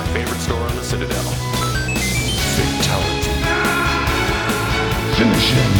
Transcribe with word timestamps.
my 0.00 0.06
favorite 0.16 0.40
store 0.40 0.64
on 0.64 0.76
the 0.76 0.84
Citadel. 0.84 1.28
Fatality. 2.56 3.36
Finish 5.12 5.48
him. 5.52 5.72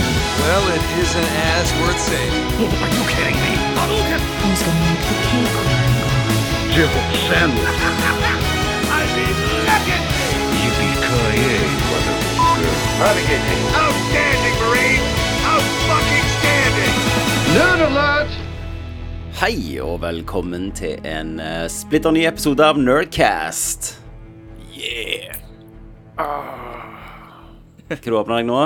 Well, 0.44 0.64
it 0.76 0.84
isn't 1.00 1.30
as 1.56 1.66
worth 1.80 1.96
saving. 1.96 2.44
Are 2.60 2.92
you 2.92 3.03
kidding 3.08 3.38
me? 3.40 3.53
Hadouken! 3.80 4.21
Who's 4.44 4.60
gonna 4.60 4.85
make 4.85 5.04
the 5.08 5.17
cake 5.24 5.56
run? 5.56 5.72
Jibble 6.76 7.06
sandwich. 7.32 7.64
I 8.92 9.08
mean, 9.17 9.36
legendary! 9.64 10.37
Yippee-ki-yay, 10.60 11.64
motherfucker. 11.88 12.74
Navigating. 13.00 13.62
Outstanding, 13.72 14.56
Marine! 14.60 15.04
Out-fucking-standing! 15.48 16.95
Nerd 17.56 17.80
alert! 17.88 18.32
Hei 19.40 19.80
og 19.80 20.02
velkommen 20.04 20.68
til 20.76 21.00
en 21.09 21.38
uh, 21.40 21.64
splitter 21.73 22.12
ny 22.12 22.26
episode 22.28 22.60
av 22.60 22.76
Nerdcast. 22.76 23.99
Yeah! 24.80 25.36
Hva 27.90 27.96
du 28.00 28.14
åpner 28.16 28.40
deg 28.40 28.46
nå? 28.48 28.60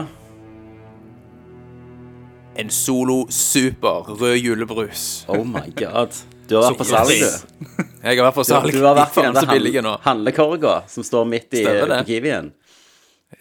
En 2.54 2.70
Solo 2.70 3.24
Super 3.34 4.12
rød 4.14 4.36
julebrus. 4.38 5.24
Oh 5.26 5.42
my 5.42 5.64
god. 5.74 6.14
Du 6.46 6.54
har 6.58 6.68
vært 6.68 6.82
på 6.82 6.86
salg, 6.86 7.10
du. 7.18 7.80
Jeg 8.04 8.18
har 8.20 8.26
vært 8.28 8.36
på 8.36 8.44
salg. 8.46 8.68
du 8.70 8.84
har 8.84 8.94
vært 8.98 9.16
på 9.16 9.24
den 9.24 9.88
handlekorga 10.04 10.74
som 10.92 11.06
står 11.06 11.26
midt 11.32 11.56
i. 11.58 11.64
Kiwien. 12.06 12.52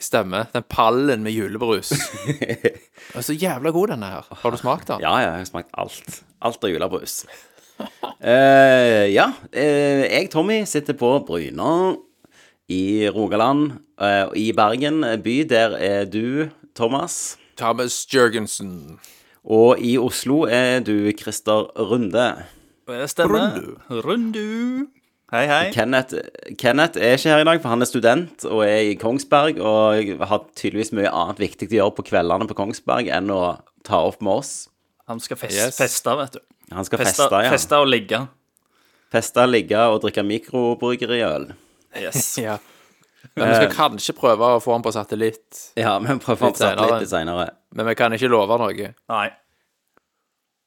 Stemmer. 0.01 0.47
Den 0.55 0.65
pallen 0.65 1.21
med 1.21 1.35
julebrus. 1.35 1.91
Den 3.13 3.19
er 3.19 3.25
så 3.27 3.35
jævla 3.37 3.69
god, 3.75 3.91
denne 3.93 4.09
her. 4.09 4.31
Har 4.41 4.55
du 4.55 4.57
smakt 4.57 4.87
den? 4.89 5.03
Ja, 5.03 5.11
ja, 5.21 5.35
jeg 5.35 5.43
har 5.43 5.49
smakt 5.51 5.75
alt. 5.77 6.15
Alt 6.41 6.65
av 6.65 6.71
julebrus. 6.71 7.19
uh, 7.83 9.05
ja, 9.11 9.27
Uh, 9.53 10.07
jeg, 10.07 10.31
Tommy, 10.33 10.63
sitter 10.65 10.97
på 10.97 11.11
Bryna 11.27 11.93
i 12.69 13.09
Rogaland. 13.09 13.71
eh, 14.01 14.23
og 14.29 14.37
I 14.37 14.51
Bergen 14.51 15.01
by, 15.23 15.37
der 15.49 15.75
er 15.77 16.05
du, 16.05 16.49
Thomas. 16.75 17.37
Thomas 17.57 18.05
Jørgensen. 18.13 18.99
Og 19.43 19.79
i 19.79 19.97
Oslo 19.97 20.43
er 20.49 20.79
du 20.79 21.11
Christer 21.11 21.67
Runde. 21.77 22.45
Det 22.87 23.09
stemmer. 23.09 23.59
Rundu. 23.89 24.87
Hei, 25.33 25.47
hei. 25.47 25.71
Kenneth, 25.73 26.13
Kenneth 26.59 26.97
er 27.01 27.15
ikke 27.17 27.29
her 27.29 27.41
i 27.41 27.43
dag, 27.47 27.61
for 27.61 27.69
han 27.69 27.81
er 27.81 27.85
student 27.89 28.43
og 28.45 28.61
er 28.67 28.91
i 28.91 28.95
Kongsberg. 28.95 29.57
Og 29.59 30.27
har 30.27 30.43
tydeligvis 30.55 30.91
mye 30.93 31.09
annet 31.09 31.39
viktig 31.41 31.67
å 31.71 31.77
gjøre 31.79 31.95
på 31.97 32.05
kveldene 32.11 32.47
på 32.47 32.57
Kongsberg 32.59 33.09
enn 33.09 33.31
å 33.33 33.57
ta 33.83 34.03
opp 34.05 34.21
med 34.21 34.43
oss. 34.43 34.51
Han 35.09 35.19
skal 35.19 35.37
fest, 35.37 35.57
Yes. 35.57 35.77
feste, 35.77 36.13
vet 36.19 36.33
du. 36.37 36.39
Han 36.71 36.85
skal 36.85 36.99
Feste, 37.01 37.23
feste, 37.23 37.41
ja. 37.43 37.49
feste 37.51 37.79
og 37.81 37.87
ligge. 37.91 38.21
Feste, 39.11 39.43
ligge 39.49 39.77
og 39.91 40.01
drikke 40.05 40.23
mikrobryggeriøl. 40.25 41.49
Yes. 41.99 42.37
Ja. 42.43 42.57
Men 43.35 43.47
vi 43.49 43.55
skal 43.55 43.71
kanskje 43.73 44.13
prøve 44.17 44.45
å 44.57 44.59
få 44.61 44.73
den 44.75 44.83
på 44.85 44.91
satellitt. 44.93 45.59
Ja, 45.79 45.93
vi 46.03 46.11
prøver 46.19 46.19
å 46.19 46.33
Litt 46.35 46.41
fortsette 46.43 46.75
senere. 46.75 46.97
litt 47.01 47.09
seinere. 47.09 47.45
Men 47.73 47.87
vi 47.87 47.93
kan 47.97 48.13
ikke 48.13 48.29
love 48.29 48.57
noe. 48.59 48.89
Nei. 49.09 49.27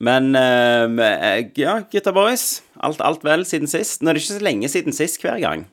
Men 0.02 0.30
uh, 0.36 1.46
ja, 1.56 1.76
gutta 1.92 2.12
boys. 2.16 2.46
Alt, 2.84 3.00
alt 3.04 3.22
vel 3.24 3.44
siden 3.48 3.68
sist. 3.70 4.02
Nå 4.02 4.10
er 4.10 4.16
det 4.18 4.22
ikke 4.24 4.34
så 4.40 4.44
lenge 4.44 4.70
siden 4.72 4.96
sist 4.96 5.20
hver 5.22 5.38
gang. 5.44 5.66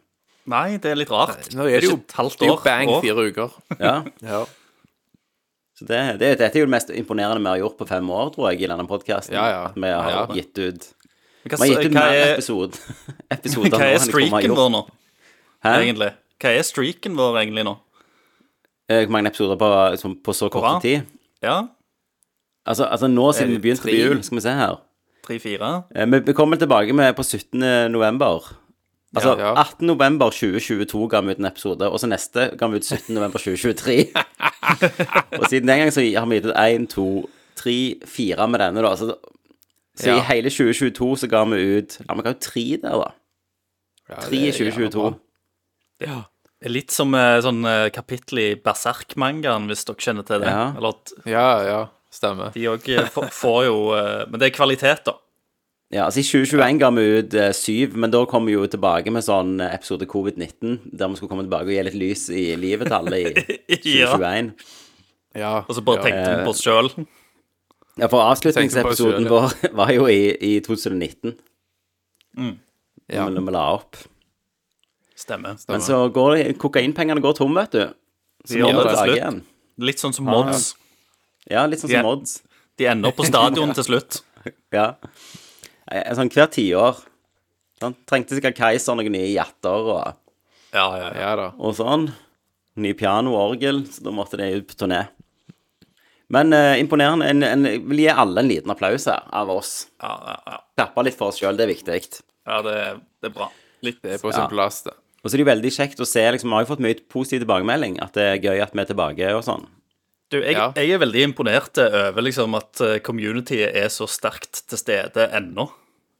Nei, 0.51 0.77
det 0.83 0.91
er 0.91 0.99
litt 0.99 1.11
rart. 1.11 1.49
Nå 1.55 1.65
er 1.71 1.79
det 1.83 1.87
jo, 1.89 1.97
et 2.03 2.15
halvt 2.19 2.39
det 2.43 2.47
er 2.47 2.51
jo 2.51 2.57
bang 2.67 2.91
år. 2.91 3.01
fire 3.07 3.25
uker. 3.31 3.55
Ja, 3.79 3.95
Ja. 4.33 4.41
så 5.79 5.87
det, 5.89 6.01
det, 6.21 6.33
Dette 6.43 6.51
er 6.59 6.65
jo 6.65 6.67
det 6.67 6.75
mest 6.75 6.91
imponerende 6.93 7.41
vi 7.43 7.51
har 7.55 7.61
gjort 7.63 7.79
på 7.79 7.87
fem 7.89 8.09
år, 8.11 8.33
tror 8.35 8.51
jeg, 8.51 8.61
i 8.63 8.69
denne 8.71 8.85
podkasten. 8.89 9.35
Ja, 9.39 9.45
ja. 9.51 9.61
At 9.71 9.79
vi 9.79 9.87
har 9.95 10.11
Ja. 10.13 10.25
gitt 10.35 10.59
ut 10.59 10.89
Vi 11.47 11.55
har 11.57 11.71
gitt 11.71 11.87
ut 11.87 11.95
hva, 11.95 12.03
mer 12.03 12.19
er, 12.19 12.33
episode, 12.35 12.77
episoder 13.39 13.79
hva 13.79 13.87
er 13.95 14.03
streaken 14.03 14.53
vår 14.59 14.69
nå, 14.77 14.83
Hæ? 15.63 15.73
egentlig? 15.81 16.11
Hva 16.43 16.49
er 16.57 16.61
streaken 16.67 17.15
vår 17.17 17.37
egentlig 17.41 17.63
nå? 17.65 17.75
Eh, 18.89 19.05
Hvor 19.05 19.11
mange 19.15 19.29
episoder 19.31 19.55
på, 19.55 19.97
som, 19.97 20.15
på 20.23 20.33
så 20.35 20.49
kort 20.49 20.61
Bra. 20.65 20.79
tid? 20.83 21.01
Ja? 21.43 21.61
Altså, 22.65 22.83
altså 22.85 23.07
nå 23.07 23.31
siden 23.33 23.51
vi 23.55 23.59
begynte 23.63 23.81
på 23.81 23.89
tre? 23.89 23.99
jul, 23.99 24.23
skal 24.23 24.35
vi 24.37 24.41
se 24.41 24.49
her. 24.57 24.75
Tre-fire? 25.23 25.83
Eh, 25.95 26.05
Vi, 26.11 26.19
vi 26.19 26.33
kommer 26.33 26.57
tilbake 26.57 26.93
med 26.93 27.13
på 27.15 27.23
17. 27.23 27.59
november. 27.91 28.43
Altså, 29.15 29.37
Ja. 29.39 29.53
18. 29.61 29.87
november 29.87 30.29
2022 30.29 31.07
ga 31.09 31.21
vi 31.21 31.31
ut 31.31 31.37
en 31.39 31.45
episode, 31.45 31.89
og 31.89 31.99
så 31.99 32.07
neste 32.07 32.49
ga 32.57 32.67
vi 32.67 32.75
ut 32.77 32.85
17. 32.85 33.13
november 33.15 33.39
2023. 33.39 34.07
og 35.39 35.45
siden 35.49 35.67
den 35.67 35.79
gang 35.79 35.91
så 35.93 36.01
har 36.19 36.25
vi 36.25 36.35
gitt 36.35 36.45
ut 36.45 36.57
1, 36.57 36.87
2, 36.89 37.29
3, 37.55 37.95
4 38.05 38.47
med 38.47 38.59
denne, 38.59 38.81
da. 38.81 38.95
Så, 38.95 39.15
så 39.95 40.09
Ja. 40.09 40.17
i 40.17 40.19
hele 40.33 40.49
2022 40.49 41.15
så 41.17 41.27
ga 41.29 41.43
vi 41.45 41.77
ut 41.77 41.99
Ja, 42.09 42.13
vi 42.15 42.21
ga 42.21 42.29
ut 42.29 42.41
tre 42.41 42.63
der, 42.81 42.97
da. 42.99 43.11
Tre 44.21 44.35
i 44.37 44.47
er 44.47 44.51
jævla 44.51 44.71
2022. 44.71 45.13
er 46.07 46.71
Litt 46.71 46.93
som 46.95 47.11
eh, 47.17 47.41
sånn 47.43 47.65
eh, 47.67 47.89
kapittel 47.91 48.39
i 48.39 48.47
Berserk-mangaen, 48.55 49.67
hvis 49.67 49.83
dere 49.87 50.05
kjenner 50.05 50.27
til 50.27 50.43
det. 50.45 50.53
Ja. 50.53 50.69
Eller 50.77 50.95
at 50.95 51.13
Ja, 51.27 51.49
ja. 51.67 51.81
Stemmer. 52.13 52.53
de 52.53 52.67
òg 52.69 52.85
får 53.33 53.59
jo 53.65 53.77
eh, 53.97 54.23
Men 54.29 54.39
det 54.39 54.51
er 54.51 54.55
kvalitet, 54.55 55.07
da. 55.07 55.17
Ja, 55.93 56.07
altså 56.07 56.21
I 56.21 56.25
2021 56.25 56.79
ga 56.81 56.89
vi 56.95 57.03
ut 57.19 57.35
eh, 57.37 57.51
syv, 57.53 57.97
men 58.01 58.13
da 58.13 58.23
kom 58.29 58.47
vi 58.49 58.55
jo 58.55 58.63
tilbake 58.69 59.11
med 59.13 59.25
sånn 59.25 59.59
eh, 59.61 59.73
episode 59.75 60.07
covid-19, 60.09 60.79
der 60.89 61.11
vi 61.11 61.19
skulle 61.19 61.33
komme 61.33 61.45
tilbake 61.45 61.69
og 61.69 61.75
gi 61.75 61.83
litt 61.85 61.97
lys 61.99 62.23
i 62.33 62.45
livet 62.57 62.89
til 62.89 62.97
alle 62.97 63.19
i 63.21 63.27
2021. 63.83 64.53
Ja. 65.37 65.53
Og 65.67 65.75
så 65.77 65.83
bare 65.85 66.01
ja. 66.01 66.05
tenkte 66.07 66.31
vi 66.31 66.47
på 66.47 66.53
oss 66.53 66.63
sjøl. 66.65 66.89
Ja, 68.01 68.09
for 68.09 68.25
avslutningsepisoden 68.25 69.29
vår 69.29 69.53
var 69.77 69.93
jo 69.93 70.07
i, 70.09 70.33
i 70.33 70.55
2019, 70.65 71.35
ja. 73.13 73.27
når 73.29 73.45
vi 73.45 73.53
la 73.53 73.67
opp. 73.75 74.01
Stemmer. 75.23 75.55
stemmer. 75.59 75.77
Men 75.77 75.83
så 75.85 75.99
går 76.13 76.41
kokainpengene 76.61 77.23
går 77.23 77.37
tom, 77.39 77.53
vet 77.57 77.71
du. 77.75 77.83
Så 78.43 78.57
De 78.57 78.59
gjør 78.59 78.75
det 78.81 78.89
til 78.89 78.99
slutt. 78.99 79.15
igjen. 79.17 79.37
Litt 79.89 80.01
sånn 80.03 80.13
som 80.15 80.27
Mods. 80.27 80.65
Ja, 81.49 81.63
litt 81.67 81.79
sånn 81.81 81.89
som 81.93 81.99
de, 82.01 82.03
Mods. 82.05 82.35
De 82.79 82.87
ender 82.91 83.11
opp 83.13 83.17
på 83.21 83.27
stadion 83.29 83.73
til 83.77 83.87
slutt. 83.91 84.21
Ja. 84.75 84.89
Eh, 85.87 86.09
Sånn 86.17 86.27
hvert 86.33 86.51
tiår. 86.51 86.97
Sånn, 87.79 87.93
trengte 88.09 88.35
sikkert 88.35 88.57
Keiser 88.59 88.97
noen 88.99 89.13
nye 89.15 89.29
jatter 89.31 89.87
og, 89.93 90.17
Ja, 90.73 90.83
ja, 90.97 91.05
ja. 91.07 91.11
ja 91.21 91.29
da. 91.39 91.45
og 91.59 91.75
sånn. 91.77 92.09
Ny 92.75 92.91
piano 92.97 93.31
og 93.37 93.53
orgel, 93.53 93.83
så 93.93 94.03
da 94.03 94.11
måtte 94.11 94.35
de 94.41 94.49
ut 94.57 94.67
på 94.67 94.75
turné. 94.79 95.03
Men 96.33 96.51
uh, 96.55 96.73
imponerende. 96.81 97.27
En, 97.29 97.43
en, 97.45 97.65
jeg 97.69 97.83
vil 97.85 98.01
gi 98.03 98.09
alle 98.09 98.41
en 98.41 98.49
liten 98.49 98.73
applaus 98.73 99.05
her, 99.11 99.23
av 99.31 99.51
oss. 99.53 99.73
ja, 100.01 100.11
ja, 100.27 100.35
ja. 100.49 100.59
Klappe 100.81 101.03
litt 101.05 101.15
for 101.19 101.29
oss 101.31 101.37
sjøl, 101.39 101.55
det 101.59 101.67
er 101.67 101.71
viktig. 101.75 101.99
ja 102.49 102.59
det, 102.65 102.77
det 103.21 103.29
er 103.29 103.35
bra. 103.35 103.51
Litt 103.85 104.01
Det 104.01 104.15
er 104.17 104.23
på 104.23 104.31
sin 104.33 104.49
plass, 104.49 104.81
det. 104.87 104.95
Og 105.23 105.29
så 105.29 105.35
er 105.35 105.39
det 105.39 105.45
jo 105.45 105.51
veldig 105.53 105.71
kjekt 105.71 106.01
å 106.03 106.07
se 106.07 106.23
liksom, 106.35 106.49
Vi 106.51 106.57
har 106.57 106.65
jo 106.65 106.71
fått 106.73 106.83
mye 106.83 106.97
positiv 107.11 107.45
tilbakemelding. 107.45 107.95
At 108.03 108.17
det 108.17 108.25
er 108.27 108.41
gøy 108.43 108.59
at 108.63 108.73
vi 108.75 108.83
er 108.83 108.89
tilbake 108.89 109.29
og 109.37 109.45
sånn. 109.47 109.63
Du, 110.33 110.39
jeg, 110.41 110.55
Ja. 110.57 110.71
jeg 110.75 110.91
er 110.91 110.99
veldig 110.99 111.23
imponert 111.29 111.77
over 111.77 112.25
liksom 112.25 112.55
at 112.57 112.81
eh, 112.81 112.99
communityet 113.05 113.75
er 113.77 113.87
så 113.93 114.07
sterkt 114.09 114.63
til 114.67 114.79
stede 114.81 115.29
ennå. 115.31 115.69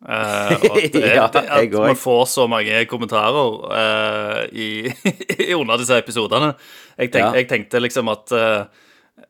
Uh, 0.03 0.51
og 0.67 0.77
at, 0.77 0.91
det, 0.93 1.01
Ja, 1.15 1.27
det, 1.31 1.43
jeg 1.47 1.69
at 1.71 1.79
man 1.79 1.95
får 1.99 2.25
så 2.27 2.43
mange 2.51 2.81
kommentarer 2.91 3.53
uh, 3.71 4.41
i, 4.51 4.91
i 5.47 5.53
under 5.55 5.79
disse 5.79 5.95
episodene. 5.99 6.53
Jeg, 6.97 7.11
tenk, 7.13 7.23
Ja. 7.23 7.31
jeg 7.39 7.47
tenkte 7.49 7.81
liksom 7.81 8.11
at 8.11 8.31
uh, 8.35 8.65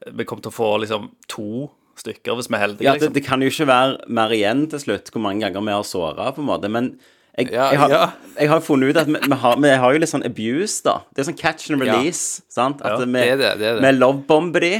vi 0.09 0.25
kom 0.25 0.41
til 0.41 0.49
å 0.49 0.55
få 0.55 0.71
liksom 0.81 1.11
to 1.29 1.69
stykker, 2.01 2.33
hvis 2.35 2.49
vi 2.49 2.57
er 2.57 2.63
heldige. 2.65 2.87
Ja, 2.87 2.93
det, 2.97 3.03
liksom. 3.05 3.13
det 3.13 3.25
kan 3.25 3.41
jo 3.45 3.51
ikke 3.53 3.69
være 3.69 4.13
mer 4.17 4.33
igjen 4.33 4.65
til 4.71 4.81
slutt, 4.81 5.11
hvor 5.13 5.21
mange 5.21 5.45
ganger 5.45 5.61
vi 5.69 5.75
har 5.77 5.85
såra, 5.85 6.31
på 6.33 6.41
en 6.41 6.49
måte. 6.49 6.71
Men 6.73 6.95
jeg, 7.37 7.51
Ja, 7.51 7.69
jeg, 7.71 7.79
har, 7.79 7.89
ja. 7.89 8.09
jeg 8.39 8.49
har 8.49 8.59
funnet 8.61 8.89
ut 8.93 8.97
at 9.01 9.07
vi, 9.07 9.13
vi, 9.27 9.35
har, 9.43 9.55
vi 9.57 9.69
har 9.83 9.93
jo 9.93 9.99
litt 10.03 10.09
sånn 10.11 10.25
abuse, 10.27 10.83
da. 10.85 10.99
Det 11.13 11.23
er 11.23 11.29
sånn 11.31 11.37
catch 11.39 11.69
and 11.71 11.81
release. 11.81 12.41
sant? 12.49 12.81
At 12.85 12.99
Ja, 12.99 13.05
vi, 13.05 13.11
det 13.11 13.23
er 13.31 13.37
det, 13.37 13.53
det 13.59 13.67
er 13.71 13.79
det. 13.79 13.81
vi 13.87 13.91
lovebomber 13.99 14.59
de 14.67 14.73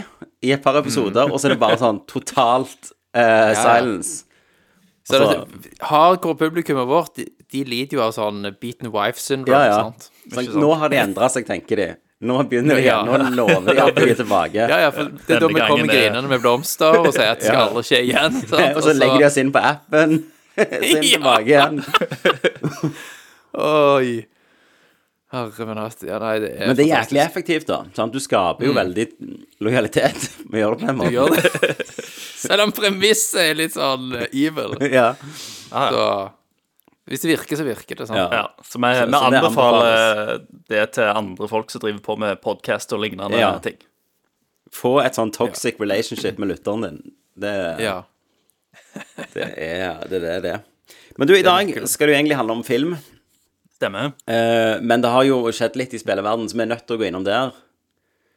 i 0.44 0.52
et 0.52 0.62
par 0.64 0.78
episoder, 0.78 1.32
og 1.32 1.40
så 1.40 1.50
er 1.50 1.56
det 1.56 1.60
bare 1.64 1.78
sånn 1.82 2.02
totalt 2.10 2.92
eh, 3.16 3.54
silence. 3.56 4.26
Så 5.04 5.20
Altså- 5.20 5.46
det, 5.64 5.74
hardcore 5.82 6.36
publikummet 6.40 6.88
vårt, 6.88 7.16
de, 7.18 7.26
de 7.52 7.64
lider 7.68 7.98
jo 7.98 8.02
av 8.06 8.14
sånn 8.16 8.42
beaten 8.62 8.92
wife 8.94 9.20
syndrome, 9.20 9.58
Ja, 9.60 9.66
ja. 9.66 9.82
sant? 9.84 10.10
Sånn, 10.32 10.46
Ikke 10.48 10.62
nå 10.64 10.74
har 10.80 10.90
de 10.90 10.98
endra 11.02 11.28
seg, 11.30 11.46
tenker 11.46 11.76
de. 11.76 11.88
Nå 12.24 12.38
begynner 12.48 12.76
de 12.80 12.86
Ja. 12.86 13.02
igjen. 13.04 13.10
Nå 13.20 13.36
lover 13.36 13.74
de 13.74 13.82
at 13.84 13.96
de 13.98 14.06
er 14.10 14.16
tilbake. 14.16 14.54
Ja, 14.56 14.78
ja, 14.86 14.92
for 14.96 15.10
det 15.12 15.36
er 15.36 15.40
da 15.44 15.48
vi 15.48 15.60
kommer 15.60 15.90
er- 15.90 15.92
grinende 15.92 16.30
med 16.30 16.40
blomster 16.42 16.96
og 17.02 17.10
sier 17.14 17.32
at 17.34 17.40
det 17.42 17.48
skal 17.50 17.60
Ja. 17.60 17.66
aldri 17.68 17.84
skje 17.84 18.00
igjen. 18.08 18.38
Sant? 18.48 18.78
Og 18.78 18.84
så 18.86 18.94
legger 18.96 19.18
de 19.20 19.26
oss 19.26 19.38
inn 19.38 19.52
på 19.52 19.60
appen. 19.60 20.24
Er 20.62 20.84
Ja. 20.84 21.02
tilbake 21.02 21.48
igjen. 21.50 21.82
Oi. 23.54 24.26
Herre 25.34 25.66
min 25.66 25.80
hatt. 25.82 26.04
Ja, 26.06 26.20
nei, 26.22 26.36
det 26.44 26.50
er 26.54 26.68
Men 26.70 26.76
det 26.78 26.84
er 26.86 26.90
jæklig 26.92 27.18
fantastisk. 27.18 27.32
effektivt, 27.32 27.68
da. 27.72 27.78
Sant? 27.98 28.14
Du 28.14 28.20
skaper 28.22 28.68
jo 28.68 28.74
veldig 28.78 29.06
lojalitet 29.66 30.28
med 30.54 30.60
å 30.60 30.62
gjøre 30.62 30.78
det 30.78 30.84
på 30.84 30.88
den 30.88 30.94
Du 30.94 31.02
måten. 31.02 31.16
gjør 31.16 31.30
det. 31.34 31.98
Selv 32.44 32.66
om 32.68 32.74
premisset 32.76 33.42
er 33.48 33.58
litt 33.58 33.74
sånn 33.74 34.12
eh, 34.20 34.28
evil. 34.44 34.76
Ja. 34.94 35.08
Så 35.74 36.06
hvis 37.10 37.26
det 37.26 37.32
virker, 37.34 37.58
så 37.60 37.66
virker 37.66 37.98
det. 38.04 38.08
sånn 38.12 38.20
Ja. 38.22 38.28
Ja, 38.32 38.44
så 38.62 38.78
vi, 38.78 38.94
Så- 38.94 39.08
vi 39.10 39.18
så 39.18 39.24
det 39.26 39.42
anbefaler 39.42 40.46
det 40.70 40.86
til 41.00 41.10
andre 41.10 41.50
folk 41.50 41.74
som 41.74 41.82
driver 41.82 42.00
på 42.06 42.18
med 42.22 42.42
podkast 42.46 42.94
og 42.94 43.02
lignende 43.02 43.40
Ja. 43.42 43.56
ting. 43.60 43.78
Få 44.74 45.00
et 45.06 45.14
sånn 45.18 45.34
toxic 45.34 45.82
relationship 45.82 46.38
med 46.42 46.50
lytteren 46.54 46.82
din. 46.86 47.02
Det, 47.38 47.80
Ja. 47.82 48.04
Det, 49.34 49.48
er, 49.48 50.04
det 50.10 50.20
er 50.20 50.24
det 50.26 50.38
det. 50.46 50.56
Men 51.18 51.30
du, 51.30 51.36
i 51.38 51.46
dag 51.46 51.70
skal 51.90 52.10
det 52.10 52.16
jo 52.16 52.20
egentlig 52.20 52.40
handle 52.40 52.58
om 52.60 52.64
film. 52.66 52.96
Stemmer. 53.76 54.14
Eh, 54.30 54.80
men 54.82 55.04
det 55.04 55.12
har 55.14 55.26
jo 55.28 55.44
skjedd 55.54 55.78
litt 55.80 55.94
i 55.94 56.02
spilleverden, 56.02 56.48
så 56.50 56.58
vi 56.58 56.66
er 56.66 56.72
nødt 56.72 56.88
til 56.88 56.98
å 56.98 57.02
gå 57.02 57.10
innom 57.10 57.28
der. 57.28 57.54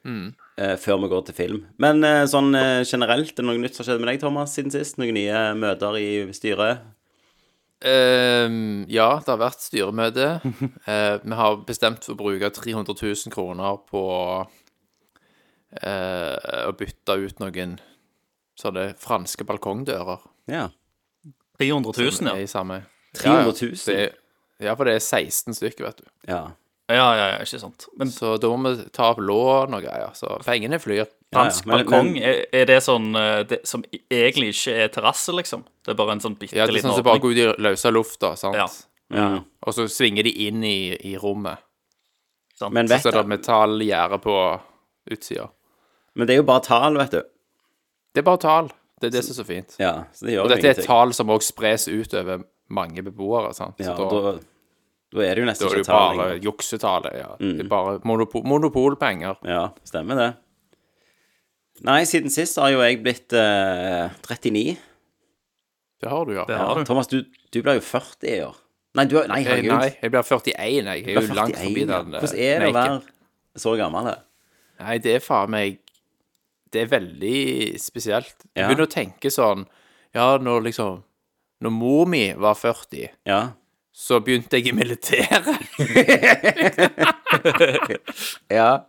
Mm. 0.06 0.34
eh, 0.62 0.76
før 0.78 1.00
vi 1.02 1.08
går 1.10 1.24
til 1.26 1.34
film. 1.34 1.62
Men 1.82 2.04
eh, 2.06 2.24
sånn 2.30 2.54
eh, 2.54 2.84
generelt, 2.86 3.32
er 3.32 3.42
det 3.42 3.46
noe 3.48 3.58
nytt 3.58 3.74
som 3.74 3.82
har 3.82 3.88
skjedd 3.90 4.04
med 4.04 4.12
deg, 4.12 4.20
Thomas, 4.22 4.52
siden 4.54 4.74
sist? 4.74 5.00
Noen 5.00 5.16
nye 5.18 5.40
møter 5.58 5.98
i 5.98 6.10
styret? 6.36 6.84
Ehm, 7.84 8.86
ja, 8.88 9.08
det 9.20 9.32
har 9.32 9.42
vært 9.42 9.64
styremøte. 9.64 10.28
Eh, 10.86 11.16
vi 11.22 11.34
har 11.34 11.58
bestemt 11.66 12.06
for 12.06 12.14
å 12.14 12.20
bruke 12.20 12.48
300 12.54 12.94
000 12.94 13.32
kroner 13.34 13.80
på 13.90 14.02
eh, 15.82 16.62
å 16.62 16.72
bytte 16.78 17.18
ut 17.18 17.42
noen 17.42 17.76
sånne 18.56 18.92
franske 19.02 19.44
balkongdører. 19.48 20.22
Ja. 20.46 20.68
300 21.58 21.92
000, 21.96 22.30
ja. 22.30 22.36
i 22.38 22.46
samme. 22.46 22.82
300 23.16 23.52
000? 23.62 23.72
Ja, 23.86 23.92
ja. 23.92 24.06
Det, 24.06 24.66
ja, 24.66 24.74
for 24.76 24.84
det 24.88 24.94
er 24.96 25.02
16 25.04 25.54
stykker, 25.54 25.84
vet 25.90 25.96
du. 26.04 26.08
ja. 26.28 26.44
Ja, 26.88 27.16
ja, 27.18 27.22
ja, 27.32 27.38
ikke 27.42 27.58
sant. 27.58 27.88
Men 27.98 28.12
Så 28.14 28.36
da 28.38 28.46
må 28.54 28.70
vi 28.76 28.84
ta 28.94 29.08
opp 29.10 29.18
lån 29.18 29.74
og 29.74 29.80
greier. 29.82 30.12
Så 30.14 30.36
pengene 30.46 30.78
flyr. 30.78 31.08
fransk 31.34 31.66
Ja, 31.66 31.72
ja, 31.72 31.78
balkong, 31.82 32.12
men- 32.12 32.22
er, 32.22 32.44
er 32.54 32.64
det 32.70 32.76
sånn 32.84 33.08
eh, 33.18 33.40
det, 33.42 33.58
som 33.66 33.82
egentlig 34.06 34.52
ikke 34.54 34.74
er 34.84 34.92
terrasse, 34.94 35.34
liksom? 35.34 35.64
Det 35.82 35.90
er 35.90 35.98
bare 35.98 36.12
en 36.14 36.20
sånn 36.22 36.36
bitte 36.38 36.54
Ja, 36.54 36.68
det 36.70 36.76
er 36.78 36.84
sånn 36.86 36.94
som 36.94 37.02
bare 37.02 37.18
går 37.18 37.32
ut 37.34 37.40
i 37.42 37.62
løse 37.66 37.90
lufta, 37.90 38.36
sant? 38.38 38.54
Ja. 38.54 38.68
Mm. 39.10 39.42
Og 39.66 39.74
så 39.74 39.88
svinger 39.90 40.22
de 40.22 40.30
inn 40.46 40.62
i, 40.62 40.94
i 41.10 41.16
rommet. 41.18 41.58
sant? 42.54 42.72
Men, 42.72 42.86
Så 42.86 43.00
vet, 43.02 43.06
er 43.10 43.18
det 43.18 43.32
metallgjerde 43.34 44.20
på 44.22 44.36
utsida. 45.10 45.48
men 46.14 46.28
det 46.28 46.34
er 46.36 46.36
jo 46.44 46.46
bare 46.46 46.62
tall, 46.70 46.94
vet 47.02 47.10
du. 47.10 47.22
Det 48.14 48.22
er 48.22 48.30
bare 48.30 48.38
tall. 48.46 48.70
Det 49.00 49.08
er 49.10 49.14
det 49.18 49.24
som 49.26 49.32
er 49.34 49.38
så 49.42 49.44
fint. 49.46 49.74
Ja, 49.82 49.94
så 50.16 50.24
det 50.26 50.32
gjør 50.36 50.44
Og 50.46 50.52
dette 50.54 50.68
er 50.70 50.78
et 50.80 50.86
tall 50.88 51.12
som 51.12 51.28
også 51.34 51.50
spres 51.52 51.84
ut 51.88 52.14
over 52.16 52.44
mange 52.72 53.02
beboere, 53.04 53.50
sant? 53.54 53.76
Så 53.78 53.84
Ja, 53.90 53.94
da, 53.98 54.06
da, 54.08 54.32
da 55.12 55.22
er 55.26 55.34
det 55.36 55.42
jo 55.42 55.46
da 55.46 55.50
nesten 55.52 55.66
er 55.66 55.70
det 55.74 55.76
ikke 55.76 55.84
jo 55.84 55.90
tall 55.90 56.16
bare 56.16 56.28
lenger. 56.30 56.44
juksetallet. 56.48 57.16
Ja. 57.20 57.28
Det 57.38 57.60
er 57.66 57.68
bare 57.70 57.98
monopo 58.08 58.42
monopolpenger. 58.42 59.36
Ja, 59.44 59.66
stemmer 59.84 60.16
det. 60.22 60.30
Nei, 61.84 61.98
siden 62.08 62.32
sist 62.32 62.56
har 62.56 62.70
jo 62.72 62.80
jeg 62.80 63.02
blitt 63.04 63.34
eh, 63.36 64.08
39. 64.24 64.76
Det 66.00 66.08
har 66.12 66.24
du, 66.28 66.32
ja. 66.36 66.44
Det 66.48 66.56
har 66.56 66.78
du. 66.80 66.84
Thomas, 66.88 67.08
du, 67.12 67.18
du 67.52 67.58
blir 67.62 67.76
jo 67.78 67.84
40 67.84 68.30
i 68.32 68.38
år. 68.46 68.56
Nei, 68.96 69.04
du, 69.12 69.18
nei 69.28 69.42
Eh, 69.42 69.48
herregud. 69.50 69.74
Nei, 69.76 69.90
jeg 70.00 70.12
blir 70.14 70.22
41, 70.24 70.56
jeg. 70.56 71.04
Jeg 71.04 71.16
er 71.16 71.26
jo 71.28 71.36
langt 71.36 71.58
forbi 71.60 71.84
den. 71.84 72.14
eh, 72.16 72.20
Hvordan 72.24 72.40
er 72.40 72.64
det 72.64 72.70
å 72.70 72.76
være 72.78 73.60
så 73.60 73.74
gammel? 73.76 74.08
Nei, 74.80 74.96
det 75.04 75.14
er 75.18 75.24
faen 75.24 75.52
meg 75.52 75.78
Det 76.72 76.80
er 76.82 76.86
veldig 76.90 77.78
spesielt. 77.80 78.34
Du 78.54 78.60
Ja. 78.60 78.68
begynner 78.68 78.86
å 78.86 78.92
tenke 78.92 79.30
sånn 79.30 79.66
Ja, 80.14 80.36
når 80.38 80.62
liksom 80.70 81.02
Når 81.62 81.70
mor 81.72 82.06
mi 82.06 82.32
var 82.34 82.54
40, 82.54 83.08
Ja. 83.24 83.52
så 83.94 84.20
begynte 84.20 84.50
jeg 84.58 84.66
i 84.68 84.72
militæret. 84.72 85.56
Ja. 88.52 88.84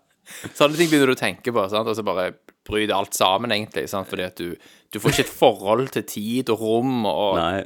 Sånne 0.57 0.75
ting 0.75 0.89
begynner 0.91 1.07
du 1.07 1.15
å 1.15 1.19
tenke 1.19 1.53
på, 1.55 1.63
sant? 1.71 1.87
og 1.87 1.95
så 1.95 2.03
bare 2.03 2.33
bryter 2.67 2.91
alt 2.97 3.15
sammen, 3.15 3.51
egentlig. 3.55 3.85
Sant? 3.89 4.09
Fordi 4.11 4.25
at 4.27 4.35
du, 4.35 4.57
du 4.91 4.99
får 4.99 5.13
ikke 5.15 5.23
et 5.27 5.31
forhold 5.39 5.91
til 5.95 6.03
tid 6.03 6.49
og 6.51 6.59
rom, 6.59 7.05
og 7.07 7.37
Nei. 7.39 7.63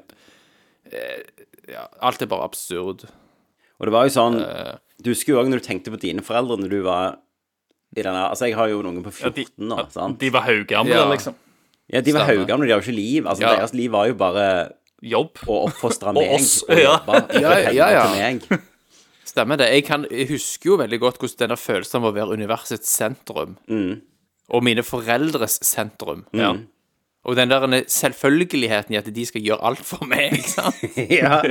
ja, 1.71 1.87
alt 2.05 2.21
er 2.21 2.29
bare 2.29 2.45
absurd. 2.45 3.07
Og 3.81 3.89
det 3.89 3.95
var 3.95 4.05
jo 4.07 4.13
sånn 4.13 4.37
Eh. 4.45 4.75
Du 5.01 5.09
husker 5.09 5.33
jo 5.33 5.39
òg 5.41 5.47
når 5.49 5.63
du 5.63 5.65
tenkte 5.65 5.89
på 5.89 5.97
dine 5.97 6.21
foreldre 6.21 6.59
når 6.61 6.69
du 6.69 6.81
var 6.85 7.15
i 7.95 8.01
denne 8.01 8.29
Altså, 8.29 8.45
jeg 8.47 8.55
har 8.55 8.67
jo 8.71 8.81
noen 8.85 9.03
på 9.03 9.11
14 9.11 9.45
nå, 9.67 9.79
sant? 9.91 10.19
de 10.19 10.29
var 10.31 10.41
haugamle, 10.47 10.93
Ja. 10.95 11.05
liksom. 11.11 11.35
Ja, 11.91 11.99
de 12.01 12.13
var 12.15 12.25
haugamle, 12.29 12.65
de 12.67 12.71
har 12.71 12.79
jo 12.81 12.85
ikke 12.91 12.95
liv. 12.95 13.25
Altså, 13.27 13.41
Ja. 13.43 13.55
deres 13.57 13.73
liv 13.73 13.91
var 13.91 14.07
jo 14.07 14.13
bare 14.15 14.71
Jobb. 15.03 15.33
å 15.47 15.67
oppfostre 15.67 16.13
Og 16.15 16.35
oss, 16.37 16.63
og 16.63 16.77
ja. 16.77 16.99
jobbe 16.99 17.41
Ja, 17.41 17.57
ja, 17.71 17.89
ja. 17.91 18.05
meg. 18.13 18.43
Stemmer 19.25 19.57
det. 19.57 19.69
Jeg, 19.73 19.85
kan, 19.85 20.05
jeg 20.11 20.27
husker 20.29 20.69
jo 20.71 20.77
veldig 20.77 20.99
godt 20.99 21.17
hvordan 21.19 21.37
denne 21.47 21.57
følelsen 21.57 21.95
av 22.01 22.09
å 22.09 22.13
være 22.15 22.33
universets 22.37 22.89
sentrum, 22.89 23.57
Mm. 23.67 24.01
og 24.49 24.63
mine 24.63 24.83
foreldres 24.83 25.59
sentrum. 25.63 26.25
Ja. 26.33 26.53
Og 27.23 27.35
den 27.35 27.49
der 27.49 27.83
selvfølgeligheten 27.87 28.91
i 28.93 28.97
at 28.97 29.05
de 29.13 29.25
skal 29.25 29.41
gjøre 29.41 29.61
alt 29.63 29.79
for 29.85 30.05
meg, 30.05 30.31
ikke 30.33 30.49
sant? 30.49 30.75
Ja. 31.09 31.41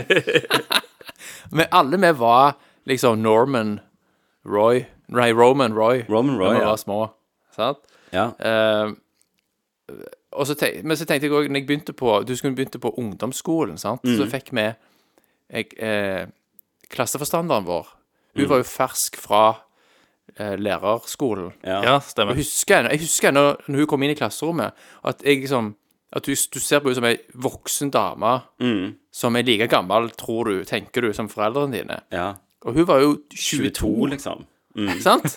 Men 1.53 1.67
alle 1.73 1.97
vi 2.01 2.13
var 2.19 2.57
liksom 2.89 3.21
Norman 3.23 3.81
Roy 4.45 4.85
Nei, 5.11 5.31
Roman 5.35 5.75
Roy. 5.75 6.05
Roman 6.09 6.37
Roy, 6.39 6.53
da 6.55 6.59
vi 6.59 6.65
ja. 6.65 6.69
var 6.71 6.77
små. 6.81 6.99
Sant? 7.57 7.79
ja. 8.15 8.29
Eh, 8.39 8.93
og 10.39 10.47
så 10.47 10.55
tenk, 10.55 10.85
men 10.87 10.95
så 10.97 11.03
tenkte 11.09 11.27
jeg 11.27 11.35
òg, 11.35 11.49
når 11.51 11.59
jeg 11.59 11.67
begynte 11.67 11.93
på 11.99 12.12
Du 12.23 12.31
skulle 12.39 12.55
begynte 12.55 12.79
på 12.79 12.93
ungdomsskolen, 13.03 13.75
sant? 13.83 14.05
Mm. 14.07 14.12
Så 14.21 14.29
fikk 14.31 14.53
vi 14.55 14.69
jeg, 14.69 15.73
eh, 15.83 16.27
Klasseforstanderen 16.91 17.67
vår. 17.67 17.89
Mm. 18.37 18.41
Hun 18.45 18.49
var 18.53 18.61
jo 18.62 18.67
fersk 18.71 19.19
fra 19.19 19.43
eh, 20.37 20.55
lærerskolen. 20.59 21.53
ja. 21.67 21.81
Ja, 21.83 21.97
stemmer. 22.01 22.35
husker 22.39 22.83
jeg, 22.85 22.91
jeg 22.95 23.01
husker 23.09 23.35
når, 23.35 23.59
når 23.67 23.83
hun 23.83 23.87
kom 23.91 24.03
inn 24.06 24.15
i 24.15 24.19
klasserommet, 24.19 24.73
at 25.05 25.23
jeg 25.27 25.43
liksom 25.43 25.75
At 26.13 26.25
du, 26.27 26.33
du 26.35 26.59
ser 26.59 26.81
på 26.83 26.89
henne 26.91 26.99
som 26.99 27.05
ei 27.06 27.19
voksen 27.39 27.91
dame 27.95 28.41
Mm. 28.61 28.95
som 29.13 29.37
er 29.37 29.43
like 29.47 29.67
gammel, 29.71 30.11
tror 30.11 30.45
du, 30.51 30.65
tenker 30.65 31.03
du, 31.03 31.13
som 31.13 31.29
foreldrene 31.29 31.73
dine. 31.77 32.01
ja. 32.13 32.35
Og 32.63 32.75
hun 32.75 32.85
var 32.87 32.99
jo 33.01 33.15
22, 33.31 33.71
22, 33.73 34.06
liksom. 34.11 34.43
Sant? 35.02 35.34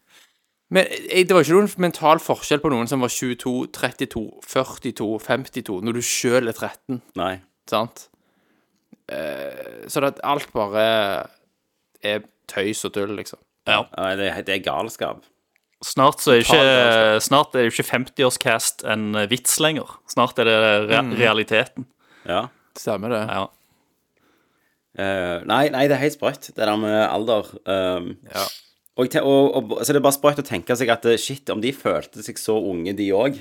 Men 0.74 0.88
det 0.90 1.30
var 1.30 1.44
ikke 1.44 1.54
noen 1.54 1.70
mental 1.78 2.18
forskjell 2.18 2.58
på 2.64 2.70
noen 2.72 2.88
som 2.90 3.04
var 3.04 3.12
22, 3.14 3.68
32, 3.76 4.22
42, 4.42 5.06
52, 5.22 5.76
når 5.86 5.92
du 5.94 6.02
sjøl 6.02 6.50
er 6.50 6.56
13, 6.58 6.98
Nei. 7.20 7.36
sant? 7.70 8.08
Eh, 9.06 9.86
så 9.86 10.02
at 10.08 10.18
alt 10.26 10.48
bare 10.56 10.86
er 12.02 12.24
tøys 12.50 12.82
og 12.88 12.96
tull, 12.96 13.14
liksom. 13.18 13.38
Ja. 13.66 13.84
Det, 14.18 14.32
det 14.48 14.56
er 14.56 14.64
galskap. 14.66 15.22
Snart 15.86 16.22
så 16.24 16.32
er 16.34 16.42
ikke, 16.42 17.20
snart 17.22 17.54
er 17.54 17.66
jo 17.68 17.70
ikke 17.74 17.86
50-årscast 17.86 18.82
en 18.90 19.10
vits 19.30 19.58
lenger. 19.62 19.98
Snart 20.10 20.38
er 20.42 20.48
det 20.48 20.56
re 20.90 21.00
Mm. 21.04 21.12
realiteten. 21.20 21.86
Ja. 22.26 22.46
Stemmer 22.78 23.12
det? 23.14 23.22
Ja. 23.30 23.46
Eh, 24.96 25.42
nei, 25.48 25.66
nei, 25.74 25.82
det 25.90 25.96
er 25.98 26.02
helt 26.06 26.16
sprøtt, 26.16 26.48
det 26.56 26.62
der 26.64 26.76
med 26.80 26.96
alder. 27.04 27.50
Um, 27.68 28.14
Ja. 28.32 28.46
og, 28.96 29.12
og, 29.20 29.56
og, 29.56 29.74
så 29.84 29.92
det 29.92 30.00
er 30.00 30.06
bare 30.06 30.16
sprøtt 30.16 30.40
å 30.40 30.46
tenke 30.46 30.76
seg 30.78 30.88
at 30.94 31.04
eh, 31.04 31.18
shit, 31.20 31.50
om 31.52 31.60
de 31.60 31.72
følte 31.76 32.24
seg 32.24 32.40
så 32.40 32.56
unge, 32.56 32.94
de 32.96 33.10
òg. 33.12 33.36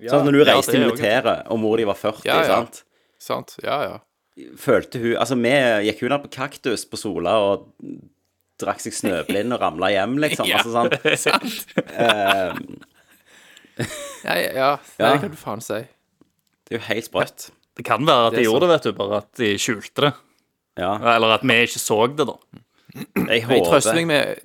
sånn, 0.00 0.24
når 0.24 0.32
du 0.38 0.40
reiste 0.48 0.72
ja, 0.74 0.80
er 0.80 0.86
militæret, 0.88 1.44
og 1.52 1.60
mor 1.60 1.76
di 1.80 1.84
var 1.88 1.98
40, 2.00 2.24
Ja, 2.30 2.40
ja. 2.40 2.56
sant? 2.56 2.82
Sant? 3.20 3.56
Ja, 3.64 3.78
ja. 3.84 4.00
Følte 4.58 4.98
hun 4.98 5.12
Altså, 5.20 5.36
vi 5.38 5.52
gikk 5.86 6.00
hun 6.02 6.10
ned 6.10 6.24
på 6.24 6.30
kaktus 6.34 6.82
på 6.90 6.98
Sola 6.98 7.36
og 7.44 7.68
drakk 8.58 8.80
seg 8.82 8.96
snøblind 8.96 9.54
og 9.54 9.60
ramla 9.62 9.92
hjem, 9.94 10.16
liksom. 10.24 10.48
Ja. 10.50 10.58
Altså, 10.64 10.72
sant? 10.74 10.96
Sant? 11.28 11.78
Eh, 11.84 12.52
Ja, 14.24 14.34
ja, 14.38 14.50
ja. 14.56 14.68
Det 14.96 15.20
kan 15.20 15.30
du 15.34 15.36
faen 15.38 15.60
si. 15.64 15.80
det 16.64 16.76
er 16.76 16.78
jo 16.78 16.84
helt 16.88 17.08
sprøtt. 17.08 17.48
Det 17.76 17.84
kan 17.86 18.06
være 18.06 18.28
at 18.30 18.36
de 18.36 18.42
er 18.44 18.46
gjorde 18.48 18.68
det, 18.68 18.74
vet 18.76 18.84
du, 18.86 18.92
bare 18.96 19.18
at 19.20 19.30
de 19.40 19.48
skjulte 19.60 20.04
det. 20.06 20.12
Ja. 20.80 20.96
Eller 21.14 21.36
at 21.36 21.42
vi 21.46 21.58
ikke 21.68 21.78
så 21.82 22.00
det, 22.16 22.26
da. 22.26 22.34
Jeg 22.94 23.42
Jeg 23.42 23.64
trøster 23.66 23.90
håper 23.90 24.00
meg 24.00 24.06
med 24.06 24.40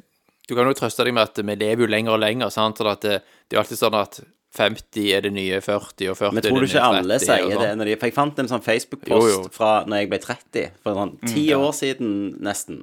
Du 0.49 0.55
kan 0.57 0.65
jo 0.65 0.73
trøste 0.73 1.05
deg 1.05 1.13
med 1.13 1.23
at 1.29 1.37
vi 1.45 1.55
lever 1.55 1.85
jo 1.85 1.87
lenger 1.89 2.15
og 2.15 2.19
lenger, 2.23 2.49
sant? 2.53 2.79
Og 2.81 2.87
at 2.91 3.01
det, 3.05 3.19
det 3.49 3.53
er 3.55 3.59
jo 3.59 3.63
alltid 3.63 3.77
sånn 3.81 3.97
at 3.99 4.19
50 4.57 5.11
er 5.13 5.21
det 5.21 5.31
nye 5.35 5.59
40, 5.61 6.07
og 6.09 6.17
40 6.17 6.31
Men 6.33 6.37
er 6.39 6.41
det 6.41 6.49
tror 6.49 6.63
du 6.63 6.65
ikke 6.65 6.85
alle 6.87 7.19
sier 7.21 7.43
sånn. 7.45 7.59
det? 7.61 7.73
Når 7.77 7.85
de, 7.91 7.97
for 8.01 8.09
jeg 8.09 8.15
fant 8.15 8.39
en 8.41 8.47
sånn 8.49 8.63
Facebook-post 8.65 9.51
fra 9.53 9.73
når 9.85 10.01
jeg 10.01 10.09
ble 10.09 10.19
30, 10.23 10.71
for 10.81 10.97
sånn 10.97 11.11
ti 11.29 11.43
år 11.53 11.69
siden 11.77 12.15
nesten. 12.41 12.79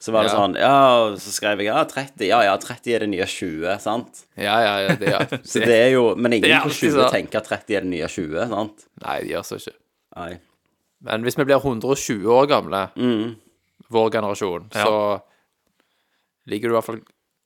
Så 0.00 0.12
var 0.12 0.24
det 0.24 0.30
Ja. 0.32 0.36
sånn 0.36 0.54
Ja, 0.60 1.16
så 1.20 1.32
skrev 1.32 1.58
jeg 1.60 1.66
ja, 1.72 1.80
30. 1.88 2.26
Ja, 2.28 2.42
ja, 2.44 2.52
30 2.60 2.94
er 2.94 2.98
det 3.04 3.08
nye 3.14 3.24
20, 3.28 3.78
sant? 3.80 4.22
Ja, 4.36 4.58
ja, 4.64 4.74
ja. 4.88 4.94
Det, 5.00 5.08
ja. 5.12 5.24
Så 5.52 5.60
det 5.64 5.76
er 5.76 5.90
jo 5.92 6.14
Men 6.16 6.32
ingen 6.36 6.52
på 6.64 6.68
20 6.72 6.92
sånn. 6.96 7.10
tenker 7.16 7.40
at 7.40 7.48
30 7.48 7.76
er 7.76 7.80
det 7.88 7.90
nye 7.96 8.08
20, 8.08 8.48
sant? 8.52 8.86
Nei, 9.04 9.18
det 9.24 9.32
gjør 9.34 9.44
så 9.48 9.56
ikke. 9.60 9.76
Nei. 10.20 10.30
Men 11.02 11.22
hvis 11.24 11.36
vi 11.38 11.44
blir 11.48 11.60
120 11.62 12.26
år 12.28 12.46
gamle, 12.50 12.90
Mm. 12.96 13.36
vår 13.90 14.10
generasjon, 14.12 14.68
Ja. 14.74 14.84
så 14.84 15.20
ligger 16.46 16.68
du 16.68 16.74
i 16.74 16.78
hvert 16.80 16.84
fall 16.84 17.00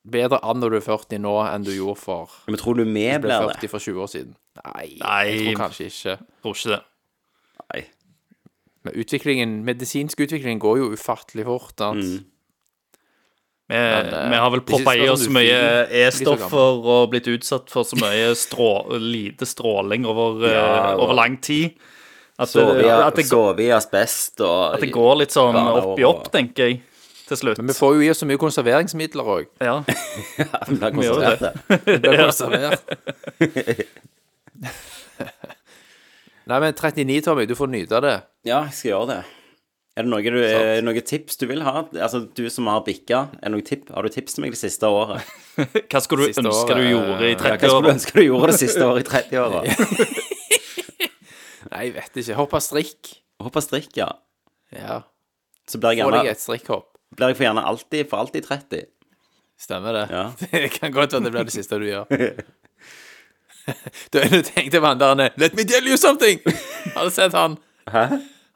bedre 0.06 0.40
an 0.44 0.60
når 0.60 0.70
du 0.70 0.76
er 0.76 0.80
40 0.80 1.18
nå 1.20 1.34
enn 1.54 1.64
du 1.64 1.70
gjorde 1.70 1.98
for 1.98 2.28
Men 2.46 2.56
tror 2.56 2.76
du 2.76 2.84
vi 2.84 2.92
ble 2.92 3.18
det? 3.20 3.56
40 3.60 3.68
for 3.70 3.78
20 3.78 4.00
år 4.02 4.06
siden. 4.10 4.34
Nei, 4.64 4.96
Nei. 5.00 5.24
jeg 5.30 5.56
tror 5.56 5.68
kanskje 5.68 5.86
ikke. 5.86 6.18
Tror 6.42 6.54
ikke 6.54 6.70
det. 6.76 6.82
Nei. 7.72 7.84
Men 8.84 8.94
utviklingen, 8.94 9.64
medisinsk 9.64 10.18
utvikling 10.20 10.58
går 10.60 10.76
jo 10.78 10.90
ufattelig 10.92 11.44
fort. 11.46 11.72
Sant? 11.78 12.04
Mm. 12.04 12.24
Vi, 13.66 13.74
eh, 13.76 14.28
vi 14.28 14.36
har 14.36 14.50
vel 14.50 14.60
det 14.60 14.66
poppa 14.68 14.92
i 14.94 15.08
oss 15.08 15.24
du 15.24 15.30
mye 15.32 15.40
blir- 15.40 15.88
blir 15.88 16.10
så 16.10 16.34
E-stoffer 16.34 16.84
og 16.84 17.10
blitt 17.10 17.26
utsatt 17.32 17.70
for 17.70 17.82
så 17.84 17.96
mye 17.96 18.34
strå, 18.36 18.90
lite 19.00 19.46
stråling 19.48 20.04
over, 20.04 20.44
eh, 20.44 20.94
over 21.00 21.14
lang 21.14 21.38
tid. 21.40 21.72
At 22.38 22.50
Sove 22.50 22.74
det, 22.80 22.86
i, 22.86 22.90
at, 22.90 23.14
det, 23.14 23.28
går- 23.30 23.52
sove 23.54 23.62
i 23.62 23.68
asbest 23.70 24.40
og 24.42 24.74
at 24.74 24.80
det 24.82 24.88
går 24.94 25.14
litt 25.20 25.30
sånn 25.34 25.54
opp 25.54 26.00
i 26.02 26.06
opp, 26.08 26.24
tenker 26.34 26.66
jeg, 26.66 26.80
til 27.28 27.38
slutt. 27.38 27.60
Men 27.62 27.70
vi 27.70 27.76
får 27.78 27.92
jo 27.94 28.00
i 28.02 28.08
oss 28.10 28.18
så 28.24 28.26
mye 28.26 28.40
konserveringsmidler 28.42 29.30
òg. 29.36 29.44
Ja. 29.68 29.76
Vi 29.86 30.74
blir 30.74 30.90
Vi 30.98 31.06
det. 31.44 31.52
Vi 31.86 31.98
blir 32.02 32.18
konservert. 32.26 32.82
Nei, 36.44 36.58
men 36.60 36.74
39, 36.76 37.22
Tommy, 37.24 37.46
du 37.48 37.54
får 37.56 37.70
nyte 37.72 37.96
av 37.96 38.02
det. 38.04 38.16
Ja, 38.44 38.64
jeg 38.66 38.74
skal 38.76 38.90
gjøre 38.90 39.06
det. 39.14 39.20
Er 39.94 40.02
det 40.04 40.10
noe, 40.10 40.26
du, 40.26 40.40
er 40.42 40.64
det 40.74 40.84
noe 40.84 41.00
tips 41.06 41.38
du 41.38 41.46
vil 41.46 41.62
ha? 41.64 41.84
Altså, 42.02 42.24
du 42.34 42.42
som 42.50 42.66
har 42.68 42.82
bikka, 42.84 43.22
har 43.38 43.54
du 43.54 44.10
tips 44.12 44.34
til 44.34 44.42
meg 44.42 44.50
det 44.52 44.58
siste 44.58 44.90
året? 44.90 45.22
Hva 45.54 46.00
skulle 46.02 46.26
du 46.26 46.32
Siste 46.34 46.42
ønske 46.42 46.66
året, 46.74 46.82
du 46.82 46.90
gjorde 46.90 47.28
i 47.30 47.32
Ja, 47.32 47.38
hva 47.38 47.54
skulle 47.62 47.86
du 47.86 47.92
ønske 47.94 48.18
du 48.18 48.24
gjorde 48.26 48.50
det 48.50 48.58
siste 48.58 48.82
året 48.88 49.06
i 49.06 49.10
30-åra? 49.14 49.62
Nei, 51.72 51.84
jeg 51.88 51.94
vet 51.96 52.18
ikke. 52.22 52.36
Hoppe 52.38 52.60
strikk. 52.62 53.12
Hoppe 53.42 53.62
strikk, 53.64 53.90
ja. 53.98 54.08
Ja. 54.74 55.00
Så 55.68 55.78
blir 55.80 55.94
jeg 55.96 56.04
Få 56.04 56.10
deg 56.12 56.24
gjerne, 56.26 56.34
et 56.36 56.42
strikkhopp. 56.42 56.90
blir 57.16 57.32
jeg 57.32 57.38
for 57.38 57.46
gjerne 57.48 57.64
alltid, 57.70 58.08
for 58.10 58.24
alltid 58.24 58.46
30. 58.48 58.84
Stemmer 59.64 59.92
det? 59.96 60.04
Ja. 60.10 60.24
Det 60.50 60.70
kan 60.78 60.92
godt 60.92 61.12
være 61.14 61.24
det 61.28 61.32
blir 61.32 61.44
det 61.48 61.54
siste 61.60 61.78
du 61.80 61.86
gjør. 61.88 62.04
Du 64.12 64.18
har 64.20 64.28
jo 64.28 64.42
tenkt 64.44 64.74
på 64.76 64.84
han 64.84 64.98
der 65.00 65.14
han 65.14 65.20
er, 65.24 65.36
Let 65.40 65.54
me 65.56 65.64
tell 65.64 65.86
you 65.88 65.96
something! 65.96 66.40
Har 66.94 67.06
du 67.08 67.10
sett 67.14 67.32
han? 67.32 67.54
Hæ? 67.88 68.02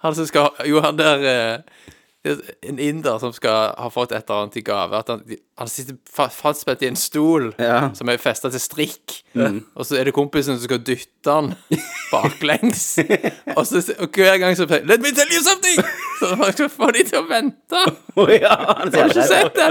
Han 0.05 0.15
som 0.15 0.27
skal 0.29 0.51
Jo, 0.69 0.83
han 0.85 0.99
der 0.99 1.25
eh, 1.25 1.87
En 2.27 2.79
inder 2.83 3.19
som 3.23 3.31
skal 3.33 3.71
ha 3.79 3.87
fått 3.95 4.11
et 4.13 4.27
eller 4.27 4.43
annet 4.43 4.57
i 4.59 4.63
gave. 4.67 4.99
At 4.99 5.09
han, 5.13 5.21
han 5.57 5.69
sitter 5.71 5.95
fa- 6.11 6.27
fastspent 6.35 6.83
i 6.83 6.89
en 6.91 6.97
stol 6.99 7.53
Ja. 7.63 7.91
som 7.95 8.09
er 8.11 8.19
festa 8.21 8.51
til 8.51 8.61
strikk. 8.61 9.21
Og 9.39 9.87
så 9.87 9.97
er 10.01 10.05
det 10.11 10.15
kompisen 10.17 10.59
som 10.59 10.65
skal 10.67 10.83
dytte 10.85 11.31
han 11.31 11.53
baklengs. 12.11 12.99
og, 13.57 13.63
så, 13.71 13.81
og 14.03 14.11
hver 14.19 14.37
gang 14.43 14.57
så 14.59 14.67
sier 14.69 14.85
Let 14.91 15.01
me 15.05 15.13
tell 15.15 15.31
you 15.33 15.41
something! 15.47 15.79
Så 16.19 16.33
man 16.41 16.53
skal 16.53 16.69
få 16.75 16.91
de 16.97 17.05
til 17.07 17.21
å 17.21 17.25
vente. 17.31 17.85
Å 18.19 18.27
ja, 18.35 18.57
han 18.75 18.91
Har 18.93 19.09
du 19.09 19.15
ikke 19.15 19.29
sett 19.31 19.55
det? 19.55 19.71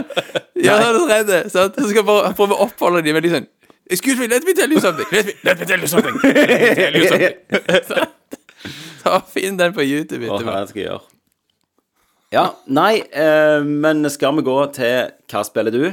Ja, 0.63 0.77
han 0.85 0.95
er 0.95 1.11
redd. 1.11 1.33
Sant? 1.51 1.75
Så 1.75 1.89
skal 1.91 1.99
jeg 2.01 2.07
bare 2.07 2.31
prøve 2.39 2.55
å 2.55 2.63
oppholde 2.69 3.03
de 3.03 3.33
sånn 3.35 3.49
Excuse 3.91 4.17
me, 4.19 4.27
let 4.31 4.43
me 4.47 4.51
tell 4.55 4.71
you 4.71 4.79
something. 4.83 5.05
Let 5.11 5.25
me, 5.29 5.33
let 5.47 5.59
me 5.59 5.65
tell 5.67 5.79
you 5.83 5.87
something. 5.87 6.15
Let 6.23 6.35
me 6.35 6.73
tell 6.79 6.95
you 6.95 7.05
something. 7.11 7.83
Sant? 7.91 8.39
Ta 9.03 9.19
Finn 9.31 9.55
den 9.59 9.75
på 9.75 9.83
YouTube 9.85 10.25
Åh, 10.27 10.33
etterpå. 10.39 10.51
hva 10.51 10.65
skal 10.67 10.81
jeg 10.81 10.89
gjøre? 10.89 11.16
Ja, 12.33 12.49
nei, 12.67 12.99
eh, 13.15 13.61
men 13.63 14.03
skal 14.11 14.35
vi 14.35 14.43
gå 14.43 14.55
til 14.75 15.11
Hva 15.31 15.43
spiller 15.47 15.71
du? 15.71 15.83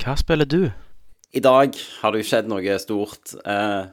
Hva 0.00 0.14
spiller 0.20 0.46
du? 0.46 0.60
I 1.34 1.40
dag 1.42 1.74
har 2.00 2.12
det 2.14 2.22
jo 2.22 2.28
skjedd 2.30 2.48
noe 2.50 2.76
stort 2.82 3.34
eh, 3.44 3.88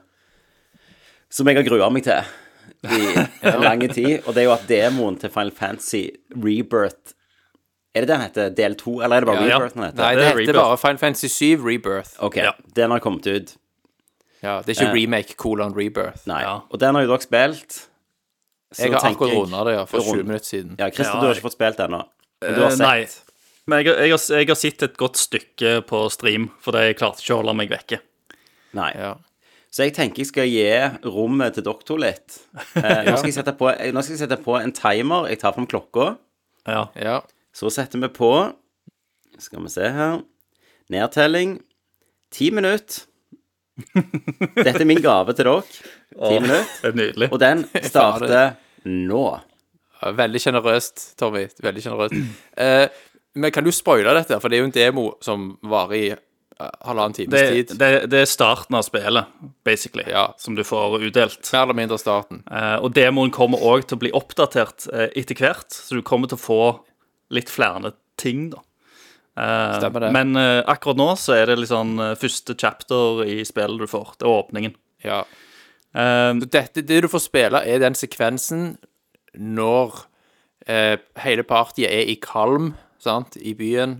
som 1.30 1.50
jeg 1.50 1.58
har 1.60 1.66
grua 1.68 1.89
meg 1.94 2.06
til 2.08 2.22
i 2.88 3.00
lang 3.66 3.82
tid, 3.89 4.22
og 4.27 4.34
det 4.36 4.44
er 4.44 4.46
jo 4.48 4.54
at 4.54 4.68
demoen 4.70 5.18
til 5.20 5.32
Final 5.34 5.51
Fantasy 5.58 6.04
Rebirth 6.38 7.16
Er 7.98 8.06
det 8.06 8.10
den 8.12 8.22
heter? 8.22 8.50
Del 8.54 8.75
2, 8.77 8.94
eller 9.01 9.16
er 9.18 9.25
det 9.25 9.30
bare 9.32 9.48
Ja. 9.50 9.58
Rebirth 9.58 9.74
den 9.80 9.86
heter? 9.88 10.01
Nei, 10.04 10.12
det 10.13 10.20
det 10.22 10.25
er 10.27 10.30
heter 10.30 10.42
Rebirth. 10.44 10.60
bare 10.62 10.77
Final 10.84 10.98
Fantasy 11.01 11.27
7 11.34 11.66
Rebirth. 11.66 12.12
Ok, 12.22 12.38
Ja. 12.38 12.51
den 12.77 12.92
har 12.94 13.00
kommet 13.01 13.25
ut. 13.27 13.56
Ja, 14.44 14.60
Det 14.62 14.77
er 14.77 14.84
ikke 14.86 14.94
remake 14.94 15.34
colon 15.36 15.74
rebirth. 15.74 16.27
Nei. 16.30 16.42
Ja. 16.46 16.60
Og 16.70 16.80
den 16.80 16.94
har 16.94 17.01
jo 17.01 17.10
dere 17.10 17.25
spilt. 17.25 17.88
Så 18.74 18.84
Jeg 18.84 18.92
har 18.98 19.06
akkurat 19.12 19.32
runda 19.34 19.64
det 19.64 19.74
ja, 19.78 19.86
for 19.88 20.00
Rund- 20.04 20.18
20 20.20 20.24
minutter 20.28 20.46
siden. 20.50 20.76
Ja, 20.80 20.90
Christer, 20.92 21.14
Ja, 21.16 21.22
du 21.22 21.28
har 21.28 21.36
ikke 21.38 21.46
fått 21.48 21.56
spilt 21.56 21.80
ennå. 21.80 22.02
Men 22.42 22.54
du 22.54 22.60
har 22.62 22.68
Eh, 22.68 22.76
sett. 22.76 22.80
Nei. 22.80 23.08
Men 23.68 23.80
jeg, 23.84 23.88
har- 23.94 24.02
jeg, 24.04 24.12
har, 24.12 24.40
jeg 24.40 24.48
har 24.48 24.56
sett 24.56 24.84
et 24.84 24.98
godt 24.98 25.18
stykke 25.18 25.72
på 25.88 26.02
stream, 26.12 26.50
fordi 26.62 26.78
jeg 26.88 26.98
klarte 27.00 27.24
ikke 27.24 27.34
å 27.36 27.40
holde 27.42 27.56
meg 27.56 27.70
vekke. 27.70 28.00
Nei. 28.74 28.92
Ja. 28.96 29.14
Så 29.72 29.84
jeg 29.84 29.94
tenker 29.96 30.20
jeg 30.24 30.28
skal 30.28 30.48
gi 30.48 30.68
rommet 31.08 31.54
til 31.56 31.64
dere 31.64 31.84
to 31.86 31.96
litt. 31.98 32.40
Eh, 32.76 33.04
nå, 33.08 33.18
skal 33.18 33.30
jeg 33.32 33.38
sette 33.40 33.54
på, 33.58 33.72
nå 33.94 34.04
skal 34.04 34.16
jeg 34.18 34.22
sette 34.24 34.38
på 34.44 34.56
en 34.62 34.72
timer. 34.72 35.28
Jeg 35.32 35.40
tar 35.40 35.54
fram 35.56 35.68
klokka. 35.68 36.18
Ja. 36.68 36.88
ja. 36.96 37.22
Så 37.54 37.70
setter 37.72 38.00
vi 38.00 38.08
på 38.12 38.32
Skal 39.40 39.62
vi 39.64 39.70
se 39.70 39.88
her 39.90 40.22
Nedtelling. 40.90 41.62
Ti 42.32 42.50
minutter. 42.52 43.06
Dette 44.57 44.79
er 44.81 44.88
min 44.89 45.01
gave 45.03 45.34
til 45.38 45.46
dere. 45.48 45.65
Ti 46.17 46.39
minutter. 46.41 46.72
Er 46.89 46.96
nydelig. 46.98 47.29
Og 47.34 47.39
den 47.41 47.65
starter 47.86 48.55
nå. 48.88 49.24
Veldig 50.17 50.41
sjenerøst, 50.43 51.03
Tommy. 51.17 51.48
Veldig 51.63 51.84
sjenerøst. 51.84 52.17
Eh, 52.62 52.88
men 53.38 53.53
kan 53.53 53.65
du 53.65 53.72
spoile 53.74 54.13
dette? 54.17 54.38
For 54.41 54.50
det 54.50 54.57
er 54.60 54.63
jo 54.63 54.69
en 54.69 54.75
demo 54.75 55.05
som 55.25 55.48
varer 55.69 55.96
i 55.98 56.03
eh, 56.13 56.75
halvannen 56.86 57.15
times 57.17 57.34
Det, 57.34 57.43
tid. 57.53 57.74
det, 57.81 57.89
det 58.13 58.22
er 58.24 58.29
starten 58.29 58.77
av 58.77 58.86
spillet, 58.86 59.29
basically, 59.65 60.05
Ja. 60.10 60.27
som 60.41 60.55
du 60.57 60.63
får 60.65 61.00
utdelt. 61.10 61.41
Mer 61.53 61.63
eller 61.67 61.79
mindre 61.81 61.98
starten. 62.01 62.43
Eh, 62.50 62.77
og 62.81 62.93
demoen 62.98 63.34
kommer 63.34 63.62
òg 63.62 63.86
til 63.89 63.98
å 63.98 64.03
bli 64.05 64.13
oppdatert 64.17 64.88
eh, 64.93 65.10
etter 65.17 65.38
hvert, 65.41 65.69
så 65.74 65.98
du 65.98 66.05
kommer 66.05 66.29
til 66.31 66.38
å 66.39 66.46
få 66.46 66.62
litt 67.34 67.50
flere 67.51 67.93
ting, 68.22 68.50
da. 68.53 68.62
Eh, 69.38 69.77
Stemmer 69.77 70.08
det. 70.08 70.12
Men 70.15 70.36
eh, 70.39 70.63
akkurat 70.65 70.98
nå 70.98 71.12
så 71.20 71.36
er 71.38 71.51
det 71.51 71.60
liksom 71.62 71.96
første 72.17 72.56
chapter 72.58 73.24
i 73.27 73.44
spillet 73.46 73.84
du 73.84 73.88
får. 73.89 74.15
Det 74.17 74.25
er 74.25 74.34
åpningen. 74.34 74.75
Ja. 75.06 75.22
Eh, 75.94 76.34
Dette, 76.46 76.82
det 76.82 77.01
du 77.06 77.10
får 77.12 77.25
spille, 77.27 77.62
er 77.65 77.82
den 77.84 77.98
sekvensen 77.98 78.75
når 79.38 80.03
eh, 80.67 80.98
hele 81.24 81.46
partiet 81.48 81.91
er 81.94 82.10
i 82.10 82.17
Kalm, 82.22 82.74
sant, 83.03 83.38
i 83.38 83.53
byen 83.58 84.00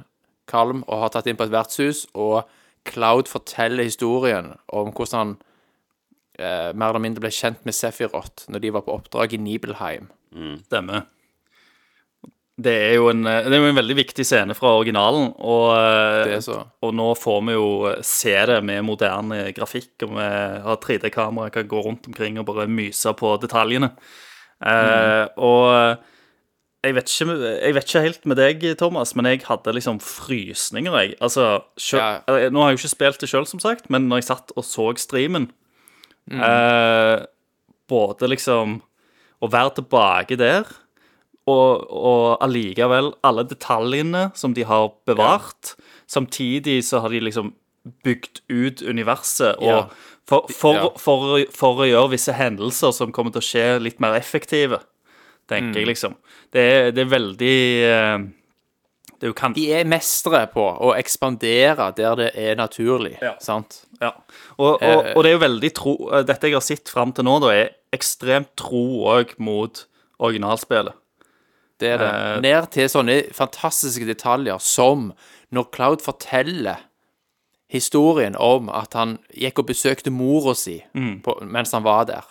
Kalm, 0.50 0.84
og 0.88 1.04
har 1.06 1.14
tatt 1.14 1.28
inn 1.30 1.38
på 1.38 1.46
et 1.48 1.54
vertshus, 1.54 2.06
og 2.16 2.48
Cloud 2.88 3.28
forteller 3.28 3.84
historien 3.84 4.54
om 4.72 4.94
hvordan 4.96 5.18
han 5.20 5.34
eh, 6.40 6.72
mer 6.72 6.94
eller 6.94 7.04
mindre 7.04 7.26
ble 7.26 7.32
kjent 7.36 7.66
med 7.68 7.76
Sefirot 7.76 8.46
når 8.48 8.64
de 8.64 8.72
var 8.72 8.86
på 8.88 8.96
oppdrag 8.96 9.36
i 9.36 9.42
Nibelheim. 9.44 10.08
Stemmer. 10.66 11.06
Det 12.58 12.74
er, 12.74 12.96
jo 12.98 13.12
en, 13.12 13.20
eh, 13.30 13.46
det 13.46 13.54
er 13.54 13.62
jo 13.62 13.70
en 13.70 13.78
veldig 13.78 13.96
viktig 14.00 14.24
scene 14.26 14.56
fra 14.58 14.72
originalen, 14.80 15.28
og, 15.38 15.68
eh, 15.78 16.40
og 16.82 16.94
nå 16.98 17.12
får 17.20 17.44
vi 17.46 17.54
jo 17.54 17.68
se 18.02 18.34
det 18.50 18.64
med 18.66 18.82
moderne 18.88 19.44
grafikk, 19.54 19.92
og 20.08 20.16
vi 20.16 20.26
har 20.66 20.80
3D-kamera, 20.82 21.52
kan 21.54 21.70
gå 21.70 21.84
rundt 21.86 22.10
omkring 22.10 22.40
og 22.42 22.48
bare 22.50 22.66
myse 22.66 23.14
på 23.20 23.36
detaljene. 23.44 23.92
Eh, 24.66 25.28
og 25.38 26.02
jeg 26.88 26.96
vet, 26.98 27.14
ikke, 27.14 27.38
jeg 27.62 27.76
vet 27.76 27.88
ikke 27.92 28.04
helt 28.08 28.26
med 28.30 28.40
deg, 28.42 28.66
Thomas, 28.80 29.14
men 29.18 29.30
jeg 29.30 29.44
hadde 29.46 29.74
liksom 29.78 30.02
frysninger, 30.02 30.98
jeg. 30.98 31.14
Altså, 31.22 31.62
selv, 31.78 32.02
Ja. 32.02 32.50
Nå 32.50 32.62
har 32.64 32.72
jeg 32.72 32.78
jo 32.80 32.82
ikke 32.82 32.96
spilt 32.96 33.22
det 33.22 33.30
sjøl, 33.30 33.46
som 33.46 33.62
sagt, 33.62 33.90
men 33.94 34.10
når 34.10 34.24
jeg 34.24 34.30
satt 34.32 34.52
og 34.56 34.66
så 34.66 34.90
streamen 34.98 35.52
eh, 36.32 37.26
Både 37.88 38.28
liksom 38.28 38.80
Å 39.42 39.50
være 39.52 39.76
tilbake 39.78 40.38
der, 40.40 40.66
og, 41.48 41.86
og 41.90 42.38
allikevel 42.44 43.14
alle 43.26 43.46
detaljene 43.48 44.28
som 44.36 44.54
de 44.58 44.66
har 44.68 44.92
bevart. 45.08 45.76
Samtidig 46.08 46.82
så 46.88 47.00
har 47.04 47.14
de 47.14 47.22
liksom 47.24 47.54
bygd 48.04 48.42
ut 48.52 48.82
universet, 48.84 49.56
og 49.64 49.68
Ja. 49.72 49.84
for, 50.28 50.48
for, 50.52 50.94
for, 51.00 51.38
for, 51.56 51.84
å 51.84 51.88
gjøre 51.88 52.12
visse 52.18 52.34
hendelser 52.36 52.92
som 52.92 53.14
kommer 53.16 53.32
til 53.32 53.40
å 53.40 53.48
skje 53.48 53.68
litt 53.80 54.02
mer 54.04 54.18
effektive, 54.20 54.82
tenker 55.48 55.80
jeg 55.80 55.88
liksom. 55.94 56.18
Det 56.52 56.60
er, 56.74 56.92
det 56.92 57.06
er 57.06 57.14
veldig 57.14 57.56
uh, 57.88 58.26
Det 59.18 59.32
er. 59.32 59.54
De 59.56 59.64
er 59.74 59.88
mestere 59.90 60.44
på 60.52 60.62
å 60.62 60.92
ekspandere 61.00 61.88
der 61.98 62.20
det 62.20 62.32
er 62.36 62.60
naturlig, 62.60 63.16
Ja. 63.24 63.34
sant? 63.40 63.86
Ja. 64.02 64.12
Og, 64.58 64.82
og, 64.84 65.08
og 65.16 65.24
det 65.24 65.32
er 65.32 65.38
jo 65.38 65.42
veldig 65.42 65.72
tro 65.74 65.94
eh, 66.14 66.22
Dette 66.28 66.52
jeg 66.52 66.54
har 66.54 66.62
sett 66.62 66.92
fram 66.92 67.16
til 67.18 67.26
nå, 67.26 67.40
da, 67.42 67.50
er 67.56 67.72
ekstremt 67.96 68.52
tro 68.60 68.84
òg 69.10 69.32
mot 69.42 69.88
originalspillet. 70.20 70.94
Det 71.80 71.92
er 71.94 71.98
det. 72.02 72.08
Eh, 72.10 72.40
Ned 72.42 72.70
til 72.74 72.90
sånne 72.90 73.18
fantastiske 73.38 74.06
detaljer 74.10 74.58
som 74.64 75.12
når 75.54 75.68
Cloud 75.76 76.02
forteller 76.02 76.84
historien 77.70 78.36
om 78.40 78.70
at 78.72 78.94
han 78.96 79.18
gikk 79.36 79.60
og 79.60 79.68
besøkte 79.70 80.10
mora 80.12 80.54
si 80.56 80.80
på, 81.24 81.36
mens 81.44 81.72
han 81.76 81.84
var 81.84 82.06
der. 82.08 82.26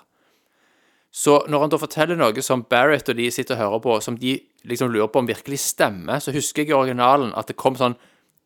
Så 1.13 1.39
når 1.49 1.61
han 1.61 1.71
da 1.73 1.79
forteller 1.81 2.17
noe 2.19 2.43
som 2.45 2.65
Barrett 2.69 3.09
og 3.09 3.17
de 3.17 3.31
sitter 3.33 3.55
og 3.57 3.61
hører 3.63 3.83
på, 3.85 4.01
som 4.05 4.17
de 4.21 4.35
liksom 4.69 4.91
lurer 4.93 5.09
på 5.13 5.21
om 5.23 5.29
virkelig 5.29 5.59
stemmer, 5.63 6.19
så 6.21 6.33
husker 6.35 6.63
jeg 6.65 6.73
i 6.73 6.77
originalen 6.77 7.33
at 7.37 7.49
det 7.49 7.57
kom 7.57 7.77
sånn 7.77 7.95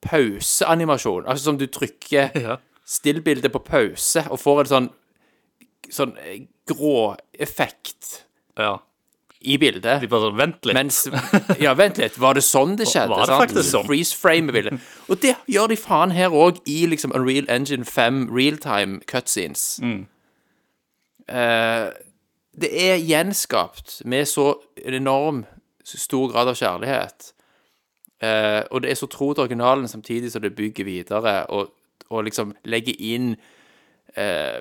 pauseanimasjon. 0.07 1.27
Altså 1.27 1.45
som 1.51 1.59
du 1.59 1.67
trykker 1.67 2.31
Ja. 2.47 2.57
stillbildet 2.87 3.53
på 3.55 3.63
pause 3.65 4.25
og 4.31 4.39
får 4.43 4.61
en 4.65 4.71
sånn 4.75 4.89
sånn 5.91 6.13
eh, 6.23 6.45
grå 6.71 7.17
effekt 7.35 8.25
Ja. 8.59 8.77
I 9.41 9.57
bildet. 9.57 10.03
De 10.03 10.09
bare 10.11 10.29
sånn, 10.29 10.37
Vent 10.39 10.69
litt. 10.69 10.77
Mens, 10.77 11.01
ja, 11.65 11.73
vent 11.79 11.99
litt, 12.01 12.19
var 12.21 12.37
det 12.37 12.45
sånn 12.45 12.77
det 12.77 12.89
skjedde? 12.91 13.15
Var 13.15 13.25
det 13.25 13.33
sant? 13.33 13.43
faktisk 13.45 13.71
sånn? 13.71 13.87
Freeze 13.89 14.17
frame 14.17 14.53
bildet. 14.53 14.91
Og 15.09 15.21
det 15.23 15.35
gjør 15.51 15.73
de 15.73 15.79
faen 15.81 16.13
her 16.17 16.35
òg, 16.37 16.61
i 16.69 16.83
liksom 16.91 17.15
Unreal 17.17 17.49
Engine 17.53 17.89
5 17.89 18.27
realtime 18.35 19.01
cutscenes. 19.11 19.79
Mm. 19.85 20.05
Eh, 21.31 21.89
det 22.61 22.71
er 22.91 23.01
gjenskapt 23.01 24.01
med 24.05 24.29
så 24.29 24.53
enorm 24.77 25.45
stor 25.85 26.33
grad 26.33 26.51
av 26.51 26.59
kjærlighet. 26.59 27.31
Eh, 28.21 28.63
og 28.71 28.83
det 28.83 28.91
er 28.93 28.99
så 29.01 29.09
tro 29.09 29.33
til 29.33 29.47
originalen 29.47 29.89
samtidig 29.89 30.33
som 30.33 30.45
det 30.45 30.53
bygger 30.59 30.85
videre, 30.85 31.47
og, 31.49 31.73
og 32.11 32.27
liksom 32.27 32.53
legger 32.69 32.99
inn 32.99 33.33
eh, 34.17 34.61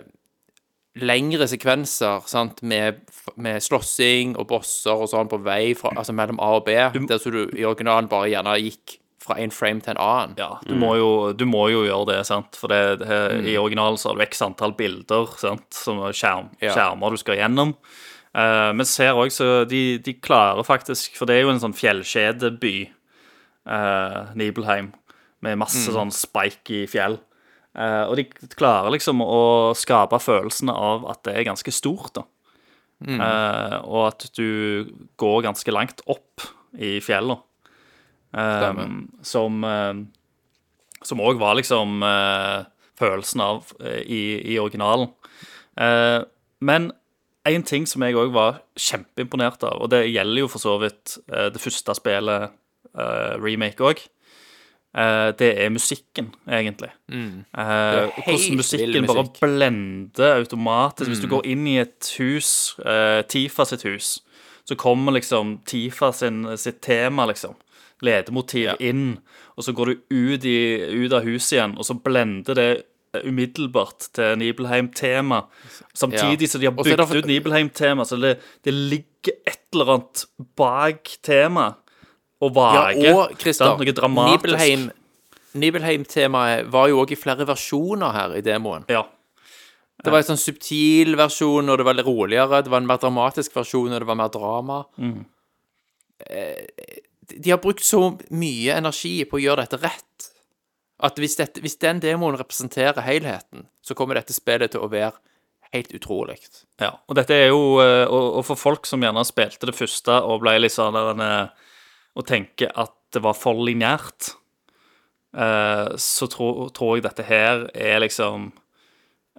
lengre 0.98 1.46
sekvenser 1.48 2.26
sant, 2.28 2.64
med, 2.66 3.04
med 3.38 3.62
slåssing 3.64 4.34
og 4.40 4.48
bosser 4.50 4.98
og 4.98 5.10
sånn 5.12 5.30
på 5.30 5.38
vei 5.46 5.76
fra, 5.78 5.92
altså 5.96 6.16
mellom 6.18 6.42
A 6.42 6.56
og 6.58 6.66
B, 6.66 6.74
der 6.74 7.22
så 7.22 7.32
du 7.34 7.44
i 7.54 7.68
originalen 7.68 8.10
bare 8.12 8.32
gjerne 8.32 8.58
gikk 8.64 8.98
fra 9.30 9.36
en 9.38 9.52
frame 9.54 9.84
til 9.84 9.94
en 9.94 10.02
annen. 10.02 10.36
Ja, 10.40 10.54
du 10.66 10.74
må, 10.80 10.94
jo, 10.98 11.10
du 11.38 11.46
må 11.46 11.68
jo 11.70 11.84
gjøre 11.86 12.08
det, 12.14 12.20
sant? 12.30 12.58
For 12.58 12.72
det, 12.72 13.02
det, 13.04 13.18
i 13.52 13.58
originalen 13.60 14.00
så 14.00 14.10
har 14.10 14.18
du 14.18 14.24
x 14.26 14.42
antall 14.46 14.74
bilder, 14.80 15.30
sant? 15.38 15.68
Som 15.76 16.02
er 16.08 16.16
skjerm, 16.16 16.50
Ja. 16.64 16.74
skjermer 16.74 17.14
du 17.14 17.22
skal 17.22 17.38
gjennom. 17.38 17.76
Uh, 18.34 18.72
men 18.78 18.86
ser 18.88 19.18
òg 19.18 19.32
så 19.34 19.66
de, 19.66 19.98
de 20.06 20.14
klarer 20.22 20.62
faktisk 20.62 21.16
For 21.18 21.26
det 21.26 21.34
er 21.34 21.48
jo 21.48 21.50
en 21.50 21.62
sånn 21.64 21.74
fjellkjedeby, 21.74 22.76
uh, 23.66 24.30
Nibelheim, 24.38 24.92
med 25.42 25.58
masse 25.58 25.90
sånn 25.92 26.14
spiky 26.14 26.84
fjell. 26.90 27.18
Eh, 27.80 28.04
og 28.10 28.18
de 28.20 28.26
klarer 28.60 28.92
liksom 28.92 29.24
å 29.24 29.72
skape 29.78 30.20
følelsen 30.20 30.72
av 30.74 31.08
at 31.12 31.24
det 31.28 31.38
er 31.38 31.48
ganske 31.48 31.72
stort, 31.74 32.12
da. 32.20 32.26
Eh, 33.08 33.76
og 33.88 34.10
at 34.10 34.26
du 34.36 34.90
går 35.22 35.46
ganske 35.48 35.72
langt 35.72 36.04
opp 36.12 36.44
i 36.76 36.98
fjellene. 37.00 37.40
Eh, 38.36 38.58
Stemmer. 38.60 38.90
som 39.26 39.64
eh, 39.64 39.94
Som 41.02 41.22
òg 41.24 41.40
var 41.40 41.56
liksom 41.56 42.04
følelsen 43.00 43.40
av 43.40 43.70
i, 44.04 44.52
i 44.52 44.58
originalen. 44.60 45.08
Eh, 45.80 46.22
men 46.60 46.92
en 47.48 47.64
ting 47.64 47.88
som 47.88 48.04
jeg 48.04 48.18
òg 48.20 48.34
var 48.36 48.62
kjempeimponert 48.80 49.64
av, 49.64 49.80
og 49.80 49.92
det 49.94 50.04
gjelder 50.10 50.44
jo 50.44 50.50
for 50.52 50.64
så 50.64 50.76
vidt 50.82 51.16
eh, 51.32 51.48
det 51.54 51.62
første 51.64 51.96
spillet, 51.98 52.52
eh, 52.92 53.34
remake 53.40 53.86
òg, 53.86 54.04
det 55.38 55.50
er 55.62 55.70
musikken, 55.70 56.32
egentlig. 56.50 56.90
Mm. 57.12 57.46
hvordan 57.54 58.40
vill 58.40 58.56
musikken 58.58 59.06
bare 59.06 59.24
musikk. 59.24 59.40
blender 59.42 60.36
automatisk. 60.40 61.10
Hvis 61.12 61.22
du 61.22 61.28
går 61.30 61.46
inn 61.46 61.68
i 61.68 61.78
et 61.80 62.10
hus, 62.20 62.76
eh, 62.86 63.22
Tifa 63.30 63.66
sitt 63.70 63.84
hus, 63.84 64.20
så 64.66 64.76
kommer 64.76 65.12
liksom 65.14 65.60
Tifa 65.66 66.12
sin, 66.12 66.58
sitt 66.58 66.82
tema, 66.82 67.26
liksom. 67.30 67.56
Ledemotiv 68.02 68.76
inn, 68.80 69.20
og 69.58 69.64
så 69.64 69.74
går 69.76 69.86
du 69.86 69.96
ut, 70.10 70.46
i, 70.46 70.58
ut 71.06 71.14
av 71.14 71.24
huset 71.28 71.58
igjen, 71.58 71.78
og 71.78 71.86
så 71.86 71.94
blender 72.02 72.56
det 72.56 72.70
umiddelbart 73.26 74.10
til 74.14 74.38
Nibelheim-tema. 74.38 75.44
Samtidig 75.94 76.42
Ja. 76.42 76.48
som 76.48 76.62
de 76.62 76.68
har 76.68 76.74
bygd 76.74 77.08
for- 77.08 77.18
ut 77.18 77.26
Nibelheim-tema, 77.26 78.04
så 78.06 78.16
det, 78.22 78.40
det 78.64 78.74
ligger 78.74 79.34
et 79.48 79.60
eller 79.74 79.86
annet 79.94 80.26
bak 80.56 81.10
temaet 81.24 81.76
og 82.40 82.56
vage. 82.56 83.04
Ja, 83.04 83.16
og 83.16 83.38
Christer. 83.40 83.76
Noe 83.78 83.96
dramatisk. 83.96 84.46
Nibelheim, 84.46 84.90
Nibelheim-temaet 85.60 86.70
var 86.72 86.90
jo 86.92 87.02
òg 87.04 87.16
i 87.16 87.20
flere 87.20 87.48
versjoner 87.50 88.14
her 88.16 88.36
i 88.38 88.44
demoen. 88.46 88.86
Ja. 88.92 89.06
Det 90.00 90.14
var 90.14 90.22
en 90.22 90.30
sånn 90.30 90.40
subtil 90.40 91.18
versjon, 91.20 91.68
og 91.68 91.80
det 91.82 91.86
var 91.88 91.98
litt 91.98 92.08
roligere. 92.08 92.62
Det 92.64 92.72
var 92.72 92.80
en 92.80 92.88
mer 92.88 93.02
dramatisk 93.02 93.58
versjon, 93.58 93.92
og 93.92 94.00
det 94.00 94.08
var 94.08 94.20
mer 94.20 94.32
drama. 94.32 94.84
Mm. 94.96 95.26
De 97.30 97.52
har 97.52 97.60
brukt 97.60 97.84
så 97.84 98.06
mye 98.32 98.78
energi 98.80 99.18
på 99.28 99.40
å 99.40 99.44
gjøre 99.44 99.66
dette 99.66 99.82
rett, 99.84 100.30
at 101.04 101.20
hvis, 101.20 101.36
dette, 101.40 101.62
hvis 101.64 101.78
den 101.80 102.00
demoen 102.04 102.38
representerer 102.40 103.04
helheten, 103.04 103.68
så 103.84 103.96
kommer 103.96 104.20
dette 104.20 104.36
spillet 104.36 104.72
til 104.72 104.84
å 104.84 104.92
være 104.92 105.16
helt 105.76 105.92
utrolig. 105.96 106.38
Ja, 106.82 106.94
og 107.08 107.20
dette 107.20 107.36
er 107.36 107.52
jo 107.52 107.78
eh, 107.84 108.08
Og, 108.10 108.40
og 108.40 108.46
for 108.48 108.58
folk 108.58 108.88
som 108.90 109.04
gjerne 109.06 109.22
spilte 109.28 109.70
det 109.70 109.76
første 109.78 110.16
og 110.26 110.42
ble 110.42 110.56
litt 110.64 110.74
sånn 110.74 110.96
der 110.98 111.12
en, 111.12 111.22
eh, 111.22 111.68
Og 112.18 112.26
tenker 112.28 112.72
at 112.80 112.94
det 113.14 113.22
var 113.26 113.34
for 113.38 113.58
lineært, 113.66 114.34
eh, 115.38 115.90
så 115.98 116.28
tror, 116.32 116.70
tror 116.76 116.98
jeg 116.98 117.06
dette 117.08 117.26
her 117.26 117.68
er 117.74 118.02
liksom 118.04 118.52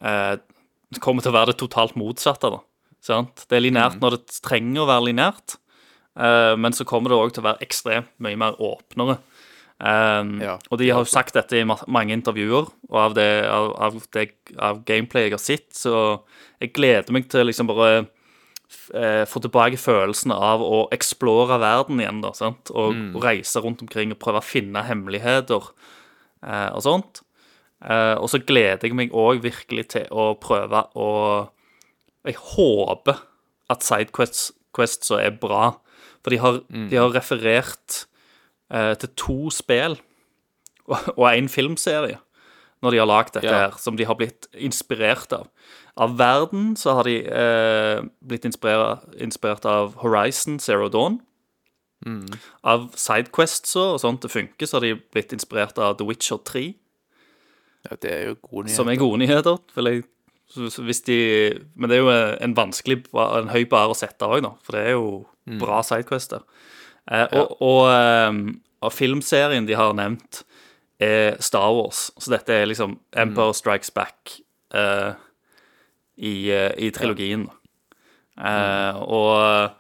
eh, 0.03 0.37
kommer 1.01 1.23
til 1.23 1.31
å 1.33 1.39
være 1.39 1.53
det 1.53 1.61
totalt 1.63 1.97
motsatte, 1.99 2.51
da. 2.51 2.61
Sant? 3.01 3.47
Det 3.49 3.57
er 3.57 3.65
lineært 3.65 4.01
når 4.03 4.19
det 4.19 4.41
trenger 4.45 4.83
å 4.85 4.89
være 4.91 5.07
lineært, 5.09 5.57
eh, 6.19 6.55
men 6.61 6.75
så 6.77 6.85
kommer 6.89 7.13
det 7.13 7.21
òg 7.21 7.35
til 7.35 7.45
å 7.45 7.49
være 7.53 7.65
ekstremt 7.65 8.11
mye 8.23 8.39
mer 8.41 8.59
åpnere. 8.61 9.21
Um, 9.81 10.35
Ja. 10.45 10.59
og 10.69 10.77
de 10.77 10.91
har 10.91 11.01
jo 11.01 11.09
sagt 11.09 11.33
dette 11.33 11.57
i 11.57 11.65
mange 11.65 12.13
intervjuer, 12.13 12.67
og 12.91 12.97
av, 13.01 13.15
det, 13.17 13.47
av, 13.49 13.71
av, 13.81 13.95
det, 14.13 14.27
av 14.61 14.83
gameplay 14.85 15.25
jeg 15.25 15.33
har 15.33 15.41
sett, 15.41 15.71
så 15.73 16.21
jeg 16.61 16.75
gleder 16.77 17.09
meg 17.17 17.31
til 17.33 17.47
liksom 17.49 17.71
bare 17.71 18.03
eh, 18.95 19.25
få 19.29 19.43
tilbake 19.43 19.79
følelsen 19.81 20.35
av 20.35 20.63
å 20.65 20.85
explore 20.95 21.59
verden 21.63 22.03
igjen, 22.03 22.21
da, 22.25 22.33
sant? 22.37 22.73
Og, 22.75 22.95
og 23.15 23.25
reise 23.25 23.63
rundt 23.63 23.83
omkring 23.85 24.15
og 24.15 24.21
prøve 24.23 24.43
å 24.43 24.47
finne 24.47 24.85
hemmeligheter 24.87 25.73
eh, 26.45 26.71
og 26.75 26.85
sånt. 26.87 27.23
Eh, 27.81 28.17
og 28.21 28.29
så 28.33 28.43
gleder 28.45 28.87
jeg 28.87 28.97
meg 28.97 29.15
òg 29.17 29.43
virkelig 29.45 29.89
til 29.97 30.09
å 30.13 30.33
prøve 30.41 30.85
å 30.95 31.11
Jeg 32.29 32.37
håper 32.37 33.23
at 33.73 33.85
Sidequests 33.87 35.07
så 35.07 35.17
er 35.17 35.39
bra, 35.41 35.79
for 36.21 36.35
de 36.35 36.39
har, 36.43 36.59
de 36.69 36.99
har 36.99 37.15
referert 37.15 38.03
eh, 38.69 38.93
til 39.01 39.09
to 39.17 39.39
spill 39.55 39.97
og 40.91 41.25
én 41.31 41.49
filmserie 41.49 42.19
når 42.83 42.91
de 42.95 42.99
har 43.03 43.07
lagd 43.11 43.33
dette 43.35 43.47
Ja. 43.51 43.59
her, 43.69 43.79
som 43.79 43.97
de 43.97 44.05
har 44.09 44.15
blitt 44.17 44.47
inspirert 44.55 45.33
av. 45.37 45.49
Av 45.97 46.15
verden 46.17 46.75
så 46.77 46.95
har 46.97 47.05
de 47.05 47.19
eh, 47.27 48.01
blitt 48.25 48.45
inspirert, 48.45 49.67
av 49.67 49.95
Horizon 50.01 50.59
Zero 50.59 50.89
Dawn. 50.89 51.21
Av 52.65 52.87
Sidequests 52.97 53.75
og 53.77 53.99
sånt 54.01 54.23
det 54.25 54.31
funker, 54.33 54.67
så 54.67 54.79
har 54.79 54.87
de 54.87 54.95
blitt 55.13 55.35
inspirert 55.37 55.77
av 55.79 55.99
The 55.99 56.07
Witcher 56.09 56.39
3, 56.49 56.75
Ja, 57.91 57.97
det 58.01 58.11
er 58.13 58.25
jo 58.29 58.35
gode 58.43 58.65
nyheter. 58.67 58.77
som 58.77 58.89
er 58.89 58.97
gode 59.01 59.19
nyheter. 59.21 59.59
Vil 59.77 59.85
jeg, 59.89 60.05
de, 61.07 61.19
men 61.77 61.89
det 61.91 61.97
er 61.99 62.03
jo 62.03 62.11
en 62.45 62.55
vanskelig, 62.57 63.05
en 63.15 63.49
høy 63.53 63.65
bar 63.69 63.89
å 63.93 63.97
sette 63.97 64.21
òg, 64.27 64.45
for 64.65 64.73
det 64.77 64.87
er 64.87 64.91
jo 64.97 65.27
bra 65.61 65.83
Sidequester. 65.83 66.41
Eh, 67.11 67.27
og, 67.33 67.57
og, 67.61 67.89
eh, 67.89 68.53
og 68.83 68.93
filmserien 68.93 69.67
de 69.67 69.75
har 69.77 69.93
nevnt, 69.97 70.43
er 71.01 71.41
Star 71.43 71.73
Wars. 71.77 72.09
Så 72.19 72.33
dette 72.33 72.55
er 72.55 72.69
liksom 72.69 72.99
Empire 73.17 73.55
Strikes 73.57 73.93
Back 73.95 74.37
uh, 74.75 75.17
i, 76.17 76.51
uh, 76.53 76.71
i 76.77 76.91
trilogien. 76.95 77.49
Uh, 78.41 79.01
og, 79.05 79.75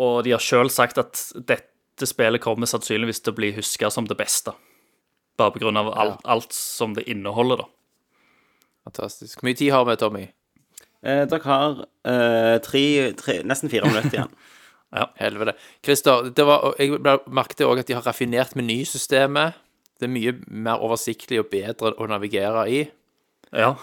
og 0.00 0.22
de 0.26 0.34
har 0.34 0.42
sjøl 0.42 0.70
sagt 0.72 0.98
at 1.02 1.20
dette 1.36 2.08
spillet 2.08 2.42
kommer 2.42 2.70
sannsynligvis 2.70 3.22
til 3.22 3.34
å 3.34 3.38
bli 3.38 3.52
huska 3.58 3.90
som 3.92 4.08
det 4.08 4.18
beste. 4.18 4.54
Bare 5.40 5.72
av 5.78 5.92
alt, 5.94 6.24
alt 6.24 6.52
som 6.52 6.94
det 6.96 7.06
inneholder, 7.08 7.62
da. 7.62 7.68
Fantastisk. 8.84 9.38
Hvor 9.38 9.48
mye 9.48 9.56
tid 9.56 9.72
har 9.72 9.86
vi, 9.88 9.96
Tommy? 10.00 10.26
Eh, 11.00 11.24
dere 11.28 11.46
har 11.48 11.82
eh, 12.08 12.56
tre, 12.64 12.84
tre, 13.16 13.40
nesten 13.48 13.72
fire 13.72 13.88
minutter 13.88 14.18
igjen. 14.18 14.34
Helvete. 15.22 15.54
Christer, 15.86 16.28
det 16.36 16.44
var, 16.48 16.74
jeg 16.80 16.98
merket 17.30 17.64
òg 17.64 17.80
at 17.80 17.88
de 17.88 17.96
har 17.96 18.04
raffinert 18.04 18.56
menysystemet. 18.58 19.56
Det 20.00 20.08
er 20.08 20.12
mye 20.14 20.32
mer 20.48 20.80
oversiktlig 20.80 21.42
og 21.42 21.50
bedre 21.52 21.92
å 22.00 22.06
navigere 22.08 22.64
i. 22.72 22.84
Ja. 23.52 23.74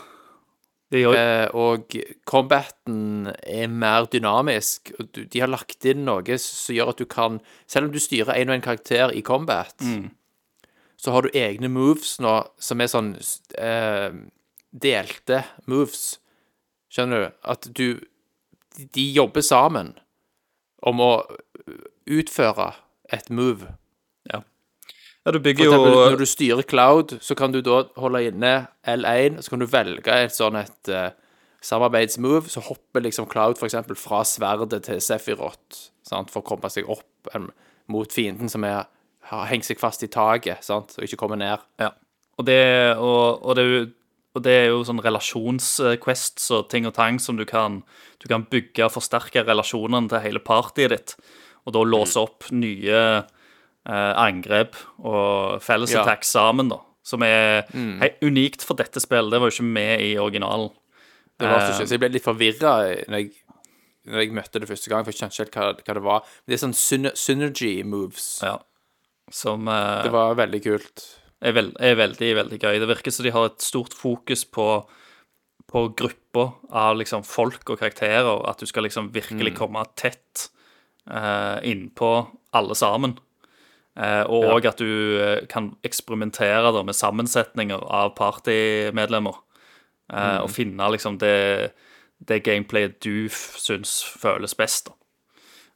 Det 0.89 1.01
gjør, 1.01 1.15
Eh, 1.19 1.49
og 1.53 1.95
combaten 2.25 3.27
er 3.43 3.67
mer 3.67 4.06
dynamisk. 4.08 4.93
De 5.13 5.39
har 5.39 5.51
lagt 5.51 5.84
inn 5.86 6.06
noe 6.08 6.38
som 6.39 6.75
gjør 6.75 6.93
at 6.93 7.01
du 7.01 7.06
kan 7.06 7.41
Selv 7.67 7.88
om 7.88 7.91
du 7.91 7.99
styrer 7.99 8.34
en 8.36 8.49
og 8.49 8.56
en 8.56 8.62
karakter 8.62 9.12
i 9.12 9.21
combat, 9.21 9.75
så 10.97 11.12
har 11.12 11.21
du 11.21 11.30
egne 11.36 11.67
moves 11.69 12.19
nå 12.23 12.47
som 12.58 12.82
er 12.82 12.88
sånn 12.88 13.17
eh, 13.60 14.12
delte 14.71 15.43
moves. 15.67 16.19
Skjønner 16.89 17.19
du? 17.27 17.36
At 17.43 17.67
du 17.73 17.99
De 18.95 19.12
jobber 19.12 19.41
sammen 19.41 19.95
om 20.86 20.99
å 21.01 21.25
utføre 22.06 22.73
et 23.12 23.30
move. 23.30 23.73
Ja, 25.27 25.33
du 25.35 25.41
For 25.43 25.51
eksempel, 25.51 25.91
jo 25.91 26.03
når 26.07 26.19
du 26.21 26.27
styrer 26.29 26.67
Cloud, 26.67 27.17
så 27.21 27.35
kan 27.35 27.51
du 27.51 27.59
da 27.65 27.81
holde 27.99 28.23
inne 28.29 28.53
L1, 28.87 29.41
så 29.43 29.51
kan 29.53 29.59
du 29.59 29.67
velge 29.67 30.13
et 30.23 30.35
sånn 30.35 30.55
et 30.61 30.91
uh, 30.93 31.09
samarbeidsmove, 31.67 32.47
så 32.51 32.63
hopper 32.63 33.03
liksom 33.03 33.27
Cloud 33.29 33.59
eksempel 33.67 33.97
fra 33.99 34.23
sverdet 34.27 34.85
til 34.87 35.01
Sephiroth, 35.03 35.89
sant, 36.07 36.31
for 36.31 36.43
å 36.43 36.47
komme 36.47 36.71
seg 36.71 36.87
opp 36.89 37.31
um, 37.35 37.49
mot 37.91 38.11
fienden 38.13 38.51
som 38.51 38.63
er, 38.67 38.87
har 39.31 39.49
hengt 39.51 39.67
seg 39.67 39.79
fast 39.81 40.05
i 40.07 40.11
taket, 40.11 40.63
sant, 40.63 40.95
og 40.97 41.03
ikke 41.07 41.19
kommer 41.19 41.39
ned. 41.39 41.63
Ja. 41.81 41.91
Og 42.37 42.47
det, 42.47 42.61
og, 42.95 43.43
og 43.43 43.57
det, 43.57 43.63
er 43.65 43.73
jo- 43.81 43.93
og 44.37 44.43
det 44.45 44.53
er 44.53 44.67
jo 44.69 44.83
sånn 44.85 45.01
relasjonsquests 45.01 46.51
og 46.55 46.67
ting 46.71 46.85
og 46.87 46.93
tang 46.95 47.17
som 47.19 47.39
du 47.39 47.43
kan, 47.49 47.81
du 48.21 48.27
kan 48.29 48.45
bygge 48.47 48.85
og 48.85 48.93
forsterke 48.93 49.43
relasjonene 49.47 50.11
til 50.11 50.23
hele 50.23 50.43
partyet 50.45 50.93
ditt, 50.93 51.15
og 51.67 51.73
da 51.75 51.81
låse 51.83 52.21
opp 52.21 52.47
nye 52.55 53.01
angrep 53.88 54.76
og 55.00 55.62
Felles 55.63 55.93
attack 55.95 56.26
sammen, 56.28 56.69
da. 56.73 56.82
Som 57.08 57.23
er 57.23 57.63
hei, 57.71 58.10
unikt 58.21 58.65
for 58.67 58.76
dette 58.76 59.00
spillet. 59.00 59.32
Det 59.32 59.39
var 59.39 59.47
jo 59.47 59.56
ikke 59.56 59.73
med 59.78 60.02
i 60.04 60.10
originalen. 60.19 60.73
Det 61.38 61.47
var 61.47 61.62
så, 61.62 61.67
Eh, 61.67 61.76
ikke, 61.78 61.88
så 61.88 61.95
jeg 61.95 62.02
ble 62.02 62.10
litt 62.15 62.26
forvirra 62.26 62.71
når, 63.13 63.28
når 64.10 64.23
jeg 64.23 64.34
møtte 64.36 64.60
det 64.60 64.67
første 64.67 64.91
gang, 64.91 65.06
for 65.06 65.13
jeg 65.13 65.19
skjønte 65.21 65.38
ikke 65.38 65.63
helt 65.63 65.80
hva, 65.80 65.86
hva 65.86 65.95
det 66.00 66.04
var. 66.08 66.26
Men 66.41 66.52
det 66.52 66.58
er 66.58 66.63
sånn 66.65 66.76
syner 66.76 67.15
synergy 67.15 67.71
moves. 67.88 68.26
Ja. 68.43 68.58
Som 69.32 69.69
eh, 69.71 70.04
Det 70.08 70.12
var 70.15 70.36
veldig 70.39 70.62
kult. 70.65 71.06
er, 71.39 71.54
veld, 71.54 71.76
er 71.80 71.95
veldig, 72.00 72.32
veldig 72.41 72.60
gøy. 72.60 72.80
Det 72.82 72.89
virker 72.89 73.13
som 73.13 73.28
de 73.28 73.36
har 73.36 73.52
et 73.52 73.62
stort 73.62 73.93
fokus 73.93 74.43
på, 74.43 74.67
på 75.69 75.86
grupper 76.00 76.52
av 76.71 76.97
liksom 76.97 77.23
folk 77.28 77.69
og 77.69 77.80
karakterer. 77.80 78.41
At 78.50 78.60
du 78.60 78.65
skal 78.65 78.88
liksom 78.88 79.12
virkelig 79.15 79.54
komme 79.60 79.86
tett 79.95 80.50
uh, 81.12 81.62
innpå 81.63 82.12
alle 82.58 82.76
sammen. 82.76 83.15
Eh, 83.97 84.23
og 84.29 84.43
òg 84.53 84.67
at 84.69 84.77
du 84.77 85.17
eh, 85.23 85.45
kan 85.49 85.71
eksperimentere 85.88 86.69
da, 86.75 86.83
med 86.86 86.93
sammensetninger 86.97 87.81
av 87.81 88.13
partymedlemmer. 88.19 89.39
Mm. 90.07 90.43
Og 90.45 90.51
finne 90.53 90.86
liksom 90.93 91.17
det, 91.19 91.71
det 92.29 92.43
gameplayet 92.45 93.01
du 93.03 93.27
syns 93.29 93.97
føles 94.21 94.53
best. 94.55 94.88
da. 94.88 94.93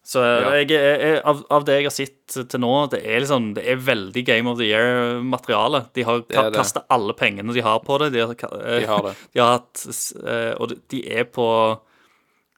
Så 0.04 0.22
Ja. 0.24 0.54
jeg, 0.58 0.70
jeg, 0.72 1.20
av, 1.30 1.44
av 1.54 1.66
det 1.68 1.76
jeg 1.76 1.86
har 1.86 1.94
sett 1.94 2.38
til 2.50 2.60
nå, 2.64 2.72
det 2.90 3.02
er 3.06 3.20
liksom, 3.22 3.52
det 3.58 3.66
er 3.70 3.76
veldig 3.86 4.24
Game 4.26 4.50
of 4.50 4.58
the 4.58 4.66
Year-materiale. 4.72 5.84
De 5.94 6.06
har 6.08 6.24
kasta 6.56 6.86
alle 6.90 7.14
pengene 7.14 7.54
de 7.54 7.62
har 7.62 7.80
på 7.86 8.00
det. 8.02 8.12
De 8.16 8.24
har, 8.24 8.32
eh, 8.34 8.80
De 8.82 8.88
har 8.90 9.04
det. 9.10 9.14
De 9.34 9.40
har 9.44 9.52
hatt, 9.60 9.84
eh, 10.26 10.54
og 10.58 10.74
de- 10.90 11.04
er 11.12 11.26
på 11.26 11.48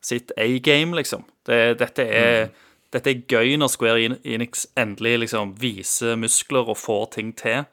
sitt 0.04 0.32
A-game, 0.38 0.96
liksom. 0.96 1.24
Det, 1.48 1.78
dette, 1.80 2.06
er, 2.08 2.50
dette 2.94 3.10
er 3.12 3.24
gøy 3.30 3.56
når 3.58 3.72
Square 3.74 4.18
Enix 4.24 4.68
endelig 4.80 5.16
liksom 5.26 5.56
viser 5.62 6.16
muskler 6.20 6.70
og 6.70 6.78
får 6.78 7.08
ting 7.18 7.32
til. 7.40 7.66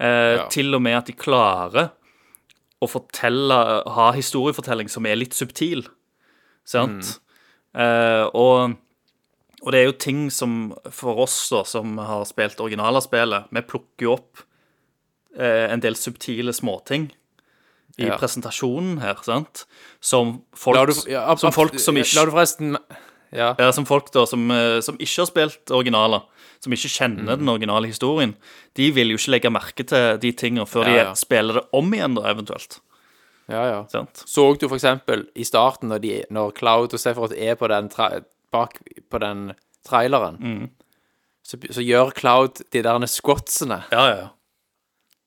Eh, 0.00 0.36
Ja. 0.40 0.46
Til 0.50 0.74
og 0.74 0.82
med 0.82 0.96
at 0.98 1.06
de 1.06 1.14
klarer 1.14 1.92
å 2.82 2.88
fortelle, 2.90 3.58
ha 3.94 4.08
historiefortelling 4.12 4.90
som 4.90 5.06
er 5.06 5.16
litt 5.16 5.32
subtil. 5.36 5.86
Sant? 6.66 7.20
Eh, 7.74 8.24
og, 8.34 8.74
og 9.62 9.72
det 9.72 9.80
er 9.80 9.86
jo 9.88 9.94
ting 9.98 10.26
som 10.30 10.74
for 10.92 11.22
oss 11.24 11.36
da, 11.52 11.62
som 11.64 11.96
har 11.98 12.24
spilt 12.28 12.60
originaler 12.60 13.00
spillet, 13.04 13.46
vi 13.54 13.62
plukker 13.62 14.06
jo 14.08 14.12
opp 14.18 14.42
eh, 15.38 15.70
en 15.72 15.80
del 15.80 15.96
subtile 15.98 16.52
småting 16.52 17.08
i 17.98 18.08
Ja. 18.08 18.16
presentasjonen 18.18 18.98
her, 19.00 19.14
sant? 19.22 19.64
Som 20.02 20.40
folk, 20.58 20.90
du, 20.90 21.10
ja, 21.12 21.28
som, 21.38 21.52
folk 21.54 21.78
som 21.78 21.94
ikke 21.96 22.16
La 22.18 22.24
du 22.26 22.32
forresten 22.34 22.76
Ja. 23.34 23.54
ja, 23.58 23.72
som 23.74 23.84
folk 23.86 24.12
da, 24.14 24.24
som, 24.30 24.44
eh, 24.54 24.78
som 24.80 24.96
ikke 25.02 25.24
har 25.24 25.26
spilt 25.26 25.70
originaler, 25.74 26.22
som 26.62 26.72
ikke 26.72 26.88
kjenner 26.92 27.34
Mm. 27.34 27.38
den 27.40 27.48
originale 27.48 27.86
historien, 27.90 28.36
de 28.78 28.90
vil 28.94 29.10
jo 29.10 29.16
ikke 29.18 29.30
legge 29.34 29.50
merke 29.50 29.84
til 29.86 30.18
de 30.22 30.30
tingene 30.32 30.66
før 30.70 30.86
Ja, 30.86 31.10
de 31.10 31.16
spiller 31.18 31.54
det 31.60 31.64
om 31.72 31.90
igjen, 31.92 32.14
da, 32.14 32.22
eventuelt. 32.30 32.78
ja, 33.48 33.64
ja. 33.66 33.84
Sent? 33.90 34.22
Så 34.26 34.56
du 34.58 34.68
for 34.68 34.76
eksempel 34.78 35.26
i 35.34 35.42
starten, 35.44 35.88
når, 35.90 35.98
de, 36.00 36.24
når 36.30 36.54
Cloud 36.54 36.94
og 36.94 37.00
Sephiroth 37.00 37.34
er 37.36 37.54
på 37.56 37.68
den, 37.68 37.90
bak 38.52 38.78
på 39.10 39.18
den 39.20 39.52
traileren, 39.84 40.38
Mm. 40.40 40.70
så, 41.44 41.58
så 41.70 41.82
gjør 41.84 42.14
Cloud 42.14 42.62
de 42.72 42.82
der 42.82 43.06
squatsene, 43.06 43.82
Ja, 43.92 44.06
ja, 44.08 44.16
ja. 44.16 44.28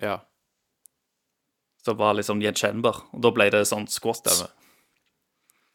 Ja, 0.02 0.20
som 1.82 1.96
var 1.98 2.14
liksom 2.14 2.38
gjenkjennbar. 2.42 3.00
Og 3.16 3.22
da 3.24 3.30
ble 3.34 3.48
det 3.50 3.64
sånn 3.66 3.86
squats. 3.90 4.20
stemmer. 4.20 4.50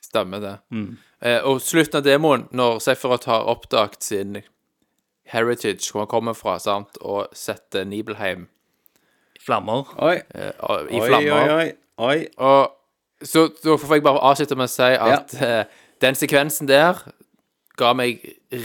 Stemmer 0.04 0.40
det. 0.44 0.54
Mm. 0.72 0.98
Eh, 1.26 1.40
og 1.48 1.60
slutten 1.64 1.98
av 2.00 2.04
demoen, 2.06 2.46
når 2.54 2.80
Sefirot 2.86 3.26
har 3.26 3.48
oppdaget 3.50 4.04
sin 4.04 4.42
heritage, 5.32 5.90
hvor 5.92 6.04
han 6.04 6.12
kommer 6.12 6.36
fra, 6.38 6.58
sant, 6.60 6.98
og 7.02 7.34
setter 7.34 7.84
Nibelheim 7.88 8.48
Flammer. 9.44 9.90
Oi, 10.00 10.22
eh, 10.36 10.52
og- 10.60 10.92
i 10.92 11.00
oi, 11.02 11.08
flammer 11.10 11.32
oi, 11.34 11.50
oi. 11.66 11.74
oi. 11.98 12.28
Og 12.38 12.72
så 13.24 13.48
da 13.64 13.76
får 13.78 13.96
jeg 13.98 14.04
bare 14.04 14.20
avslutte 14.24 14.56
med 14.56 14.70
å 14.70 14.72
si 14.72 14.84
at 14.84 15.34
eh, 15.42 15.66
den 16.00 16.16
sekvensen 16.16 16.68
der 16.68 17.02
ga 17.76 17.94
meg 17.94 18.22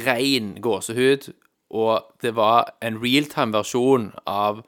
rein 0.07 0.55
gåsehud, 0.62 1.33
og 1.70 2.07
det 2.22 2.35
var 2.37 2.70
en 2.83 3.00
realtime-versjon 3.02 4.12
av 4.26 4.62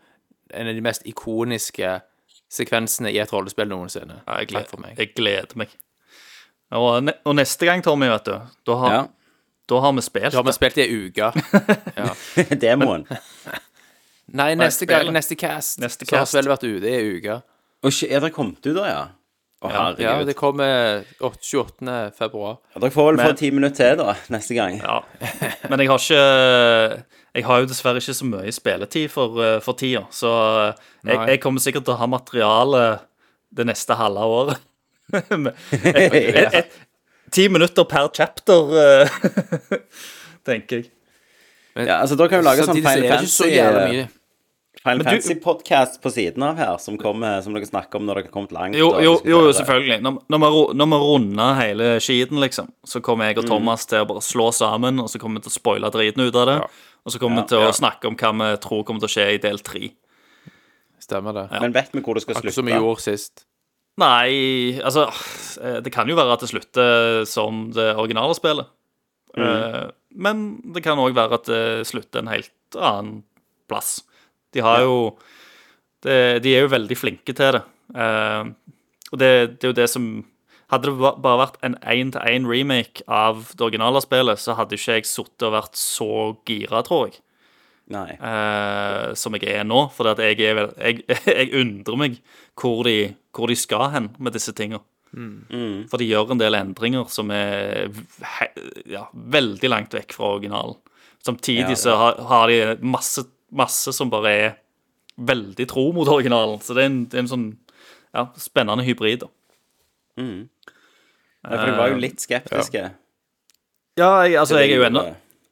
en 0.51 0.67
av 0.69 0.75
de 0.75 0.83
mest 0.85 1.07
ikoniske 1.07 2.01
sekvensene 2.51 3.13
i 3.15 3.21
et 3.23 3.31
rollespill 3.33 3.69
noensinne. 3.71 4.21
Ja, 4.27 4.41
jeg, 4.43 4.51
gleder, 4.51 4.81
meg. 4.83 4.99
jeg 4.99 5.13
gleder 5.17 5.61
meg. 5.63 5.73
Og, 6.75 7.01
ne 7.07 7.15
og 7.27 7.35
neste 7.39 7.67
gang, 7.67 7.83
Tommy, 7.83 8.09
vet 8.11 8.27
du, 8.27 8.35
da 8.67 8.77
har, 8.83 8.93
Ja. 8.95 9.05
da 9.71 9.81
har 9.81 9.93
vi 9.97 10.03
spilt 10.07 10.33
Da 10.33 10.39
har 10.39 10.45
vi 10.47 10.53
spilt 10.53 10.79
i 10.79 10.83
ei 10.83 11.07
uke. 11.07 11.31
Demoen. 12.63 13.07
Nei, 14.31 14.55
neste 14.55 14.87
gang, 14.87 15.11
neste 15.15 15.35
cast, 15.39 15.81
Neste 15.83 16.07
så 16.07 16.17
har 16.21 16.27
vi 16.27 16.31
spillet 16.35 16.53
vært 16.53 16.67
ute 16.69 16.87
i 16.91 16.95
ei 16.99 17.17
uke. 17.19 17.41
Og 17.83 18.03
er 18.07 18.21
det 18.21 18.33
kommet 18.35 18.67
ut 18.67 18.77
da, 18.77 18.85
ja? 18.87 19.01
Å, 19.61 19.69
Ja, 19.69 19.81
herregud. 19.91 20.01
Ja, 20.07 20.25
det 20.25 20.35
kommer 20.39 21.03
8 21.21 21.37
28. 21.45 21.97
februar. 22.17 22.55
Ja, 22.75 22.81
Dere 22.81 22.91
får 22.95 23.09
vel 23.11 23.19
få 23.21 23.27
Men- 23.27 23.37
ti 23.37 23.51
minutter 23.51 23.77
til, 23.91 23.97
da, 24.01 24.15
neste 24.33 24.55
gang. 24.57 24.79
Ja. 24.81 25.03
Men 25.69 25.79
jeg 25.83 25.89
har 25.91 25.99
ikke 25.99 27.05
Jeg 27.35 27.45
har 27.45 27.61
jo 27.61 27.67
dessverre 27.67 28.01
ikke 28.01 28.15
så 28.17 28.27
mye 28.27 28.51
spilletid 28.53 29.11
for, 29.13 29.37
eh, 29.45 29.61
for 29.61 29.75
tida, 29.79 30.01
så 30.11 30.75
jeg, 31.05 31.17
Nei. 31.17 31.27
jeg 31.29 31.41
kommer 31.41 31.61
sikkert 31.61 31.85
til 31.85 31.95
å 31.95 31.99
ha 32.01 32.07
materiale 32.11 33.01
det 33.55 33.67
neste 33.67 33.95
halve 33.95 34.25
året. 34.27 34.59
Men 35.31 35.53
et, 35.71 36.15
et, 36.15 36.55
et, 36.55 36.73
ti 37.31 37.47
minutter 37.49 37.85
per 37.85 38.09
chapter, 38.17 38.75
eh, 38.81 39.09
tenker 40.49 40.81
jeg. 40.81 40.91
Ja, 41.77 42.01
altså, 42.01 42.17
Da 42.19 42.27
kan 42.27 42.41
vi 42.41 42.49
lage 42.49 42.65
sånn 42.67 42.75
Samtidig 42.75 42.83
så 42.83 42.91
er 42.91 43.03
Final 43.05 43.11
det 43.13 43.29
ikke 43.29 43.37
så 43.37 43.47
jævlig 43.47 43.85
Fantasy 43.85 43.95
mye. 44.01 44.09
Final 44.83 45.05
Fantasy-podkast 45.05 45.99
på 46.01 46.11
siden 46.11 46.43
av 46.43 46.57
her, 46.57 46.79
som, 46.81 46.97
kommer, 46.99 47.43
som 47.45 47.53
dere 47.53 47.67
snakker 47.69 48.01
om 48.01 48.07
når 48.09 48.17
dere 48.17 48.29
har 48.31 48.33
kommet 48.33 48.55
langt. 48.57 48.79
Jo, 48.81 48.95
jo, 49.05 49.19
jo, 49.29 49.43
jo 49.45 49.53
selvfølgelig. 49.53 49.99
Når, 50.07 50.15
når, 50.33 50.41
vi, 50.41 50.63
når 50.81 50.89
vi 50.89 51.01
runder 51.03 51.59
hele 51.59 51.89
skiten, 52.01 52.41
liksom, 52.41 52.71
så 52.89 53.03
kommer 53.05 53.29
jeg 53.29 53.43
og 53.43 53.51
Thomas 53.51 53.85
til 53.91 54.07
å 54.07 54.09
bare 54.09 54.25
slå 54.25 54.49
sammen, 54.57 55.03
og 55.05 55.13
så 55.13 55.21
kommer 55.21 55.37
vi 55.37 55.49
til 55.49 55.53
å 55.53 55.59
spoile 55.59 55.93
driten 55.93 56.25
ut 56.25 56.33
av 56.33 56.49
det. 56.49 56.57
Og 57.05 57.13
så 57.13 57.21
kommer 57.21 57.43
vi 57.43 57.53
til 57.53 57.67
å 57.67 57.77
snakke 57.77 58.09
om 58.09 58.17
hva 58.17 58.33
vi 58.41 58.51
tror 58.65 58.89
kommer 58.89 59.05
til 59.05 59.11
å 59.11 59.15
skje 59.19 59.29
i 59.37 59.45
del 59.45 59.61
tre. 59.69 59.93
Stemmer 61.05 61.37
det. 61.37 61.47
Men 61.61 61.77
vet 61.77 61.93
vi 61.93 62.01
hvor 62.05 62.17
det 62.17 62.25
skal 62.25 62.39
slutte? 62.39 62.49
Akkurat 62.49 62.61
som 62.63 62.73
vi 62.73 62.81
gjorde 62.81 63.05
sist. 63.05 63.47
Nei, 64.01 64.81
altså 64.81 65.11
eh, 65.61 65.81
Det 65.85 65.93
kan 65.93 66.09
jo 66.09 66.17
være 66.17 66.39
at 66.39 66.45
det 66.45 66.49
slutter 66.55 67.25
som 67.29 67.67
det 67.77 67.91
originale 68.01 68.37
spillet. 68.39 68.73
Mm. 69.37 69.93
Men 70.25 70.47
det 70.73 70.81
kan 70.83 70.99
òg 70.99 71.13
være 71.15 71.37
at 71.37 71.51
det 71.51 71.65
slutter 71.91 72.25
en 72.25 72.33
helt 72.33 72.79
annen 72.81 73.21
plass. 73.71 73.99
De 74.55 74.65
har 74.65 74.83
jo 74.85 74.97
det, 76.03 76.43
De 76.45 76.55
er 76.57 76.65
jo 76.65 76.73
veldig 76.73 76.97
flinke 76.99 77.35
til 77.37 77.59
det. 77.59 77.65
Uh, 77.95 78.51
og 79.11 79.19
det, 79.19 79.33
det 79.59 79.67
er 79.67 79.73
jo 79.73 79.81
det 79.83 79.91
som 79.91 80.11
Hadde 80.71 80.87
det 80.87 81.09
bare 81.19 81.41
vært 81.41 81.57
en 81.67 81.75
én-til-én-remake 81.83 83.03
av 83.11 83.41
det 83.59 83.65
originale 83.67 83.99
spillet, 84.05 84.39
så 84.39 84.55
hadde 84.55 84.77
ikke 84.79 85.01
jeg 85.01 85.09
sittet 85.11 85.49
og 85.49 85.57
vært 85.57 85.75
så 85.75 86.11
gira, 86.47 86.85
tror 86.87 87.09
jeg 87.09 87.17
eh, 87.91 89.15
som 89.19 89.37
jeg 89.37 89.49
er 89.51 89.67
nå. 89.67 89.81
For 89.95 90.13
at 90.13 90.23
jeg, 90.23 90.39
jeg, 90.41 91.03
jeg 91.27 91.51
undrer 91.61 91.99
meg 91.99 92.21
hvor 92.61 92.85
de, 92.87 93.13
hvor 93.35 93.51
de 93.51 93.59
skal 93.59 93.89
hen 93.95 94.11
med 94.19 94.37
disse 94.37 94.55
tingene. 94.57 94.83
For 95.91 95.99
de 95.99 96.07
gjør 96.07 96.37
en 96.37 96.39
del 96.39 96.55
endringer 96.55 97.09
som 97.11 97.33
er 97.35 97.91
ja, 98.87 99.09
veldig 99.11 99.73
langt 99.73 99.97
vekk 99.97 100.15
fra 100.15 100.37
originalen. 100.37 100.79
Samtidig 101.27 101.75
Ja, 101.75 101.81
så 101.81 101.97
har, 101.99 102.21
har 102.31 102.49
de 102.49 102.87
masse, 102.87 103.27
masse 103.53 103.93
som 103.97 104.11
bare 104.13 104.31
er 104.31 104.51
veldig 105.21 105.67
tro 105.69 105.91
mot 105.97 106.09
originalen. 106.09 106.61
Så 106.65 106.77
det 106.77 106.85
er 106.85 106.91
en, 106.91 107.01
det 107.11 107.19
er 107.19 107.25
en 107.25 107.31
sånn 107.33 107.49
ja, 108.15 108.27
spennende 108.41 108.85
hybrid. 108.87 109.25
da. 109.27 109.31
Nei, 110.21 111.57
for 111.57 111.67
du 111.71 111.77
var 111.79 111.93
jo 111.93 112.01
litt 112.03 112.21
skeptiske. 112.23 112.87
Ja, 113.99 114.11
jeg, 114.25 114.37
altså, 114.41 114.61
jeg 114.61 114.75
er 114.75 114.81
jo 114.83 114.87
ennå. 114.89 115.05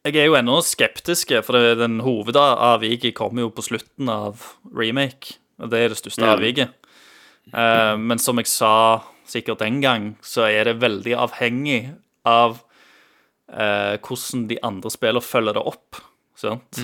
Jeg 0.06 0.16
er 0.22 0.28
jo 0.30 0.36
ennå 0.38 0.60
skeptiske, 0.64 1.40
for 1.44 1.58
det, 1.58 1.78
den 1.82 1.98
hovedavviket 2.04 3.16
kommer 3.18 3.44
jo 3.44 3.50
på 3.52 3.64
slutten 3.66 4.08
av 4.12 4.44
remake. 4.72 5.36
Og 5.58 5.72
det 5.72 5.80
er 5.84 5.92
det 5.92 5.98
største 6.00 6.24
Ja. 6.24 6.36
avviket. 6.36 6.74
Uh, 7.48 7.96
men 7.96 8.20
som 8.20 8.36
jeg 8.40 8.46
sa 8.46 9.02
sikkert 9.28 9.60
den 9.64 9.80
gang, 9.80 10.10
så 10.24 10.46
er 10.48 10.68
det 10.68 10.80
veldig 10.80 11.14
avhengig 11.16 11.94
av 12.28 12.60
uh, 13.52 13.96
hvordan 14.04 14.46
de 14.48 14.58
andre 14.64 14.92
spillene 14.92 15.24
følger 15.24 15.56
det 15.56 15.64
opp. 15.72 16.00
Sant? 16.38 16.78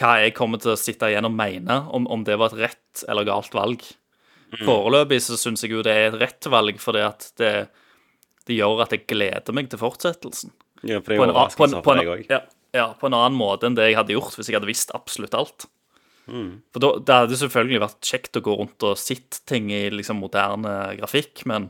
Hva 0.00 0.16
jeg 0.24 0.34
kommer 0.34 0.58
til 0.58 0.72
å 0.72 0.78
sitte 0.80 1.06
igjen 1.12 1.28
og 1.28 1.34
mene, 1.36 1.76
om, 1.94 2.08
om 2.10 2.24
det 2.26 2.34
var 2.40 2.50
et 2.54 2.64
rett 2.64 3.04
eller 3.08 3.26
galt 3.28 3.54
valg. 3.54 3.84
Foreløpig 4.64 5.20
så 5.22 5.36
syns 5.38 5.64
jeg 5.64 5.72
jo 5.74 5.82
det 5.82 5.92
er 5.94 6.08
et 6.12 6.20
rett 6.20 6.46
valg, 6.50 6.76
fordi 6.82 7.00
at 7.02 7.28
det, 7.40 7.52
det 8.46 8.58
gjør 8.58 8.84
at 8.84 8.92
jeg 8.94 9.06
gleder 9.10 9.54
meg 9.56 9.70
til 9.72 9.80
fortsettelsen 9.80 10.52
Ja, 10.86 11.00
for 11.00 11.10
det 11.10 11.16
er 11.16 11.24
overraskelse 11.24 11.80
på, 11.80 11.84
for 11.88 11.98
deg 11.98 12.10
òg. 12.12 12.26
ja, 12.30 12.40
ja, 12.74 12.84
på 12.98 13.08
en 13.08 13.16
annen 13.18 13.38
måte 13.38 13.66
enn 13.66 13.74
det 13.78 13.88
jeg 13.88 13.96
hadde 13.98 14.14
gjort 14.14 14.36
hvis 14.38 14.50
jeg 14.50 14.58
hadde 14.58 14.70
visst 14.70 14.94
absolutt 14.94 15.34
alt. 15.38 15.66
For 16.72 16.80
da, 16.80 16.90
Det 17.04 17.16
hadde 17.18 17.36
selvfølgelig 17.36 17.80
vært 17.82 18.08
kjekt 18.08 18.38
å 18.38 18.44
gå 18.46 18.54
rundt 18.56 18.86
og 18.86 18.94
sitte 18.96 19.42
ting 19.50 19.66
i 19.74 19.82
liksom 19.92 20.22
moderne 20.22 20.94
grafikk, 21.00 21.42
men 21.50 21.68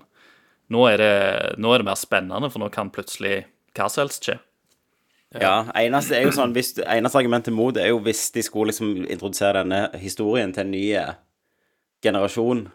nå 0.70 0.84
er, 0.92 1.00
det, 1.00 1.14
nå 1.60 1.72
er 1.74 1.82
det 1.82 1.88
mer 1.88 1.98
spennende, 1.98 2.48
for 2.52 2.62
nå 2.62 2.68
kan 2.72 2.92
plutselig 2.94 3.46
hva 3.74 3.88
som 3.90 4.04
helst 4.04 4.28
skje. 4.28 4.36
Ja, 5.40 5.64
eneste 5.74 6.14
er 6.18 6.22
jo 6.28 6.30
sånn 6.36 6.52
hvis, 6.54 6.74
Eneste 6.78 7.18
argumentet 7.18 7.54
mot 7.56 7.76
er 7.80 7.88
jo 7.90 7.98
hvis 8.04 8.28
de 8.36 8.42
skulle 8.46 8.70
liksom 8.70 8.92
introdusere 9.10 9.64
denne 9.64 9.88
historien 9.98 10.52
til 10.54 10.62
en 10.66 10.70
ny 10.70 10.84
eh, 11.00 11.14
generasjon, 12.04 12.66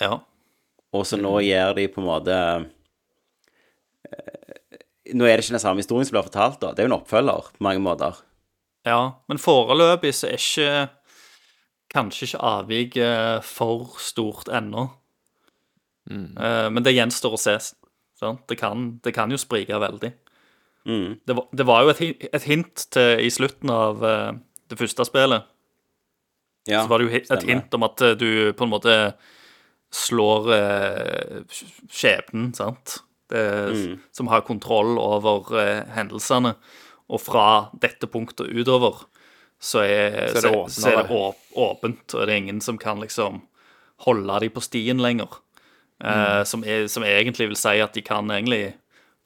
Ja. 0.00 0.20
og 0.94 1.04
så 1.04 1.18
nå 1.20 1.34
gir 1.44 1.74
de 1.76 1.88
på 1.92 2.00
en 2.00 2.06
måte 2.08 2.36
eh, 4.08 4.78
Nå 5.14 5.24
er 5.24 5.36
det 5.38 5.44
ikke 5.46 5.56
den 5.56 5.62
samme 5.62 5.80
historien 5.80 6.04
som 6.04 6.16
blir 6.18 6.26
fortalt, 6.28 6.58
da. 6.60 6.72
Det 6.76 6.82
er 6.82 6.88
jo 6.88 6.92
en 6.92 6.98
oppfølger 7.00 7.46
på 7.56 7.64
mange 7.64 7.80
måter. 7.84 8.16
ja. 8.84 9.00
Men 9.28 9.38
foreløpig 9.40 10.14
så 10.14 10.28
er 10.28 10.38
ikke 10.40 10.88
Kanskje 11.88 12.26
ikke 12.26 12.40
avviket 12.44 13.44
for 13.48 13.94
stort 13.98 14.48
ennå. 14.52 14.90
Eh, 16.10 16.66
men 16.68 16.82
det 16.84 16.92
gjenstår 16.92 17.32
å 17.32 17.40
se. 17.40 17.54
Sant? 18.20 18.42
Det, 18.48 18.58
kan, 18.60 18.98
det 19.04 19.14
kan 19.16 19.30
jo 19.32 19.38
sprike 19.40 19.72
veldig. 19.80 20.10
Det, 21.28 21.34
var, 21.36 21.46
det 21.52 21.66
var 21.68 21.82
jo 21.84 21.90
et, 21.92 22.28
et 22.32 22.44
hint 22.48 22.86
til 22.94 23.20
i 23.20 23.28
slutten 23.30 23.70
av 23.74 24.00
uh, 24.02 24.32
det 24.72 24.78
første 24.80 25.04
spillet. 25.08 25.44
Ja, 26.68 26.82
Så 26.84 26.88
var 26.90 26.98
det 27.02 27.08
jo 27.10 27.16
et 27.16 27.26
stemmer. 27.28 27.46
hint 27.48 27.74
om 27.76 27.84
at 27.86 28.00
eh, 28.04 28.14
du 28.20 28.52
på 28.56 28.64
en 28.66 28.72
måte 28.72 28.94
slår 29.94 30.48
uh, 30.52 31.58
skjebnen, 31.90 32.50
sant? 32.56 32.98
Det, 33.28 33.44
Mm. 33.68 33.98
Som 34.16 34.28
har 34.32 34.40
kontroll 34.46 34.96
over 35.00 35.52
uh, 35.52 35.84
hendelsene. 35.92 36.54
Og 37.08 37.20
fra 37.20 37.70
dette 37.80 38.08
punktet 38.08 38.48
utover 38.52 39.02
så 39.60 39.80
er, 39.84 40.28
Så 40.32 40.38
er 40.38 40.44
det 40.44 40.52
åpnet, 40.56 40.72
så 40.76 40.88
er 40.90 40.96
det 41.02 41.10
åp- 41.10 41.56
åpent, 41.56 42.14
og 42.14 42.26
det 42.26 42.32
er 42.34 42.38
ingen 42.38 42.60
som 42.60 42.78
kan 42.78 43.00
liksom 43.00 43.42
holde 44.06 44.40
dem 44.40 44.50
på 44.54 44.60
stien 44.62 45.00
lenger. 45.02 45.40
Mm. 45.98 46.08
Eh, 46.08 46.42
som, 46.46 46.62
er, 46.64 46.86
som 46.86 47.02
egentlig 47.02 47.48
vil 47.50 47.56
si 47.58 47.72
at 47.82 47.92
de 47.96 48.02
kan 48.06 48.28
egentlig 48.30 48.76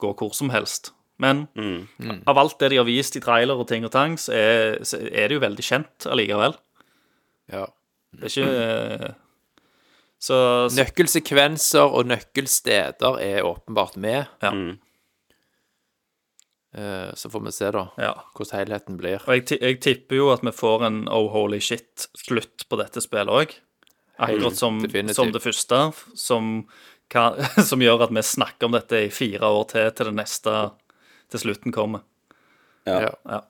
gå 0.01 0.13
hvor 0.17 0.33
som 0.33 0.49
helst. 0.49 0.89
Men 1.23 1.45
Mm. 1.55 2.21
av 2.27 2.37
alt 2.41 2.57
det 2.59 2.69
de 2.73 2.77
har 2.81 2.87
vist 2.87 3.15
i 3.15 3.21
trailer 3.23 3.55
og 3.59 3.67
ting 3.69 3.85
og 3.87 3.91
tang, 3.95 4.17
så 4.19 4.33
er, 4.35 4.79
så 4.83 4.99
er 4.99 5.29
det 5.31 5.37
jo 5.37 5.43
veldig 5.43 5.63
kjent 5.65 6.07
allikevel. 6.11 6.57
Ja. 7.53 7.65
Det 8.13 8.27
er 8.27 8.33
ikke 8.33 9.03
eh, 9.07 9.11
Så, 10.23 10.37
så 10.71 10.77
Nøkkelsekvenser 10.79 11.95
og 11.97 12.05
nøkkelsteder 12.07 13.17
er 13.23 13.43
åpenbart 13.47 13.97
med. 13.99 14.25
Ja. 14.43 14.51
Mm. 14.55 14.77
Eh, 16.75 17.13
Så 17.15 17.29
får 17.29 17.43
vi 17.45 17.51
se, 17.51 17.71
da, 17.71 17.87
ja. 18.01 18.13
hvordan 18.35 18.59
helheten 18.63 18.97
blir. 18.97 19.19
Og 19.27 19.35
jeg, 19.37 19.59
jeg 19.61 19.79
tipper 19.83 20.17
jo 20.21 20.29
at 20.33 20.41
vi 20.45 20.53
får 20.55 20.85
en 20.87 21.01
oh 21.11 21.27
holy 21.33 21.59
shit-slutt 21.61 22.65
på 22.69 22.79
dette 22.79 23.03
spillet 23.03 23.29
òg. 23.33 23.53
Akkurat 24.23 24.55
som, 24.57 24.79
definitivt. 24.81 25.17
som 25.17 25.31
det 25.33 25.41
første, 25.43 25.79
som, 26.15 26.49
kan, 27.09 27.37
som 27.69 27.81
gjør 27.83 28.05
at 28.07 28.13
vi 28.15 28.23
snakker 28.25 28.69
om 28.69 28.77
dette 28.77 29.03
i 29.07 29.11
fire 29.13 29.49
år 29.49 29.67
til, 29.73 29.91
til 29.97 30.09
det 30.11 30.15
neste 30.21 30.55
til 31.33 31.41
slutten 31.47 31.75
kommer. 31.75 32.05
Ja. 32.87 33.01
Ja. 33.01 33.15
Ja. 33.25 33.41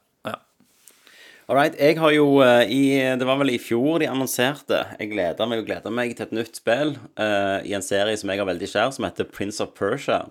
All 1.51 1.57
right, 1.57 1.75
jeg 1.75 1.97
har 1.99 2.13
jo 2.15 2.39
eh, 2.39 2.69
i 2.71 2.83
Det 3.19 3.25
var 3.27 3.35
vel 3.41 3.51
i 3.51 3.59
fjor 3.59 3.99
de 3.99 4.07
annonserte. 4.07 4.79
Jeg 4.99 5.11
gleder 5.11 5.49
meg 5.49 5.63
og 5.63 5.67
gleder 5.67 5.91
meg 5.91 6.15
til 6.15 6.29
et 6.29 6.35
nytt 6.37 6.59
spill 6.61 6.95
eh, 7.19 7.59
i 7.67 7.75
en 7.75 7.83
serie 7.83 8.15
som 8.19 8.31
jeg 8.31 8.39
har 8.39 8.47
veldig 8.47 8.69
kjær, 8.71 8.93
som 8.95 9.07
heter 9.07 9.27
Prince 9.27 9.59
of 9.63 9.75
Persia. 9.77 10.23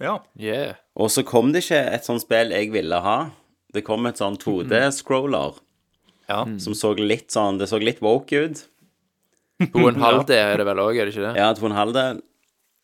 ja. 0.00 0.18
Yeah. 0.40 0.80
Og 0.96 1.10
så 1.10 1.24
kom 1.26 1.52
det 1.52 1.64
ikke 1.66 1.82
et 1.92 2.06
sånt 2.06 2.22
spill 2.24 2.54
jeg 2.54 2.72
ville 2.72 3.00
ha. 3.04 3.18
Det 3.74 3.82
kom 3.84 4.06
et 4.06 4.20
sånn 4.22 4.38
2D-scroller 4.40 5.58
ja. 6.30 6.44
som 6.62 6.76
så 6.78 6.92
litt 6.96 7.34
sånn 7.34 7.58
Det 7.58 7.66
så 7.68 7.80
litt 7.82 8.00
woke 8.04 8.46
ut. 8.46 8.62
To 9.60 9.82
og 9.82 9.90
en 9.92 10.00
halv 10.02 10.24
D 10.30 10.38
er 10.38 10.60
det 10.60 10.66
vel 10.68 10.80
òg, 10.82 10.96
er 10.96 11.08
det 11.08 11.14
ikke 11.14 11.26
det? 11.28 11.34
Ja, 11.42 11.50
to 11.54 11.66
og 11.66 11.72
en 11.72 11.78
halv 11.78 11.96
del. 11.96 12.22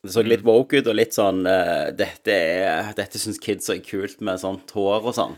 Det 0.02 0.12
så 0.14 0.22
litt 0.24 0.42
woke 0.46 0.78
ut, 0.80 0.86
og 0.88 0.94
litt 0.96 1.12
sånn 1.12 1.42
uh, 1.44 1.90
Dette 1.92 2.32
er 2.32 2.92
Dette 2.96 3.18
syns 3.20 3.38
kids 3.38 3.68
er 3.68 3.82
kult 3.84 4.20
med 4.24 4.40
sånt 4.40 4.70
hår 4.72 5.04
og 5.10 5.14
sånn. 5.14 5.36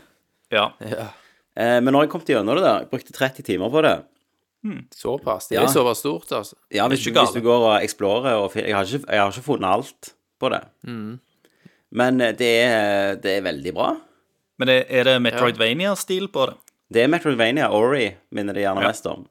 ja. 0.51 0.69
Ja. 0.79 1.09
Uh, 1.59 1.79
men 1.83 1.91
når 1.93 2.05
jeg 2.07 2.09
kom 2.09 2.21
til 2.25 2.35
gjennom 2.37 2.55
det, 2.57 2.63
da 2.65 2.77
Jeg 2.79 2.89
brukte 2.89 3.13
30 3.13 3.43
timer 3.45 3.69
på 3.69 3.81
det. 3.85 3.97
Såpass. 4.95 5.49
Det 5.49 5.57
Ja. 5.57 5.63
er 5.63 5.67
såpass 5.67 5.99
stort, 5.99 6.31
altså. 6.31 6.55
Ja, 6.71 6.87
hvis, 6.87 7.03
du- 7.03 7.11
hvis 7.11 7.33
du 7.35 7.41
går 7.41 7.65
og 7.67 7.83
explorer 7.83 8.33
og 8.39 8.53
jeg, 8.55 8.73
har 8.73 8.85
ikke, 8.85 9.03
jeg 9.11 9.19
har 9.19 9.31
ikke 9.31 9.43
funnet 9.43 9.67
alt 9.69 10.13
på 10.39 10.49
det. 10.49 10.61
Men 11.91 12.21
eh, 12.21 12.31
det 12.31 12.51
er, 12.63 13.15
det 13.21 13.37
er 13.37 13.41
veldig 13.45 13.73
bra. 13.75 13.89
Men 14.57 14.69
er, 14.69 14.85
er 14.89 15.03
det 15.03 15.17
Metroidvania-stil 15.21 16.29
på 16.33 16.47
det? 16.49 16.55
Det 16.93 17.03
er 17.03 17.07
Metroidvania. 17.11 17.69
Ori 17.73 18.15
minner 18.31 18.53
det 18.53 18.63
gjerne 18.63 18.81
Ja. 18.81 18.87
mest 18.87 19.05
om. 19.05 19.27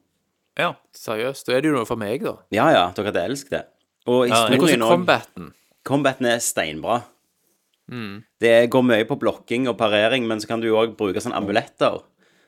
Ja. 0.59 0.73
Seriøst. 0.95 1.45
Da 1.47 1.53
er 1.57 1.61
det 1.61 1.71
jo 1.71 1.75
noe 1.79 1.85
for 1.89 1.97
meg, 1.97 2.21
da. 2.23 2.37
Ja, 2.51 2.69
ja, 2.71 2.91
dere 2.93 3.09
hadde 3.11 3.25
elsket 3.25 3.49
det. 3.57 3.65
Og 4.07 4.27
Ja, 4.27 4.47
historien 4.47 4.59
hvordan 4.59 4.81
òg. 4.83 4.93
combaten? 4.97 5.51
Combaten 5.83 6.25
er 6.25 6.39
steinbra. 6.43 7.03
Det 8.39 8.69
går 8.71 8.83
mye 8.83 9.05
på 9.05 9.19
blokking 9.19 9.67
og 9.69 9.77
parering, 9.77 10.25
men 10.27 10.39
så 10.39 10.47
kan 10.47 10.59
du 10.61 10.71
òg 10.73 10.95
bruke 10.97 11.21
sånne 11.21 11.35
amuletter. 11.37 12.01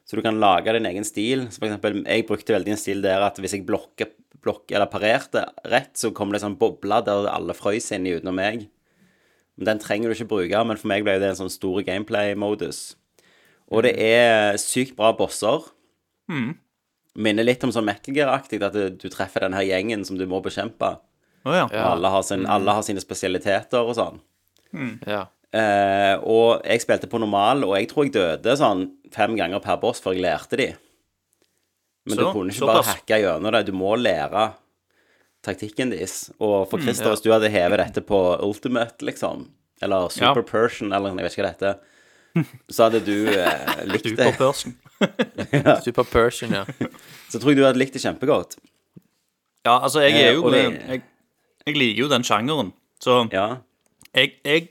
Så 0.05 0.15
du 0.15 0.21
kan 0.21 0.39
lage 0.39 0.71
din 0.73 0.85
egen 0.85 1.03
stil. 1.03 1.47
Så 1.49 1.59
for 1.59 1.67
eksempel, 1.67 2.03
jeg 2.05 2.27
brukte 2.27 2.53
veldig 2.55 2.71
en 2.75 2.77
stil 2.77 3.01
der 3.01 3.21
at 3.25 3.37
hvis 3.37 3.51
jeg 3.53 3.65
blokker, 3.65 4.11
blokker 4.41 4.75
eller 4.75 4.85
parerte 4.87 5.45
rett, 5.65 5.93
så 5.97 6.13
kom 6.13 6.31
det 6.31 6.41
sånn 6.41 6.57
boble 6.57 7.01
der 7.05 7.27
alle 7.31 7.53
frøys 7.57 7.91
inni 7.91 8.13
utenom 8.15 8.35
meg. 8.35 8.67
Men 9.57 9.65
Den 9.65 9.79
trenger 9.79 10.09
du 10.09 10.15
ikke 10.15 10.27
bruke, 10.29 10.65
men 10.67 10.77
for 10.77 10.87
meg 10.87 11.03
ble 11.03 11.17
det 11.19 11.29
en 11.29 11.39
sånn 11.47 11.49
stor 11.53 11.81
gameplay-modus. 11.81 12.95
Og 13.71 13.83
det 13.83 13.95
er 13.97 14.57
sykt 14.61 14.95
bra 14.95 15.11
bosser. 15.17 15.63
Minner 17.15 17.43
litt 17.47 17.63
om 17.63 17.71
sånn 17.71 17.85
Metal 17.87 18.13
Gear-aktig, 18.13 18.61
at 18.61 18.73
du, 18.73 18.89
du 18.91 19.09
treffer 19.09 19.39
den 19.45 19.53
her 19.53 19.63
gjengen 19.63 20.03
som 20.05 20.17
du 20.17 20.25
må 20.27 20.41
bekjempe. 20.43 20.97
Å 21.45 21.53
ja. 21.53 21.65
Alle 21.91 22.09
har, 22.09 22.23
sin, 22.25 22.45
alle 22.49 22.73
har 22.73 22.81
sine 22.85 23.01
spesialiteter 23.03 23.79
og 23.85 23.93
sånn. 23.97 24.19
Ja. 25.07 25.25
Eh, 25.55 26.15
og 26.25 26.65
jeg 26.65 26.81
spilte 26.83 27.07
på 27.07 27.19
normal, 27.21 27.61
og 27.67 27.75
jeg 27.77 27.87
tror 27.91 28.07
jeg 28.07 28.15
døde 28.17 28.55
sånn 28.59 28.87
fem 29.13 29.35
ganger 29.37 29.61
per 29.63 29.77
boss 29.79 30.01
før 30.03 30.17
jeg 30.17 30.25
lærte 30.25 30.57
de. 30.59 30.69
Men 32.09 32.17
du 32.19 32.25
kunne 32.33 32.51
ikke 32.53 32.67
bare 32.67 32.81
pass. 32.83 32.89
hacke 32.97 33.17
gjennom 33.21 33.53
det, 33.55 33.61
du 33.69 33.73
må 33.77 33.93
lære 33.97 34.49
taktikken 35.45 35.93
deres. 35.93 36.31
Og 36.41 36.65
for 36.69 36.81
Christer, 36.81 37.13
hvis 37.13 37.23
du 37.23 37.31
hadde 37.33 37.49
hevet 37.53 37.81
dette 37.81 38.01
på 38.05 38.19
Ultimate, 38.45 39.05
liksom, 39.05 39.47
eller 39.85 40.09
Super 40.13 40.43
Persian, 40.45 40.91
eller 40.93 41.13
jeg 41.15 41.25
vet 41.27 41.37
ikke 41.37 41.45
hva 41.45 41.49
det 41.49 41.55
heter, 41.55 42.45
så 42.73 42.89
hadde 42.89 43.01
du 43.05 43.15
eh, 43.31 43.83
likt 43.93 44.09
det. 44.17 44.27
Super 44.33 44.37
Persian. 44.41 44.77
Super 45.87 46.03
Persian, 46.09 46.57
ja. 46.57 46.65
Så 47.31 47.39
tror 47.39 47.53
jeg 47.53 47.61
du 47.61 47.65
hadde 47.69 47.79
likt 47.81 47.95
det 47.95 48.01
kjempegodt. 48.03 48.57
Ja, 49.65 49.79
altså, 49.79 50.01
jeg 50.03 50.17
er 50.19 50.33
Eh, 50.33 50.35
jo 50.41 50.49
det- 50.51 51.01
jeg, 51.65 51.75
liker 51.75 51.99
jo 52.03 52.07
den 52.11 52.23
sjangeren. 52.23 52.73
Så 53.01 53.29
Ja. 53.33 53.57
jeg, 54.13 54.35
jeg 54.45 54.69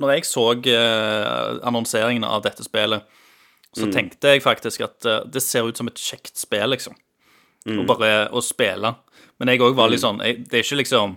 Når 0.00 0.10
jeg 0.16 0.24
så 0.26 0.44
eh, 0.66 1.58
annonseringen 1.62 2.24
av 2.24 2.42
dette 2.42 2.64
spillet, 2.64 3.04
så 3.72 3.86
tenkte 3.92 4.32
jeg 4.34 4.42
faktisk 4.42 4.80
at 4.84 5.06
eh, 5.06 5.20
det 5.30 5.42
ser 5.42 5.62
ut 5.68 5.76
som 5.78 5.86
et 5.88 5.94
kjekt 5.94 6.36
spill, 6.36 6.68
liksom. 6.70 6.94
Og 7.66 7.86
bare 7.86 8.28
å 8.34 8.40
spille. 8.42 8.94
Men 9.38 9.48
jeg 9.48 9.60
òg 9.62 9.76
var 9.78 9.88
litt 9.88 10.00
sånn 10.02 10.18
jeg, 10.20 10.42
Det 10.50 10.58
er 10.58 10.62
ikke 10.64 10.80
liksom 10.82 11.16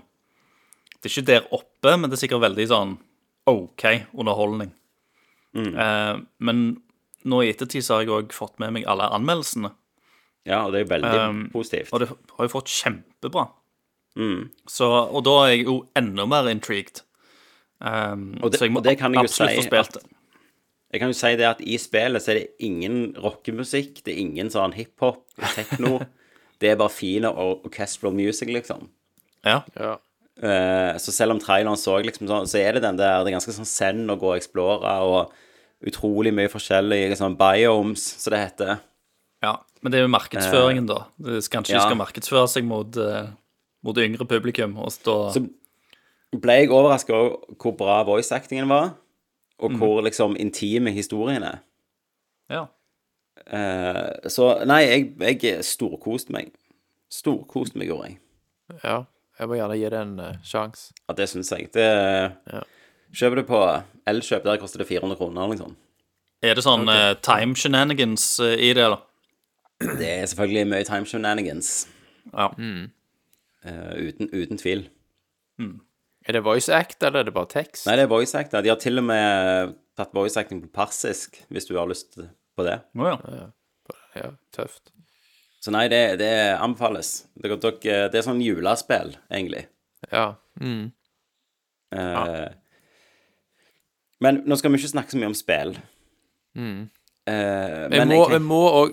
Det 1.01 1.09
er 1.09 1.13
ikke 1.21 1.25
der 1.25 1.47
oppe, 1.51 1.97
men 1.97 2.09
det 2.09 2.17
er 2.19 2.21
sikkert 2.27 2.41
veldig 2.45 2.67
sånn 2.69 2.97
OK 3.47 3.83
underholdning. 4.13 4.71
Eh, 5.55 6.15
men 6.39 6.81
nå 7.25 7.41
i 7.43 7.49
ettertid 7.53 7.81
så 7.83 7.95
har 7.95 8.01
jeg 8.05 8.09
òg 8.13 8.31
fått 8.33 8.59
med 8.59 8.73
meg 8.73 8.85
alle 8.85 9.09
anmeldelsene. 9.09 9.71
ja, 10.45 10.65
og 10.65 10.73
det 10.73 10.81
er 10.81 10.85
jo 10.85 10.93
veldig 10.93 11.29
Um, 11.29 11.49
positivt. 11.49 11.89
Og 11.93 11.99
det 11.99 12.07
har 12.09 12.45
jo 12.45 12.49
fått 12.53 12.69
kjempebra. 12.69 13.47
Så, 14.15 14.87
og 14.87 15.23
da 15.27 15.33
er 15.43 15.49
jeg 15.55 15.65
jo 15.65 15.79
enda 15.97 16.25
mer 16.25 16.47
intrigued. 16.51 17.01
Um, 17.81 18.37
Og 18.41 18.51
det- 18.51 18.59
så 18.59 18.65
jeg 18.65 18.71
må 18.71 18.79
og 18.79 18.85
det 18.85 18.97
kan 18.97 19.13
jeg 19.13 19.25
jo 19.25 19.29
absolutt 19.29 19.51
si 19.51 19.61
få 19.61 19.67
spilt 19.67 19.93
det. 19.93 20.03
Jeg 20.93 20.99
kan 21.01 21.09
jo 21.09 21.13
si 21.13 21.35
det 21.35 21.45
at 21.45 21.61
i 21.61 21.77
spillet 21.77 22.23
så 22.23 22.31
er 22.31 22.39
det 22.39 22.47
ingen 22.63 23.13
rockemusikk, 23.19 24.03
det 24.05 24.13
er 24.13 24.21
ingen 24.21 24.47
sånn 24.49 24.73
hiphop, 24.73 25.25
tekno. 25.55 25.99
det 26.61 26.69
er 26.71 26.77
bare 26.79 26.93
fin 26.93 27.25
orchestral 27.25 28.13
music, 28.15 28.47
liksom. 28.47 28.87
Ja. 29.43 29.63
ja. 29.75 29.97
Uh, 30.41 30.95
så 30.99 31.11
selv 31.11 31.31
om 31.35 31.39
traileren 31.39 31.75
så 31.79 31.97
liksom 32.03 32.27
sånn, 32.27 32.47
så 32.47 32.59
er 32.59 32.73
det 32.73 32.81
den 32.83 32.97
der 32.97 33.23
Det 33.23 33.31
er 33.31 33.37
ganske 33.37 33.53
sånn 33.55 33.67
send 33.67 34.09
å 34.11 34.17
gå 34.19 34.31
og 34.31 34.37
explore, 34.39 34.95
og 35.03 35.31
utrolig 35.85 36.31
mye 36.33 36.47
forskjellige 36.51 37.11
liksom, 37.11 37.35
biomes, 37.37 38.03
som 38.23 38.31
det 38.31 38.39
heter. 38.45 38.79
ja. 39.43 39.57
Men 39.83 39.91
det 39.91 39.99
er 39.99 40.07
jo 40.07 40.09
markedsføringen, 40.15 40.87
da. 40.89 41.03
Det 41.21 41.43
skal 41.43 41.59
kanskje 41.59 41.75
ja. 41.75 41.81
skal 41.83 41.97
markedsføre 41.99 42.47
seg 42.49 42.63
mot, 42.65 42.97
eh, 42.97 43.27
mot 43.85 43.97
yngre 44.01 44.27
publikum. 44.29 44.77
Og 44.81 44.93
stå... 44.95 45.17
Så 45.35 45.45
ble 46.41 46.59
jeg 46.59 46.71
overraska 46.73 47.15
over 47.15 47.55
hvor 47.61 47.75
bra 47.79 48.01
voice-actingen 48.07 48.67
var, 48.69 48.95
og 49.61 49.77
hvor 49.79 50.01
liksom 50.03 50.35
intime 50.39 50.91
historien 50.91 51.43
er. 51.43 51.61
ja. 52.51 52.65
Eh, 53.45 54.29
så 54.31 54.45
nei, 54.65 54.79
jeg, 54.87 55.01
jeg 55.21 55.65
storkoste 55.67 56.33
meg. 56.33 56.49
Storkoste 57.11 57.77
meg, 57.77 57.91
gjorde 57.91 58.07
jeg. 58.09 58.17
ja. 58.83 59.03
Jeg 59.35 59.51
må 59.51 59.57
gjerne 59.59 59.75
gi 59.75 59.87
det 59.91 59.99
en 59.99 60.13
uh, 60.23 60.35
sjanse. 60.47 60.93
Ja, 61.03 61.13
det 61.17 61.25
syns 61.27 61.51
jeg. 61.51 61.67
Det 61.75 61.87
Kjøper 63.15 63.41
du 63.41 63.47
på 63.47 63.59
Elkjøp, 64.07 64.45
der 64.45 64.61
koster 64.61 64.81
det 64.81 64.87
400 64.87 65.17
kroner, 65.19 65.49
liksom. 65.51 65.75
Er 66.43 66.55
det 66.57 66.63
sånn 66.65 66.87
eh, 66.91 67.13
time 67.23 67.55
shenanigans 67.57 68.23
uh, 68.43 68.53
i 68.53 68.71
det, 68.75 68.87
da? 68.91 68.99
Det 69.99 70.07
er 70.07 70.25
selvfølgelig 70.31 70.65
mye 70.71 70.87
time 70.87 71.09
shenanigans. 71.09 71.71
Ja. 72.31 72.49
Eh, 72.55 72.85
uten, 73.65 74.29
uten 74.33 74.59
tvil. 74.61 74.85
Er 76.25 76.33
det 76.37 76.43
voice 76.45 76.69
act, 76.73 77.03
eller 77.03 77.21
er 77.21 77.27
det 77.29 77.33
bare 77.35 77.49
tekst? 77.51 77.85
Nei, 77.87 77.95
det 77.99 78.05
er 78.07 78.11
voice 78.11 78.35
act. 78.37 78.55
De 78.55 78.71
har 78.71 78.79
til 78.81 78.97
og 79.01 79.05
med 79.07 79.75
tatt 79.95 80.13
voice 80.15 80.37
acting 80.41 80.61
på 80.63 80.71
persisk, 80.75 81.37
hvis 81.53 81.67
du 81.69 81.75
har 81.77 81.87
lyst 81.89 82.17
på 82.17 82.65
det. 82.65 82.79
Oh, 82.97 83.07
ja. 83.29 83.47
Ja, 84.15 84.29
tøft. 84.55 84.91
Så 85.63 85.71
nei, 85.73 85.87
det, 85.91 86.19
det 86.21 86.29
anbefales. 86.61 87.25
Dere, 87.41 87.57
dere, 87.61 88.09
det 88.13 88.19
er 88.19 88.25
sånn 88.25 88.41
julespill, 88.43 89.15
egentlig. 89.33 89.65
Ja. 90.11 90.35
Mm. 90.61 90.91
Eh, 91.95 92.45
Men 94.23 94.43
nå 94.45 94.57
skal 94.59 94.71
vi 94.73 94.79
ikke 94.81 94.93
snakke 94.93 95.13
så 95.13 95.19
mye 95.21 95.31
om 95.31 95.37
spill. 95.37 95.73
Mm. 96.55 96.85
Eh, 97.25 97.87
men 97.89 98.07
må, 98.11 98.19
jeg 98.29 98.41
må 98.45 98.57
òg, 98.69 98.91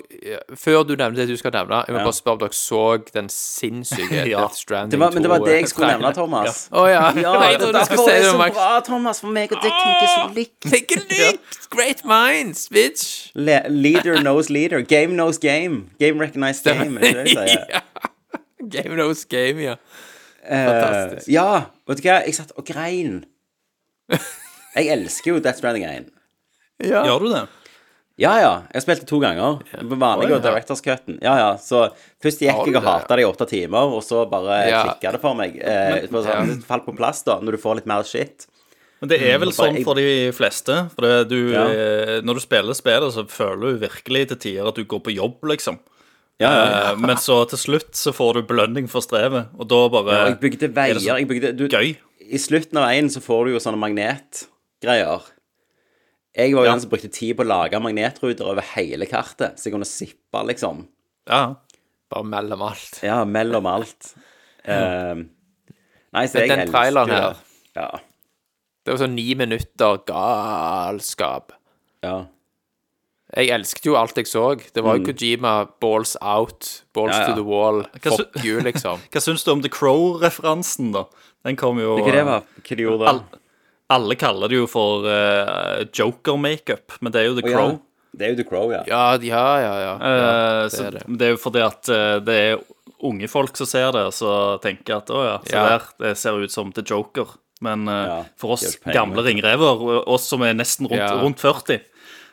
Før 0.56 0.86
du 0.88 0.94
nevner 0.96 1.18
det 1.20 1.26
du 1.28 1.34
skal 1.36 1.52
nevne, 1.52 1.82
jeg 1.84 1.92
må 1.92 1.98
Ja. 2.00 2.04
bare 2.06 2.16
spørre 2.16 2.38
om 2.38 2.38
dere 2.40 2.56
så 2.56 2.78
den 3.12 3.26
sinnssyke 3.28 4.22
Ja. 4.30 4.40
Death 4.46 4.56
Stranding 4.56 5.02
2 5.02 5.10
men 5.12 5.26
det 5.26 5.30
var 5.34 5.44
det 5.44 5.56
jeg 5.58 5.68
skulle 5.68 5.90
nevne, 5.92 6.12
Thomas. 6.16 6.62
Å 6.72 6.86
ja. 6.88 7.02
Ja, 7.26 7.34
Nei, 7.36 7.50
jeg 7.52 7.60
trodde 7.60 7.82
du 7.82 7.84
skulle 7.90 8.06
si 8.08 8.14
det, 8.22 8.30
så 8.30 8.38
bra, 8.56 8.70
Thomas, 8.86 9.20
for 9.20 9.28
meg 9.36 9.52
og 9.52 9.60
deg 9.60 9.68
tenker 9.76 10.08
så 10.14 10.24
likt. 10.38 10.56
Tenker 10.64 11.04
likt! 11.12 11.60
Great 11.76 12.00
minds, 12.08 12.64
bitch! 12.72 13.04
Le 13.36 13.58
leader 13.68 14.16
knows 14.24 14.48
leader. 14.48 14.80
Game 14.80 15.12
knows 15.12 15.36
game. 15.38 15.90
Game 16.00 16.16
recognized 16.24 16.64
game, 16.64 16.96
er 16.96 17.12
ikke 17.12 17.20
det 17.20 17.28
de 17.28 17.36
sier? 17.36 17.66
ja. 17.76 17.84
Game 18.80 18.96
knows 18.96 19.26
game, 19.28 19.60
ja. 19.60 19.76
Eh, 20.42 20.66
Fantastisk. 20.72 21.28
ja, 21.30 21.48
vet 21.86 22.00
du 22.00 22.08
hva? 22.08 22.16
Jeg 22.24 22.34
satt 22.40 22.56
og 22.56 22.64
grein. 22.64 23.26
Jeg 24.74 24.88
elsker 24.96 25.34
jo 25.36 25.40
Death 25.44 25.60
Stranding 25.60 25.84
1. 25.84 26.08
ja. 26.88 27.04
Gjør 27.04 27.26
du 27.28 27.34
det? 27.36 27.42
Ja, 28.20 28.34
ja. 28.38 28.50
Jeg 28.74 28.82
spilte 28.84 29.06
to 29.08 29.18
ganger. 29.22 29.60
Vanlig 29.88 30.28
og 30.28 30.36
ja. 30.36 30.40
Directors 30.44 30.82
Cutten. 30.84 31.16
Ja, 31.24 31.32
ja. 31.40 31.50
Så 31.56 31.86
først 32.22 32.42
gikk 32.44 32.66
jeg 32.68 32.76
og 32.76 32.84
hata 32.84 33.16
det 33.16 33.24
i 33.24 33.28
åtte 33.28 33.46
timer, 33.48 33.88
og 33.96 34.02
så 34.04 34.26
bare 34.30 34.68
Ja. 34.68 34.82
klikka 34.84 35.12
det 35.12 35.20
for 35.22 35.34
meg. 35.34 35.56
Eh, 35.58 36.06
bare 36.12 36.22
sånn, 36.26 36.46
Det 36.60 36.64
falt 36.68 36.84
på 36.86 36.94
plass, 36.96 37.22
da, 37.24 37.38
når 37.40 37.52
du 37.52 37.58
får 37.58 37.76
litt 37.76 37.86
mer 37.86 38.02
shit. 38.04 38.46
Men 39.00 39.08
det 39.08 39.22
er 39.22 39.38
vel 39.38 39.50
for 39.50 39.64
sånn 39.66 39.74
jeg- 39.76 39.84
for 39.84 39.94
de 39.94 40.30
fleste. 40.30 40.90
For 40.94 41.00
det, 41.02 41.28
du, 41.28 41.52
Ja. 41.52 41.64
eh, 41.66 42.20
når 42.20 42.34
du 42.34 42.40
spiller 42.40 42.74
spillet, 42.74 43.12
så 43.12 43.26
føler 43.26 43.72
du 43.72 43.86
virkelig 43.88 44.28
til 44.28 44.36
tider 44.36 44.68
at 44.68 44.74
du 44.76 44.84
går 44.84 45.00
på 45.02 45.14
jobb, 45.16 45.40
liksom. 45.42 45.78
Ja, 46.38 46.50
ja, 46.50 46.64
ja. 46.70 46.92
Eh, 46.92 46.96
Men 46.96 47.16
så 47.16 47.48
til 47.48 47.58
slutt 47.58 47.92
så 47.94 48.12
får 48.12 48.34
du 48.34 48.42
belønning 48.42 48.88
for 48.88 49.00
strevet, 49.00 49.48
og 49.58 49.66
da 49.68 49.88
bare 49.88 50.12
Ja, 50.12 50.24
jeg 50.28 50.40
bygde 50.40 50.62
er 50.64 50.68
veier. 50.68 51.00
Jeg 51.00 51.28
bygde, 51.28 51.56
du, 51.56 51.68
gøy. 51.68 51.96
I 52.30 52.36
slutten 52.38 52.76
av 52.78 52.88
veien 52.88 53.06
så 53.10 53.20
får 53.20 53.46
du 53.46 53.52
jo 53.52 53.58
sånne 53.58 53.78
magnetgreier. 53.78 55.22
Jeg 56.34 56.54
var 56.54 56.62
jo 56.64 56.68
Ja. 56.68 56.72
den 56.72 56.80
som 56.80 56.90
brukte 56.90 57.10
tid 57.12 57.36
på 57.36 57.44
å 57.44 57.46
lage 57.46 57.80
magnetruter 57.80 58.46
over 58.46 58.62
hele 58.62 59.04
kartet, 59.06 59.58
så 59.58 59.64
jeg 59.68 59.72
kunne 59.74 59.84
sippe, 59.88 60.46
liksom. 60.48 60.86
Ja. 61.28 61.54
Bare 62.10 62.24
mellom 62.24 62.62
alt. 62.62 63.00
Ja, 63.02 63.24
mellom 63.24 63.66
alt. 63.66 64.14
uh, 64.68 65.14
nei, 66.14 66.26
så 66.26 66.34
Men 66.38 66.48
jeg 66.48 66.48
den 66.58 66.68
traileren 66.72 67.08
her- 67.10 67.36
Ja. 67.76 67.90
Det 68.84 68.92
var 68.98 69.06
sånn 69.06 69.14
ni 69.14 69.34
minutter 69.34 69.98
galskap. 70.06 71.52
ja. 72.02 72.26
Jeg 73.34 73.48
elsket 73.48 73.86
jo 73.86 73.94
alt 73.96 74.14
jeg 74.14 74.26
så. 74.26 74.56
Det 74.74 74.82
var 74.84 74.98
jo 74.98 75.04
Kojima 75.06 75.66
balls 75.80 76.16
out, 76.20 76.82
balls 76.92 77.14
Mm. 77.14 77.18
Ja, 77.18 77.20
ja. 77.20 77.26
to 77.28 77.34
the 77.36 77.42
wall, 77.48 77.82
Hva 78.02 78.16
fuck 78.18 78.44
you, 78.44 78.60
liksom. 78.60 78.98
Hva 79.10 79.20
syns 79.22 79.42
du 79.44 79.52
om 79.52 79.62
The 79.62 79.70
Crow-referansen, 79.70 80.92
da? 80.92 81.06
Den 81.42 81.56
kom 81.56 81.78
jo 81.78 81.96
Hva 81.96 82.12
det 82.12 82.24
var? 82.26 82.42
Hva 82.60 82.76
de 82.76 82.82
gjorde 82.84 83.06
da? 83.06 83.38
Al- 83.88 84.00
Alle 84.02 84.14
kaller 84.16 84.48
det 84.48 84.56
jo 84.56 84.66
for 84.70 85.04
uh, 85.06 85.82
joker-makeup, 85.92 86.92
men 87.00 87.12
det 87.12 87.20
er 87.20 87.26
jo 87.30 87.34
The 87.40 87.48
ja. 87.48 87.56
Crow. 87.56 87.80
Det 88.12 88.26
er 88.26 88.30
jo 88.34 88.36
The 88.42 88.44
Crow, 88.48 88.72
ja. 88.72 88.82
Ja, 88.86 89.04
ja, 89.16 89.44
ja. 89.60 89.74
ja. 89.80 89.92
Eh, 89.96 90.70
det 90.70 90.80
er 90.86 90.90
det. 90.98 91.04
det. 91.08 91.26
er 91.26 91.30
jo 91.32 91.38
fordi 91.40 91.62
at 91.64 91.88
eh, 91.88 92.16
det 92.20 92.34
er 92.36 92.58
unge 93.08 93.28
folk 93.32 93.56
som 93.56 93.66
ser 93.66 93.88
det, 93.96 94.02
så 94.12 94.32
tenker 94.62 94.98
at 95.00 95.08
å 95.10 95.22
ja, 95.24 95.38
se 95.46 95.56
Ja. 95.56 95.62
der, 95.70 95.86
det 96.04 96.18
ser 96.20 96.36
ut 96.42 96.52
som 96.52 96.72
The 96.76 96.84
Joker. 96.84 97.32
Men 97.64 97.88
eh, 97.88 98.02
Ja, 98.10 98.18
for 98.36 98.52
oss 98.58 98.76
gamle 98.84 99.24
ringrever, 99.24 99.80
oss 100.08 100.28
som 100.28 100.42
er 100.44 100.52
nesten 100.58 100.90
rundt, 100.90 101.00
Ja. 101.00 101.14
rundt 101.22 101.40
40 101.40 101.80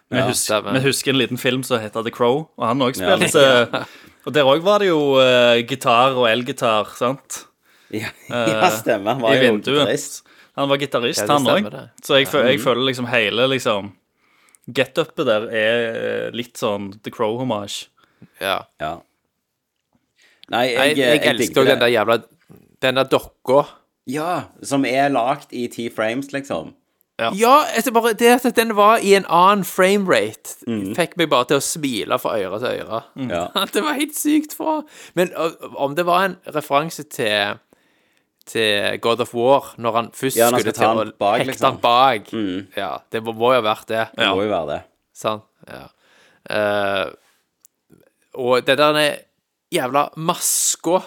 vi, 0.09 0.17
Ja, 0.17 0.25
husker, 0.27 0.62
vi 0.73 0.79
husker 0.83 1.13
en 1.13 1.19
liten 1.21 1.38
film 1.38 1.63
som 1.63 1.79
heter 1.79 2.03
The 2.03 2.12
Crow, 2.12 2.49
og 2.57 2.65
han 2.67 2.79
òg 2.83 2.99
Ja. 2.99 3.15
spilte 3.15 3.85
Og 4.27 4.33
der 4.35 4.43
òg 4.43 4.59
var 4.65 4.79
det 4.83 4.89
jo 4.89 5.15
uh, 5.15 5.55
gitar 5.63 6.12
og 6.17 6.27
elgitar, 6.27 6.91
sant? 6.97 7.45
Ja, 7.89 8.09
ja 8.29 8.67
stemmer. 8.75 9.13
Han 9.15 9.21
var 9.23 9.31
I 9.31 9.39
jo 9.39 9.53
vinduet. 9.53 10.21
Han 10.60 10.69
var 10.69 10.78
gitarist, 10.82 11.24
Ja, 11.24 11.38
han 11.38 11.48
òg. 11.48 11.69
Så 12.04 12.19
jeg, 12.19 12.28
føl- 12.28 12.50
jeg 12.52 12.60
føler 12.63 12.84
liksom 12.91 13.08
hele 13.12 13.48
liksom 13.56 13.93
Get-upet 14.69 15.26
der 15.26 15.45
er 15.50 15.78
eh, 15.89 16.32
litt 16.36 16.60
sånn 16.60 16.91
The 17.02 17.10
Crow-hommage. 17.15 17.88
ja. 18.41 18.60
Ja. 18.84 18.98
Nei, 20.50 20.65
jeg, 20.74 20.98
jeg, 20.98 21.22
jeg, 21.22 21.22
elsker 21.36 21.62
òg 21.62 21.67
den 21.69 21.82
der 21.84 21.91
jævla 21.93 22.15
Den 22.82 22.95
der 22.98 23.08
dokka. 23.12 23.63
Ja, 24.10 24.30
som 24.65 24.86
er 24.89 25.10
lagd 25.13 25.52
i 25.54 25.67
ti 25.69 25.89
frames, 25.93 26.32
liksom. 26.34 26.72
Ja. 27.19 27.30
Ja, 27.36 27.56
altså 27.76 27.91
bare 27.93 28.13
det 28.17 28.30
at 28.45 28.56
den 28.56 28.72
var 28.78 29.02
i 29.04 29.12
en 29.17 29.26
annen 29.28 29.65
framerate, 29.67 30.56
Mm. 30.65 30.95
fikk 30.95 31.17
meg 31.19 31.30
bare 31.30 31.45
til 31.50 31.58
å 31.60 31.65
smile 31.65 32.17
fra 32.19 32.38
øre 32.39 32.60
til 32.63 32.80
øre. 32.86 33.02
Ja. 33.30 33.43
Det 33.74 33.84
var 33.84 33.98
helt 34.00 34.15
sykt 34.17 34.56
bra. 34.58 34.80
Men 35.19 35.34
om 35.76 35.95
det 35.95 36.06
var 36.08 36.24
en 36.30 36.38
referanse 36.48 37.04
til 37.12 37.60
til 38.49 38.97
God 39.03 39.21
of 39.25 39.33
War, 39.38 39.69
når 39.77 39.97
han 39.99 40.07
først 40.17 40.39
Ja, 40.39 40.47
når 40.49 40.57
han 40.59 40.63
skulle 40.65 40.77
ta 40.79 40.89
til 40.89 41.01
å 41.13 41.17
bak, 41.21 41.38
hekte 41.41 41.51
liksom. 41.51 41.69
han 41.69 41.79
bak 41.83 42.33
Ja, 42.79 42.91
det 43.13 43.21
må, 43.25 43.35
må 43.38 43.51
jo 43.53 43.59
ha 43.62 43.65
vært 43.69 43.88
det. 43.91 44.03
Det 44.17 44.29
må 44.33 44.45
jo 44.47 44.51
være 44.51 44.69
det. 44.73 44.81
Sant? 45.19 45.45
Ja. 45.69 45.85
Uh, 46.49 47.05
og 48.39 48.63
det 48.65 48.77
der 48.79 48.97
er 48.97 49.15
jævla 49.73 50.07
maska 50.17 51.01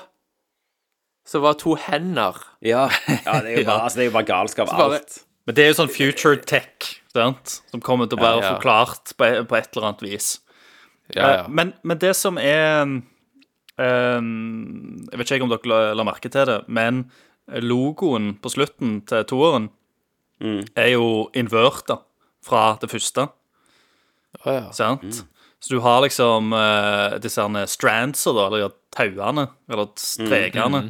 som 1.26 1.42
var 1.46 1.54
to 1.58 1.74
hender 1.78 2.36
Ja, 2.62 2.84
ja 3.26 3.38
det 3.42 3.54
er 3.54 3.58
jo 3.62 3.66
bare, 3.66 3.82
altså, 3.86 3.98
det 3.98 4.04
er 4.06 4.10
jo 4.10 4.14
bare 4.18 4.28
galskap, 4.28 4.70
bare- 4.70 4.98
alt. 5.00 5.20
Men 5.46 5.56
det 5.58 5.64
er 5.64 5.72
jo 5.72 5.78
sånn 5.80 5.90
future 5.90 6.38
tech, 6.46 7.00
sant? 7.10 7.56
Som 7.72 7.80
kommer 7.82 8.06
til 8.06 8.20
å 8.20 8.22
være 8.22 8.38
Ja, 8.38 8.42
ja. 8.44 8.50
forklart 8.54 9.10
på, 9.18 9.30
på 9.50 9.56
et 9.58 9.66
eller 9.74 9.88
annet 9.88 10.04
vis. 10.06 10.28
Ja, 11.16 11.22
ja. 11.22 11.30
Eh, 11.42 11.48
Men, 11.50 11.72
men 11.82 11.98
det 11.98 12.12
som 12.14 12.38
er 12.38 12.84
um, 12.86 13.00
Jeg 15.10 15.18
vet 15.18 15.32
ikke 15.34 15.48
om 15.48 15.50
dere 15.50 15.66
la, 15.72 15.80
la 15.98 16.04
merke 16.06 16.30
til 16.30 16.46
det, 16.46 16.60
men 16.70 17.02
logoen 17.60 18.32
på 18.40 18.50
slutten 18.52 19.00
til 19.08 19.26
toeren 19.28 19.68
er 20.74 20.88
jo 20.94 21.28
inverta 21.38 22.00
fra 22.42 22.72
det 22.80 22.88
første. 22.90 23.28
Oh, 24.42 24.50
ja. 24.50 24.64
Sant? 24.74 25.22
Så 25.62 25.74
du 25.74 25.78
har 25.84 26.00
liksom 26.02 26.50
uh, 26.56 27.18
disse 27.22 27.44
strandser, 27.70 28.34
da, 28.34 28.48
eller 28.48 28.72
tauene, 28.94 29.46
eller 29.70 29.92
strekene. 30.00 30.88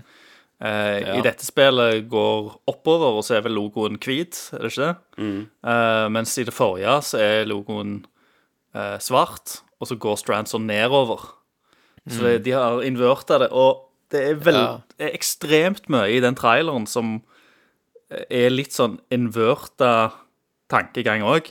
Eh, 0.63 1.19
I 1.19 1.23
dette 1.27 1.43
spillet 1.43 2.07
går 2.09 2.53
oppover, 2.71 3.19
og 3.19 3.25
så 3.27 3.37
er 3.37 3.45
vel 3.45 3.57
logoen 3.59 3.99
hvit, 3.99 4.39
er 4.55 4.63
det 4.63 4.71
ikke 4.71 4.87
det? 4.87 5.27
Uh, 5.67 6.07
mens 6.15 6.37
i 6.39 6.47
det 6.47 6.55
forrige 6.55 6.97
så 7.05 7.21
er 7.21 7.49
logoen 7.51 8.01
svart, 9.03 9.59
og 9.83 9.91
så 9.91 9.99
går 10.01 10.17
strandser 10.17 10.63
nedover. 10.63 11.27
Så 12.09 12.39
de 12.41 12.55
har 12.57 12.81
inverta 12.87 13.37
det, 13.43 13.51
og 13.53 13.92
det 14.13 14.21
er, 14.29 14.35
vel, 14.45 14.55
Ja. 14.61 14.81
det 14.99 15.09
er 15.09 15.17
ekstremt 15.17 15.89
mye 15.93 16.11
i 16.13 16.21
den 16.21 16.37
traileren 16.39 16.87
som 16.89 17.17
er 18.29 18.51
litt 18.53 18.75
sånn 18.77 18.99
inverta 19.11 20.13
tankegang 20.69 21.23
òg. 21.25 21.49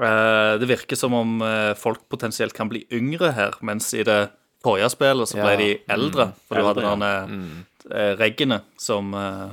det 0.00 0.66
virker 0.70 0.96
som 0.96 1.14
om 1.14 1.40
eh, 1.42 1.74
folk 1.74 2.04
potensielt 2.08 2.54
kan 2.54 2.68
bli 2.70 2.84
yngre 2.94 3.32
her, 3.34 3.56
mens 3.62 3.92
i 3.94 4.02
det 4.06 4.30
forrige 4.62 4.90
spillet 4.92 5.28
så 5.30 5.38
ble 5.40 5.50
Ja. 5.50 5.56
de 5.56 5.70
eldre. 5.88 6.32
For 6.48 6.54
du 6.58 6.62
hadde 6.66 6.82
noen 6.84 7.00
denne 7.00 7.64
eh, 7.90 8.14
reggene 8.16 8.60
som, 8.78 9.12
eh, 9.14 9.50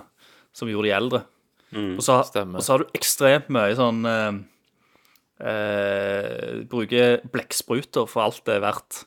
som 0.54 0.68
gjorde 0.70 0.90
de 0.90 0.96
eldre. 0.98 1.24
og, 1.74 2.02
så, 2.02 2.22
og 2.24 2.62
så 2.64 2.74
har 2.74 2.80
du 2.84 2.94
ekstremt 2.96 3.50
mye 3.50 3.76
sånn 3.76 4.06
eh, 4.06 4.32
eh, 5.48 6.64
Bruker 6.70 7.22
blekkspruter 7.34 8.08
for 8.10 8.24
alt 8.28 8.42
det 8.48 8.58
er 8.58 8.64
verdt. 8.66 9.04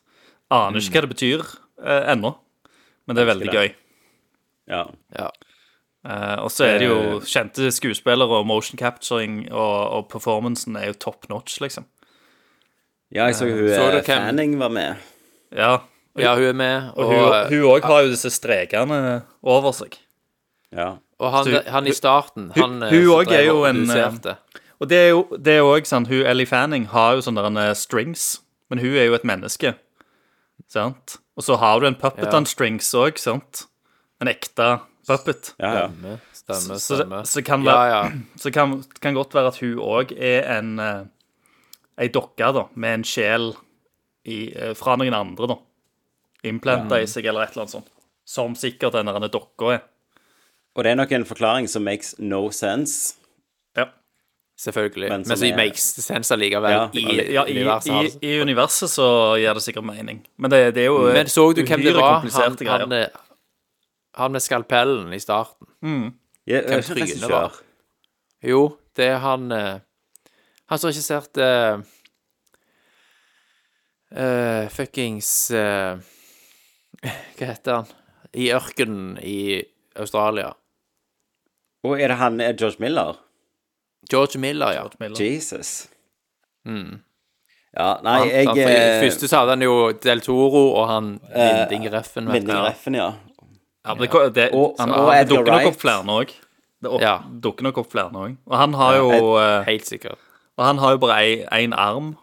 Aner 0.51 0.81
ikke 0.83 0.99
hva 1.01 1.07
det 1.07 1.15
betyr 1.15 1.45
eh, 1.85 2.11
ennå, 2.15 2.35
men 3.11 3.19
det 3.19 3.23
er 3.25 3.29
veldig 3.33 3.49
det. 3.51 3.55
gøy. 3.59 3.73
Ja. 4.71 4.85
ja. 5.19 5.31
Uh, 6.07 6.45
og 6.47 6.51
så 6.55 6.65
er 6.65 6.79
det 6.81 6.87
jo 6.87 7.19
kjente 7.27 7.69
skuespillere, 7.75 8.39
og 8.39 8.47
motion 8.49 8.79
capturing 8.79 9.43
og, 9.51 9.75
og 9.99 10.07
performancen 10.09 10.79
er 10.79 10.87
jo 10.93 10.97
top 11.03 11.27
notch, 11.29 11.59
liksom. 11.61 11.85
ja, 13.13 13.27
jeg 13.27 13.37
så 13.37 13.49
hun 13.51 13.69
Så 13.69 13.91
du 13.91 13.99
eh, 13.99 14.07
Fanning 14.07 14.55
var 14.61 14.73
med. 14.73 14.95
Ja, 15.53 15.75
ja, 16.17 16.33
hun 16.39 16.45
er 16.45 16.57
med, 16.57 16.91
og 16.97 17.13
og, 17.13 17.35
hun 17.51 17.67
òg 17.75 17.85
har 17.85 18.07
jo 18.07 18.15
disse 18.15 18.31
strekene 18.33 19.21
over 19.43 19.77
seg. 19.77 19.99
Ja. 20.73 20.95
og 21.19 21.33
han, 21.35 21.51
hun, 21.51 21.69
han 21.69 21.87
i 21.91 21.93
starten, 21.93 22.53
hun- 22.55 22.63
han 22.63 22.83
eh, 22.89 22.95
hun 22.97 23.13
òg 23.19 23.35
er 23.37 23.45
jo 23.51 23.65
en, 23.69 23.85
eh. 23.91 24.35
Og 24.81 24.89
det 24.89 24.97
er 25.05 25.09
jo 25.11 25.27
det 25.37 25.59
er 25.59 25.67
også 25.67 25.85
sant, 25.99 26.09
hun 26.09 26.25
Ellie 26.25 26.47
Fanning 26.47 26.87
har 26.95 27.19
jo 27.19 27.27
sånne 27.29 27.51
eh, 27.69 27.75
strings, 27.77 28.39
men 28.71 28.79
hun 28.81 28.97
er 28.97 29.11
jo 29.11 29.19
et 29.21 29.25
menneske, 29.29 29.75
sant? 30.69 31.20
Og 31.39 31.45
så 31.47 31.57
har 31.61 31.81
du 31.81 31.87
en 31.87 31.95
puppet 31.95 32.27
Ja. 32.31 32.37
on 32.37 32.47
strings 32.47 32.91
òg, 32.95 33.19
sant? 33.19 33.67
En 34.21 34.29
ekte 34.29 34.81
puppet. 35.09 35.55
Ja, 35.61 35.73
ja. 35.87 36.17
Stemme, 36.33 36.79
stemme, 36.81 37.23
Så, 37.27 37.35
det- 37.41 37.45
kan 37.47 37.63
være 37.65 37.87
ja. 37.91 38.11
Så 38.43 38.51
kan, 38.53 38.83
kan 39.01 39.15
godt 39.15 39.35
være 39.35 39.49
at 39.49 39.59
hun 39.63 39.79
òg 39.79 40.13
er 40.19 40.59
en 40.59 40.79
eh, 40.79 41.05
ei 41.99 42.09
dokke, 42.09 42.53
da, 42.53 42.67
med 42.75 42.95
en 43.01 43.05
sjel 43.05 43.55
i, 44.27 44.53
eh, 44.57 44.75
fra 44.75 44.97
noen 44.97 45.15
andre, 45.15 45.47
da. 45.47 45.57
Implanta 46.45 47.01
i 47.01 47.07
seg, 47.07 47.27
eller 47.27 47.43
et 47.45 47.51
eller 47.53 47.63
annet 47.67 47.75
sånt. 47.77 47.89
Som 48.25 48.55
sikkert 48.57 48.93
denne 48.97 49.29
dokka 49.31 49.75
er. 49.75 49.83
Og 50.77 50.85
det 50.85 50.93
er 50.93 50.97
nok 50.97 51.13
en 51.13 51.25
forklaring 51.25 51.69
som 51.69 51.85
makes 51.85 52.15
no 52.19 52.49
sense. 52.51 53.15
Ja. 54.61 54.65
Selvfølgelig. 54.73 55.09
Men 55.09 55.23
Men, 55.27 55.37
så 55.39 55.47
er- 55.47 55.57
makes 55.57 55.81
sense 56.05 56.35
allikevel 56.35 56.71
Ja, 56.71 56.89
i 56.93 57.33
Ja, 57.33 57.45
i, 57.49 57.55
universet. 57.57 57.91
i, 57.91 57.97
altså. 57.97 58.19
I 58.23 58.41
universet 58.43 58.91
så 58.93 59.07
gir 59.41 59.55
det 59.57 59.63
sikkert 59.65 59.85
mening. 59.89 60.19
Men 60.37 60.51
det, 60.51 60.75
det 60.75 60.83
er 60.83 60.87
jo 60.91 60.99
Men 61.13 61.27
så 61.33 61.47
du 61.57 61.63
hvem 61.65 61.81
det 61.83 61.95
var? 61.97 62.21
Han, 62.21 62.57
greier. 62.57 62.79
han, 62.79 62.93
eh, 62.93 63.07
han 64.21 64.33
med 64.33 64.41
skalpellen 64.45 65.13
i 65.17 65.19
starten. 65.19 65.67
Jeg, 66.47 66.65
Hvem 66.67 66.77
jeg, 66.77 66.85
trynet 66.85 67.31
var? 67.31 67.57
Jo, 68.45 68.77
det 68.97 69.07
er 69.15 69.19
han 69.19 69.53
eh, 69.53 69.79
Han 70.69 70.79
som 70.79 70.89
regisserte 70.91 71.47
uh, 74.17 74.69
Fuckings 74.69 75.51
uh, 75.51 75.97
Hva 77.39 77.47
heter 77.55 77.73
han? 77.81 77.87
I 78.37 78.51
ørkenen 78.55 79.17
i 79.25 79.63
Australia. 79.99 80.53
Og 81.83 81.97
er 82.01 82.13
det 82.13 82.17
han 82.21 82.37
George 82.61 82.77
Miller? 82.79 83.17
George 84.09 84.39
Miller, 84.39 84.73
ja. 84.73 84.85
Miller. 85.01 85.17
Jesus. 85.21 85.89
Ja, 87.71 88.01
nei, 88.03 88.17
Han, 88.19 88.29
jeg 88.29 88.47
han, 88.49 88.57
for 88.59 88.73
eh, 88.75 89.01
første 89.05 89.29
så 89.31 89.41
hadde 89.45 89.55
han 89.55 89.63
jo 89.63 89.75
Del 90.03 90.21
Toro 90.25 90.63
og 90.75 90.89
han 90.91 91.11
Vinding 91.31 91.87
Reffen. 91.93 92.27
Vinding 92.33 92.63
Reffen, 92.65 92.97
ja. 92.99 93.13
Ja, 93.87 93.95
det, 93.97 94.11
det, 94.37 94.49
Og- 94.53 94.75
han, 94.79 94.91
og 94.93 95.07
det 95.13 95.21
Edgar 95.21 95.37
dukker 95.37 95.53
nok 95.53 95.61
Wright. 95.61 95.69
opp 95.75 95.81
flere 95.81 96.05
nå 96.05 96.17
òg. 96.25 96.33
Det 96.83 96.91
opp, 96.91 97.01
Ja. 97.05 97.15
dukker 97.45 97.63
nok 97.69 97.79
opp 97.79 97.91
flere 97.93 98.11
nå 98.13 98.25
òg. 98.27 98.37
Og 98.51 98.57
han 98.59 98.75
har 98.75 98.97
jo 98.97 99.11
eh, 99.39 99.63
Helt 99.69 99.87
sikkert. 99.87 100.19
Og 100.59 100.65
han 100.67 100.79
har 100.79 100.91
jo 100.93 100.99
bare 100.99 101.47
én 101.53 101.73
arm 101.73 102.17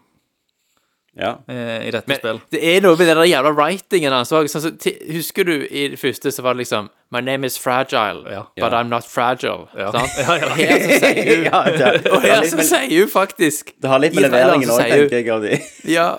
ja. 1.19 1.33
eh, 1.49 1.87
i 1.87 1.91
dette 1.91 2.07
Men 2.07 2.17
spillet. 2.19 2.41
det 2.53 2.61
er 2.75 2.81
noe 2.85 2.97
med 2.99 3.07
den 3.09 3.21
jævla 3.29 3.51
writingen 3.57 4.11
hans 4.13 4.31
òg. 4.31 4.47
Sånn, 4.51 4.61
så 4.79 4.93
husker 5.13 5.43
du 5.47 5.53
i 5.65 5.87
det 5.93 5.99
første 6.01 6.31
så 6.31 6.41
var 6.45 6.53
det 6.57 6.65
liksom 6.65 6.89
My 7.11 7.21
name 7.23 7.45
is 7.47 7.55
fragile, 7.57 8.25
Ja. 8.29 8.41
but 8.55 8.71
Ja. 8.73 8.81
I'm 8.81 8.89
not 8.91 9.05
fragile. 9.07 9.67
Ja. 9.77 9.91
Sant? 9.91 10.11
Ja, 10.17 10.35
ja. 10.35 10.49
Og 10.51 10.57
her 10.57 10.83
så 10.83 10.99
sier 10.99 11.35
hun 11.35 11.43
ja 11.51 11.61
Og 12.17 12.21
her 12.21 12.43
så 12.49 12.63
sier 12.67 12.99
hun 12.99 13.09
faktisk 13.09 13.71
det 13.81 13.89
har 13.89 13.99
litt 14.03 14.13
med 14.15 14.27
leveringen 14.27 14.69
òg, 14.69 14.81
tenker 14.83 15.15
jeg. 15.17 15.29
Av 15.29 15.41
de. 15.41 15.59
Ja, 15.87 16.09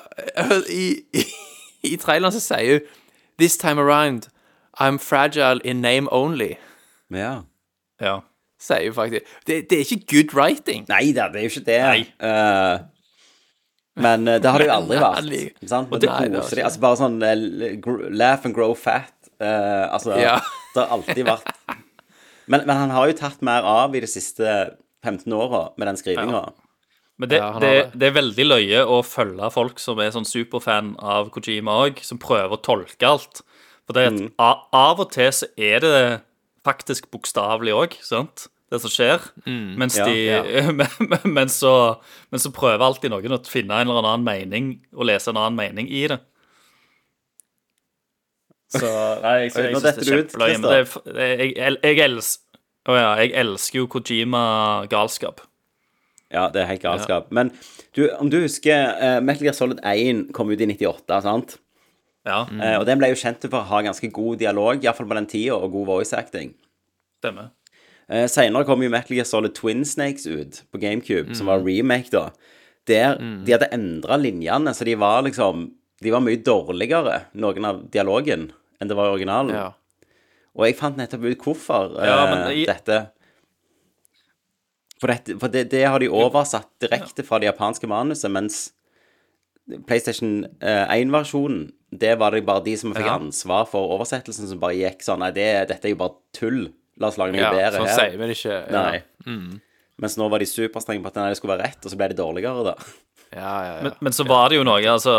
i, 0.71 0.87
i, 1.13 1.25
i 1.93 1.97
traileren 2.01 2.33
så 2.35 2.41
sier 2.41 2.79
hun 2.79 2.89
This 3.39 3.57
time 3.57 3.79
around 3.81 4.29
I'm 4.81 4.99
fragile 4.99 5.61
in 5.65 5.81
name 5.83 6.09
only. 6.13 6.57
Ja. 7.11 7.43
Ja. 8.01 8.21
Sier 8.63 8.89
hun 8.89 8.95
faktisk. 8.95 9.25
Det, 9.47 9.57
det 9.71 9.77
er 9.79 9.85
ikke 9.85 10.07
good 10.11 10.35
writing. 10.35 10.85
Nei 10.89 11.13
da, 11.15 11.29
det 11.31 11.41
er 11.41 11.45
jo 11.47 11.53
ikke 11.53 11.67
det. 11.67 11.79
Nei. 11.83 12.05
Eh, 12.19 12.79
men 13.99 14.29
eh, 14.29 14.39
det 14.43 14.53
har 14.53 14.63
det 14.63 14.69
jo 14.69 14.75
aldri 14.77 15.01
vært. 15.07 15.67
Sant? 15.71 15.93
Og 15.93 16.03
Det 16.03 16.11
koser 16.11 16.61
de. 16.61 16.65
Altså 16.67 16.83
bare 16.83 17.01
sånn 17.01 17.19
eh, 17.27 17.91
laugh 18.15 18.49
and 18.49 18.57
grow 18.57 18.75
fat. 18.79 19.15
Uh, 19.39 19.87
altså, 19.95 20.17
Ja. 20.19 20.39
det 20.75 20.83
har 20.83 20.97
alltid 20.97 21.29
vært 21.29 21.53
men, 22.49 22.65
men 22.65 22.75
han 22.75 22.91
har 22.91 23.11
jo 23.11 23.15
tatt 23.19 23.43
mer 23.45 23.67
av 23.69 23.93
i 23.95 24.01
de 24.03 24.09
siste 24.11 24.49
15 25.05 25.33
åra 25.37 25.69
med 25.77 25.91
den 25.91 25.99
skrivinga. 26.01 26.47
Men 27.21 27.31
det, 27.31 27.41
Ja, 27.43 27.51
det, 27.61 27.69
det. 27.69 27.99
det 28.01 28.09
er 28.09 28.15
veldig 28.17 28.47
løye 28.47 28.85
å 28.89 29.03
følge 29.05 29.51
folk 29.53 29.83
som 29.83 30.01
er 30.01 30.15
sånn 30.15 30.27
superfan 30.27 30.95
av 31.03 31.29
Kojima 31.35 31.75
òg, 31.85 32.01
som 32.07 32.21
prøver 32.23 32.57
å 32.57 32.63
tolke 32.65 33.11
alt. 33.11 33.43
For 33.89 33.97
det 33.97 34.07
at 34.07 34.17
mm. 34.17 34.31
av 34.39 35.03
og 35.05 35.13
til 35.13 35.31
så 35.35 35.49
er 35.61 35.85
det 35.85 35.99
faktisk 36.67 37.11
bokstavelig 37.13 37.75
òg, 37.77 37.99
sant? 38.05 38.49
Det 38.69 38.81
som 38.83 38.93
skjer. 38.93 39.23
Mens, 39.81 39.97
Ja, 39.97 40.05
de, 40.05 40.17
ja. 40.29 40.65
men, 41.37 41.49
så, 41.49 41.73
men 42.29 42.43
så 42.43 42.51
prøver 42.53 42.85
alltid 42.85 43.15
noen 43.15 43.39
å 43.39 43.41
finne 43.49 43.79
en 43.81 43.89
eller 43.89 44.05
annen 44.05 44.27
mening 44.27 44.73
og 44.93 45.09
lese 45.09 45.33
en 45.33 45.41
annen 45.41 45.57
mening 45.57 45.89
i 45.89 46.03
det. 46.13 46.19
Så 48.77 48.85
nei, 49.25 49.37
jeg, 49.47 49.55
jeg, 49.55 49.71
jeg 49.73 49.81
synes 49.81 49.87
det 49.87 49.93
er 49.93 50.11
kjempeløye. 50.11 50.59
Men 50.59 50.69
det, 50.69 50.81
det, 51.07 51.29
jeg, 51.29 51.55
jeg, 51.57 51.79
jeg, 51.81 52.03
elsker, 52.05 52.61
å 52.89 52.99
ja, 52.99 53.13
jeg 53.23 53.33
elsker 53.45 53.81
jo 53.81 53.87
Kojima-galskap. 53.95 55.41
Ja, 56.29 56.51
det 56.53 56.61
er 56.61 56.69
helt 56.75 56.85
galskap. 56.85 57.31
Men 57.33 57.55
du, 57.97 58.05
om 58.21 58.29
du 58.29 58.43
husker 58.43 58.93
uh, 59.01 59.17
Metal 59.25 59.49
Gear 59.49 59.57
Solid 59.57 59.81
1 59.81 60.27
kom 60.37 60.53
ut 60.53 60.61
i 60.61 60.69
98, 60.69 61.23
sant? 61.25 61.57
Ja, 62.29 62.43
Eh, 62.61 62.77
og 62.77 62.85
den 62.85 63.01
ble 63.01 63.09
jo 63.13 63.17
kjent 63.17 63.45
for 63.47 63.63
å 63.63 63.69
ha 63.71 63.79
ganske 63.87 64.11
god 64.13 64.41
dialog, 64.43 64.83
iallfall 64.85 65.09
på 65.09 65.17
den 65.17 65.29
tida, 65.31 65.57
og 65.57 65.73
god 65.73 65.87
voice 65.95 66.13
acting. 66.13 66.55
stemmer. 67.23 67.49
Uh, 68.09 68.25
Seinere 68.31 68.65
kom 68.65 68.81
jo 68.83 68.89
Metal 68.93 69.15
Gear 69.17 69.27
Solid 69.29 69.53
Twin 69.59 69.85
Snakes 69.85 70.27
ut 70.27 70.63
på 70.73 70.81
GameCube, 70.81 71.35
som 71.37 71.47
var 71.51 71.61
remake, 71.65 72.09
da. 72.15 72.31
Der 72.89 73.19
de 73.21 73.53
hadde 73.53 73.69
endra 73.77 74.17
linjene, 74.17 74.73
så 74.73 74.85
de 74.89 74.95
var 74.97 75.23
liksom 75.27 75.67
De 76.01 76.13
var 76.15 76.21
mye 76.25 76.39
dårligere, 76.47 77.25
noen 77.35 77.65
av 77.67 77.83
dialogen, 77.91 78.53
enn 78.81 78.89
det 78.89 78.95
var 78.97 79.09
i 79.11 79.17
originalen. 79.17 79.51
Ja. 79.57 79.73
Og 80.55 80.65
jeg 80.69 80.77
fant 80.79 80.97
nettopp 80.97 81.25
ut 81.27 81.43
hvorfor 81.43 81.97
uh, 81.99 82.05
Ja, 82.07 82.51
i- 82.55 82.65
dette 82.69 83.01
For, 85.01 85.11
dette, 85.13 85.37
for 85.39 85.49
det, 85.53 85.67
det 85.71 85.85
har 85.87 85.99
de 86.03 86.09
oversatt 86.11 86.71
direkte 86.83 87.23
fra 87.27 87.39
det 87.39 87.47
japanske 87.51 87.87
manuset, 87.91 88.31
mens 88.35 88.73
PlayStation 89.87 90.47
eh, 90.65 90.87
1-versjonen, 90.97 91.69
det 91.93 92.15
var 92.19 92.33
det 92.35 92.41
bare 92.49 92.65
de 92.65 92.75
som 92.81 92.95
fikk 92.97 93.05
Ja. 93.07 93.19
ansvar 93.21 93.67
for 93.69 93.93
oversettelsen, 93.99 94.49
som 94.49 94.59
bare 94.63 94.75
gikk 94.79 95.03
sånn 95.05 95.21
Nei, 95.23 95.31
det, 95.37 95.47
dette 95.71 95.87
er 95.87 95.93
jo 95.93 96.01
bare 96.01 96.17
tull. 96.35 96.63
La 96.99 97.11
oss 97.13 97.19
lage 97.21 97.35
noe 97.37 97.41
Ja, 97.43 97.51
bedre 97.55 97.79
sånn 97.83 97.89
her. 97.91 97.99
sier 97.99 98.19
vi 98.19 98.27
det 98.31 98.37
ikke. 98.39 98.59
Ja. 98.73 98.83
Nei. 98.91 99.61
Mens 99.99 100.17
nå 100.19 100.29
var 100.31 100.39
de 100.43 100.47
superstrenge 100.47 101.03
på 101.03 101.11
at 101.11 101.19
nei, 101.19 101.29
det 101.33 101.39
skulle 101.41 101.57
være 101.57 101.67
rett, 101.71 101.81
og 101.85 101.91
så 101.93 101.99
ble 101.99 102.09
det 102.13 102.19
dårligere, 102.21 102.65
da. 102.67 102.75
Ja, 103.35 103.41
ja, 103.41 103.73
ja. 103.77 103.83
Men, 103.87 103.97
men 104.09 104.15
så 104.17 104.25
var 104.25 104.49
det 104.49 104.57
jo 104.57 104.63
noe, 104.65 104.81
altså 104.89 105.13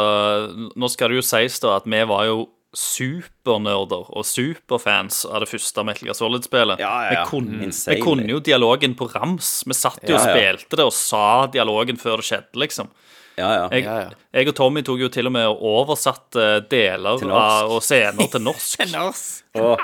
Nå 0.74 0.88
skal 0.90 1.12
det 1.12 1.20
jo 1.20 1.26
sies 1.28 1.60
da 1.62 1.76
at 1.78 1.86
vi 1.86 2.00
var 2.10 2.24
jo 2.26 2.40
supernerder 2.74 4.10
og 4.14 4.26
superfans 4.26 5.24
av 5.30 5.44
det 5.44 5.50
første 5.50 5.84
Metal 5.88 6.06
Gear 6.10 6.18
Solid-spillet. 6.18 6.82
Ja, 6.82 6.92
ja, 7.08 7.14
ja. 7.14 7.24
Vi, 7.24 7.30
kunne, 7.32 7.70
vi 7.70 8.00
kunne 8.04 8.28
jo 8.30 8.42
dialogen 8.46 8.94
på 8.98 9.08
rams. 9.14 9.64
Vi 9.66 9.78
satt 9.78 10.04
jo 10.06 10.18
og 10.18 10.22
spilte 10.26 10.78
det 10.80 10.86
og 10.86 10.94
sa 10.96 11.48
dialogen 11.54 11.98
før 12.02 12.22
det 12.22 12.28
skjedde, 12.30 12.62
liksom. 12.62 12.92
Ja, 13.40 13.50
ja. 13.56 13.66
Jeg, 13.72 14.14
jeg 14.36 14.52
og 14.52 14.56
Tommy 14.58 14.84
tok 14.86 15.00
jo 15.00 15.10
til 15.14 15.30
og 15.30 15.34
med 15.34 15.48
og 15.48 15.62
oversatte 15.72 16.48
deler 16.70 17.24
av, 17.24 17.72
og 17.72 17.82
scener 17.86 18.28
til 18.34 18.44
norsk. 18.44 18.84
Og, 19.60 19.82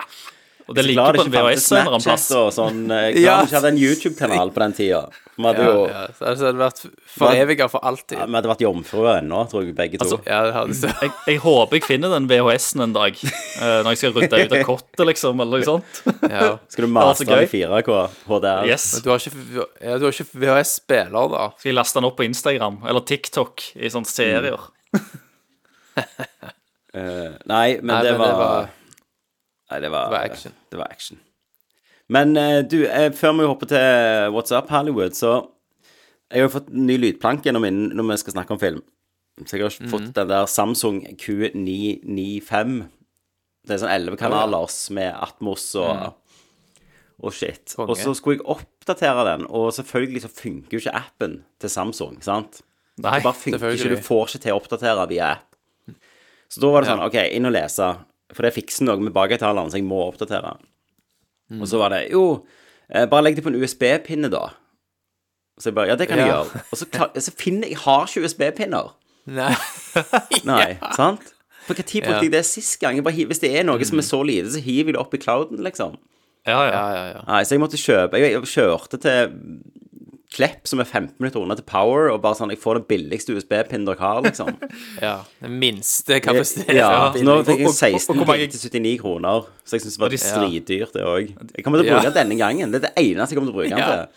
Og 0.68 0.74
det 0.74 0.82
så 0.82 0.88
ligger 0.90 1.14
på 1.20 1.24
en 1.28 1.32
VHS 1.34 1.66
en 1.72 1.78
eller 1.78 1.92
annen 1.94 2.04
plass. 2.08 2.24
Og 2.34 2.48
sånn. 2.56 2.80
eh, 2.90 3.12
Ja. 3.26 3.36
vi 3.42 3.48
ikke 3.52 3.60
hadde 3.60 3.70
en 3.76 3.78
YouTube-kanal 3.78 4.50
på 4.56 4.62
den 4.64 4.74
tida. 4.74 5.02
Vi 5.36 5.44
hadde 5.44 5.62
Ja, 5.66 5.72
jo 5.76 5.82
ja. 5.92 6.02
Så 6.16 6.26
hadde 6.26 6.52
det 6.56 6.62
vært 6.64 6.82
foreviga 7.18 7.68
for 7.70 7.84
alltid. 7.86 8.16
ja, 8.18 8.26
Vi 8.26 8.38
hadde 8.40 8.50
vært 8.50 8.64
jomfruer 8.64 9.20
ennå, 9.20 9.42
tror 9.52 9.66
jeg, 9.66 9.76
begge 9.78 10.00
to. 10.00 10.06
Altså, 10.08 10.20
Ja, 10.26 10.40
det 10.48 10.54
hadde. 10.56 10.92
Jeg, 11.04 11.12
jeg 11.28 11.42
håper 11.44 11.78
jeg 11.78 11.84
finner 11.86 12.14
den 12.16 12.30
VHS-en 12.32 12.86
en 12.88 12.96
dag, 12.96 13.20
uh, 13.22 13.84
når 13.84 13.90
jeg 13.92 14.02
skal 14.02 14.16
rydde 14.16 14.40
ut 14.46 14.56
av 14.58 14.64
kottet, 14.72 15.06
liksom, 15.12 15.44
eller 15.46 15.60
noe 15.60 15.68
sånt. 15.70 16.02
Ja. 16.32 16.48
Skal 16.72 16.88
du 16.88 16.92
mase 16.96 17.28
den 17.30 17.44
i 17.44 17.52
4K 17.52 18.00
HDR? 18.32 18.66
Yes. 18.72 18.88
Du 19.06 19.12
har 19.12 19.20
ikke, 19.22 19.68
ja, 19.84 19.98
du 20.02 20.08
har 20.08 20.16
ikke 20.16 20.30
VHS-spiller, 20.46 21.30
da? 21.36 21.50
Skal 21.60 21.74
jeg 21.74 21.78
laste 21.82 22.00
den 22.00 22.10
opp 22.10 22.18
på 22.18 22.26
Instagram 22.30 22.82
eller 22.88 23.06
TikTok 23.06 23.70
i 23.76 23.92
sånne 23.94 24.10
serier? 24.10 24.66
Eh, 26.96 27.32
nei, 27.52 27.78
men, 27.82 27.90
Nei, 27.92 28.02
det, 28.06 28.12
men 28.16 28.20
var, 28.22 28.28
det 28.30 28.36
var 28.40 28.68
Nei, 29.72 29.80
det 29.82 29.90
var, 29.92 30.10
det 30.12 30.18
var 30.18 30.26
action. 30.30 30.54
Det 30.72 30.80
var 30.80 30.92
action. 30.94 31.20
Men 32.14 32.36
eh, 32.38 32.60
du, 32.70 32.84
eh, 32.86 33.10
før 33.18 33.34
vi 33.40 33.48
hopper 33.50 33.70
til 33.72 34.34
What's 34.36 34.54
Up 34.56 34.70
Hollywood, 34.70 35.16
så 35.18 35.48
Jeg 36.32 36.42
har 36.42 36.48
jo 36.50 36.54
fått 36.58 36.70
en 36.74 36.86
ny 36.88 36.96
lydplanke 36.98 37.52
når 37.54 37.62
vi, 37.62 37.70
når 37.96 38.08
vi 38.10 38.18
skal 38.18 38.34
snakke 38.34 38.54
om 38.56 38.60
film. 38.60 38.82
Så 39.46 39.58
jeg 39.58 39.62
har 39.66 39.74
ikke 39.74 39.92
fått 39.92 40.14
den 40.16 40.30
der 40.32 40.46
Samsung 40.50 41.02
Q995. 41.22 42.76
Det 43.66 43.76
er 43.76 43.82
sånn 43.82 43.94
11 43.94 44.18
kanaler 44.22 44.70
med 44.98 45.12
Atmos 45.26 45.68
og, 45.82 46.16
og 47.22 47.34
shit. 47.34 47.64
Mhm. 47.70 47.76
Konge. 47.78 47.90
Og 47.94 47.98
så 48.02 48.14
skulle 48.18 48.40
jeg 48.40 48.48
oppdatere 48.56 49.26
den, 49.32 49.46
og 49.50 49.72
selvfølgelig 49.78 50.24
så 50.26 50.32
funker 50.34 50.78
jo 50.78 50.82
ikke 50.84 50.96
appen 50.98 51.38
til 51.62 51.70
Samsung, 51.74 52.18
sant? 52.26 52.62
Nei. 52.98 53.18
Det 53.20 53.26
bare 53.28 53.40
funker 53.42 53.72
ikke. 53.76 53.94
Du 53.96 54.04
får 54.06 54.28
ikke 54.30 54.44
til 54.46 54.54
å 54.56 54.60
oppdatere 54.62 55.08
via 55.12 55.32
app. 55.36 55.56
Så 56.50 56.62
da 56.62 56.70
var 56.72 56.86
det 56.86 56.90
sånn, 56.94 57.02
OK, 57.06 57.18
inn 57.36 57.50
og 57.50 57.54
lese. 57.56 57.88
For 58.36 58.44
det 58.46 58.54
fikser 58.56 58.86
noe 58.88 59.00
med 59.00 59.14
bakhøyttaleren, 59.16 59.72
så 59.72 59.80
jeg 59.80 59.88
må 59.88 60.02
oppdatere. 60.10 60.56
Og 61.60 61.68
så 61.70 61.78
var 61.80 61.94
det 61.94 62.08
jo 62.12 62.24
eh, 62.90 63.06
Bare 63.06 63.22
legg 63.28 63.36
det 63.38 63.44
på 63.46 63.52
en 63.54 63.60
USB-pinne, 63.62 64.32
da. 64.34 64.48
Så 65.62 65.70
jeg 65.70 65.76
bare 65.78 65.92
Ja, 65.94 65.96
det 66.00 66.08
kan 66.10 66.20
jeg 66.20 66.28
gjøre. 66.32 66.64
Og 66.72 66.80
så, 66.82 66.88
klar, 66.92 67.12
så 67.22 67.32
finner 67.38 67.70
jeg 67.70 67.78
Jeg 67.78 67.84
har 67.86 68.08
ikke 68.10 68.26
USB-pinner. 68.28 68.90
Nei. 69.26 69.54
Nei, 70.50 70.66
sant? 70.98 71.32
For 71.66 71.74
tid 71.78 72.04
brukte 72.06 72.20
Ja. 72.20 72.26
jeg 72.28 72.34
det 72.36 72.44
sist 72.46 72.80
gang? 72.82 72.98
Jeg 73.00 73.06
bare, 73.08 73.26
hvis 73.30 73.40
det 73.42 73.50
er 73.58 73.64
noe 73.66 73.82
som 73.88 73.98
er 74.02 74.06
så 74.06 74.20
lite, 74.26 74.52
så 74.54 74.60
hiver 74.62 74.92
jeg 74.92 74.98
det 74.98 75.02
opp 75.02 75.16
i 75.18 75.22
clouden, 75.22 75.64
liksom. 75.66 75.96
Ja, 76.46 76.60
ja. 76.68 76.74
Ja, 76.76 76.84
ja, 76.94 77.06
ja. 77.16 77.22
Nei, 77.26 77.40
så 77.48 77.56
jeg 77.56 77.62
måtte 77.64 77.80
kjøpe 77.82 78.20
Jeg, 78.22 78.36
jeg 78.36 78.50
kjørte 78.52 79.00
til 79.02 79.32
Klepp, 80.36 80.68
som 80.68 80.82
er 80.84 80.88
15 80.90 81.16
minutter 81.20 81.40
unna 81.40 81.56
til 81.56 81.64
Power, 81.70 82.10
og 82.12 82.22
bare 82.22 82.36
sånn 82.36 82.50
Jeg 82.52 82.60
får 82.60 82.80
den 82.82 82.86
billigste 82.90 83.32
USB-pinnen 83.38 83.86
dere 83.88 84.02
har, 84.04 84.22
liksom. 84.26 84.50
ja. 85.02 85.14
Den 85.42 85.58
minste 85.62 86.20
kapasiteten. 86.20 86.76
Ja, 86.76 87.12
så 87.16 87.24
nå 87.24 87.38
fikk 87.48 87.62
jeg 87.64 87.68
Og- 87.68 87.72
og- 87.72 87.72
og 87.72 87.76
16 87.80 88.26
gig 88.36 88.52
til 88.52 88.60
79 88.84 89.00
kroner. 89.02 89.46
Så 89.64 89.78
jeg 89.78 89.82
syns 89.86 89.96
det 89.98 90.04
var 90.06 90.10
de- 90.10 90.18
dritdyrt, 90.36 90.92
det 90.94 91.04
òg. 91.08 91.34
Jeg 91.56 91.64
kommer 91.64 91.80
til 91.82 91.88
å 91.88 91.90
Ja. 91.90 92.00
bruke 92.02 92.14
den 92.14 92.30
denne 92.30 92.38
gangen. 92.40 92.72
Det 92.72 92.84
er 92.84 92.88
det 92.90 92.96
eneste 92.98 93.32
jeg 93.32 93.40
kommer 93.40 93.52
til 93.52 93.56
å 93.56 93.60
bruke 93.64 93.70
den 93.70 93.78
Ja. 93.80 93.96
til. 93.96 94.08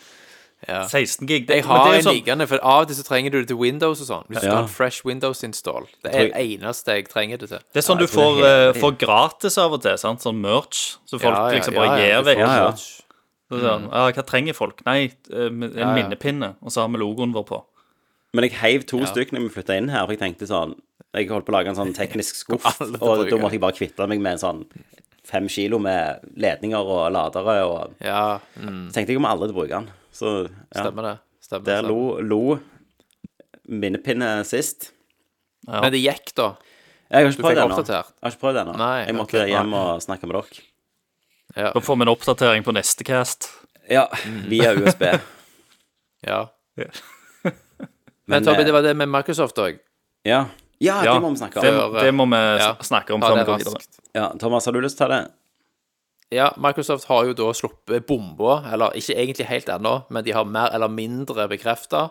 Ja. 0.66 0.82
16 0.90 1.26
gig. 1.28 1.46
Det, 1.46 1.54
Jeg 1.54 1.64
har 1.66 1.84
det 1.84 1.92
er 1.94 1.98
en 1.98 2.04
sånn, 2.04 2.14
liggende, 2.18 2.48
for 2.48 2.58
av 2.64 2.80
og 2.82 2.88
til 2.88 2.96
så 2.96 3.04
trenger 3.06 3.30
du 3.30 3.38
det 3.38 3.46
til 3.46 3.56
Windows 3.56 4.00
og 4.02 4.06
sånn. 4.08 4.24
Hvis 4.26 4.40
du 4.40 4.46
Ja. 4.46 4.50
skal 4.50 4.56
ha 4.56 4.62
en 4.62 4.68
fresh 4.68 5.04
Windows-install. 5.04 5.86
Det 6.02 6.12
er 6.12 6.28
det 6.28 6.34
eneste 6.34 6.86
jeg 6.96 7.08
trenger 7.08 7.38
det 7.38 7.48
til. 7.50 7.58
det 7.72 7.78
er 7.78 7.86
sånn 7.86 8.00
Ja, 8.00 8.06
du 8.06 8.06
får, 8.10 8.38
er 8.42 8.44
eh, 8.44 8.72
helt- 8.72 8.82
får 8.82 8.98
gratis 8.98 9.56
av 9.56 9.72
og 9.72 9.82
til. 9.82 9.96
Sant? 9.96 10.18
Sånn 10.20 10.40
merch. 10.40 10.96
Så 11.06 11.20
folk 11.20 11.22
Ja, 11.32 11.48
ja, 11.52 11.54
liksom 11.60 11.74
ja, 11.74 11.78
bare 11.86 11.98
ja, 12.00 12.22
gir 12.22 12.34
vekk. 12.34 13.02
Ja, 13.50 13.56
ja. 13.56 13.70
han, 13.72 13.82
Sånn, 13.82 13.90
ja, 13.92 14.10
hva 14.18 14.24
trenger 14.28 14.56
folk? 14.56 14.82
Nei, 14.86 15.12
eh, 15.32 15.46
en 15.48 15.62
Ja, 15.62 15.86
ja. 15.86 15.94
minnepinne, 15.96 16.54
og 16.60 16.70
så 16.74 16.82
har 16.84 16.88
vi 16.92 17.00
logoen 17.00 17.32
vår 17.32 17.46
på. 17.48 17.62
Men 18.36 18.44
jeg 18.44 18.58
heiv 18.60 18.84
to 18.86 18.98
stykker 19.08 19.32
når 19.38 19.46
vi 19.46 19.54
flytta 19.56 19.76
inn 19.80 19.88
her, 19.88 20.04
for 20.04 20.12
jeg 20.12 20.20
tenkte 20.20 20.46
sånn 20.50 20.74
Jeg 21.16 21.30
holdt 21.30 21.46
på 21.46 21.52
å 21.54 21.56
lage 21.56 21.70
en 21.72 21.78
sånn 21.78 21.94
teknisk 22.02 22.36
skuff, 22.36 22.66
og 23.00 23.24
da 23.30 23.38
måtte 23.40 23.56
jeg 23.56 23.60
bare 23.64 23.72
kvitte 23.78 24.06
meg 24.10 24.20
med 24.20 24.36
en 24.36 24.42
sånn 24.42 24.58
fem 25.24 25.46
kilo 25.48 25.78
med 25.80 26.20
ledninger 26.36 26.78
og 26.92 27.06
ladere, 27.12 27.54
og 27.64 27.94
Ja, 28.04 28.38
mm, 28.60 28.90
så 28.90 28.98
tenkte 28.98 29.12
jeg 29.14 29.16
kommer 29.18 29.32
aldri 29.32 29.48
til 29.48 29.56
å 29.56 29.60
bruke 29.62 29.72
den. 29.78 29.88
Så 30.12 30.34
ja, 30.48 30.82
stemmer 30.84 31.02
det. 31.08 31.14
Stemmer, 31.40 31.64
der 31.64 31.82
stemmer. 31.82 31.88
lo, 31.88 32.20
lo 32.20 32.58
minnepinne 33.68 34.44
sist. 34.48 34.90
Men 35.68 35.92
det 35.92 36.00
gikk, 36.00 36.32
da. 36.38 36.52
Jeg 37.08 37.24
har 37.24 37.30
ikke 37.32 37.36
Du 37.36 37.42
prøvd 37.42 37.48
fikk 37.48 37.56
det 37.58 37.64
ennå. 37.64 37.76
oppdatert? 37.78 38.12
Jeg 38.12 38.24
har 38.26 38.32
ikke 38.34 38.42
prøvd 38.44 38.56
det 38.58 38.62
ennå. 38.66 38.88
Jeg 39.08 39.16
måtte 39.16 39.38
okay, 39.40 39.52
hjem 39.52 39.74
og 39.78 40.02
snakke 40.04 40.28
med 40.28 40.36
dere. 40.38 40.64
Ja. 41.58 41.72
Da 41.74 41.80
får 41.82 41.96
vi 41.98 42.06
en 42.06 42.12
oppdatering 42.12 42.62
på 42.64 42.72
neste 42.76 43.04
cast. 43.04 43.48
Ja, 43.90 44.06
via 44.46 44.74
USB. 44.78 45.02
ja. 46.28 46.40
Men, 47.42 47.52
Men 48.24 48.44
Tobby, 48.44 48.60
eh, 48.60 48.66
det 48.66 48.72
var 48.72 48.82
det 48.84 48.94
med 48.94 49.08
Microsoft 49.08 49.58
òg. 49.58 49.78
Ja. 50.22 50.44
ja, 50.78 51.00
Ja, 51.04 51.14
det 51.14 51.24
må 51.24 51.30
vi 51.32 51.40
snakke 51.40 51.58
om. 51.58 51.64
Det, 51.64 52.04
det 52.04 52.12
må 52.14 52.26
vi 52.28 52.40
snakke 52.86 53.16
om 53.16 53.24
før 53.24 53.40
vi 53.40 53.44
går 53.48 53.62
videre. 53.64 53.82
Ja, 54.14 54.28
Thomas, 54.38 54.66
har 54.68 54.76
du 54.76 54.80
lyst 54.84 54.98
til 55.00 55.06
å 55.06 55.08
ta 55.08 55.14
det? 55.16 55.30
Ja, 56.36 56.50
Microsoft 56.60 57.08
har 57.08 57.24
jo 57.24 57.32
da 57.32 57.48
sluppet 57.56 58.04
bomba, 58.06 58.58
eller 58.68 58.92
ikke 59.00 59.16
egentlig 59.16 59.46
helt 59.48 59.70
ennå, 59.72 59.94
men 60.12 60.26
de 60.26 60.34
har 60.36 60.44
mer 60.44 60.74
eller 60.76 60.92
mindre 60.92 61.48
bekrefta 61.48 62.10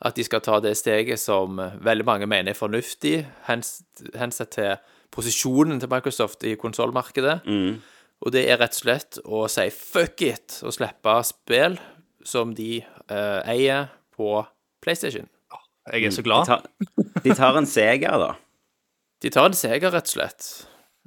at 0.00 0.16
de 0.16 0.24
skal 0.24 0.42
ta 0.42 0.58
det 0.64 0.74
steget 0.80 1.20
som 1.20 1.58
eh, 1.60 1.76
veldig 1.84 2.06
mange 2.08 2.26
mener 2.26 2.50
er 2.52 2.58
fornuftig, 2.58 3.20
hens, 3.46 3.82
hensett 4.18 4.50
til 4.56 4.74
posisjonen 5.14 5.80
til 5.80 5.90
Microsoft 5.92 6.44
i 6.48 6.56
konsollmarkedet. 6.58 7.40
Og 8.20 8.32
det 8.34 8.42
er 8.52 8.58
rett 8.60 8.74
og 8.76 8.82
slett 8.82 9.18
å 9.24 9.46
si 9.48 9.66
fuck 9.72 10.20
it 10.26 10.58
og 10.66 10.74
slippe 10.76 11.14
spill 11.24 11.78
som 12.26 12.52
de 12.54 12.82
eh, 12.82 13.40
eier 13.48 13.88
på 14.16 14.42
PlayStation. 14.84 15.28
Jeg 15.90 16.04
er 16.04 16.12
så 16.12 16.20
De 16.20 16.26
glad. 16.28 16.46
tar, 16.46 16.66
de 17.24 17.34
tar 17.34 17.56
en 17.56 17.66
seger, 17.66 18.18
da. 18.20 18.34
De 19.24 19.30
tar 19.32 19.48
en 19.48 19.56
seger, 19.56 19.90
rett 19.90 20.06
og 20.10 20.12
slett. 20.12 20.50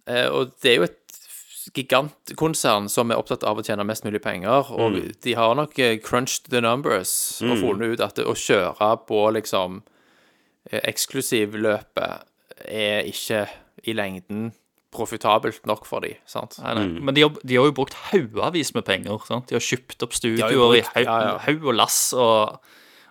Eh, 0.09 0.25
og 0.33 0.55
det 0.65 0.71
er 0.73 0.79
jo 0.81 0.87
et 0.89 0.99
gigantkonsern 1.77 2.89
som 2.91 3.13
er 3.13 3.21
opptatt 3.21 3.45
av 3.47 3.61
å 3.61 3.63
tjene 3.63 3.85
mest 3.87 4.03
mulig 4.03 4.19
penger, 4.25 4.73
og 4.73 4.97
de 5.23 5.35
har 5.37 5.53
nok 5.55 5.77
eh, 5.79 5.95
crunched 6.03 6.49
the 6.51 6.59
numbers 6.65 7.13
og 7.45 7.55
funnet 7.61 7.93
ut 7.95 8.03
at 8.03 8.17
det, 8.19 8.25
å 8.27 8.35
kjøre 8.35 8.89
på 9.07 9.21
liksom 9.37 9.79
eh, 10.71 10.81
eksklusivløpet 10.91 12.27
er 12.67 13.07
ikke 13.09 13.45
i 13.89 13.95
lengden 13.95 14.51
profitabelt 14.93 15.65
nok 15.69 15.85
for 15.89 16.05
de, 16.05 16.13
sant? 16.29 16.55
Nei, 16.63 16.73
nei. 16.77 16.85
Men 17.09 17.15
de 17.17 17.25
har, 17.25 17.33
de 17.43 17.57
har 17.59 17.67
jo 17.69 17.73
brukt 17.81 17.97
haugavis 18.11 18.73
med 18.77 18.85
penger. 18.87 19.19
Sant? 19.27 19.49
De 19.49 19.57
har 19.57 19.65
kjøpt 19.65 20.05
opp 20.07 20.13
studioer 20.15 20.53
brukt, 20.53 20.77
i 20.77 20.83
haug, 20.93 21.05
ja, 21.09 21.17
ja. 21.27 21.35
haug 21.47 21.65
og 21.73 21.75
lass, 21.79 21.97
og, 22.13 22.59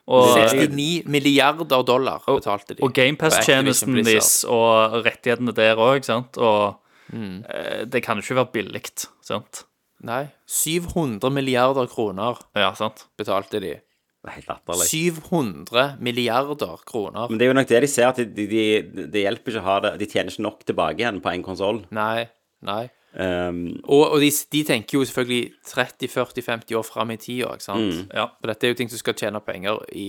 og, 0.06 0.32
69 0.38 1.04
milliarder 1.10 1.84
dollar 1.86 2.22
betalte 2.26 2.74
de. 2.78 2.82
og 2.82 2.94
GamePass-tjenesten 2.96 4.00
deres 4.04 4.32
og 4.50 5.00
rettighetene 5.04 5.54
der 5.58 5.76
òg, 5.82 6.06
sant. 6.08 6.38
Og 6.38 6.78
Mm. 7.12 7.42
eh, 7.44 7.84
det 7.84 8.00
kan 8.06 8.16
jo 8.16 8.22
ikke 8.24 8.36
være 8.38 8.52
billig, 8.54 8.80
sant. 9.20 9.64
Nei, 10.02 10.30
700 10.48 11.28
milliarder 11.30 11.86
kroner 11.90 12.38
Ja, 12.56 12.70
sant. 12.78 13.02
betalte 13.20 13.60
de. 13.60 13.74
Det 14.22 14.36
helt 14.36 14.46
latterlig. 14.46 14.86
700 14.86 15.96
milliarder 15.98 16.82
kroner. 16.86 17.26
Men 17.28 17.38
det 17.40 17.46
er 17.46 17.50
jo 17.50 17.54
nok 17.58 17.70
det 17.72 17.80
de 17.82 17.88
ser, 17.90 18.08
at 18.12 18.20
de, 18.22 18.26
de, 18.38 18.46
de, 18.86 19.06
det 19.10 19.24
hjelper 19.24 19.50
ikke 19.56 19.62
å 19.64 19.66
ha 19.66 19.78
det 19.82 19.90
De 19.98 20.06
tjener 20.06 20.30
ikke 20.30 20.44
nok 20.46 20.60
tilbake 20.68 21.02
igjen 21.02 21.18
på 21.24 21.32
en 21.32 21.42
konsoll. 21.42 21.80
Nei, 21.90 22.28
nei. 22.62 22.84
Um, 23.12 23.58
Og, 23.84 24.06
og 24.14 24.22
de, 24.22 24.30
de 24.54 24.62
tenker 24.64 24.96
jo 24.96 25.02
selvfølgelig 25.04 25.50
30-40-50 25.68 26.78
år 26.78 26.86
fram 26.86 27.10
i 27.12 27.18
tida, 27.20 27.50
ikke 27.58 27.66
sant? 27.66 27.98
Ja. 28.14 28.28
For 28.38 28.48
dette 28.52 28.68
er 28.68 28.72
jo 28.72 28.78
ting 28.78 28.92
som 28.92 29.02
skal 29.02 29.18
tjene 29.18 29.42
penger 29.44 29.82
i 29.92 30.06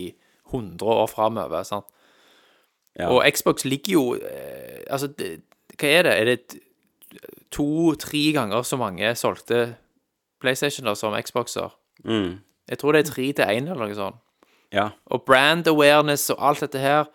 100 0.54 0.86
år 0.94 1.10
framover, 1.12 1.66
sant? 1.68 1.90
Ja. 2.94 3.10
Og 3.10 3.26
Xbox 3.34 3.66
ligger 3.66 3.96
jo 3.98 4.04
eh, 4.22 4.84
Altså, 4.94 5.08
det, 5.18 5.40
hva 5.80 5.90
er 5.90 6.06
det? 6.06 6.14
Er 6.14 6.30
det 6.30 6.60
to-tre 7.54 8.22
ganger 8.38 8.62
så 8.66 8.78
mange 8.78 9.16
solgte 9.18 9.64
PlayStationer 10.44 10.94
som 11.00 11.16
Xboxer? 11.18 11.74
mm, 12.06 12.34
Jeg 12.70 12.80
tror 12.80 12.94
det 12.96 13.04
er 13.04 13.12
tre 13.12 13.26
til 13.34 13.46
én, 13.46 13.68
eller 13.72 13.88
noe 13.90 13.96
sånt. 13.98 14.20
ja. 14.74 14.90
Og 15.12 15.26
brand 15.28 15.68
awareness 15.68 16.30
og 16.34 16.38
alt 16.40 16.60
dette 16.64 16.80
her 16.80 17.06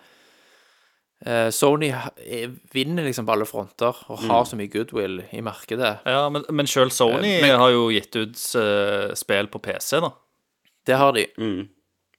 eh, 1.27 1.49
Sony 1.51 1.89
eh, 1.91 2.51
vinner 2.75 3.05
liksom 3.09 3.27
på 3.27 3.33
alle 3.35 3.47
fronter 3.49 3.97
og 4.13 4.21
har 4.29 4.45
så 4.49 4.59
mye 4.59 4.71
goodwill 4.73 5.23
i 5.35 5.41
markedet. 5.45 5.99
ja 6.07 6.29
men, 6.31 6.45
men 6.51 6.67
sjøl 6.71 6.91
Sony 6.95 7.37
Eh, 7.39 7.43
men- 7.43 7.59
har 7.59 7.71
jo 7.75 7.89
gitt 7.91 8.15
ut 8.17 8.37
uh, 8.61 9.15
spill 9.19 9.49
på 9.51 9.59
PC, 9.65 10.01
da. 10.05 10.13
Det 10.87 10.97
har 10.97 11.13
de. 11.13 11.27
Mm. 11.39 11.69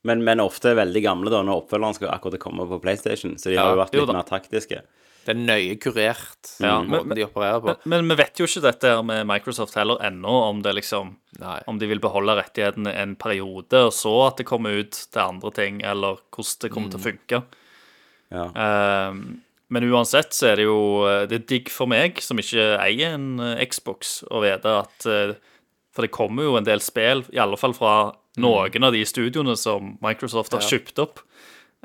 Men, 0.03 0.21
men 0.23 0.39
ofte 0.39 0.75
veldig 0.77 1.01
gamle, 1.03 1.29
da, 1.33 1.41
når 1.43 1.63
oppfølgeren 1.65 1.95
skal 1.97 2.11
akkurat 2.13 2.39
komme 2.39 2.65
på 2.69 2.77
PlayStation. 2.81 3.33
Så 3.37 3.49
de 3.49 3.55
Ja, 3.57 3.63
har 3.65 3.73
jo 3.75 3.79
vært 3.81 3.93
litt 3.97 4.07
jo, 4.07 4.13
mer 4.13 4.23
taktiske. 4.27 4.81
Det 5.29 5.35
er 5.35 5.41
nøye 5.45 5.75
kurert, 5.77 6.49
Ja, 6.63 6.79
måten 6.81 7.11
men- 7.11 7.17
de 7.19 7.25
opererer 7.27 7.59
på. 7.61 7.75
Men, 7.85 8.05
men 8.07 8.15
vi 8.17 8.23
vet 8.23 8.39
jo 8.41 8.47
ikke 8.49 8.63
dette 8.65 8.89
her 8.95 9.03
med 9.05 9.27
Microsoft 9.29 9.75
heller 9.77 9.99
ennå, 10.01 10.31
om 10.49 10.63
det 10.65 10.73
liksom 10.79 11.15
Nei. 11.39 11.59
Om 11.69 11.77
de 11.79 11.85
vil 11.87 11.99
beholde 12.01 12.33
rettighetene 12.39 12.91
en 12.97 13.13
periode, 13.15 13.77
og 13.85 13.93
så 13.93 14.13
at 14.27 14.39
det 14.41 14.47
kommer 14.49 14.73
ut 14.81 14.91
til 15.13 15.21
andre 15.21 15.51
ting, 15.53 15.77
eller 15.85 16.17
hvordan 16.33 16.63
det 16.65 16.71
kommer 16.73 16.89
til 16.89 16.99
å 16.99 17.05
funke. 17.05 17.43
Ja. 18.33 18.47
Um, 19.09 19.21
men 19.69 19.85
uansett 19.91 20.33
så 20.33 20.49
er 20.51 20.55
det 20.59 20.65
jo 20.65 20.79
eh, 21.05 21.23
Det 21.29 21.37
er 21.39 21.45
digg 21.49 21.69
for 21.69 21.85
meg, 21.89 22.17
som 22.25 22.37
ikke 22.41 22.65
eier 22.81 23.13
en 23.13 23.39
eh, 23.39 23.61
Xbox, 23.69 24.23
å 24.29 24.41
vite 24.41 24.65
at 24.81 25.05
eh, 25.09 25.33
For 25.93 26.05
det 26.05 26.11
kommer 26.13 26.43
jo 26.49 26.57
en 26.57 26.65
del 26.67 26.81
spill, 26.81 27.23
i 27.33 27.37
alle 27.41 27.57
fall 27.57 27.73
fra 27.77 27.93
noen 28.41 28.85
av 28.87 28.93
de 28.97 29.01
studioene 29.05 29.55
som 29.57 29.95
Microsoft 30.01 30.53
har 30.57 30.61
Ja. 30.65 30.69
kjøpt 30.73 31.01
opp, 31.05 31.19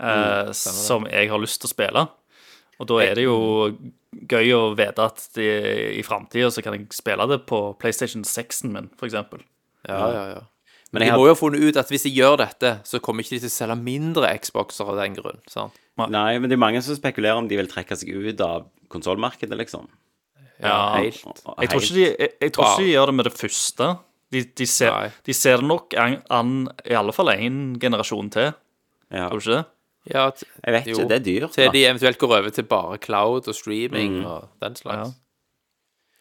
eh, 0.01 0.53
som 0.57 1.05
jeg 1.11 1.28
har 1.32 1.38
lyst 1.45 1.61
til 1.61 1.68
å 1.68 1.74
spille. 1.74 2.09
Og 2.83 2.89
da 2.91 3.01
er 3.05 3.18
det 3.18 3.27
jo 3.27 3.37
gøy 4.31 4.51
å 4.55 4.62
vite 4.79 5.05
at 5.05 5.22
de, 5.37 5.47
i 5.99 6.03
framtida 6.07 6.51
så 6.55 6.62
kan 6.64 6.77
jeg 6.77 6.89
spille 6.95 7.27
det 7.31 7.41
på 7.49 7.61
PlayStation 7.81 8.25
6-en 8.27 8.75
min, 8.75 8.91
eksempel. 9.03 9.43
Ja, 9.89 10.03
ja, 10.11 10.27
ja. 10.37 10.43
Men 10.95 11.03
de 11.03 11.14
må 11.18 11.25
jo 11.27 11.33
ha 11.33 11.39
funnet 11.39 11.62
ut 11.64 11.79
at 11.81 11.91
hvis 11.91 12.07
de 12.07 12.12
gjør 12.14 12.39
dette, 12.39 12.77
så 12.87 13.01
kommer 13.03 13.25
ikke 13.25 13.35
de 13.35 13.43
til 13.43 13.51
å 13.51 13.55
selge 13.57 13.77
mindre 13.81 14.31
Xboxer 14.39 14.93
av 14.93 15.01
den 15.01 15.16
grunn. 15.16 15.41
sant? 15.51 15.75
Nei, 15.99 16.39
men 16.39 16.47
det 16.51 16.55
er 16.55 16.62
mange 16.62 16.83
som 16.87 16.95
spekulerer 16.95 17.41
om 17.41 17.49
de 17.51 17.59
vil 17.59 17.70
trekke 17.70 17.99
seg 17.99 18.12
ut 18.14 18.43
av 18.45 18.68
konsollmarkedet, 18.95 19.59
liksom. 19.59 19.89
Ja, 20.62 20.95
helt. 21.01 21.18
Jeg 21.18 21.70
tror 21.70 21.83
ikke 21.83 21.97
de, 21.97 22.05
jeg, 22.07 22.31
jeg 22.47 22.55
tror 22.55 22.68
ikke 22.68 22.85
de 22.85 22.93
gjør 22.93 23.11
det 23.11 23.16
med 23.18 23.27
det 23.27 23.35
første. 23.35 23.89
De, 24.35 24.43
de, 24.62 24.66
ser, 24.70 25.11
de 25.27 25.35
ser 25.37 25.61
det 25.62 25.68
nok 25.68 25.95
an, 25.99 26.16
an 26.33 26.55
i 26.87 26.95
alle 26.99 27.14
fall 27.14 27.31
én 27.35 27.59
generasjon 27.83 28.31
til, 28.35 28.55
ja. 29.11 29.29
tror 29.29 29.43
du 29.43 29.45
ikke 29.45 29.59
det? 29.59 29.64
Ja, 30.12 30.30
Jeg 30.66 30.72
vet 30.74 30.86
jo. 30.86 30.94
ikke, 30.98 31.09
det 31.09 31.16
er 31.16 31.24
dyrt. 31.24 31.52
Til 31.55 31.66
da. 31.66 31.72
de 31.72 31.84
eventuelt 31.88 32.18
går 32.18 32.34
over 32.38 32.50
til 32.50 32.64
bare 32.68 32.98
cloud 32.98 33.48
og 33.48 33.55
streaming 33.55 34.18
Mm. 34.20 34.24
og 34.26 34.48
den 34.61 34.74
slags. 34.76 35.09
Ja. 35.09 35.12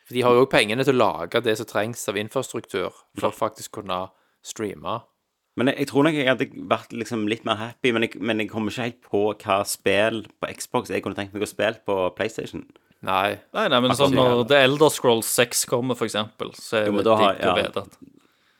For 0.07 0.13
de 0.13 0.21
har 0.23 0.33
jo 0.33 0.45
òg 0.45 0.49
pengene 0.51 0.83
til 0.85 0.95
å 0.95 1.01
lage 1.03 1.41
det 1.43 1.57
som 1.57 1.65
trengs 1.65 2.07
av 2.09 2.15
infrastruktur 2.19 2.91
for 3.19 3.29
å 3.29 3.33
faktisk 3.35 3.71
kunne 3.79 4.09
streame. 4.43 5.01
Men 5.55 5.67
jeg, 5.67 5.77
jeg 5.83 5.87
tror 5.91 6.03
nok 6.07 6.15
jeg 6.17 6.27
hadde 6.27 6.47
vært 6.67 6.93
liksom 6.97 7.27
litt 7.29 7.45
mer 7.45 7.55
happy, 7.59 7.91
men 7.93 8.01
jeg, 8.07 8.15
men 8.19 8.39
jeg 8.39 8.49
kommer 8.49 8.71
ikke 8.71 8.87
helt 8.87 9.01
på 9.05 9.21
hva 9.43 9.59
spill 9.69 10.23
på 10.41 10.49
Xbox 10.57 10.89
jeg 10.89 11.03
kunne 11.05 11.15
tenkt 11.15 11.33
meg 11.35 11.43
å 11.45 11.47
spille 11.51 11.79
på 11.85 11.97
PlayStation. 12.17 12.65
Nei. 13.03 13.37
Nei, 13.53 13.67
nei, 13.67 13.79
men 13.83 13.91
Altså, 13.91 14.07
sånn 14.07 14.15
når 14.15 14.47
The 14.47 14.61
Elder 14.63 14.89
Scrolls 14.89 15.27
6 15.27 15.65
kommer, 15.67 15.95
for 15.99 16.05
eksempel, 16.07 16.53
så 16.55 16.79
er 16.79 16.85
Jo, 16.87 16.93
det 16.97 17.03
digg 17.03 17.47
å 17.51 17.55
vite 17.59 17.83
at 17.83 17.97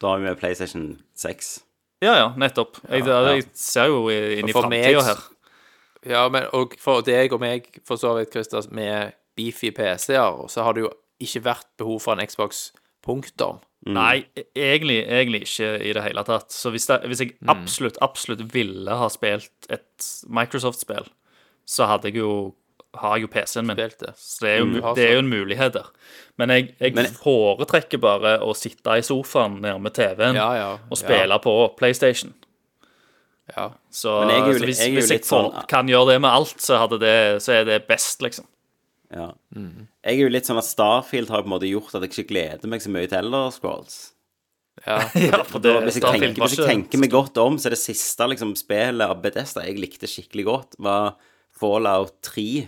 Da 0.03 0.07
har 0.11 0.19
vi 0.19 0.33
PlayStation 0.35 0.99
6. 1.15 1.63
Ja, 2.03 2.13
ja, 2.19 2.27
nettopp. 2.39 2.81
Jeg, 2.89 3.05
jeg 3.07 3.45
ser 3.55 3.87
jo 3.91 4.03
inn 4.11 4.49
i 4.49 4.53
framtida 4.55 5.03
her. 5.07 5.21
Ja, 6.03 6.25
men 6.33 6.49
og 6.51 6.73
for 6.83 7.01
deg 7.07 7.31
og 7.35 7.39
meg, 7.39 7.69
for 7.87 7.95
så 8.01 8.11
vidt, 8.17 8.33
Christer, 8.35 8.65
med 8.75 9.13
beefy 9.39 9.71
PC-er, 9.71 10.41
så 10.51 10.65
har 10.67 10.75
det 10.75 10.83
jo 10.83 10.89
ikke 11.23 11.43
vært 11.45 11.69
behov 11.79 12.01
for 12.03 12.17
en 12.19 12.27
Xbox, 12.27 12.71
punktum. 13.05 13.61
Nei, 13.87 14.25
e- 14.39 14.45
egentlig, 14.55 15.01
egentlig 15.11 15.41
ikke 15.43 15.69
i 15.83 15.93
det 15.95 16.03
hele 16.05 16.23
tatt. 16.27 16.51
Så 16.55 16.71
hvis, 16.71 16.85
det, 16.87 17.01
hvis 17.07 17.19
jeg 17.23 17.33
Mm. 17.41 17.49
absolutt, 17.55 17.97
absolutt 18.01 18.43
ville 18.53 18.95
ha 18.99 19.07
spilt 19.11 19.67
et 19.69 20.05
Microsoft-spill, 20.27 21.07
så 21.67 21.87
hadde 21.87 22.11
jeg 22.11 22.19
jo 22.21 22.53
har 22.95 23.15
jeg 23.17 23.21
jo 23.25 23.27
PC-en 23.33 23.65
min. 23.67 23.75
Spilt 23.77 23.99
det. 23.99 24.13
Så 24.17 24.39
det 24.45 24.49
er, 24.53 24.57
jo, 24.59 24.65
Mm. 24.65 24.95
det 24.95 25.03
er 25.09 25.13
jo 25.13 25.19
en 25.23 25.29
mulighet 25.31 25.73
der. 25.73 25.87
Men 26.37 26.49
jeg, 26.49 26.75
jeg 26.79 26.93
Men- 26.95 27.05
foretrekker 27.05 27.99
bare 28.01 28.39
å 28.39 28.53
sitte 28.55 28.97
i 28.97 29.01
sofaen 29.01 29.59
nærme 29.61 29.91
TV-en 29.93 30.35
Ja, 30.35 30.53
ja. 30.55 30.77
og 30.91 30.97
spille 30.97 31.39
på 31.41 31.75
PlayStation. 31.77 32.33
Ja. 33.57 33.71
Så, 33.91 34.19
Men 34.21 34.29
jeg 34.29 34.41
er 34.41 34.47
jo 34.53 34.59
så 34.59 34.65
hvis, 34.65 34.79
jeg 34.79 34.93
hvis 34.93 35.09
jeg 35.11 35.21
sånn- 35.27 35.67
kan 35.67 35.87
gjøre 35.87 36.13
det 36.13 36.21
med 36.21 36.31
alt, 36.31 36.55
så, 36.61 36.77
hadde 36.79 36.99
det, 36.99 37.41
så 37.43 37.51
er 37.61 37.65
det 37.65 37.87
best, 37.87 38.21
liksom. 38.21 38.45
Ja. 39.13 39.31
Jeg 39.53 40.15
er 40.15 40.21
jo 40.23 40.29
litt 40.29 40.45
sånn 40.45 40.57
at 40.57 40.63
Starfield 40.65 41.29
har 41.29 41.43
på 41.43 41.45
en 41.45 41.59
måte 41.59 41.69
gjort 41.69 41.93
at 41.93 42.01
jeg 42.01 42.09
ikke 42.25 42.29
gleder 42.31 42.67
meg 42.67 42.79
så 42.81 42.89
mye 42.89 43.07
til 43.07 43.17
Elder 43.19 43.51
Scrolls. 43.51 44.11
Ja. 44.87 44.97
Ja, 45.13 45.43
for 45.43 45.59
det 45.59 45.83
Hvis 45.83 45.99
jeg, 45.99 46.03
tenker, 46.03 46.33
hvis 46.41 46.57
jeg 46.57 46.65
tenker 46.67 46.97
meg 46.97 47.11
godt 47.11 47.37
om, 47.37 47.57
så 47.57 47.67
er 47.67 47.75
det 47.75 47.79
siste 47.83 48.25
liksom, 48.27 48.55
spillet 48.57 49.01
av 49.05 49.21
Bethesda 49.21 49.61
jeg 49.67 49.77
likte 49.77 50.07
skikkelig 50.09 50.45
godt, 50.45 50.75
var 50.79 51.15
Fallout 51.51 52.13
3. 52.23 52.67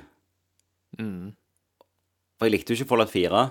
For 0.97 2.45
jeg 2.47 2.51
likte 2.51 2.73
jo 2.73 2.79
ikke 2.81 2.89
Fallout 2.89 3.09
4. 3.13 3.43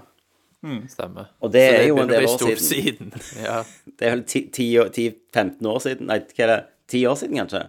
Stemmer. 0.88 1.26
Og 1.44 1.50
det 1.52 1.60
det 1.60 1.80
er 1.82 1.86
jo 1.90 1.98
en 2.00 2.08
del 2.08 2.24
år 2.24 2.38
siden. 2.38 2.62
siden. 2.64 3.12
Ja. 3.44 3.58
Det 3.98 4.06
er 4.08 4.14
vel 4.14 4.24
10-15 4.24 5.66
år 5.68 5.78
siden? 5.84 6.06
Nei, 6.08 6.18
hva 6.24 6.44
er 6.46 6.52
det? 6.54 6.60
10 6.88 7.02
år 7.10 7.14
siden, 7.20 7.36
kanskje? 7.42 7.62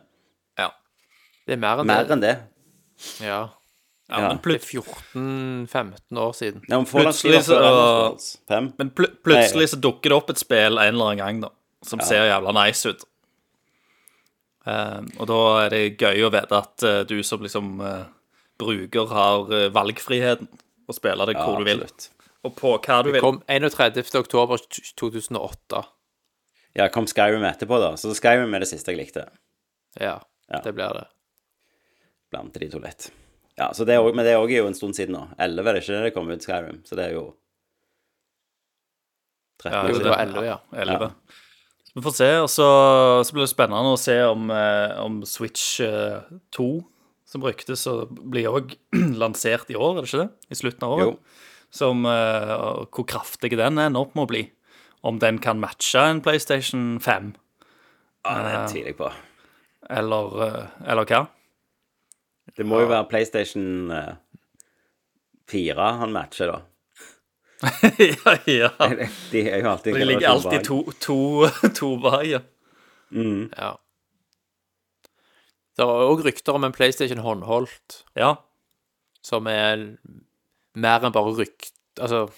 Ja. 0.59 0.69
Det 1.47 1.53
er 1.57 1.61
mer 1.61 1.81
enn 1.83 1.87
Mer 1.91 2.03
det. 2.07 2.11
enn 2.15 2.21
det. 2.23 2.35
Ja. 3.21 3.41
Ja, 4.07 4.19
Ja. 4.21 4.27
men, 4.29 4.37
Det 4.43 4.55
er 4.61 4.65
14-15 4.69 6.17
år 6.21 6.31
siden. 6.37 6.61
Ja, 6.69 6.77
men 6.77 6.85
Fallout 6.85 7.15
3 7.15 7.31
var 7.31 7.41
Plutselig 7.41 8.19
så- 8.21 8.37
5. 8.47 8.73
men 8.77 8.89
pl 8.91 9.05
plutselig 9.25 9.69
så 9.73 9.79
dukker 9.81 10.09
det 10.09 10.11
opp 10.13 10.29
et 10.29 10.37
spill 10.37 10.77
en 10.77 10.93
eller 10.93 11.05
annen 11.11 11.17
gang 11.17 11.41
da, 11.41 11.49
som 11.83 11.99
ser 11.99 12.27
jævla 12.29 12.53
nice 12.65 12.85
ut. 12.89 13.03
Eh, 14.67 15.01
og 15.19 15.27
da 15.27 15.39
er 15.65 15.69
det 15.69 15.97
gøy 15.97 16.21
å 16.25 16.31
vite 16.31 16.51
at 16.57 16.83
uh, 16.83 17.03
du 17.03 17.21
som 17.23 17.41
liksom 17.41 17.81
eh, 17.81 18.05
bruker 18.61 19.09
har 19.11 19.51
eh, 19.53 19.69
valgfriheten 19.75 20.47
å 20.87 20.93
spille 20.95 21.25
det 21.27 21.35
Ja, 21.35 21.45
hvor 21.47 21.59
du 21.59 21.65
vil, 21.67 21.81
og 22.45 22.55
på 22.59 22.75
hva 22.77 22.99
du 23.03 23.09
vil. 23.11 23.19
Det 23.19 23.25
kom 23.25 23.41
31. 23.49 24.15
oktober 24.21 24.57
2008. 25.01 25.83
Ja, 26.75 26.87
kom 26.93 27.07
Skyrim 27.07 27.43
etterpå, 27.47 27.79
da. 27.81 27.93
Så 27.97 28.11
Skyrim 28.13 28.53
er 28.53 28.59
det 28.65 28.67
siste 28.69 28.91
jeg 28.93 28.99
likte. 29.01 29.27
Ja, 29.99 30.19
Ja. 30.51 30.59
det 30.61 30.75
blir 30.75 30.93
det. 30.93 31.05
Blant 32.31 32.53
de 32.53 32.67
to 32.69 32.79
litt. 32.83 33.09
Ja, 33.57 33.71
så 33.73 33.85
det 33.87 33.95
er, 33.95 33.99
også- 34.03 34.13
men 34.15 34.25
det 34.25 34.33
er 34.33 34.41
òg 34.43 34.51
jo 34.51 34.67
en 34.67 34.73
stund 34.75 34.93
siden 34.95 35.15
nå. 35.15 35.23
11 35.39 35.67
er 35.67 35.73
det 35.73 35.81
ikke 35.83 35.95
det 35.95 36.03
det 36.03 36.13
kom 36.13 36.29
ut 36.29 36.41
Skyrim, 36.43 36.83
så 36.85 36.95
det 36.95 37.05
er 37.09 37.13
jo 37.15 37.33
13 39.63 39.71
Ja, 39.73 39.87
Jo, 39.89 39.99
det 40.03 40.09
var 40.11 40.19
11, 40.25 40.45
ja. 40.45 40.57
11. 40.73 41.11
Så 41.85 41.93
vi 41.95 42.01
får 42.03 42.15
se, 42.17 42.29
og 42.43 42.49
så, 42.51 42.67
så 43.23 43.33
blir 43.33 43.45
det 43.45 43.53
spennende 43.53 43.93
å 43.95 43.97
se 43.99 44.17
om, 44.27 44.49
eh, 44.51 44.97
om 45.01 45.21
Switch 45.25 45.79
eh, 45.79 46.21
2, 46.51 46.67
som 47.35 47.43
ryktes, 47.43 47.85
å 47.91 48.05
blir 48.07 48.47
òg 48.55 48.75
lansert 49.19 49.71
i 49.71 49.77
år, 49.77 49.99
er 49.99 50.05
det 50.05 50.11
ikke 50.11 50.23
det? 50.23 50.31
I 50.49 50.59
slutten 50.61 50.87
av 50.87 50.95
året. 50.95 51.07
Jo. 51.11 51.53
Som, 51.75 52.05
uh, 52.07 52.85
hvor 52.93 53.07
kraftig 53.09 53.51
den 53.57 53.81
ender 53.81 54.05
opp 54.05 54.13
med 54.15 54.27
å 54.27 54.31
bli. 54.31 54.43
Om 55.05 55.19
den 55.21 55.41
kan 55.43 55.59
matche 55.61 56.01
en 56.01 56.21
PlayStation 56.25 56.95
5, 57.03 57.33
Ja, 58.25 58.35
det 58.41 58.61
tviler 58.71 58.89
jeg 58.89 58.97
på. 58.97 59.11
eller, 59.89 60.39
eh, 60.41 60.69
eller 60.89 61.05
hva? 61.05 61.19
Det 62.57 62.65
må 62.65 62.79
jo 62.81 62.87
være 62.89 63.05
PlayStation 63.11 63.91
eh, 63.93 64.15
4 65.51 65.91
han 65.99 66.15
matcher, 66.15 66.55
da. 66.55 66.61
ja, 68.01 68.33
ja. 68.49 68.71
De 69.31 69.43
de, 69.43 69.93
de, 69.93 70.05
ligger 70.05 70.29
alltid 70.31 70.65
to, 70.65 70.79
to, 70.99 71.19
to 71.77 71.91
bak, 72.01 72.25
ja. 72.25 72.41
ja. 73.11 73.75
Det 75.75 75.83
er 75.83 76.05
òg 76.07 76.21
rykter 76.23 76.55
om 76.55 76.63
en 76.63 76.71
PlayStation 76.75 77.19
håndholdt, 77.19 78.03
Ja. 78.15 78.35
som 79.21 79.47
er 79.47 79.97
mer 80.75 81.03
enn 81.03 81.11
bare 81.15 81.33
rykt... 81.35 81.71
Altså, 81.99 82.29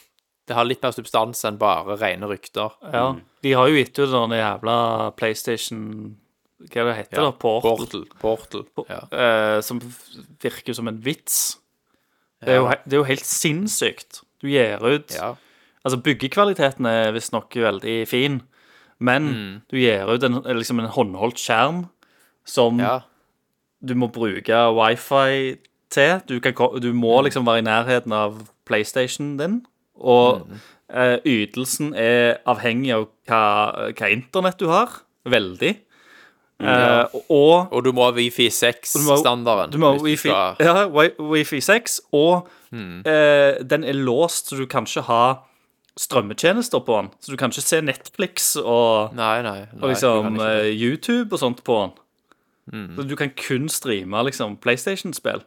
det 0.48 0.56
har 0.56 0.64
litt 0.66 0.82
mer 0.82 0.94
substans 0.96 1.42
enn 1.46 1.58
bare 1.60 1.98
rene 2.00 2.28
rykter. 2.30 2.72
ja. 2.94 3.16
De 3.44 3.52
har 3.54 3.68
jo 3.70 3.76
gitt 3.78 4.00
ut 4.00 4.10
den 4.12 4.32
jævla 4.38 4.76
PlayStation 5.16 6.18
Hva 6.72 6.84
det 6.88 6.96
heter 6.98 7.18
Ja, 7.20 7.24
da? 7.28 7.32
Portal. 7.38 8.06
Portal. 8.20 8.64
Portal. 8.74 8.86
Ja. 8.90 9.02
eh, 9.14 9.62
som 9.62 9.78
virker 10.42 10.74
som 10.74 10.88
en 10.90 10.98
vits. 11.06 11.58
Det 12.42 12.50
er, 12.50 12.58
jo, 12.58 12.68
det 12.86 12.94
er 12.94 12.98
jo 13.04 13.04
helt 13.06 13.26
sinnssykt. 13.26 14.22
Du 14.42 14.48
gir 14.50 14.82
ut 14.82 15.14
ja. 15.14 15.36
Altså, 15.86 16.00
byggekvaliteten 16.02 16.86
er 16.90 17.12
visstnok 17.14 17.54
veldig 17.56 18.08
fin, 18.08 18.42
men 19.00 19.24
Mm. 19.30 19.62
du 19.70 19.78
gir 19.78 20.10
ut 20.10 20.24
en, 20.24 20.42
liksom 20.58 20.80
en 20.82 20.90
håndholdt 20.90 21.38
skjerm 21.38 21.90
som 22.46 22.80
ja. 22.82 23.02
Du 23.86 23.94
må 23.96 24.08
bruke 24.12 24.62
wifi 24.76 25.58
til. 25.90 26.22
Du, 26.28 26.40
kan, 26.40 26.54
du 26.82 26.92
Mm. 26.94 27.00
må 27.02 27.22
liksom 27.24 27.46
være 27.46 27.60
i 27.60 27.68
nærheten 27.68 28.12
av 28.14 28.48
PlayStation 28.66 29.38
din, 29.38 29.66
og 30.00 30.48
Mm. 30.48 30.60
eh, 30.94 31.18
ytelsen 31.26 31.94
er 31.96 32.38
avhengig 32.48 32.94
av 32.94 33.08
hva, 33.28 33.92
hva 33.94 34.10
internett 34.12 34.58
du 34.60 34.68
har. 34.68 34.90
Veldig. 35.26 35.78
Eh, 36.60 37.06
og 37.30 37.68
Og 37.72 37.84
du 37.84 37.92
må 37.94 38.06
ha 38.06 38.12
Wifi 38.12 38.48
du 38.48 38.50
6-standarden. 38.50 39.72
Du 39.72 39.78
må 39.78 39.92
ha 39.94 40.02
wifi, 40.02 40.30
ja, 40.30 40.88
wi- 40.90 41.14
wifi 41.20 41.60
6, 41.62 42.02
og 42.14 42.48
mm. 42.72 43.06
eh, 43.06 43.62
den 43.64 43.84
er 43.84 43.94
låst, 43.94 44.50
så 44.50 44.58
du 44.58 44.66
kan 44.66 44.84
ikke 44.86 45.04
ha 45.06 45.36
strømmetjenester 45.98 46.80
på 46.86 46.98
den. 47.02 47.10
Så 47.22 47.32
du 47.32 47.38
kan 47.38 47.50
ikke 47.52 47.62
se 47.62 47.82
Netflix 47.82 48.56
og, 48.64 49.14
Nei, 49.18 49.42
nei. 49.46 49.66
nei 49.74 49.82
og 49.82 49.90
liksom 49.94 50.40
eh, 50.40 50.72
YouTube 50.74 51.34
og 51.34 51.40
sånt 51.42 51.64
på 51.64 51.78
den. 51.84 51.92
Hmm. 52.72 52.96
Så 52.98 53.04
du 53.08 53.16
kan 53.16 53.30
kun 53.40 53.70
streame 53.70 54.24
liksom 54.28 54.58
PlayStation-spill. 54.58 55.44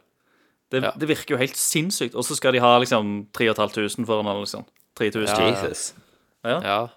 Det, 0.71 0.81
Ja. 0.83 0.91
det 0.97 1.07
virker 1.09 1.35
jo 1.35 1.37
helt 1.37 1.57
sinnssykt. 1.57 2.15
Og 2.15 2.23
så 2.23 2.35
skal 2.35 2.53
de 2.53 2.59
ha 2.63 2.77
liksom 2.79 3.27
3500 3.33 4.05
for 4.05 4.17
den, 4.21 4.25
eller 4.31 4.39
liksom. 4.45 4.65
3000. 4.97 5.37
Ja. 5.37 5.49
Jesus. 5.51 5.93
Ja. 6.45 6.87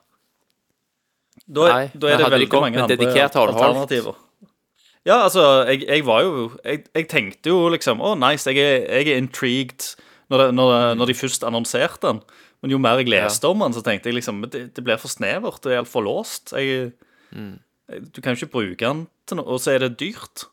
Da, 1.51 1.65
Nei, 1.69 1.91
da 1.99 2.09
er 2.09 2.17
det 2.23 2.31
veldig 2.33 2.49
mange 2.63 2.81
andre 2.81 2.97
alternativer. 2.97 4.15
Ja, 5.05 5.19
altså, 5.27 5.43
jeg, 5.69 5.83
jeg 5.87 6.07
var 6.07 6.23
jo 6.25 6.51
jeg, 6.65 6.85
jeg 6.95 7.09
tenkte 7.09 7.51
jo 7.53 7.69
liksom 7.69 8.01
Å, 8.01 8.15
nice, 8.17 8.49
jeg 8.49 8.57
er, 8.57 8.87
jeg 9.03 9.11
er 9.13 9.19
intrigued 9.21 9.91
når, 10.33 10.39
det, 10.41 10.47
når, 10.57 10.95
når 10.97 11.11
de 11.11 11.15
først 11.19 11.45
annonserte 11.45 12.01
den. 12.07 12.23
Men 12.63 12.71
jo 12.73 12.79
mer 12.81 12.97
jeg 13.03 13.11
leste 13.13 13.45
om 13.51 13.61
den, 13.61 13.75
så 13.77 13.83
tenkte 13.85 14.09
jeg 14.09 14.15
liksom 14.23 14.41
Det, 14.49 14.63
det 14.75 14.85
blir 14.87 14.97
for 14.97 15.13
snevert. 15.13 15.61
Det 15.67 15.75
er 15.75 15.83
altfor 15.85 16.07
låst. 16.07 16.55
Jeg, 16.57 16.93
Mm. 17.35 17.59
Du 17.89 18.21
kan 18.23 18.33
jo 18.35 18.39
ikke 18.47 18.53
bruke 18.53 18.81
den 18.81 19.07
til 19.29 19.37
noe, 19.37 19.47
og 19.47 19.61
så 19.61 19.75
er 19.75 19.83
det 19.85 19.99
dyrt. 20.01 20.47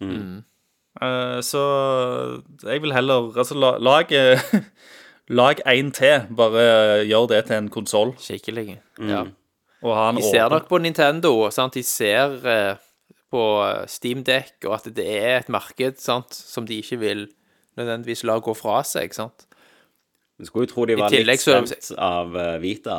Mm. 0.00 0.42
Uh, 1.00 1.40
så 1.42 1.60
jeg 2.62 2.82
vil 2.82 2.92
heller 2.94 3.32
Altså, 3.38 3.54
la- 3.58 3.78
lag 3.82 4.12
eh, 4.12 4.38
Lag 5.40 5.60
én 5.66 5.90
til. 5.96 6.26
Bare 6.36 7.04
gjør 7.08 7.26
det 7.32 7.44
til 7.48 7.56
en 7.56 7.68
konsoll, 7.72 8.12
Skikkelig. 8.20 8.76
Ja. 9.00 9.22
og 9.82 9.96
ha 9.96 10.10
den 10.12 10.20
De 10.20 10.26
ser 10.28 10.48
nok 10.52 10.68
på 10.68 10.78
Nintendo, 10.78 11.50
sant? 11.50 11.74
de 11.74 11.82
ser 11.82 12.36
uh, 12.44 12.76
på 13.32 13.42
Steamdeck, 13.88 14.52
og 14.66 14.74
at 14.76 14.90
det 14.94 15.06
er 15.08 15.38
et 15.38 15.48
marked 15.48 15.96
sant? 15.98 16.34
som 16.34 16.66
de 16.66 16.76
ikke 16.82 16.98
vil 17.00 17.24
nødvendigvis 17.76 18.22
la 18.28 18.36
gå 18.38 18.54
fra 18.54 18.82
seg. 18.84 19.14
sant? 19.16 19.46
Du 20.38 20.44
skulle 20.44 20.68
jo 20.68 20.74
tro 20.74 20.84
de 20.86 20.96
var 20.98 21.10
litt 21.10 21.40
skremt 21.40 21.90
av 21.98 22.36
eh, 22.36 22.56
Vita. 22.62 22.98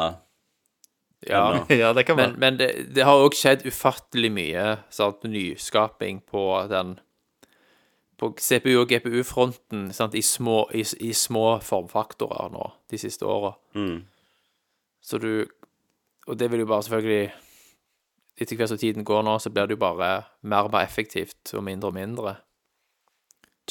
Ja, 1.30 1.66
Ja, 1.82 1.94
det 1.94 2.06
kan 2.06 2.18
være. 2.18 2.32
Men, 2.36 2.40
men 2.40 2.58
det, 2.60 2.70
det 2.96 3.06
har 3.08 3.22
òg 3.24 3.36
skjedd 3.38 3.66
ufattelig 3.68 4.32
mye 4.32 4.66
sant? 4.94 5.24
nyskaping 5.24 6.22
på 6.30 6.44
den 6.72 7.00
På 8.18 8.30
CPU- 8.40 8.80
og 8.82 8.88
GPU-fronten? 8.90 9.90
I, 10.14 10.22
små, 10.22 10.70
i, 10.74 10.86
i 11.04 11.14
små 11.14 11.60
formfaktorer 11.62 12.52
nå 12.54 12.70
de 12.92 12.98
siste 13.02 13.26
åra. 13.28 13.54
Så 15.02 15.18
du 15.20 15.46
Og 16.28 16.38
det 16.40 16.48
vil 16.52 16.64
jo 16.64 16.66
bare 16.70 16.84
selvfølgelig 16.84 17.32
Etter 18.38 18.58
hvert 18.60 18.70
som 18.70 18.78
tiden 18.78 19.06
går 19.08 19.22
nå, 19.24 19.38
så 19.40 19.50
blir 19.50 19.68
det 19.68 19.78
jo 19.78 19.84
bare 19.84 20.24
mer 20.44 20.68
og 20.68 20.72
mer 20.74 20.84
effektivt 20.84 21.54
og 21.56 21.64
mindre 21.64 21.88
og 21.88 21.94
mindre 21.96 22.34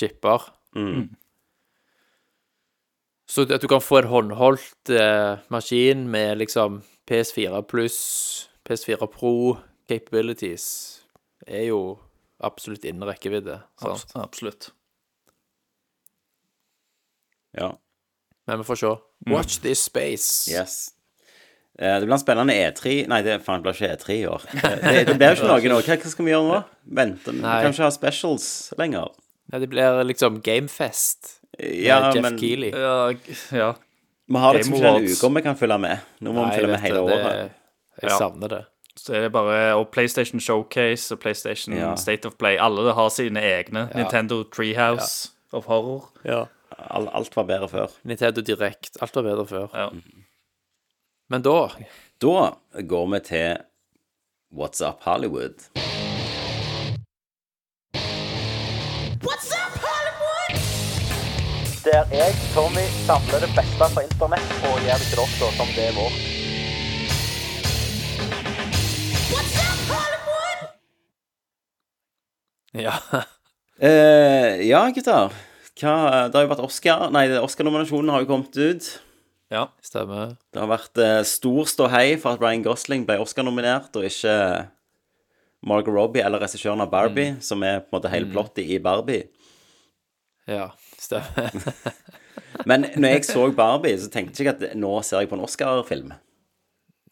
chipper. 0.00 0.40
Så 3.28 3.44
at 3.48 3.60
du 3.62 3.68
kan 3.68 3.80
få 3.84 3.98
en 3.98 4.08
håndholdt 4.08 4.90
eh, 4.90 5.38
maskin 5.52 6.06
med 6.08 6.38
liksom 6.40 6.82
PS4 7.10 7.62
pluss, 7.68 8.48
PS4 8.68 9.06
Pro 9.12 9.58
capabilities, 9.88 10.66
er 11.46 11.66
jo 11.68 11.98
absolutt 12.44 12.84
innen 12.88 13.04
rekkevidde. 13.08 13.58
Abs- 13.84 14.06
Absolutt. 14.16 14.70
Ja. 17.56 17.78
Men 18.46 18.58
vi 18.58 18.64
får 18.64 18.76
se. 18.76 18.96
Watch 19.30 19.58
this 19.60 19.82
space. 19.84 20.50
Yes. 20.52 20.88
Eh, 21.78 21.98
Det 22.00 22.06
blir 22.06 22.12
en 22.14 22.18
spennende 22.22 22.54
E3 22.54 23.06
Nei, 23.08 23.22
det 23.26 23.40
faen, 23.42 23.62
det 23.62 23.66
blir 23.66 23.74
ikke 23.78 23.96
E3 23.96 24.16
i 24.20 24.26
år. 24.30 24.42
Det, 24.52 25.06
det 25.08 25.14
blir 25.18 25.32
jo 25.32 25.38
ikke 25.38 25.48
noe 25.48 25.70
nå. 25.72 25.78
Hva, 25.86 25.96
skal 26.12 26.26
vi 26.28 26.34
gjøre 26.34 26.48
nå? 26.50 26.58
Vente. 27.00 27.32
Vi 27.34 27.40
kan 27.40 27.72
ikke 27.72 27.86
ha 27.86 27.94
specials 27.94 28.48
lenger. 28.78 29.08
Nei, 29.52 29.60
det 29.62 29.70
blir 29.72 30.02
liksom 30.08 30.40
Gamefest. 30.44 31.38
Ja, 31.58 32.00
med 32.08 32.16
Jeff 32.18 32.22
men 32.26 32.38
Keighley. 32.40 32.70
Ja, 32.74 33.12
ja. 33.54 33.72
Vi 34.28 34.38
har 34.38 34.54
liksom 34.54 34.74
ikke 34.74 34.92
den 34.94 35.04
uka 35.12 35.28
vi 35.34 35.40
kan 35.42 35.56
følge 35.56 35.78
med. 35.78 35.98
Nå 36.20 36.32
må 36.32 36.44
vi 36.50 36.56
følge 36.56 36.66
med 36.72 36.80
hele 36.80 36.94
det- 36.94 37.02
året. 37.02 37.50
Jeg 38.02 38.10
Ja. 38.10 38.18
savner 38.18 38.48
det. 38.48 38.64
Så 38.96 39.14
er 39.14 39.20
det 39.20 39.32
bare 39.32 39.74
Og 39.74 39.88
PlayStation 39.90 40.40
Showcase 40.40 41.14
og 41.14 41.20
PlayStation 41.20 41.74
Ja. 41.76 41.94
State 41.96 42.26
of 42.26 42.32
Play. 42.38 42.56
Alle 42.60 42.92
har 42.94 43.08
sine 43.08 43.40
egne. 43.40 43.88
Nintendo 43.94 44.42
Treehouse 44.44 45.30
of 45.52 45.64
Horror. 45.66 46.08
Ja. 46.24 46.44
Al- 46.90 47.08
Alt 47.14 47.36
var 47.36 47.42
bedre 47.44 47.68
før. 47.68 47.86
Nintendo 48.04 48.40
Direct. 48.40 48.96
Alt 49.00 49.14
var 49.16 49.22
bedre 49.22 49.46
før. 49.46 49.68
Ja. 49.74 49.88
Men 51.30 51.42
da 51.42 51.68
Da 52.20 52.50
går 52.82 53.06
vi 53.10 53.20
til 53.20 53.56
What's 54.52 54.80
Up 54.88 55.00
Hollywood. 55.02 55.54
Der 61.84 62.06
jeg, 62.16 62.32
Tommy, 62.54 62.80
samler 63.04 63.42
det 63.44 63.50
beste 63.52 63.86
fra 63.92 64.02
internett 64.06 64.52
og 64.64 64.78
gjør 64.86 65.02
det 65.02 65.08
til 65.10 65.18
dere 65.20 65.48
som 65.52 65.72
det 65.76 65.82
er 65.84 65.96
vårt. 65.98 66.16
Ja. 72.84 72.94
Eh, 73.74 74.62
ja, 74.64 74.80
gutter. 74.96 75.34
Hva, 75.74 75.94
det 76.30 76.38
har 76.38 76.46
jo 76.46 76.50
vært 76.54 76.62
Oscar 76.62 77.08
Nei, 77.12 77.26
Oscar-nominasjonen 77.42 78.14
har 78.14 78.24
jo 78.24 78.30
kommet 78.32 78.56
ut. 78.56 78.88
Ja. 79.52 79.66
Stemmer. 79.84 80.38
Det 80.54 80.62
har 80.62 80.70
vært 80.72 81.04
eh, 81.04 81.20
stor 81.28 81.68
ståhei 81.68 82.06
for 82.16 82.32
at 82.32 82.40
Ryan 82.40 82.64
Gosling 82.64 83.04
ble 83.04 83.20
Oscar-nominert, 83.20 83.92
og 83.98 84.08
ikke 84.08 84.38
Margot 85.68 85.92
Robbie 85.92 86.24
eller 86.24 86.40
regissøren 86.40 86.80
av 86.80 86.88
Barbie, 86.94 87.36
som 87.44 87.60
er 87.66 87.84
på 87.84 87.92
en 87.92 87.98
måte 87.98 88.14
hele 88.14 88.32
plottet 88.32 88.72
i 88.72 88.80
Barbie. 88.80 89.28
Ja, 90.48 90.70
stemmer. 91.04 91.94
Men 92.66 92.84
når 92.96 93.08
jeg 93.16 93.24
så 93.28 93.48
Barbie, 93.56 93.96
så 94.00 94.08
tenkte 94.12 94.38
jeg 94.42 94.46
ikke 94.54 94.70
at 94.70 94.76
nå 94.78 94.92
ser 95.04 95.20
jeg 95.24 95.28
på 95.30 95.36
en 95.38 95.44
Oscar-film. 95.46 96.12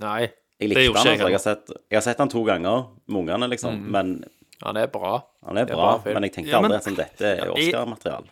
Nei, 0.02 0.20
Jeg 0.62 0.68
Det 0.70 0.84
gjorde 0.86 1.00
ikke 1.02 1.08
jeg 1.10 1.20
altså. 1.20 1.26
Jeg 1.26 1.32
har 1.34 1.42
sett, 1.42 1.72
jeg 1.90 1.96
har 1.98 2.04
sett 2.06 2.18
han 2.22 2.28
to 2.30 2.42
ganger 2.46 2.84
med 3.08 3.18
ungene, 3.24 3.48
liksom. 3.50 3.80
Men 3.90 4.12
han 4.62 4.76
er 4.78 4.86
bra. 4.86 5.16
han 5.46 5.58
er 5.58 5.62
er 5.66 5.74
bra. 5.74 5.96
bra 5.98 6.12
men 6.14 6.22
jeg 6.28 6.32
tenkte 6.36 6.52
Ja, 6.54 6.60
men- 6.62 6.70
aldri 6.72 6.92
at 6.92 6.98
dette 7.02 7.26
er 7.26 7.36
Ja, 7.46 7.50
i- 7.50 7.66
Oscar-materiale. 7.68 8.28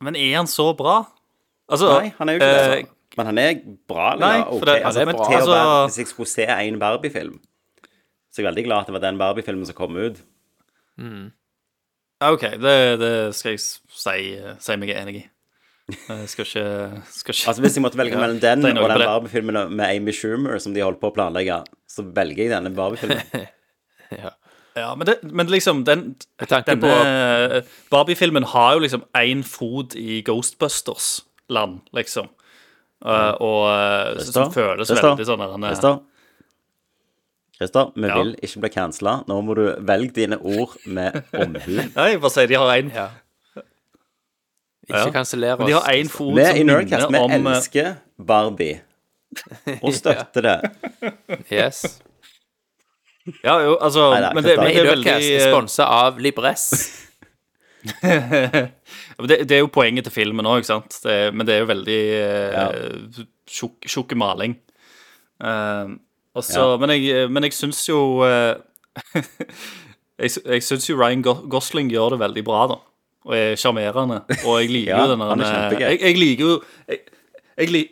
Men 0.00 0.16
er 0.16 0.36
han 0.36 0.46
så 0.46 0.76
bra? 0.76 0.98
Altså 1.72 1.88
Nei, 2.00 2.12
han 2.18 2.28
er 2.28 2.32
jo 2.34 2.38
ikke 2.38 2.46
det. 2.52 2.60
eh, 2.62 2.76
altså. 2.76 2.92
Men 3.16 3.26
han 3.26 3.38
er 3.38 3.54
bra. 3.88 4.12
Eller? 4.12 4.26
Nei, 4.26 4.40
ok, 4.42 4.58
for 4.58 4.66
det- 4.66 4.82
altså, 4.84 5.00
er 5.00 5.04
bra. 5.06 5.12
til 5.12 5.24
å 5.24 5.46
være, 5.46 5.66
Altså- 5.66 5.86
Hvis 5.88 5.96
jeg 5.98 6.06
skulle 6.06 6.28
se 6.28 6.46
en 6.46 6.78
Barbie-film, 6.78 7.40
så 8.30 8.38
er 8.38 8.42
jeg 8.44 8.54
veldig 8.54 8.64
glad 8.64 8.78
at 8.80 8.86
det 8.86 8.92
var 8.92 9.00
den 9.10 9.18
Barbie-filmen 9.18 9.66
som 9.66 9.74
kom 9.74 9.96
ut. 9.96 10.20
Ja, 10.98 11.04
OK, 12.24 12.44
det, 12.62 12.76
det 13.00 13.12
skal 13.36 13.52
jeg 13.54 13.60
si, 13.60 14.20
si 14.64 14.76
meg 14.80 14.92
enig 14.96 15.16
i. 15.20 15.24
Jeg 15.86 16.30
skal 16.32 16.46
ikke, 16.48 16.62
skal 17.14 17.34
ikke 17.34 17.48
Altså 17.52 17.62
Hvis 17.62 17.76
jeg 17.76 17.82
måtte 17.84 17.98
velge 18.00 18.18
mellom 18.18 18.40
den 18.42 18.64
og 18.72 18.88
den. 18.90 19.04
Barbie-filmen 19.04 19.76
med 19.76 19.84
Amy 19.86 20.14
Schumer 20.16 20.58
som 20.58 20.74
de 20.74 20.82
holdt 20.82 20.98
på 21.02 21.12
å 21.12 21.14
planlegge, 21.14 21.60
så 21.90 22.02
velger 22.16 22.46
jeg 22.48 22.54
denne 22.56 22.72
Barbie-filmen. 22.74 23.22
Ja. 24.06 24.30
Ja, 24.76 24.92
men, 24.94 25.08
det, 25.08 25.16
men 25.34 25.48
liksom, 25.50 25.80
den 25.88 26.02
Denne 26.38 26.76
på 26.78 26.86
eh, 26.86 27.62
Barbie-filmen 27.90 28.44
har 28.52 28.76
jo 28.76 28.82
liksom 28.84 29.02
én 29.18 29.40
fot 29.42 29.96
i 29.98 30.20
Ghostbusters-land, 30.26 31.80
liksom. 31.96 32.28
Uh, 33.04 33.32
og 33.44 34.20
så 34.22 34.32
som 34.32 34.52
føles 34.54 34.88
det 34.88 34.96
veldig 35.02 35.26
sånn 35.28 35.42
der, 35.42 35.56
er- 35.72 35.98
Christer? 37.56 37.92
Vi 37.96 38.06
Ja. 38.08 38.16
vil 38.22 38.34
ikke 38.42 38.60
bli 38.60 38.68
cancela. 38.74 39.14
Nå 39.28 39.38
må 39.44 39.54
du 39.56 39.62
velge 39.80 40.12
dine 40.12 40.38
ord 40.38 40.76
med 40.86 41.22
omhu. 41.32 41.76
Nei, 41.96 42.16
bare 42.20 42.30
si 42.34 42.46
de 42.46 42.54
har 42.60 42.72
én 42.76 42.90
Ja. 42.94 43.08
Ikke 44.86 44.98
Ja. 45.06 45.10
kansellere 45.10 45.52
oss. 45.56 45.58
Men 45.58 45.66
de 45.66 45.72
har 45.74 45.92
én 45.92 46.08
fot 46.08 46.34
Vi 46.36 46.44
som 46.44 46.56
i 46.56 46.62
Nerdcast, 46.68 47.10
vi 47.10 47.18
om 47.18 47.30
eh, 47.32 47.40
elsker 47.56 47.94
Barbie. 48.26 48.80
Og 49.82 49.92
støtter 49.94 50.42
det. 50.42 50.58
Yes. 51.50 52.00
Ja, 53.42 53.56
jo, 53.58 53.72
altså 53.82 54.04
Nei, 54.14 54.34
Men 54.34 54.44
det, 54.44 54.52
men 54.56 54.66
det 54.70 54.76
er 54.78 54.90
veldig 54.92 55.14
eh, 55.34 55.48
sponsa 55.50 55.88
av 55.90 56.18
Libress. 56.22 56.68
Det, 59.26 59.38
det 59.48 59.56
er 59.56 59.62
jo 59.64 59.70
poenget 59.72 60.06
til 60.06 60.12
filmen 60.14 60.46
òg, 60.46 60.60
ikke 60.60 60.68
sant? 60.70 60.96
Det, 61.02 61.16
men 61.34 61.46
det 61.48 61.54
er 61.56 61.62
jo 61.64 61.68
veldig 61.70 62.00
uh, 62.54 63.20
tjukk 63.48 63.86
tjukk 63.88 64.14
maling. 64.18 64.56
Eh, 65.42 65.94
og 66.36 66.44
så- 66.44 66.58
Ja. 66.60 66.76
Men 66.82 66.92
jeg, 66.94 67.30
men 67.32 67.42
jeg 67.48 67.54
syns 67.56 67.80
jo 67.88 68.00
eh, 68.26 68.54
Jeg, 70.16 70.30
jeg 70.46 70.62
syns 70.64 70.86
jo 70.88 70.96
Ryan 70.96 71.20
Gosling 71.24 71.90
gjør 71.92 72.14
det 72.14 72.20
veldig 72.22 72.44
bra, 72.46 72.62
da. 72.70 72.76
Og 73.26 73.34
er 73.36 73.56
sjarmerende. 73.60 74.22
Og 74.46 74.60
jeg 74.62 74.70
liker 74.70 74.92
Ja, 74.94 75.00
jo 75.04 75.10
den 75.12 75.24
er 75.26 75.34
der 75.42 75.80
jeg, 75.82 75.98
jeg 76.00 76.16
liker 76.20 76.44
jo 76.46 76.54
jeg, 76.88 77.00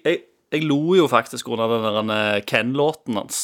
jeg, 0.06 0.22
jeg, 0.54 0.62
lo 0.64 0.78
jo 0.96 1.08
faktisk 1.10 1.48
under 1.52 1.68
den 1.74 2.08
der 2.12 2.36
eh, 2.36 2.40
Ken-låten 2.48 3.18
hans. 3.18 3.42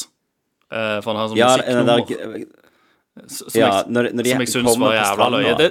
Eh, 0.71 1.01
for 1.03 1.11
han 1.13 1.21
har 1.21 1.29
sånn 1.33 1.41
Ja, 1.41 1.51
den 1.59 1.91
musikknummer 1.91 2.47
som, 3.27 3.49
ja, 3.59 3.71
når, 3.91 4.11
når 4.15 4.23
de 4.25 4.31
som 4.33 4.41
jeg 4.47 4.53
syns 4.55 4.77
var 4.81 4.95
jævla 4.97 5.29
løye. 5.35 5.55
Det, 5.59 5.71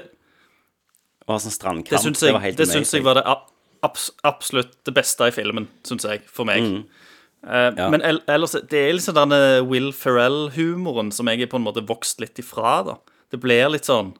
og 1.25 1.33
har 1.33 1.39
sånn 1.45 1.55
strandkamp, 1.55 1.93
det 1.95 2.01
syns 2.03 2.21
jeg, 2.25 2.33
var 2.35 2.43
helt 2.43 2.57
det 2.59 2.67
syns 2.67 2.91
jeg 2.93 3.05
var 3.07 3.17
det 3.17 3.23
ab- 3.31 3.47
abs, 3.87 4.09
absolutt 4.27 4.73
det 4.85 4.93
beste 4.97 5.29
i 5.29 5.33
filmen, 5.33 5.69
syns 5.87 6.03
jeg, 6.05 6.21
for 6.29 6.45
meg. 6.49 6.61
Eh, 6.61 7.07
Mm. 7.45 7.77
Ja. 7.79 7.85
Men 7.89 8.01
el- 8.03 8.23
ellers, 8.27 8.51
det 8.67 8.73
er 8.81 8.93
liksom 8.97 9.15
denne 9.15 9.37
Will 9.69 9.91
Ferrell-humoren 9.95 11.11
som 11.15 11.27
jeg 11.31 11.41
er 11.45 11.47
på 11.47 11.55
en 11.55 11.63
måte 11.63 11.85
vokst 11.87 12.19
litt 12.19 12.35
ifra, 12.41 12.81
da. 12.85 12.97
Det 13.31 13.39
blir 13.39 13.69
litt 13.71 13.87
sånn 13.87 14.13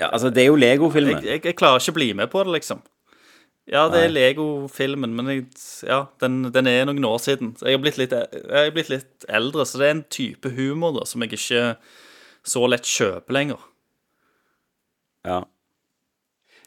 Ja, 0.00 0.08
altså, 0.10 0.30
det 0.34 0.42
er 0.42 0.48
jo 0.48 0.56
Lego-filmen. 0.58 1.20
jeg, 1.22 1.24
jeg, 1.28 1.44
jeg 1.44 1.56
klarer 1.58 1.78
ikke 1.82 1.92
å 1.94 1.98
bli 2.00 2.08
med 2.18 2.30
på 2.32 2.42
det, 2.44 2.54
liksom. 2.56 2.80
Ja, 3.70 3.86
det 3.88 4.00
er 4.04 4.10
Lego-filmen, 4.12 5.12
men 5.16 5.28
jeg, 5.30 5.44
ja, 5.86 6.00
den, 6.20 6.50
den 6.52 6.66
er 6.68 6.84
noen 6.88 7.04
år 7.08 7.20
siden. 7.22 7.54
Jeg 7.62 7.78
har 7.78 7.84
litt, 7.86 8.12
jeg 8.16 8.50
har, 8.50 8.72
blitt 8.74 8.90
litt 8.92 9.24
eldre, 9.28 9.64
så 9.64 9.78
det 9.80 9.86
er 9.86 9.94
en 9.94 10.02
type 10.12 10.50
humor 10.56 10.96
da, 10.98 11.04
som 11.08 11.22
jeg 11.24 11.32
ikke 11.36 11.62
så 12.44 12.64
lett 12.68 12.84
kjøper 12.90 13.32
lenger. 13.38 13.62
Ja. 15.24 15.38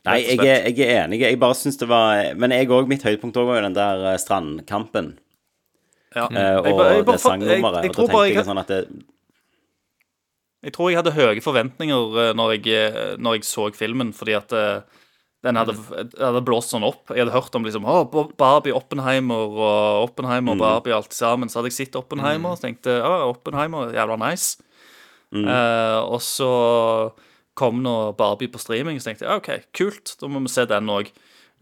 Nei, 0.08 0.18
jeg 0.24 0.40
er, 0.48 0.68
jeg 0.72 0.88
er 0.88 1.04
enig. 1.06 1.20
Jeg 1.22 1.40
bare 1.42 1.56
syns 1.60 1.78
det 1.82 1.88
var 1.90 2.34
Men 2.40 2.52
jeg 2.56 2.70
òg, 2.74 2.88
mitt 2.90 3.04
høydepunkt 3.06 3.38
òg 3.42 3.48
var 3.50 3.60
jo 3.62 3.66
den 3.68 3.78
der 3.78 4.06
eh, 4.14 4.18
strandkampen. 4.22 5.14
Ja. 6.16 6.26
eh, 6.32 6.58
Og 6.62 6.66
jeg, 6.68 6.78
jeg 6.98 7.06
det 7.12 7.20
sangnummeret. 7.22 7.90
Og 7.90 7.96
da 7.96 8.06
tenkte 8.08 8.28
jeg- 8.34 8.46
sånn 8.48 8.62
at 8.64 8.72
det, 8.72 8.82
Jeg 10.66 10.74
tror 10.74 10.90
jeg 10.90 10.98
hadde 11.00 11.14
høye 11.16 11.44
forventninger 11.44 12.16
eh, 12.24 12.32
når 12.38 12.56
jeg, 12.58 13.18
når 13.22 13.38
jeg 13.38 13.44
så 13.48 13.68
filmen, 13.78 14.10
fordi 14.16 14.34
at 14.40 14.50
den 15.46 15.56
hadde, 15.56 15.76
det 16.10 16.18
hadde 16.18 16.42
blåst 16.44 16.74
sånn 16.74 16.84
opp. 16.84 17.12
Jeg 17.14 17.22
hadde 17.24 17.36
hørt 17.36 17.54
om 17.56 17.64
liksom, 17.64 17.86
oh, 17.86 18.08
Barbie, 18.42 18.74
Oppenheimer 18.76 19.54
og 19.54 20.08
Oppenheimer 20.10 20.56
og 20.56 20.64
Barbie 20.64 20.96
alt 20.98 21.14
sammen. 21.14 21.48
Så 21.48 21.60
hadde 21.62 21.70
jeg 21.70 21.78
sett 21.88 21.96
Oppenheimer 22.00 22.56
og 22.58 22.60
tenkte 22.64 22.98
å, 23.06 23.30
Oppenheimer, 23.30 23.94
jævla 23.94 24.18
nice. 24.18 24.58
Eh, 25.36 26.00
og 26.08 26.20
så 26.26 26.50
kom 27.58 27.82
nå 27.84 27.96
Barbie 28.20 28.52
på 28.54 28.60
streaming, 28.62 29.00
så 29.02 29.06
tenkte 29.10 29.26
jeg 29.26 29.34
OK, 29.42 29.50
kult, 29.76 30.08
da 30.22 30.26
må 30.30 30.38
vi 30.46 30.50
se 30.54 30.64
den 30.70 30.90
òg. 30.94 31.08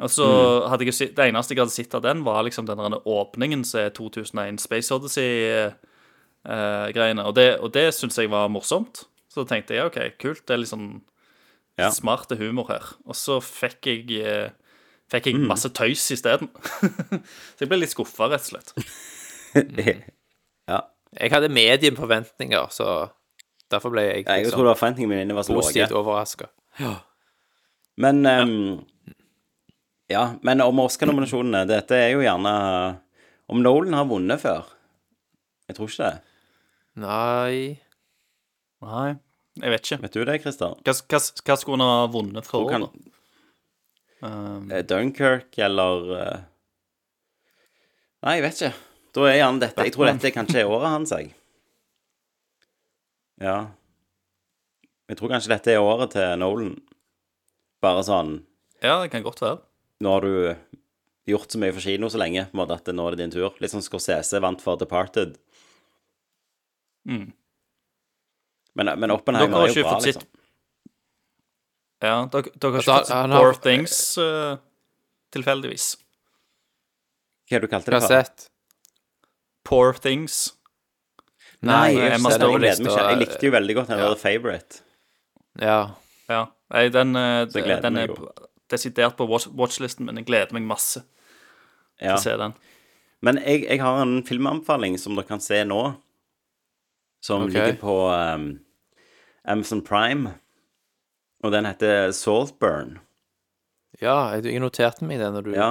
Og 0.04 0.10
så 0.12 0.26
hadde 0.68 0.84
jeg 0.89 1.16
Det 1.16 1.24
eneste 1.30 1.56
jeg 1.56 1.62
hadde 1.64 1.72
sett 1.72 1.93
av 1.96 2.02
den, 2.04 2.26
var 2.28 2.43
liksom 2.43 2.66
den 2.68 2.98
åpningen 3.00 3.64
som 3.64 3.80
er 3.86 3.89
2001 3.96 4.60
Space 4.60 4.91
Odyssey-greiene. 4.91 7.24
og 7.24 7.32
det, 7.38 7.48
og 7.64 7.72
det 7.74 7.93
syns 7.96 8.18
jeg 8.20 8.28
var 8.30 8.50
morsomt. 8.52 9.06
Så 9.32 9.39
da 9.43 9.48
tenkte 9.56 9.74
jeg 9.78 9.86
OK, 9.88 10.00
kult. 10.20 10.43
Det 10.48 10.54
er 10.54 10.58
litt 10.64 10.74
sånn 10.74 11.02
Ja. 11.78 11.89
smarte 11.91 12.36
humor 12.39 12.66
her. 12.70 12.84
Og 13.06 13.16
så 13.16 13.39
fikk 13.43 13.86
jeg 13.88 14.12
eh, 14.24 14.50
Fikk 15.12 15.26
jeg 15.28 15.36
masse 15.38 15.70
tøys 15.70 16.12
isteden. 16.12 16.50
så 17.56 17.60
jeg 17.62 17.70
ble 17.70 17.78
litt 17.78 17.89
skuffa, 17.93 18.28
rett 18.32 18.41
og 18.41 18.48
slett. 18.52 18.74
Ja. 20.68 20.80
Jeg 21.14 21.30
hadde 21.32 21.50
medieforventninger, 21.54 22.68
så 22.74 23.10
derfor 23.74 23.91
ble 23.93 24.03
jeg 24.05 24.26
Jeg 24.26 24.51
tror 24.51 24.63
det 24.68 24.72
var 24.74 24.80
forventningene 24.80 25.22
mine 25.24 25.36
var 25.38 25.43
så 25.47 25.55
positivt 25.57 25.91
overraska. 25.97 26.49
Ja. 26.80 26.93
Men 27.97 28.26
um, 28.26 28.86
Ja, 30.11 30.36
men 30.43 30.61
om 30.61 30.80
Oscar-nominasjonene 30.84 31.63
Dette 31.70 31.95
er 31.95 32.09
jo 32.11 32.20
gjerne 32.22 32.51
Om 33.49 33.61
Nolan 33.63 33.95
har 33.95 34.05
vunnet 34.09 34.41
før? 34.41 34.68
Jeg 35.70 35.78
tror 35.78 35.89
ikke 35.89 36.09
det. 36.09 36.20
Nei 37.01 37.80
Nei, 38.86 39.16
jeg 39.63 39.72
vet 39.72 39.88
ikke. 39.88 40.01
Vet 40.03 40.13
du 40.18 40.26
det, 40.28 40.36
Christer? 40.43 40.76
Hva, 40.84 40.93
hva, 41.09 41.20
hva 41.47 41.55
skulle 41.57 41.80
han 41.80 41.88
ha 42.03 42.07
vunnet 42.11 42.45
for? 42.45 42.68
Tror 42.68 42.74
kan- 42.76 42.86
da? 42.89 43.11
Um, 44.26 44.70
Eh, 44.72 44.82
Dunkirk 44.88 45.57
eller 45.61 46.11
eh, 46.20 46.43
Nei, 48.26 48.36
jeg 48.39 48.43
vet 48.45 48.61
ikke. 48.61 48.74
Da 49.16 49.26
er 49.30 49.36
gjerne 49.39 49.61
dette 49.63 49.84
Jeg 49.86 49.93
tror 49.95 50.09
dette 50.11 50.32
kanskje 50.36 50.61
er 50.63 50.70
året 50.72 50.89
hans, 50.91 51.11
jeg. 51.16 51.32
Ja. 53.41 53.57
Jeg 55.09 55.19
tror 55.19 55.31
kanskje 55.33 55.51
dette 55.53 55.73
er 55.73 55.83
året 55.83 56.15
til 56.15 56.38
Nolan. 56.41 56.75
Bare 57.83 58.03
sånn 58.07 58.38
ja, 58.83 58.99
det 59.01 59.09
kan 59.13 59.23
godt 59.25 59.41
være. 59.41 59.61
Nå 60.03 60.11
har 60.11 60.25
du 60.25 61.31
gjort 61.31 61.53
så 61.53 61.59
mye 61.61 61.73
for 61.73 61.81
kino 61.86 62.09
så 62.11 62.19
lenge, 62.21 62.45
på 62.51 62.57
en 62.57 62.61
måte 62.61 62.75
at 62.77 62.91
nå 62.93 63.07
er 63.07 63.15
det 63.15 63.23
din 63.23 63.33
tur. 63.33 63.55
Litt 63.63 63.73
sånn 63.73 63.86
Scorsese 63.86 64.41
vant 64.43 64.61
for 64.61 64.77
Departed. 64.77 65.38
Mm. 67.09 67.29
Men, 68.75 68.91
men 68.99 69.13
Oppenheimer 69.15 69.65
er 69.65 69.71
jo 69.73 69.86
bra, 69.88 69.99
sitt... 70.03 70.19
liksom. 70.19 70.31
Ja, 72.03 72.17
dere, 72.29 72.51
dere 72.59 72.75
har 72.75 72.81
Altså, 72.81 72.91
ikke 72.91 72.97
fått 72.99 73.07
sett 73.07 73.15
han 73.15 73.33
Poor 73.33 73.55
Things 73.63 73.95
uh, 74.19 74.57
tilfeldigvis. 75.33 75.86
Hva 77.45 77.55
er 77.55 77.63
det 77.63 77.69
du 77.69 77.71
kalte 77.71 77.93
det 77.93 78.01
har 78.01 78.05
for? 78.05 78.27
sett? 78.27 78.47
Poor 79.65 79.97
Things. 79.97 80.41
Nei, 81.66 81.76
Nei 81.76 81.93
jeg, 81.97 82.11
Emma 82.20 82.30
jeg, 82.32 82.39
Stone. 82.39 82.59
gleder 82.59 82.84
meg 82.84 82.91
ikke. 82.91 83.05
jeg 83.09 83.20
likte 83.24 83.47
jo 83.47 83.51
veldig 83.55 83.76
godt 83.80 83.88
den 83.91 83.99
Ja. 84.03 84.09
der 84.11 84.20
Favourite. 84.22 84.82
Ja. 85.61 85.78
Ja. 86.30 86.41
Nei, 86.74 86.84
den, 86.93 87.16
eh, 87.16 87.45
jeg 87.45 87.63
gleder 87.66 87.82
den 87.82 87.97
er 87.97 88.13
desidert 88.72 89.16
på 89.18 89.28
watch, 89.30 89.47
watchlisten, 89.53 90.05
men 90.05 90.18
jeg 90.22 90.26
gleder 90.30 90.53
meg 90.53 90.63
masse 90.70 91.01
til 91.97 92.07
Ja. 92.09 92.16
å 92.16 92.22
se 92.22 92.36
den. 92.38 92.53
Men 93.22 93.38
jeg, 93.41 93.63
jeg 93.70 93.80
har 93.82 94.01
en 94.03 94.22
filmanbefaling 94.24 94.97
som 94.99 95.16
dere 95.16 95.26
kan 95.30 95.39
se 95.41 95.63
nå, 95.66 95.95
som 97.22 97.43
okay. 97.47 97.53
ligger 97.53 97.80
på 97.82 97.95
um, 98.36 98.59
Amazon 99.45 99.82
Prime. 99.82 100.36
Og 101.43 101.51
den 101.51 101.66
heter 101.66 102.11
Saltburn. 102.11 102.99
ja, 104.01 104.34
jeg 104.36 104.45
jeg 104.45 104.59
noterte 104.59 105.05
meg 105.05 105.20
det 105.20 105.32
når 105.34 105.41
du 105.43 105.51
Ja, 105.55 105.70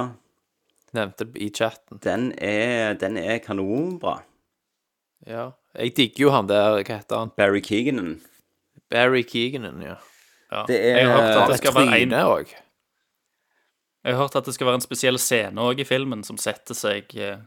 nevnte 0.93 1.25
det 1.31 1.41
i 1.41 1.49
chatten. 1.51 1.99
den 2.01 2.31
er, 2.39 2.93
den 2.95 3.17
er 3.17 3.37
kanonbra. 3.39 4.21
Ja. 5.27 5.51
Jeg 5.79 5.95
digger 5.97 6.25
jo 6.27 6.31
han 6.31 6.47
der, 6.47 6.81
hva 6.83 6.97
heter 6.99 7.17
han? 7.23 7.31
Barry 7.37 7.61
Keeganen. 7.61 8.21
Barry 8.91 9.23
Keeganen, 9.27 9.81
ja. 9.83 9.95
Ja. 10.51 10.63
Det 10.69 10.77
er- 10.77 10.97
Jeg 10.99 11.07
har 11.09 11.21
hørt 11.21 11.41
at 11.41 11.49
det 11.49 11.57
skal 11.57 11.73
være 11.73 11.99
en, 12.01 12.09
òg. 12.11 12.53
jeg 14.05 14.13
har 14.13 14.21
hørt 14.21 14.35
at 14.35 14.45
det 14.45 14.53
skal 14.53 14.67
være 14.67 14.75
en 14.75 14.81
spesiell 14.85 15.17
scene 15.19 15.57
òg 15.61 15.79
i 15.79 15.83
filmen 15.83 16.23
som 16.23 16.37
setter 16.37 16.73
seg 16.77 17.15
eh, 17.17 17.37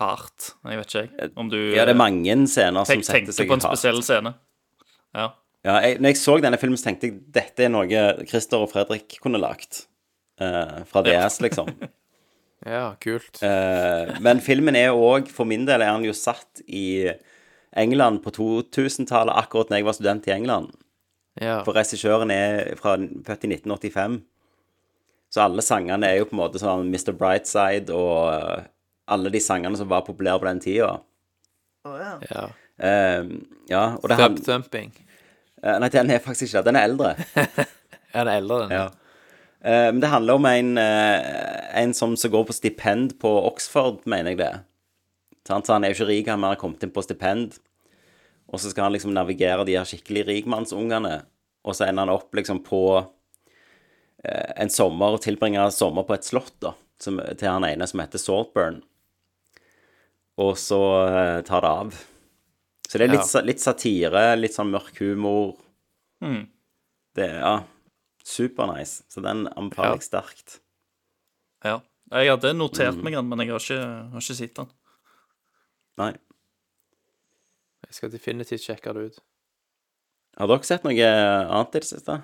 hardt. 0.00 0.54
Jeg 0.64 0.78
vet 0.80 0.86
ikke, 0.94 1.02
jeg. 1.20 1.30
Om 1.36 1.50
du 1.52 1.58
Ja, 1.74 1.84
det 1.84 1.94
er 1.94 2.00
mange 2.00 2.34
scener 2.50 2.84
som 2.88 3.02
setter 3.02 3.04
seg 3.04 3.20
hardt. 3.20 3.36
Tenker 3.36 3.48
på 3.52 3.58
en 3.58 3.64
spesiell 3.68 4.02
scene. 4.02 4.34
Ja. 5.14 5.28
Ja, 5.64 5.76
jeg, 5.84 6.00
når 6.00 6.08
jeg 6.10 6.16
så 6.18 6.40
denne 6.42 6.58
filmen, 6.58 6.76
så 6.80 6.88
tenkte 6.88 7.06
jeg 7.06 7.20
dette 7.36 7.64
er 7.64 7.70
noe 7.70 8.26
Christer 8.26 8.64
og 8.64 8.72
Fredrik 8.72 9.18
kunne 9.22 9.38
lagt. 9.38 9.84
Uh, 10.40 10.82
fra 10.90 11.02
DS, 11.06 11.38
liksom. 11.44 11.68
Ja, 12.66 12.94
kult. 13.02 13.40
Eh, 13.42 14.12
men 14.22 14.42
filmen 14.44 14.76
er 14.78 14.94
òg, 14.94 15.30
for 15.32 15.48
min 15.48 15.66
del, 15.66 15.82
er 15.82 15.94
han 15.94 16.04
jo 16.06 16.14
satt 16.16 16.62
i 16.66 17.10
England 17.78 18.22
på 18.24 18.32
2000-tallet, 18.36 19.34
akkurat 19.34 19.72
når 19.72 19.80
jeg 19.80 19.88
var 19.88 19.96
student 19.96 20.28
i 20.28 20.34
England. 20.36 20.70
Ja. 21.40 21.62
For 21.66 21.74
regissøren 21.76 22.30
er 22.34 22.74
fra, 22.78 22.98
født 23.00 23.46
i 23.48 23.52
1985. 23.54 24.20
Så 25.32 25.40
alle 25.46 25.64
sangene 25.64 26.10
er 26.10 26.20
jo 26.20 26.28
på 26.28 26.36
en 26.36 26.42
måte 26.42 26.60
sånn 26.60 26.90
Mr. 26.92 27.14
Brightside 27.16 27.94
og 27.96 28.34
eh, 28.34 28.66
alle 29.12 29.32
de 29.32 29.40
sangene 29.42 29.78
som 29.80 29.88
var 29.90 30.04
populære 30.06 30.42
på 30.42 30.50
den 30.50 30.60
tida. 30.62 30.96
ja. 31.86 32.48
Uh, 32.82 33.28
ja, 33.70 33.82
og 34.00 34.08
det 34.10 34.16
Thump 34.18 34.38
han, 34.40 34.44
Thumping. 34.44 34.88
Uh, 35.62 35.76
Nei, 35.78 35.90
den 35.92 36.10
er 36.10 36.22
faktisk 36.24 36.48
ikke 36.48 36.62
det. 36.62 36.66
Den 36.66 36.78
er 36.80 36.88
eldre. 36.88 37.12
Er 38.12 38.26
den 38.26 38.34
eldre, 38.42 38.56
den? 38.64 38.72
Ja. 38.76 38.88
Eh, 39.64 39.88
men 39.92 40.00
det 40.02 40.10
handler 40.10 40.34
om 40.34 40.46
en, 40.46 40.78
eh, 40.78 41.78
en 41.82 41.94
som 41.94 42.16
som 42.16 42.30
går 42.30 42.44
på 42.48 42.52
stipend 42.56 43.18
på 43.22 43.30
Oxford, 43.46 44.00
mener 44.06 44.30
jeg 44.34 44.38
det. 44.38 44.52
Så 45.46 45.72
han 45.72 45.84
er 45.84 45.92
jo 45.92 45.98
ikke 46.04 46.08
rik, 46.08 46.28
han 46.28 46.42
har 46.42 46.56
kommet 46.56 46.82
inn 46.82 46.90
på 46.94 47.02
stipend. 47.02 47.58
Og 48.52 48.60
så 48.60 48.70
skal 48.70 48.84
han 48.84 48.92
liksom 48.92 49.14
navigere 49.14 49.64
de 49.66 49.76
her 49.78 49.84
skikkelig 49.88 50.26
rikmannsungene. 50.26 51.22
Og 51.64 51.74
så 51.74 51.86
ender 51.88 52.06
han 52.06 52.14
opp 52.14 52.34
liksom 52.34 52.62
på 52.66 53.06
eh, 54.24 54.52
en 54.56 54.70
sommer 54.70 55.14
og 55.16 55.22
tilbringer 55.22 55.70
sommer 55.70 56.04
på 56.06 56.14
et 56.14 56.24
slott, 56.26 56.54
da. 56.60 56.74
Som, 57.02 57.18
til 57.18 57.48
han 57.48 57.64
ene 57.66 57.86
som 57.90 57.98
heter 57.98 58.18
Saltburn. 58.18 58.82
Og 60.38 60.54
så 60.56 60.78
tar 61.44 61.60
det 61.64 61.68
av. 61.70 61.96
Så 62.88 62.98
det 62.98 63.08
er 63.08 63.12
litt, 63.16 63.34
Ja. 63.34 63.40
litt 63.42 63.60
satire, 63.60 64.36
litt 64.36 64.54
sånn 64.54 64.70
mørk 64.70 64.96
humor. 65.00 65.56
Det 66.20 67.24
er 67.26 67.40
ja, 67.40 67.56
supernice. 68.24 69.02
Så 69.08 69.22
den 69.24 69.46
anbefaler 69.56 69.94
Ja. 69.94 70.00
jeg 70.00 70.08
sterkt. 70.10 70.60
ja. 71.64 71.80
Jeg 72.12 72.28
hadde 72.28 72.50
notert 72.52 72.94
Mm. 72.96 73.04
meg 73.04 73.12
den, 73.14 73.28
men 73.28 73.38
jeg 73.38 73.48
har 73.48 73.58
ikke, 73.58 74.10
har 74.12 74.20
ikke 74.20 74.34
sett 74.36 74.54
den. 74.54 74.66
Nei. 75.96 76.10
Jeg 77.86 77.94
skal 77.94 78.10
definitivt 78.12 78.60
sjekke 78.66 78.92
det 78.92 79.04
ut. 79.12 79.18
Har 80.36 80.46
dere 80.50 80.64
sett 80.64 80.84
noe 80.84 80.92
annet 81.08 81.74
i 81.76 81.80
det 81.80 81.88
siste? 81.88 82.18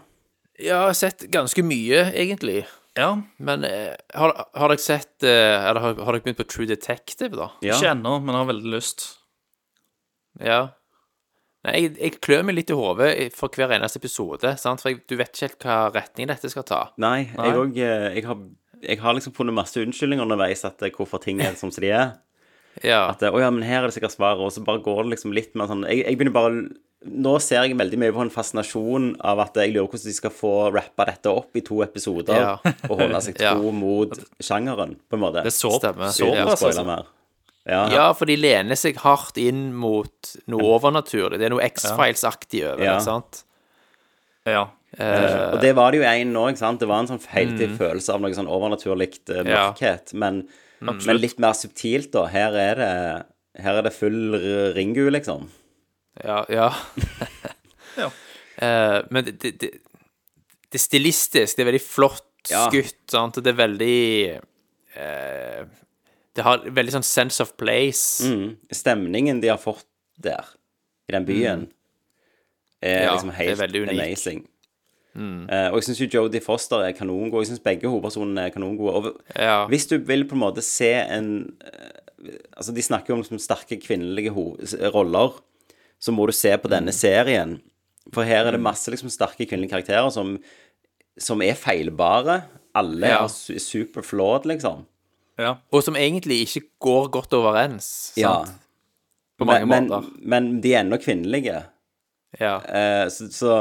Ja, 0.59 0.81
jeg 0.83 0.87
har 0.91 0.93
sett 0.99 1.25
ganske 1.31 1.63
mye, 1.65 2.13
egentlig. 2.13 2.67
Ja, 2.97 3.23
Men 3.39 3.65
eh, 3.65 3.95
har, 4.15 4.33
har 4.55 4.69
dere 4.73 4.79
sett 4.83 5.23
eh, 5.23 5.69
Eller 5.71 5.81
har, 5.81 5.95
har 5.95 6.13
dere 6.17 6.21
begynt 6.25 6.41
på 6.41 6.49
True 6.49 6.67
Detective, 6.67 7.31
da? 7.37 7.51
Ja. 7.63 7.77
ikke 7.77 7.93
ennå, 7.95 8.17
men 8.25 8.35
har 8.35 8.45
veldig 8.49 8.73
lyst. 8.75 9.19
Ja. 10.41 10.71
Nei, 11.69 11.83
jeg, 11.85 11.95
jeg 12.03 12.17
klør 12.25 12.45
meg 12.49 12.57
litt 12.59 12.71
i 12.73 12.79
hodet 12.79 13.11
for 13.37 13.49
hver 13.55 13.75
eneste 13.77 14.01
episode, 14.03 14.55
sant? 14.61 14.83
for 14.85 14.91
jeg, 14.93 15.03
du 15.09 15.17
vet 15.21 15.31
ikke 15.33 15.47
helt 15.49 15.67
hva 15.69 15.77
retning 15.95 16.29
dette 16.33 16.51
skal 16.53 16.67
ta. 16.69 16.81
Nei, 17.01 17.29
Nei. 17.37 17.47
jeg 17.51 17.61
òg 17.63 17.77
jeg, 17.83 18.25
har- 18.29 18.49
jeg 18.83 19.01
har 19.03 19.15
liksom 19.19 19.35
funnet 19.35 19.57
masse 19.57 19.81
unnskyldninger 19.83 20.23
underveis 20.27 20.65
at 20.69 20.83
eh, 20.87 20.93
hvorfor 20.95 21.19
ting 21.25 21.41
er 21.43 21.55
som 21.59 21.71
de 21.75 21.89
er. 21.91 22.13
Ja. 22.85 23.09
At 23.11 23.23
eh, 23.27 23.33
å 23.35 23.41
ja, 23.43 23.49
men 23.51 23.65
her 23.67 23.83
er 23.83 23.89
det 23.91 23.97
sikkert 23.97 24.15
svaret, 24.15 24.39
og 24.45 24.53
så 24.55 24.63
bare 24.63 24.83
går 24.85 25.03
det 25.05 25.17
liksom 25.17 25.33
litt 25.35 25.57
mer 25.59 25.67
sånn 25.67 25.81
Jeg, 25.89 26.05
jeg 26.07 26.19
begynner 26.21 26.37
bare 26.37 26.61
Nå 27.09 27.33
ser 27.43 27.63
jeg 27.67 27.77
veldig 27.79 27.99
mye 28.03 28.11
på 28.15 28.23
en 28.25 28.31
fascinasjon 28.35 29.13
av 29.23 29.39
at 29.45 29.55
jeg 29.61 29.71
lurer 29.71 29.87
på 29.87 29.95
hvordan 29.95 30.11
de 30.11 30.15
skal 30.17 30.33
få 30.35 30.51
rappa 30.75 31.05
dette 31.07 31.31
opp 31.31 31.55
i 31.59 31.63
to 31.67 31.79
episoder 31.85 32.35
Ja. 32.43 32.57
og 32.89 32.95
holde 32.99 33.21
seg 33.23 33.39
Ja. 33.45 33.53
tro 33.55 33.71
mot 33.71 34.15
sjangeren, 34.43 34.97
på 35.07 35.15
en 35.19 35.23
måte. 35.23 35.45
Det 35.47 35.53
er 35.53 35.59
så, 35.59 35.71
Stemmer. 35.79 36.11
så 36.11 36.27
Uten 36.27 36.91
mer. 37.69 37.75
Ja. 37.77 37.83
ja, 37.93 38.07
for 38.17 38.27
de 38.31 38.37
lener 38.41 38.79
seg 38.81 38.97
hardt 39.05 39.37
inn 39.41 39.69
mot 39.77 40.33
noe 40.49 40.65
overnaturlig. 40.77 41.39
Det 41.39 41.47
er 41.49 41.53
noe 41.55 41.65
X-Files-aktig 41.69 42.65
over 42.73 42.85
Ja. 42.85 42.95
det, 42.99 43.05
sant? 43.07 43.43
Ja. 44.49 44.67
Uh, 44.99 45.53
Og 45.53 45.59
det 45.61 45.75
var 45.77 45.93
det 45.93 45.99
jo 46.01 46.07
en 46.09 46.31
nå, 46.33 46.47
ikke 46.49 46.63
sant? 46.63 46.81
Det 46.81 46.89
var 46.89 47.03
en 47.05 47.11
sånn 47.11 47.21
feiltid 47.21 47.75
følelse 47.77 48.15
av 48.15 48.23
noe 48.25 48.33
sånn 48.33 48.49
overnaturlig 48.49 49.11
Mm. 49.29 49.47
Ja. 49.53 49.67
mørkhet, 49.69 50.15
men, 50.17 50.49
men 50.81 51.21
litt 51.21 51.39
mer 51.39 51.53
subtilt, 51.53 52.11
da. 52.17 52.25
Her 52.33 52.57
er 52.57 52.75
det, 52.81 52.93
her 53.63 53.75
er 53.79 53.83
det 53.85 53.93
full 53.93 54.33
ringu, 54.75 55.11
liksom. 55.13 55.51
Ja. 56.25 56.45
ja. 56.49 56.71
Ja. 57.99 58.09
Uh, 58.63 59.03
men 59.11 59.25
det, 59.27 59.33
det, 59.43 59.51
det, 59.61 59.71
det 60.71 60.79
er 60.79 60.83
stilistisk. 60.83 61.57
Det 61.59 61.65
er 61.65 61.71
veldig 61.73 61.83
flott 61.85 62.25
Ja. 62.51 62.69
skutt, 62.71 62.95
sant? 63.11 63.37
og 63.37 63.45
det 63.45 63.51
er 63.53 63.59
veldig 63.59 64.41
eh, 64.97 65.65
Det 66.39 66.45
har 66.47 66.63
veldig 66.71 66.93
sånn 66.95 67.07
sense 67.07 67.43
of 67.43 67.57
place. 67.59 68.23
Mm. 68.25 68.53
Stemningen 68.75 69.41
de 69.43 69.51
har 69.51 69.59
fått 69.59 69.85
der, 70.23 70.47
i 71.11 71.13
den 71.17 71.27
byen, 71.27 71.67
er 72.83 73.01
Mm. 73.01 73.05
Ja, 73.09 73.13
liksom 73.17 73.31
helt 73.35 73.61
er 73.61 73.69
unik. 73.75 73.91
Mm. 73.91 73.99
amazing. 73.99 74.41
Eh, 75.19 75.69
og 75.73 75.81
jeg 75.81 75.85
syns 75.89 76.01
jo 76.05 76.07
Jodie 76.13 76.41
Foster 76.45 76.85
er 76.87 76.93
kanongod. 76.95 77.41
Jeg 77.43 77.49
syns 77.51 77.63
begge 77.65 77.89
hovedpersonene 77.91 78.45
er 78.47 78.51
kanongode. 78.55 79.17
Ja. 79.35 79.67
hvis 79.67 79.89
du 79.91 79.97
vil 79.99 80.23
på 80.29 80.37
en 80.37 80.43
måte 80.45 80.63
se 80.63 80.93
en 80.95 81.57
uh, 81.65 81.89
Altså, 82.57 82.73
de 82.75 82.83
snakker 82.83 83.13
jo 83.13 83.15
om 83.15 83.21
liksom 83.23 83.39
sterke 83.39 83.77
kvinnelige 83.81 84.33
roller. 84.93 85.37
Så 86.03 86.11
må 86.13 86.27
du 86.27 86.33
se 86.33 86.51
på 86.59 86.67
Mm. 86.69 86.71
denne 86.71 86.93
serien. 86.93 87.61
For 88.13 88.23
her 88.25 88.47
er 88.47 88.51
det 88.53 88.61
masse 88.61 88.91
liksom 88.91 89.09
sterke 89.11 89.47
kvinnelige 89.47 89.71
karakterer 89.71 90.11
som, 90.11 90.39
som 91.19 91.41
er 91.43 91.55
feilbare. 91.55 92.43
Alle 92.75 93.07
Ja. 93.07 93.23
er 93.25 93.29
su 93.29 93.55
super 93.59 94.03
flawed, 94.03 94.47
liksom. 94.47 94.85
Ja. 95.39 95.55
Og 95.73 95.85
som 95.87 95.97
egentlig 95.97 96.41
ikke 96.47 96.65
går 96.83 97.11
godt 97.15 97.33
overens. 97.39 98.13
Ja. 98.19 98.41
På 99.39 99.47
mange 99.47 99.67
men, 99.71 99.87
måter. 99.89 100.09
Men, 100.19 100.29
men 100.53 100.61
de 100.65 100.73
er 100.75 100.83
ennå 100.83 100.99
kvinnelige. 101.03 101.61
Ja. 102.41 102.57
Eh, 102.67 103.07
så, 103.15 103.29
så 103.33 103.53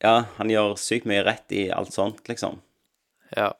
Ja, 0.00 0.14
han 0.38 0.48
gjør 0.48 0.78
sykt 0.80 1.04
mye 1.10 1.20
rett 1.26 1.52
i 1.52 1.66
alt 1.74 1.92
sånt, 1.92 2.22
liksom. 2.30 2.60
ja. 3.36 3.50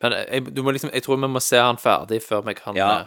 Men 0.00 0.12
jeg, 0.12 0.54
du 0.54 0.62
må 0.62 0.72
liksom, 0.76 0.90
jeg 0.92 1.02
tror 1.04 1.16
vi 1.20 1.28
må 1.32 1.40
se 1.40 1.56
han 1.60 1.78
ferdig 1.80 2.18
før 2.24 2.42
vi 2.44 2.54
kan 2.56 2.76
Ja. 2.76 2.88
eh, 3.00 3.06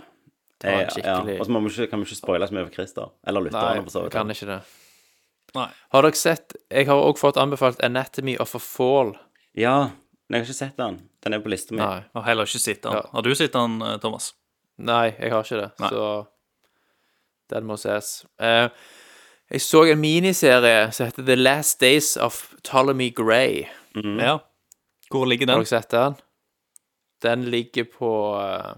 ta 0.60 0.70
han 0.74 0.80
ja. 0.84 0.90
skikkelig 0.90 1.36
Og 1.40 1.46
så 1.74 1.88
kan 1.90 2.02
vi 2.02 2.06
ikke 2.10 2.18
spoile 2.18 2.48
så 2.50 2.54
mye 2.58 2.66
for 2.66 2.74
Christer. 2.74 3.12
Eller 3.28 3.46
lytterne, 3.46 3.84
for 3.84 3.94
så 3.94 4.00
vi 4.04 4.10
vidt. 4.10 4.14
kan 4.18 4.34
ikke 4.34 4.50
det. 4.50 4.60
Nei. 5.56 5.68
Har 5.94 6.06
dere 6.06 6.18
sett 6.18 6.54
Jeg 6.70 6.86
har 6.90 6.96
også 7.02 7.22
fått 7.24 7.38
anbefalt 7.42 7.82
Anatomy 7.86 8.36
of 8.38 8.56
a 8.56 8.60
Fall. 8.62 9.16
Ja, 9.58 9.78
men 10.30 10.38
jeg 10.38 10.44
har 10.44 10.50
ikke 10.50 10.58
sett 10.60 10.78
den. 10.78 11.00
Den 11.24 11.36
er 11.36 11.44
på 11.44 11.52
lista 11.52 11.76
mi. 11.76 11.82
Nei. 11.82 12.04
Har 12.16 12.28
heller 12.28 12.48
ikke 12.48 12.62
sett 12.64 12.84
den. 12.84 12.96
Ja. 12.96 13.08
Har 13.12 13.26
du 13.26 13.34
sett 13.36 13.54
den, 13.54 13.82
eh, 13.82 13.98
Thomas? 14.00 14.34
Nei, 14.80 15.16
jeg 15.20 15.34
har 15.34 15.44
ikke 15.44 15.60
det, 15.60 15.72
Nei. 15.80 15.90
så 15.90 16.28
den 17.52 17.66
må 17.68 17.76
ses. 17.76 18.26
Eh, 18.40 18.70
jeg 19.50 19.62
så 19.66 19.84
en 19.90 20.00
miniserie 20.00 20.92
som 20.96 21.10
heter 21.10 21.26
The 21.26 21.36
Last 21.36 21.80
Days 21.82 22.16
of 22.18 22.54
Ptolemy 22.64 23.10
Gray. 23.16 23.66
Ja. 23.96 24.38
Hvor 25.10 25.26
ligger 25.26 25.48
den? 25.48 25.58
Har 25.58 25.66
dere 25.66 25.72
sett 25.74 25.92
den? 25.92 26.16
Den 27.22 27.44
ligger 27.52 27.84
på 27.84 28.12
eh, 28.40 28.76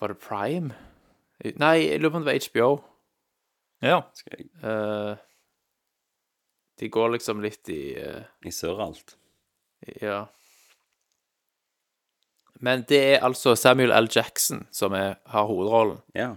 Var 0.00 0.08
det 0.08 0.18
Prime? 0.20 0.74
Nei, 1.56 1.76
jeg 1.86 2.00
lurer 2.00 2.10
på 2.10 2.18
om 2.20 2.26
det 2.26 2.32
var 2.32 2.48
HBO. 2.50 2.70
Ja. 3.84 4.00
Skal 4.16 4.38
jeg 4.38 4.50
Uh, 4.64 5.16
de 6.80 6.88
går 6.92 7.12
liksom 7.14 7.40
litt 7.44 7.68
i 7.72 7.94
uh, 7.96 8.24
i 8.44 8.50
Søralt. 8.52 9.14
Ja. 10.02 10.26
Men 12.60 12.84
det 12.88 12.98
er 13.14 13.24
altså 13.24 13.54
Samuel 13.58 13.92
L. 13.92 14.08
Jackson 14.14 14.66
som 14.72 14.94
er, 14.96 15.16
har 15.26 15.48
hovedrollen. 15.48 15.98
Ja. 16.14 16.34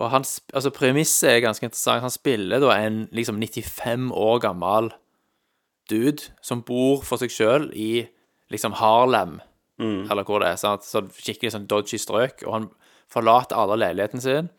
Og 0.00 0.10
hans, 0.10 0.38
altså 0.54 0.70
premisset 0.70 1.30
er 1.30 1.42
ganske 1.44 1.66
interessant. 1.66 2.02
Han 2.02 2.10
spiller 2.14 2.62
da 2.62 2.74
en 2.78 3.08
liksom 3.12 3.38
95 3.42 4.10
år 4.16 4.38
gammel 4.46 4.90
dude 5.90 6.30
som 6.42 6.62
bor 6.62 7.02
for 7.04 7.20
seg 7.20 7.32
sjøl 7.34 7.70
i 7.74 8.06
liksom 8.50 8.72
Harlem, 8.78 9.40
eller 10.10 10.24
hvor 10.26 10.40
det 10.42 10.48
er. 10.52 10.56
Sant? 10.60 10.84
Så 10.86 11.02
skikkelig 11.18 11.52
sånn 11.54 11.68
dodgy 11.70 11.98
strøk. 11.98 12.42
Og 12.46 12.52
han 12.54 12.68
forlater 13.10 13.58
alle 13.58 13.78
leiligheten 13.80 14.22
sin. 14.22 14.50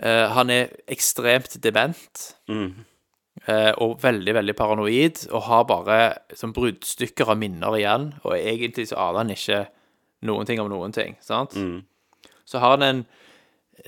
Uh, 0.00 0.32
han 0.32 0.50
er 0.50 0.70
ekstremt 0.88 1.58
dement. 1.62 2.34
eh, 2.48 2.84
og 3.48 3.96
veldig, 4.02 4.34
veldig 4.36 4.54
paranoid. 4.58 5.22
Og 5.32 5.46
har 5.46 5.64
bare 5.66 6.00
sånn 6.36 6.52
bruddstykker 6.54 7.32
av 7.32 7.38
minner 7.40 7.78
igjen. 7.78 8.10
Og 8.24 8.36
egentlig 8.36 8.88
så 8.90 8.98
aner 9.00 9.22
han 9.22 9.32
ikke 9.34 9.62
noen 10.28 10.46
ting 10.46 10.60
om 10.62 10.68
noen 10.70 10.92
ting. 10.94 11.16
Sant? 11.24 11.56
Så 12.44 12.60
har 12.60 12.76
han 12.76 12.84
en 12.84 13.02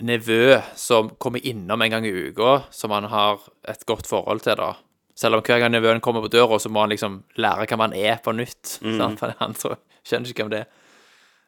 nevø 0.00 0.56
som 0.78 1.10
kommer 1.20 1.44
innom 1.46 1.82
en 1.82 1.92
gang 1.92 2.06
i 2.08 2.12
uka, 2.30 2.62
som 2.72 2.94
han 2.94 3.08
har 3.12 3.42
et 3.68 3.84
godt 3.88 4.08
forhold 4.08 4.44
til, 4.46 4.56
da. 4.56 4.72
Selv 5.18 5.36
om 5.36 5.44
hver 5.44 5.60
gang 5.60 5.74
nevøen 5.74 6.00
kommer 6.00 6.24
på 6.24 6.30
døra, 6.32 6.56
så 6.58 6.70
må 6.72 6.84
han 6.84 6.92
liksom 6.94 7.20
lære 7.36 7.66
hvem 7.68 7.84
han 7.84 7.96
er 7.98 8.22
på 8.24 8.32
nytt. 8.36 8.78
sant? 8.98 9.20
For 9.20 9.34
han 9.38 9.56
tror, 9.58 9.76
skjønner 10.06 10.32
ikke 10.32 10.46
hvem 10.46 10.54
det 10.54 10.62
er. 10.64 10.70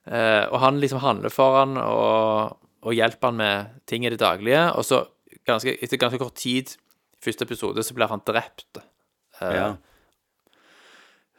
Eh, 0.04 0.44
og 0.52 0.58
han 0.60 0.80
liksom 0.82 1.00
handler 1.00 1.32
for 1.32 1.56
han 1.62 1.78
og, 1.80 2.58
og 2.84 2.92
hjelper 2.92 3.30
han 3.30 3.38
med 3.40 3.78
ting 3.88 4.04
i 4.04 4.12
det 4.12 4.20
daglige. 4.20 4.66
Og 4.76 4.84
så, 4.84 5.04
ganske, 5.48 5.78
etter 5.80 6.00
ganske 6.00 6.20
kort 6.20 6.36
tid, 6.40 6.76
første 7.24 7.46
episode, 7.48 7.82
så 7.84 7.94
blir 7.96 8.10
han 8.12 8.22
drept. 8.26 8.78
Eh, 9.40 9.54
Ja. 9.54 9.72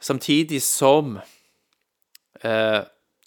Samtidig 0.00 0.60
som 0.62 1.16
eh, 2.44 2.82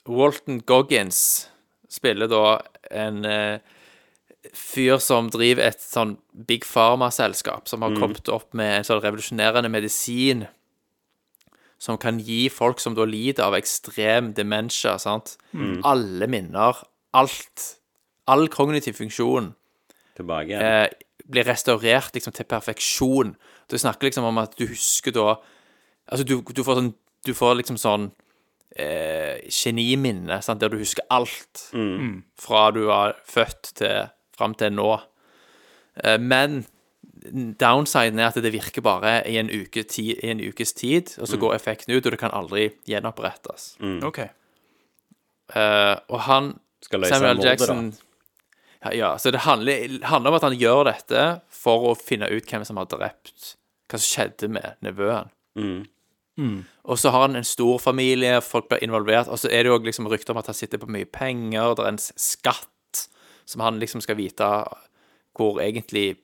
Walton 0.07 0.59
Goggins 0.69 1.49
spiller 1.89 2.29
da 2.29 2.61
en 2.91 3.25
eh, 3.25 3.59
fyr 4.53 4.99
som 5.01 5.27
driver 5.33 5.65
et 5.65 5.81
sånn 5.81 6.13
Big 6.47 6.63
Pharma-selskap, 6.69 7.67
som 7.67 7.81
har 7.83 7.95
kommet 7.97 8.29
opp 8.31 8.53
med 8.55 8.77
en 8.77 8.87
sånn 8.87 9.01
revolusjonerende 9.03 9.69
medisin 9.73 10.45
som 11.79 11.97
kan 11.97 12.19
gi 12.19 12.49
folk 12.51 12.79
som 12.83 12.93
da 12.95 13.05
lider 13.07 13.45
av 13.47 13.55
ekstrem 13.57 14.33
dementia, 14.35 14.97
sant, 14.99 15.37
alle 15.87 16.27
minner, 16.27 16.75
alt, 17.15 17.65
all 18.27 18.47
kognitiv 18.51 18.97
funksjon, 18.99 19.53
Tilbake 20.19 20.59
eh, 20.59 20.89
blir 21.29 21.45
restaurert 21.47 22.15
liksom 22.15 22.33
til 22.35 22.47
perfeksjon. 22.49 23.35
Du 23.69 23.77
snakker 23.77 24.09
liksom 24.09 24.27
om 24.29 24.41
at 24.41 24.57
du 24.59 24.67
husker 24.69 25.15
da 25.15 25.37
Altså, 26.09 26.23
du, 26.25 26.39
du 26.41 26.63
får 26.65 26.79
sånn 26.79 26.93
Du 27.27 27.35
får 27.37 27.59
liksom 27.59 27.77
sånn 27.77 28.07
eh, 28.73 29.43
geniminne, 29.53 30.39
sant, 30.41 30.61
der 30.61 30.71
du 30.73 30.79
husker 30.79 31.05
alt 31.13 31.67
fra 32.39 32.63
du 32.73 32.87
var 32.87 33.13
født 33.29 33.73
til 33.77 34.07
fram 34.39 34.55
til 34.57 34.73
nå. 34.73 34.93
Eh, 36.01 36.17
men 36.17 36.63
downsiden 37.59 38.19
er 38.21 38.29
at 38.31 38.39
det 38.39 38.53
virker 38.53 38.81
bare 38.85 39.19
i 39.27 39.35
en, 39.41 39.49
uke 39.51 39.83
ti, 39.83 40.13
i 40.15 40.31
en 40.31 40.39
ukes 40.39 40.73
tid, 40.73 41.11
og 41.19 41.27
så 41.27 41.39
går 41.41 41.57
effekten 41.57 41.93
ut, 41.93 42.05
og 42.05 42.15
det 42.15 42.21
kan 42.21 42.33
aldri 42.35 42.69
gjenopprettes. 42.87 43.73
OK. 44.07 44.21
Eh, 44.23 45.95
og 46.07 46.19
han 46.29 46.53
Skal 46.85 47.03
løse 47.03 47.17
Samuel 47.17 47.35
mordet, 47.41 47.49
Jackson 47.49 47.89
ja, 47.91 48.08
ja, 48.95 49.17
så 49.19 49.31
det 49.31 49.43
handler, 49.43 49.97
handler 50.07 50.31
om 50.31 50.37
at 50.37 50.45
han 50.47 50.55
gjør 50.55 50.85
dette 50.87 51.23
for 51.51 51.89
å 51.89 51.95
finne 51.99 52.29
ut 52.31 52.47
hvem 52.47 52.63
som 52.67 52.79
har 52.79 52.87
drept 52.91 53.55
Hva 53.89 53.97
som 53.99 54.05
skjedde 54.05 54.47
med 54.53 54.77
nevøen. 54.85 55.31
Og 56.87 56.99
så 57.01 57.11
har 57.11 57.25
han 57.25 57.35
en 57.35 57.47
stor 57.47 57.81
familie, 57.83 58.37
folk 58.45 58.69
blir 58.69 58.83
involvert, 58.85 59.27
og 59.27 59.41
så 59.41 59.49
er 59.51 59.65
det 59.65 59.73
jo 59.73 59.79
liksom 59.83 60.07
rykter 60.07 60.31
om 60.31 60.39
at 60.39 60.47
han 60.47 60.55
sitter 60.55 60.79
på 60.79 60.87
mye 60.87 61.09
penger, 61.09 61.73
det 61.75 61.83
er 61.83 61.91
en 61.91 61.99
skatt 61.99 63.01
som 63.49 63.63
han 63.65 63.79
liksom 63.81 64.01
skal 64.05 64.15
vite 64.19 64.47
hvor 65.35 65.59
egentlig 65.63 66.19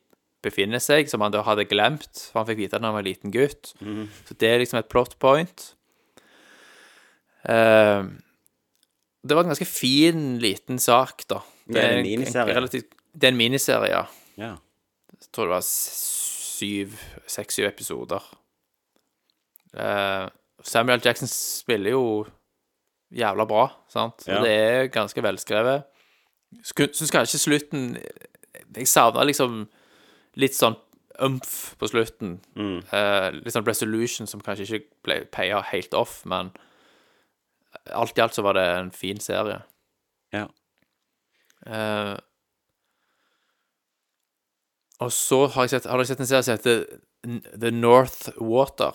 befinner 0.46 0.80
seg, 0.80 1.10
som 1.10 1.20
han 1.24 1.34
da 1.34 1.42
hadde 1.44 1.66
glemt, 1.68 2.28
for 2.30 2.40
han 2.40 2.48
fikk 2.48 2.62
vite 2.62 2.76
det 2.76 2.84
da 2.84 2.88
han 2.88 2.96
var 2.96 3.04
en 3.04 3.10
liten 3.10 3.34
gutt. 3.34 3.74
Så 4.28 4.36
det 4.38 4.48
er 4.48 4.62
liksom 4.62 4.78
et 4.80 4.88
plot 4.92 5.18
point. 5.22 5.66
Uh, 7.46 8.06
det 9.26 9.34
var 9.34 9.42
en 9.42 9.52
ganske 9.52 9.68
fin, 9.68 10.38
liten 10.42 10.78
sak, 10.82 11.26
da. 11.28 11.42
Det 11.66 11.82
er 11.82 11.98
en 11.98 12.06
miniserie. 12.06 12.54
relativt, 12.54 12.94
det 13.12 13.24
er 13.24 13.34
en 13.34 13.36
miniserie, 13.36 13.90
ja. 13.90 14.04
Ja. 14.36 14.54
Jeg 15.16 15.30
tror 15.32 15.48
det 15.48 15.56
var 15.56 15.66
syv, 15.66 16.96
seks-syv 17.26 17.66
episoder. 17.66 18.24
Uh, 19.76 20.28
Samuel 20.62 21.02
Jackson 21.04 21.28
spiller 21.28 21.90
jo 21.90 22.26
jævla 23.12 23.46
bra, 23.46 23.66
sant? 23.92 24.24
Ja. 24.28 24.40
Det 24.42 24.52
er 24.52 24.86
ganske 24.92 25.22
velskrevet. 25.22 25.86
Syns 26.62 27.10
kanskje 27.10 27.38
slutten 27.42 27.96
Jeg 28.76 28.88
savna 28.88 29.24
liksom 29.26 29.66
litt 30.38 30.54
sånn 30.56 30.76
umf 31.22 31.74
på 31.80 31.88
slutten. 31.88 32.36
Eh, 32.92 33.28
litt 33.32 33.54
sånn 33.54 33.66
resolution 33.66 34.28
som 34.28 34.42
kanskje 34.44 34.66
ikke 34.66 34.90
ble 35.06 35.16
paya 35.32 35.62
helt 35.70 35.94
off, 35.96 36.18
men 36.28 36.50
alt 37.96 38.18
i 38.18 38.24
alt 38.24 38.36
så 38.36 38.44
var 38.44 38.58
det 38.58 38.66
en 38.74 38.90
fin 38.92 39.20
serie. 39.22 39.62
Ja. 40.34 40.46
Eh, 41.66 42.14
og 45.02 45.12
så 45.12 45.42
har 45.52 45.66
jeg 45.66 45.72
sett 45.74 45.88
Har 45.90 45.98
dere 45.98 46.08
sett 46.08 46.20
en 46.22 46.28
serie 46.30 46.44
som 46.46 46.54
heter 46.54 46.84
The 47.58 47.72
North 47.74 48.30
Water? 48.38 48.94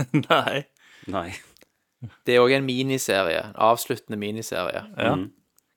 Nei. 0.28 0.64
Nei. 1.10 1.28
Det 2.24 2.36
er 2.36 2.44
òg 2.44 2.54
en 2.56 2.66
miniserie. 2.68 3.40
En 3.50 3.58
avsluttende 3.70 4.20
miniserie. 4.20 4.84
Ja. 4.96 5.14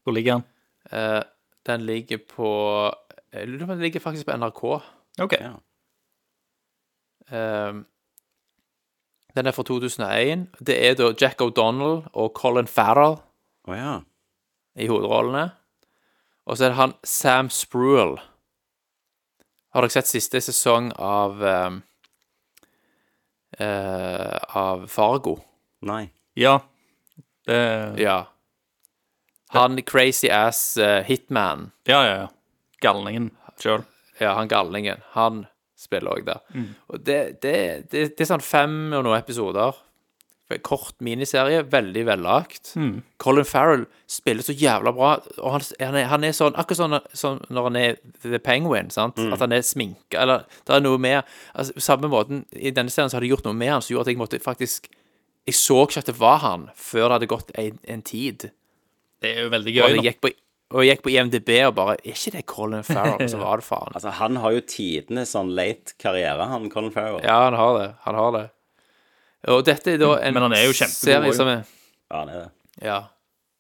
Hvor 0.04 0.16
ligger 0.16 0.40
den? 0.40 0.46
Uh, 0.92 1.24
den 1.68 1.86
ligger 1.88 2.20
på 2.28 2.50
Jeg 3.34 3.48
lurer 3.48 3.66
på 3.66 3.72
om 3.72 3.78
den 3.78 3.86
ligger 3.88 4.04
faktisk 4.04 4.28
på 4.28 4.38
NRK. 4.38 4.64
OK. 5.24 5.34
Ja. 5.40 5.56
Eh, 7.34 7.74
den 9.36 9.50
er 9.50 9.56
fra 9.56 9.64
2001. 9.64 10.48
Det 10.60 10.76
er 10.78 10.98
da 11.00 11.14
Jack 11.18 11.42
O'Donnell 11.42 12.04
og 12.14 12.34
Colin 12.38 12.68
Farrell 12.70 13.18
oh, 13.66 13.76
ja. 13.78 13.96
i 14.78 14.88
hovedrollene. 14.88 15.48
Og 16.46 16.58
så 16.58 16.66
er 16.68 16.74
det 16.74 16.80
han 16.80 16.94
Sam 17.08 17.50
Spruill. 17.54 18.18
Har 19.74 19.86
dere 19.86 19.94
sett 19.96 20.10
siste 20.12 20.42
sesong 20.44 20.92
av 21.02 21.40
um, 21.42 21.80
uh, 23.60 24.38
Av 24.60 24.86
Fargo? 24.92 25.38
Nei. 25.88 26.06
Ja. 26.40 26.60
Det 27.48 27.58
Ja. 28.02 28.20
Han 29.54 29.78
crazy 29.86 30.30
ass 30.30 30.78
uh, 30.78 31.02
hitman. 31.06 31.72
Ja, 31.86 32.04
ja, 32.06 32.16
ja. 32.24 32.30
Galningen 32.82 33.32
sjøl. 33.62 33.84
Ja, 34.20 34.34
han 34.34 34.48
galningen. 34.50 35.02
Han 35.14 35.46
spiller 35.78 36.16
òg 36.18 36.26
der. 36.26 36.40
Og 36.90 37.04
det, 37.06 37.42
det, 37.44 37.58
det, 37.92 38.06
det 38.18 38.26
er 38.26 38.30
sånn 38.30 38.46
fem 38.46 38.94
og 38.94 39.04
noen 39.06 39.20
episoder. 39.20 39.78
Kort 40.62 41.00
miniserie, 41.02 41.64
veldig 41.66 42.04
vellagt. 42.06 42.74
Colin 43.18 43.46
Farrell 43.48 43.86
spiller 44.12 44.46
så 44.46 44.54
jævla 44.54 44.92
bra. 44.94 45.14
Og 45.42 45.52
han, 45.56 45.64
han, 45.80 45.96
er, 45.98 46.06
han 46.12 46.24
er 46.28 46.36
sånn 46.38 46.54
Akkurat 46.60 46.78
sånn, 46.78 46.98
sånn 47.18 47.40
når 47.50 47.64
han 47.70 47.80
er 47.80 47.96
The 48.22 48.38
Penguin, 48.44 48.92
sant? 48.94 49.18
At 49.34 49.42
han 49.42 49.56
er 49.56 49.64
sminka, 49.66 50.20
eller 50.22 50.44
det 50.68 50.76
er 50.76 50.84
noe 50.86 51.00
med 51.02 51.24
altså, 51.56 51.74
samme 51.82 52.12
måten, 52.12 52.44
i 52.54 52.70
denne 52.76 52.94
serien 52.94 53.10
så 53.10 53.18
har 53.18 53.26
de 53.26 53.32
gjort 53.32 53.48
noe 53.48 53.58
med 53.58 53.72
han 53.74 53.82
som 53.82 53.96
gjorde 53.96 54.06
at 54.10 54.14
jeg 54.14 54.20
måtte 54.22 54.40
faktisk 54.44 54.92
Jeg 55.48 55.58
så 55.58 55.80
ikke 55.88 56.00
at 56.04 56.12
det 56.12 56.20
var 56.20 56.38
han 56.44 56.70
før 56.76 57.08
det 57.08 57.16
hadde 57.18 57.32
gått 57.34 57.50
en, 57.60 57.80
en 57.96 58.02
tid. 58.06 58.50
Det 59.24 59.32
er 59.34 59.42
jo 59.48 59.50
veldig 59.56 59.74
Og 59.74 59.80
gøy. 59.90 59.96
jeg 59.98 60.06
gikk 60.12 60.22
på, 60.22 60.32
og 60.74 60.84
jeg 60.86 60.92
gikk 60.98 61.04
på 61.08 61.12
IMDb 61.16 61.50
og 61.68 61.74
bare 61.80 61.96
Er 62.04 62.14
ikke 62.14 62.32
det 62.38 62.46
Colin 62.46 62.84
Farrell? 62.94 63.26
Så 63.32 63.40
var 63.42 63.58
det 63.64 63.66
faen. 63.66 63.92
Altså, 63.96 64.14
han 64.20 64.38
har 64.44 64.54
jo 64.54 64.62
tidenes 64.68 65.34
sånn 65.34 65.50
late 65.58 65.98
karriere, 65.98 66.46
han 66.52 66.70
Colin 66.70 66.94
Farrell. 66.94 67.24
Ja, 67.26 67.42
han 67.50 67.58
har 67.58 67.80
det. 67.80 67.90
Han 68.06 68.16
har 68.22 68.32
det. 68.38 68.46
Og 69.52 69.64
dette 69.68 69.92
er 69.94 69.98
da 70.00 70.14
en 70.24 70.34
Men 70.38 70.44
han 70.48 70.54
er 70.56 70.66
jo 70.70 70.74
kjempegod 70.78 71.10
serie 71.10 71.34
som 71.36 71.48
er, 71.52 71.64
Ja, 72.12 72.20
han 72.22 72.30
er 72.30 72.38
det. 72.44 72.50
ja, 72.86 73.00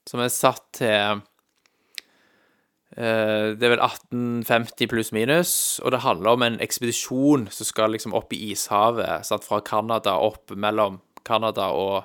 som 0.07 0.19
er 0.23 0.29
satt 0.31 0.63
til 0.79 1.21
eh, 2.97 3.47
Det 3.57 3.65
er 3.67 3.73
vel 3.73 3.83
1850 3.83 4.87
pluss 4.91 5.11
minus, 5.15 5.53
og 5.83 5.91
det 5.95 6.03
handler 6.05 6.35
om 6.37 6.45
en 6.47 6.59
ekspedisjon 6.63 7.47
som 7.51 7.65
skal 7.67 7.91
liksom 7.95 8.13
opp 8.17 8.33
i 8.35 8.39
ishavet, 8.53 9.25
sant, 9.27 9.43
fra 9.47 9.59
Canada 9.65 10.15
opp 10.23 10.51
mellom 10.55 11.01
Canada 11.25 11.69
og 11.75 12.03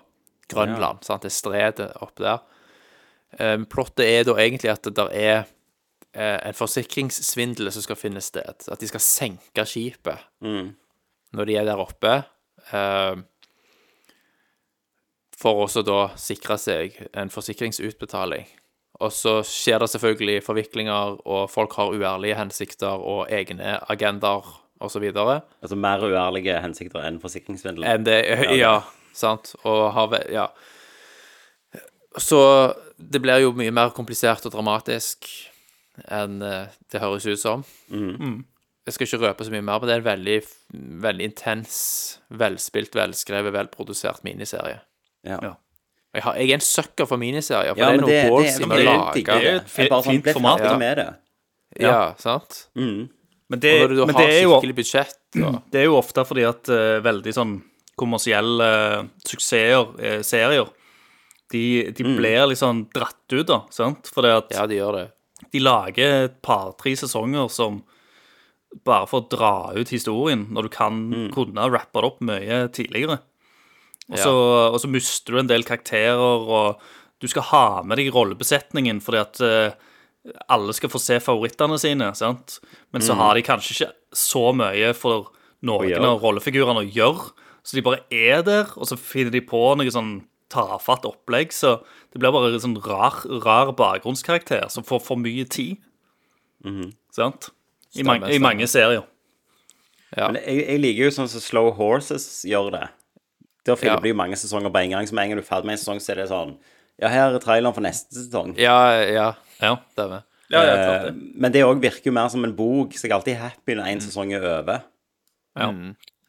Grønland, 0.49 1.03
sant, 1.05 1.23
det 1.27 1.33
stredet 1.35 1.91
opp 2.01 2.17
der. 2.23 2.39
Eh, 3.39 3.59
plottet 3.69 4.07
er 4.09 4.25
da 4.25 4.39
egentlig 4.41 4.71
at 4.73 4.83
det 4.89 4.95
der 4.97 5.11
er 5.13 5.39
eh, 6.15 6.39
en 6.49 6.57
forsikringssvindel 6.57 7.69
som 7.75 7.85
skal 7.85 7.99
finne 8.01 8.23
sted. 8.25 8.65
At 8.73 8.81
de 8.81 8.89
skal 8.89 9.01
senke 9.05 9.67
skipet 9.69 10.23
når 11.37 11.45
de 11.51 11.57
er 11.61 11.67
der 11.69 11.77
oppe. 11.83 12.15
eh, 12.73 13.17
for 15.39 15.65
også 15.65 15.85
da 15.87 16.09
sikre 16.19 16.57
seg 16.59 16.97
en 17.15 17.31
forsikringsutbetaling. 17.31 18.47
Og 18.99 19.13
så 19.15 19.37
skjer 19.47 19.79
det 19.79 19.91
selvfølgelig 19.93 20.41
forviklinger, 20.43 21.21
og 21.23 21.45
folk 21.53 21.77
har 21.79 21.93
uærlige 21.95 22.39
hensikter 22.39 22.99
og 22.99 23.29
egne 23.31 23.77
agendaer 23.91 24.49
osv. 24.83 25.07
Altså 25.15 25.79
mer 25.79 26.03
uærlige 26.03 26.59
hensikter 26.63 27.07
enn 27.07 27.21
forsikringssvindel. 27.23 27.87
Enn 27.87 28.07
det 28.07 28.19
Ja, 28.59 28.81
sant. 29.15 29.55
Og 29.65 29.93
har 29.95 30.19
Ja. 30.31 30.49
Så 32.19 32.75
det 32.99 33.21
blir 33.23 33.39
jo 33.45 33.53
mye 33.55 33.71
mer 33.71 33.91
komplisert 33.95 34.47
og 34.47 34.53
dramatisk 34.53 35.29
enn 36.11 36.43
eh, 36.43 36.67
det 36.91 37.01
høres 37.03 37.27
ut 37.27 37.39
som. 37.39 37.63
Jeg 38.89 38.95
skal 38.95 39.07
ikke 39.07 39.27
røpe 39.27 39.45
så 39.45 39.53
mye 39.53 39.63
mer, 39.63 39.79
men 39.79 39.87
det 39.87 39.95
er 39.95 40.01
en 40.01 40.09
veldig, 40.09 40.37
veldig 41.05 41.25
intens, 41.29 42.19
velspilt, 42.31 42.95
velskrevet, 42.97 43.53
velprodusert 43.53 44.25
miniserie. 44.25 44.81
Ja. 45.27 45.39
Ja. 45.43 45.55
Jeg, 46.15 46.23
har, 46.25 46.35
jeg 46.41 46.51
er 46.51 46.55
en 46.57 46.65
sucker 46.65 47.07
for 47.07 47.21
miniserier, 47.21 47.75
for 47.75 47.83
Ja, 47.83 47.91
det 47.93 47.99
er 47.99 48.01
men 48.01 48.09
det, 48.09 48.21
balls 48.31 48.47
det, 48.47 48.55
i 48.55 48.65
det, 48.65 48.69
å 48.69 48.77
det, 48.79 48.85
lage. 48.87 49.23
det 49.25 49.35
er 49.35 49.57
et 49.59 49.91
bare 49.93 50.03
sånn, 50.03 50.13
fint 50.15 50.31
format. 50.35 50.63
Ja. 50.65 50.77
med 50.81 50.97
det. 51.03 51.09
Ja, 51.85 51.99
sant? 52.19 52.57
Men 52.75 53.61
det, 53.63 53.75
Og 53.83 53.91
når 53.91 53.95
du 53.95 54.01
men 54.07 54.15
har 54.17 54.25
det 54.25 54.33
er 54.39 54.43
jo 54.43 54.55
skikkelig 54.57 54.77
budsjett 54.81 55.39
og, 55.45 55.59
Det 55.73 55.81
er 55.83 55.87
jo 55.89 55.99
ofte 55.99 56.25
fordi 56.29 56.45
at 56.49 56.71
uh, 56.73 56.99
veldig 57.05 57.35
sånn 57.37 57.55
kommersielle 57.99 58.71
uh, 58.73 59.07
suksesser, 59.27 59.93
uh, 60.01 60.19
serier, 60.27 60.69
de, 61.53 61.63
de 61.97 62.05
blir 62.17 62.43
litt 62.51 62.61
sånn 62.61 62.83
dratt 62.95 63.33
ut, 63.37 63.47
da. 63.49 63.63
sant? 63.73 64.09
Fordi 64.13 64.33
at 64.37 64.53
Ja, 64.57 64.67
de 64.69 64.81
gjør 64.81 64.99
det. 64.99 65.07
de 65.53 65.63
lager 65.65 66.25
et 66.27 66.41
par-tre 66.45 66.93
sesonger 66.97 67.49
som 67.53 67.83
bare 68.85 69.07
for 69.09 69.23
å 69.25 69.29
dra 69.33 69.53
ut 69.77 69.89
historien, 69.89 70.47
når 70.53 70.67
du 70.69 70.69
kan 70.75 70.99
kunne 71.33 71.69
rappe 71.73 72.01
det 72.03 72.09
opp 72.11 72.19
mye 72.21 72.59
tidligere. 72.77 73.21
Og 74.09 74.17
så, 74.17 74.33
og 74.73 74.79
så 74.81 74.89
mister 74.89 75.35
du 75.35 75.43
en 75.43 75.51
del 75.51 75.67
karakterer, 75.69 76.17
og 76.49 76.81
du 77.21 77.29
skal 77.29 77.45
ha 77.51 77.65
med 77.85 78.01
deg 78.01 78.13
rollebesetningen 78.15 79.03
fordi 79.05 79.21
at 79.21 79.41
uh, 79.45 79.75
alle 80.49 80.75
skal 80.77 80.93
få 80.93 81.01
se 81.03 81.19
favorittene 81.21 81.77
sine, 81.81 82.09
sant? 82.17 82.59
Men 82.95 83.05
så 83.05 83.17
har 83.19 83.37
de 83.37 83.45
kanskje 83.45 83.75
ikke 83.75 84.17
så 84.17 84.49
mye 84.57 84.95
for 84.97 85.29
noen 85.67 86.07
av 86.07 86.23
rollefigurene 86.23 86.85
å 86.85 86.89
gjøre, 86.89 87.31
så 87.67 87.77
de 87.77 87.85
bare 87.85 88.01
er 88.15 88.43
der, 88.47 88.73
og 88.79 88.89
så 88.89 88.97
finner 88.97 89.35
de 89.35 89.43
på 89.45 89.61
noe 89.77 89.93
sånn 89.93 90.15
tafatt 90.49 91.05
opplegg, 91.05 91.53
så 91.53 91.75
det 92.13 92.23
blir 92.23 92.33
bare 92.33 92.55
en 92.55 92.63
sånn 92.65 92.79
rar, 92.87 93.21
rar 93.45 93.75
bakgrunnskarakter 93.77 94.71
som 94.73 94.87
får 94.89 95.03
for 95.05 95.21
mye 95.21 95.45
tid. 95.45 95.77
Sant? 97.13 97.51
I, 97.93 98.05
mange, 98.07 98.31
I 98.33 98.41
mange 98.41 98.69
serier. 98.71 99.05
Ja. 100.17 100.31
Men 100.31 100.39
jeg, 100.41 100.63
jeg 100.65 100.81
liker 100.81 101.09
jo 101.09 101.17
sånn 101.19 101.29
som 101.29 101.45
Slow 101.45 101.71
Horses 101.77 102.25
gjør 102.49 102.71
det. 102.73 102.87
Der 103.69 103.77
Ja. 103.77 103.95
filmer 103.97 104.09
jo 104.09 104.15
mange 104.19 104.37
sesonger 104.41 104.73
på 104.73 104.81
en 104.83 104.91
gang, 104.97 105.07
så 105.09 105.15
med 105.15 105.25
en 105.25 105.31
gang 105.35 105.39
du 105.41 105.45
er 105.45 105.49
ferdig 105.51 105.67
med 105.69 105.77
en 105.77 105.83
sesong, 105.85 106.01
så 106.01 106.13
er 106.15 106.23
det 106.23 106.29
sånn 106.33 106.57
Ja, 107.01 107.09
her 107.13 107.35
er 107.37 107.39
traileren 107.39 107.75
for 107.77 107.85
neste 107.85 108.11
sesong. 108.17 108.57
Ja, 108.59 108.79
ja, 109.07 109.29
Ja, 109.63 109.77
stemmer. 109.95 110.25
ja, 110.51 110.63
ja 110.65 110.75
klart 110.77 111.01
Eh, 111.05 111.11
det. 111.13 111.15
men 111.37 111.53
det 111.53 111.63
òg 111.63 111.81
virker 111.81 112.07
jo 112.11 112.13
mer 112.13 112.29
som 112.29 112.43
en 112.45 112.57
bok, 112.57 112.91
så 112.97 113.03
jeg 113.07 113.13
er 113.13 113.19
alltid 113.21 113.37
happy 113.37 113.75
når 113.79 113.87
en 113.93 114.01
sesong 114.01 114.33
er 114.35 114.43
over. 114.43 114.81
Ja. 115.57 115.71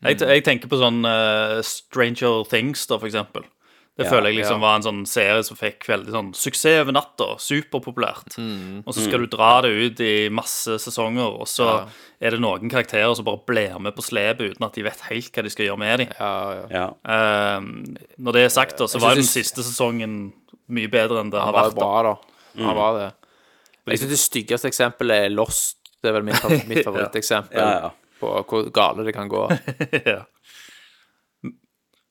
Jeg, 0.04 0.20
jeg 0.22 0.44
tenker 0.46 0.68
på 0.72 0.78
sånn 0.80 1.04
uh, 1.06 1.62
Stranger 1.62 2.44
Things, 2.48 2.86
da, 2.88 2.98
for 2.98 3.08
eksempel. 3.10 3.44
Det 3.98 4.06
Ja, 4.06 4.12
føler 4.14 4.30
jeg 4.32 4.38
liksom 4.40 4.62
ja. 4.62 4.64
var 4.64 4.76
en 4.78 4.84
sånn 4.86 5.00
serie 5.08 5.44
som 5.44 5.58
fikk 5.60 5.84
veldig 5.90 6.12
sånn 6.14 6.30
suksess 6.34 6.82
over 6.86 6.94
natta. 6.96 7.26
Superpopulært. 7.44 8.38
Mm. 8.40 8.84
Og 8.88 8.94
så 8.96 9.04
skal 9.04 9.20
du 9.26 9.28
dra 9.28 9.62
det 9.66 9.72
ut 9.76 10.00
i 10.00 10.30
masse 10.32 10.78
sesonger, 10.80 11.28
og 11.42 11.48
så 11.52 11.66
Ja. 11.68 11.88
er 12.22 12.30
det 12.32 12.40
noen 12.40 12.70
karakterer 12.72 13.14
som 13.16 13.26
bare 13.26 13.42
blir 13.46 13.78
med 13.80 13.94
på 13.96 14.02
slepet 14.02 14.54
uten 14.56 14.66
at 14.66 14.74
de 14.74 14.84
vet 14.84 15.02
helt 15.10 15.32
hva 15.36 15.44
de 15.44 15.50
skal 15.50 15.66
gjøre 15.68 15.80
med 15.80 16.00
dem. 16.00 16.08
Ja, 16.20 16.54
ja. 16.54 16.66
Ja. 16.72 16.88
Eh, 17.04 17.60
når 18.20 18.32
det 18.34 18.46
er 18.46 18.50
sagt, 18.56 18.78
da, 18.78 18.86
så 18.88 19.00
var 19.02 19.12
jo 19.12 19.16
den 19.16 19.28
siste 19.28 19.64
sesongen 19.68 20.32
mye 20.70 20.88
bedre 20.88 21.20
enn 21.20 21.30
det 21.32 21.40
har 21.42 21.52
vært. 21.52 21.76
da. 21.76 21.82
bra, 21.82 22.04
da. 22.04 22.64
Han 22.64 22.76
var 22.76 23.00
det. 23.00 23.14
Jeg 23.90 24.00
syns 24.00 24.10
det 24.16 24.20
styggeste 24.22 24.68
eksempelet 24.70 25.26
er 25.26 25.30
Lost. 25.34 25.76
Det 26.02 26.08
er 26.08 26.14
vel 26.22 26.24
mitt, 26.24 26.68
mitt 26.70 26.86
favoritteksempel 26.88 27.58
Ja, 27.60 27.90
ja. 27.90 27.92
på 28.22 28.32
hvor 28.48 28.70
gale 28.72 29.04
det 29.04 29.14
kan 29.14 29.28
gå. 29.28 29.44
ja. 30.06 30.22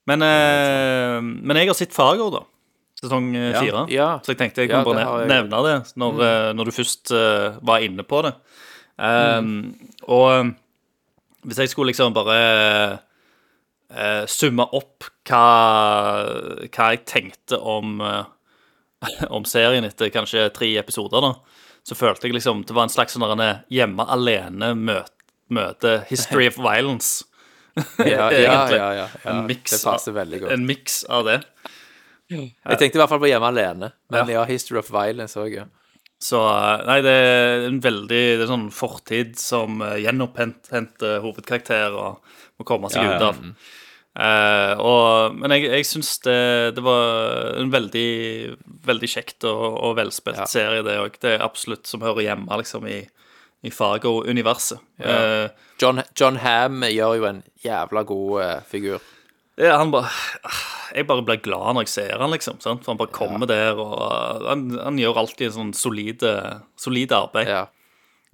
Men, 0.09 0.25
eh, 0.25 1.19
men 1.21 1.61
jeg 1.61 1.71
har 1.71 1.77
sett 1.77 1.97
Fargo, 1.97 2.31
da. 2.33 2.45
Sesong 2.99 3.29
eh, 3.37 3.51
Ja. 3.53 3.61
fire. 3.61 3.83
Ja. 3.93 4.09
Så 4.25 4.33
jeg 4.33 4.39
tenkte 4.41 4.65
jeg 4.65 4.71
kunne 4.73 4.85
bare 4.85 5.05
det 5.05 5.29
Mm. 5.29 5.35
nevne 5.35 5.63
det 5.67 5.97
når, 5.97 6.13
mm. 6.15 6.57
når 6.57 6.65
du 6.65 6.71
først 6.73 7.13
uh, 7.13 7.59
var 7.63 7.85
inne 7.85 8.03
på 8.03 8.23
det. 8.27 8.35
Um, 8.99 9.77
Og 10.09 10.41
um, 10.41 10.57
hvis 11.47 11.59
jeg 11.59 11.69
skulle 11.69 11.93
liksom 11.93 12.15
bare 12.15 12.99
uh, 13.91 14.25
summe 14.27 14.67
opp 14.75 15.05
hva, 15.29 15.45
hva 16.67 16.89
jeg 16.91 17.05
tenkte 17.07 17.61
om, 17.61 18.01
uh, 18.01 18.25
om 19.31 19.45
serien 19.45 19.85
etter 19.85 20.11
kanskje 20.11 20.49
tre 20.53 20.73
episoder, 20.81 21.21
da, 21.23 21.35
så 21.85 21.95
følte 21.95 22.27
jeg 22.27 22.35
liksom 22.35 22.65
det 22.67 22.75
var 22.75 22.89
en 22.89 22.93
slags 22.93 23.15
sånn 23.15 23.63
hjemme 23.71 24.05
alene-møte 24.09 25.15
møte 25.49 26.05
History 26.09 26.47
of 26.49 26.59
Violence. 26.69 27.25
Ja, 28.13 28.29
ja, 28.31 28.31
Egentlig. 28.33 28.79
ja, 28.81 28.89
ja. 29.03 29.09
En 29.31 29.47
miks 29.49 29.75
Det 29.77 29.83
passer 29.85 30.17
veldig 30.17 30.41
godt. 30.45 30.53
En 30.55 30.67
miks 30.69 31.03
av 31.09 31.27
det. 31.29 31.41
Jeg 32.29 32.77
tenkte 32.77 32.99
i 32.99 33.01
hvert 33.01 33.09
fall 33.09 33.23
på 33.23 33.29
Hjemme 33.31 33.49
alene, 33.49 33.93
men 34.13 34.29
ja, 34.35 34.43
History 34.49 34.83
of 34.83 34.91
Violence 34.93 35.39
òg, 35.41 35.55
ja. 35.63 35.67
Så 36.21 36.39
eh, 36.43 36.81
nei, 36.89 36.97
det 37.07 37.13
er 37.15 37.67
en 37.69 37.77
veldig 37.79 38.23
Det 38.41 38.43
er 38.43 38.49
sånn 38.51 38.65
fortid 38.75 39.37
som 39.39 39.79
uh, 39.85 39.95
gjenopphenter 40.03 41.21
hovedkarakter 41.23 41.95
og 41.95 42.25
må 42.59 42.67
komme 42.67 42.91
seg 42.91 43.07
Ja, 43.07 43.13
ut 43.15 43.27
av. 43.29 43.39
Uh, 44.19 44.73
og, 44.83 45.37
men 45.39 45.55
jeg, 45.55 45.69
jeg 45.71 45.87
syns 45.87 46.17
det, 46.25 46.35
det 46.75 46.83
var 46.83 47.53
en 47.61 47.71
veldig 47.71 48.09
veldig 48.89 49.11
kjekt 49.13 49.47
og, 49.47 49.63
og 49.79 49.95
velspilt 50.01 50.41
Ja. 50.43 50.49
serie, 50.51 50.83
det 50.83 50.97
òg. 50.99 51.21
Det 51.23 51.37
er 51.37 51.45
absolutt 51.47 51.87
som 51.87 52.03
hører 52.03 52.27
hjemme 52.27 52.59
liksom 52.65 52.89
i, 52.91 52.99
i 53.67 53.71
Fargo-universet. 53.75 54.79
Eh, 55.03 55.49
John, 55.83 56.03
John 56.19 56.37
Ham 56.43 56.83
gjør 56.87 57.17
jo 57.19 57.29
en 57.29 57.41
jævla 57.65 58.05
god 58.07 58.35
uh, 58.43 58.53
figur. 58.71 59.03
Ja, 59.59 59.77
han 59.81 59.91
bare 59.91 60.07
Jeg 60.95 61.09
bare 61.09 61.25
blir 61.27 61.41
glad 61.43 61.75
når 61.75 61.85
jeg 61.89 61.91
ser 61.93 62.21
han, 62.23 62.31
liksom. 62.31 62.61
Sant? 62.63 62.85
For 62.85 62.93
han 62.95 63.01
bare 63.01 63.13
kommer 63.13 63.51
der, 63.51 63.75
og 63.77 63.97
uh, 63.99 64.47
han, 64.49 64.69
han 64.79 65.01
gjør 65.01 65.25
alltid 65.25 65.53
sånn 65.57 65.75
solide, 65.77 66.37
solide 66.79 67.19
arbeid. 67.19 67.51
Ja, 67.51 67.67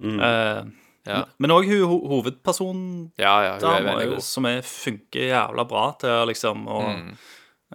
Eh, 0.03 0.65
ja, 1.05 1.21
men 1.39 1.53
òg 1.53 1.69
ho 1.69 1.97
hovedpersonen 2.09 3.13
ja, 3.21 3.35
ja 3.45 3.51
hun 3.61 3.87
er 3.93 4.09
god. 4.09 4.23
som 4.25 4.47
er, 4.49 4.59
funker 4.65 5.29
jævla 5.29 5.63
bra 5.69 5.85
til 6.01 6.27
liksom 6.31 6.67
og, 6.67 6.89
Mm. 6.95 7.15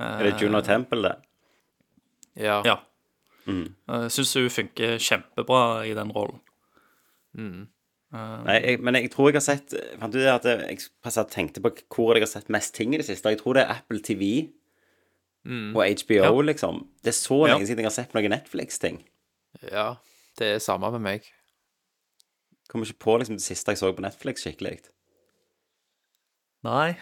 Er 0.01 0.23
det 0.25 0.41
Juno 0.41 0.61
Temple, 0.65 1.03
det? 1.03 1.17
Ja. 2.41 2.61
Ja. 2.65 2.77
Jeg 3.47 4.13
syns 4.15 4.35
hun 4.39 4.47
funker 4.49 4.95
kjempebra 5.03 5.83
i 5.85 5.93
den 5.99 6.13
rollen. 6.15 6.39
Nei, 7.37 8.57
jeg, 8.65 8.81
men 8.83 8.95
jeg 8.99 9.11
tror 9.13 9.29
jeg 9.31 9.37
har 9.39 9.45
sett 9.45 9.75
Fant 10.01 10.11
du 10.13 10.19
det 10.19 10.27
at 10.33 10.43
jeg, 10.49 10.79
jeg 11.05 11.27
tenkte 11.31 11.61
på 11.63 11.71
hvor 11.95 12.17
jeg 12.19 12.25
har 12.25 12.31
sett 12.33 12.49
mest 12.51 12.75
ting 12.75 12.93
i 12.95 12.99
det 12.99 13.07
siste? 13.07 13.31
Jeg 13.31 13.39
tror 13.39 13.55
det 13.55 13.63
er 13.63 13.77
Apple 13.77 14.01
TV 14.03 14.49
og 15.47 15.79
HBO, 16.03 16.17
Ja. 16.19 16.31
liksom. 16.43 16.89
Det 17.03 17.09
er 17.15 17.17
så 17.17 17.47
Ja. 17.47 17.55
lenge 17.55 17.67
siden 17.67 17.79
jeg 17.79 17.87
har 17.87 17.95
sett 17.95 18.13
noen 18.15 18.31
Netflix-ting. 18.31 19.05
ja, 19.73 19.97
det 20.37 20.47
er 20.57 20.59
samme 20.59 20.91
med 20.93 21.01
meg. 21.01 21.23
Kommer 22.69 22.85
ikke 22.87 22.99
på 22.99 23.19
liksom 23.19 23.37
det 23.39 23.43
siste 23.43 23.71
jeg 23.73 23.79
så 23.79 23.93
på 23.95 24.03
Netflix 24.03 24.43
skikkelig. 24.45 24.81
Nei. 26.63 26.99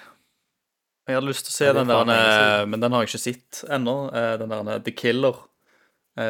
Jeg 1.09 1.17
hadde 1.17 1.27
lyst 1.29 1.47
til 1.47 1.51
å 1.53 1.57
se 1.57 1.65
Ja, 1.65 1.73
den 1.73 1.89
der, 1.89 2.61
eh, 2.63 2.67
men 2.67 2.81
den 2.81 2.93
har 2.93 3.03
jeg 3.03 3.09
ikke 3.09 3.25
sett 3.25 3.65
ennå. 3.71 4.13
eh, 4.15 4.37
Den 4.37 4.49
der 4.51 4.69
eh, 4.75 4.79
The 4.79 4.93
Killer. 4.93 5.35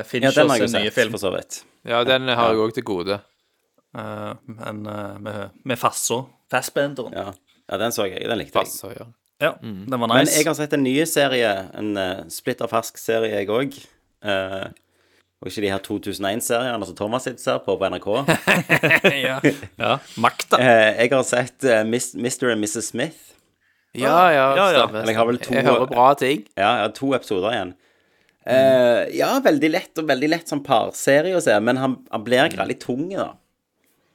Finchers 0.04 0.36
Ja, 0.36 0.42
den 0.42 0.50
har 0.50 0.56
jeg 0.58 0.68
nye 0.70 0.84
sett, 0.90 0.94
film. 0.94 1.10
for 1.12 1.18
så 1.18 1.30
vidt. 1.34 1.64
Ja, 1.84 2.04
den 2.04 2.28
har 2.28 2.52
jeg 2.52 2.58
òg 2.60 2.74
til 2.74 2.82
gode. 2.84 3.20
Eh, 3.98 4.32
men 4.58 4.82
eh, 4.86 5.14
med, 5.26 5.60
med 5.68 5.78
Fasso. 5.80 6.22
Fassbenderen. 6.52 7.12
Ja, 7.16 7.28
Ja. 7.28 7.32
ja, 7.72 7.78
den 7.82 7.92
så 7.92 8.06
jeg. 8.08 8.22
Den 8.28 8.38
likte 8.40 8.58
jeg. 8.62 8.66
Fasso, 8.70 8.90
ja. 8.94 9.08
den 9.62 9.86
var 10.00 10.08
nice. 10.08 10.18
Men 10.18 10.26
jeg 10.34 10.46
har 10.48 10.54
sett 10.58 10.72
en 10.74 10.82
ny 10.86 10.94
serie, 11.06 11.50
en 11.78 11.90
uh, 11.96 12.22
splitter 12.32 12.66
fersk 12.70 12.96
serie, 12.98 13.34
jeg 13.36 13.48
òg. 13.54 13.76
og 15.38 15.46
ikke 15.52 15.62
de 15.62 15.68
her 15.70 15.78
2001-seriene 15.84 16.86
som 16.88 16.96
Thomas 16.98 17.22
sitter 17.28 17.38
ser 17.44 17.58
på 17.62 17.76
på 17.78 17.86
NRK. 17.92 18.08
ja, 19.22 19.36
Makta. 20.24 20.58
Eh, 20.58 21.02
jeg 21.04 21.12
har 21.12 21.22
sett 21.28 21.64
eh, 21.68 21.84
Mr. 21.86 22.50
and 22.54 22.64
Mrs. 22.64 22.88
Smith. 22.90 23.20
Ja, 23.94 24.30
ja, 24.34 24.48
Ja, 24.56 24.66
ja. 24.74 24.82
Eller 24.88 25.12
jeg 25.12 25.16
har 25.20 25.26
vel 25.30 25.38
to- 25.38 25.54
Jeg 25.54 25.64
hører 25.68 25.86
bra 25.90 26.08
ting. 26.18 26.42
Ja, 26.56 26.72
jeg 26.80 26.88
har 26.88 26.96
to 26.98 27.12
episoder 27.14 27.54
igjen. 27.54 27.74
Eh, 28.48 29.04
ja, 29.18 29.30
veldig 29.44 29.70
lett 29.70 29.98
og 30.00 30.08
veldig 30.08 30.28
lett 30.32 30.48
som 30.50 30.62
parserie 30.64 31.36
å 31.36 31.42
se, 31.44 31.54
men 31.60 31.76
han, 31.76 31.96
han 32.10 32.24
blir 32.24 32.48
litt 32.66 32.80
tung, 32.82 33.06
da. 33.12 33.34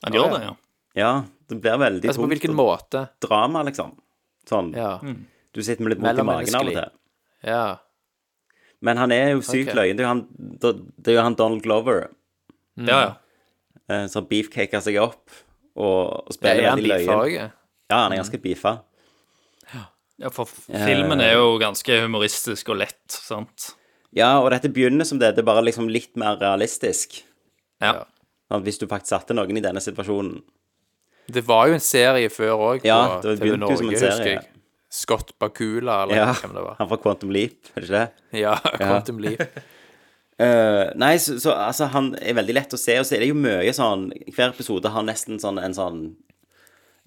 Han 0.04 0.18
gjør 0.18 0.34
det, 0.36 0.42
ja. 0.46 0.54
Ja, 0.94 1.12
det 1.50 1.58
blir 1.64 1.80
veldig 1.82 2.06
Altså, 2.10 2.20
på 2.22 2.26
tungt. 2.28 2.34
hvilken 2.36 2.56
måte? 2.58 3.08
Drama, 3.24 3.64
liksom. 3.66 3.96
Sånn. 4.50 4.74
Ja. 4.78 4.98
Du 5.54 5.62
sitter 5.64 5.86
med 5.86 5.96
litt 5.96 6.04
vondt 6.04 6.22
i 6.22 6.26
magen 6.28 6.58
av 6.60 6.68
og 6.68 6.76
til. 6.76 6.94
Ja. 7.48 7.64
Men 8.84 9.00
han 9.00 9.14
er 9.16 9.32
jo 9.34 9.42
sykt 9.46 9.72
okay. 9.72 9.78
løyen. 9.80 9.98
Det 9.98 10.04
er 10.04 10.08
jo 10.08 10.12
han, 10.12 10.24
det 10.60 11.14
er 11.14 11.18
jo 11.18 11.24
han 11.24 11.38
Donald 11.40 11.64
Glover 11.64 12.02
Ja, 12.76 13.00
ja. 13.00 13.12
eh, 13.88 14.06
som 14.12 14.28
beefcaker 14.28 14.82
seg 14.84 14.98
opp 15.02 15.30
og, 15.74 16.28
spiller 16.36 16.66
er 16.66 16.70
han 16.74 16.82
veldig 16.82 16.92
løyen. 16.92 17.08
beefa 17.08 17.22
òg. 17.24 17.36
Ja, 17.90 18.00
han 18.04 18.14
er 18.14 18.22
ganske 18.22 18.42
beefa. 18.44 18.74
ja 20.22 20.30
for 20.34 20.46
filmen 20.46 21.22
er 21.24 21.38
jo 21.40 21.56
ganske 21.62 22.02
humoristisk 22.04 22.70
og 22.74 22.82
lett, 22.84 23.02
sant? 23.10 23.72
Ja, 24.14 24.36
og 24.44 24.52
dette 24.54 24.70
begynner 24.70 25.08
som 25.10 25.18
det. 25.22 25.32
Det 25.34 25.42
er 25.42 25.48
bare 25.48 25.64
liksom 25.66 25.88
litt 25.90 26.14
mer 26.20 26.38
realistisk. 26.42 27.24
Ja. 27.82 28.04
Hvis 28.50 28.78
du 28.78 28.86
faktisk 28.88 29.10
satte 29.16 29.34
noen 29.34 29.58
i 29.58 29.62
denne 29.64 29.82
situasjonen 29.82 30.42
Det 31.32 31.42
var 31.48 31.68
jo 31.68 31.74
en 31.74 31.80
serie 31.84 32.30
før 32.30 32.52
òg, 32.74 32.84
Ja, 32.86 33.20
på 33.22 33.30
det 33.32 33.40
TV 33.40 33.56
jo 33.56 33.78
som 33.78 33.90
en 33.90 33.96
serie. 33.98 34.12
husker 34.12 34.32
jeg. 34.36 34.48
Scott 34.94 35.32
Bakula, 35.40 36.04
eller 36.04 36.16
Ja, 36.16 36.34
hvem 36.34 36.54
det 36.54 36.64
var. 36.64 36.76
han 36.78 36.88
fra 36.90 36.98
Quantum 36.98 37.32
Leap, 37.32 37.56
er 37.76 37.82
det 37.82 37.88
ikke 37.90 38.02
det? 38.04 38.42
Ja, 38.44 38.56
Quantum 38.78 39.20
Leap. 39.24 39.42
uh, 40.42 40.92
nei, 40.96 41.16
så, 41.18 41.40
så 41.42 41.56
altså, 41.56 41.88
han 41.96 42.12
er 42.22 42.36
veldig 42.38 42.54
lett 42.60 42.74
å 42.74 42.78
se, 42.78 43.00
og 43.00 43.06
så 43.08 43.16
er 43.16 43.24
det 43.24 43.32
jo 43.32 43.40
mye 43.40 43.74
sånn 43.74 44.12
Hver 44.36 44.52
episode 44.54 44.92
har 44.94 45.04
nesten 45.08 45.40
sånn 45.42 45.58
en 45.64 45.74
sånn 45.74 46.04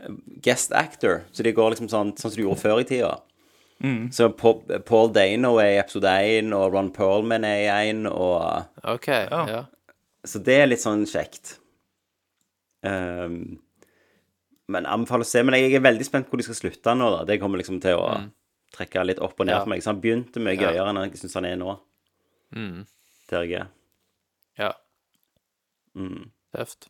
eh, 0.02 0.10
guest 0.42 0.72
actor, 0.74 1.22
så 1.30 1.42
de 1.46 1.52
går 1.54 1.76
liksom 1.76 1.88
sånn 1.92 2.16
sånn 2.16 2.32
som 2.32 2.36
de 2.40 2.42
gjorde 2.48 2.64
før 2.64 2.82
i 2.82 2.88
tida. 2.88 3.14
Så 4.10 4.30
Paul, 4.32 4.62
Paul 4.88 5.10
Dano 5.12 5.58
er 5.60 5.74
i 5.74 5.78
episode 5.82 6.08
1, 6.08 6.48
og 6.56 6.72
Ron 6.72 6.88
Perlman 6.96 7.44
er 7.44 7.58
i 7.60 7.90
1, 7.92 8.06
og 8.08 8.64
OK. 8.88 9.08
Ja. 9.12 9.66
Så 10.26 10.40
det 10.42 10.56
er 10.62 10.66
litt 10.70 10.82
sånn 10.82 11.04
kjekt. 11.08 11.56
Um, 12.86 13.58
men 14.70 14.86
anbefaler 14.90 15.26
å 15.26 15.28
se. 15.28 15.42
Men 15.46 15.56
jeg 15.58 15.76
er 15.78 15.84
veldig 15.84 16.06
spent 16.08 16.28
hvor 16.30 16.40
de 16.40 16.46
skal 16.46 16.58
slutte 16.58 16.94
nå, 16.98 17.10
da. 17.14 17.24
Det 17.28 17.38
kommer 17.42 17.60
liksom 17.62 17.78
til 17.82 17.98
å 18.00 18.10
trekke 18.76 19.04
litt 19.06 19.20
opp 19.22 19.38
og 19.40 19.46
ned 19.46 19.54
Ja. 19.56 19.62
for 19.62 19.70
meg. 19.72 19.82
Så 19.84 19.92
han 19.92 20.00
begynte 20.02 20.42
mye 20.42 20.56
Ja. 20.58 20.70
gøyere 20.72 20.90
enn 20.90 21.02
jeg 21.10 21.20
syns 21.22 21.34
han 21.38 21.44
er 21.48 21.56
nå. 21.56 21.78
Mm. 22.54 22.86
Der 23.30 23.42
jeg 23.46 23.60
er. 23.60 23.68
ja. 24.58 24.72
Mm. 25.96 26.30
Tøft. 26.54 26.88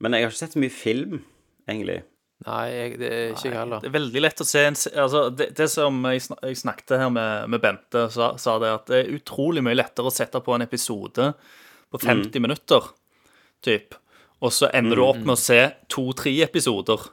Men 0.00 0.12
jeg 0.14 0.22
har 0.24 0.30
ikke 0.30 0.38
sett 0.38 0.52
så 0.54 0.60
mye 0.62 0.70
film, 0.74 1.24
egentlig. 1.68 2.02
Nei, 2.46 2.68
jeg, 2.70 2.98
det 2.98 3.08
er 3.12 3.32
ikke 3.34 3.44
jeg 3.50 3.54
heller. 3.54 3.80
Det 3.80 3.86
er 3.90 3.94
veldig 4.00 4.20
lett 4.22 4.40
å 4.42 4.46
se 4.46 4.62
en 4.66 4.74
altså, 4.74 5.20
det, 5.36 5.48
det 5.54 5.68
som 5.70 6.00
jeg, 6.10 6.22
snak, 6.24 6.40
jeg 6.42 6.56
snakket 6.58 6.94
her 6.98 7.10
med, 7.14 7.48
med 7.54 7.60
Bente, 7.62 8.08
sa, 8.10 8.32
sa 8.36 8.56
det 8.58 8.70
at 8.74 8.86
det 8.90 8.98
er 9.06 9.12
utrolig 9.14 9.62
mye 9.62 9.76
lettere 9.78 10.10
å 10.10 10.14
sette 10.14 10.40
på 10.42 10.54
en 10.56 10.62
episode 10.64 11.28
på 11.92 12.00
50 12.02 12.40
minutter, 12.42 12.88
typ. 13.64 13.94
Og 14.42 14.50
så 14.50 14.70
ender 14.74 14.98
du 14.98 15.04
opp 15.06 15.20
med 15.22 15.36
å 15.36 15.38
se 15.38 15.60
to-tre 15.92 16.32
episoder, 16.42 17.04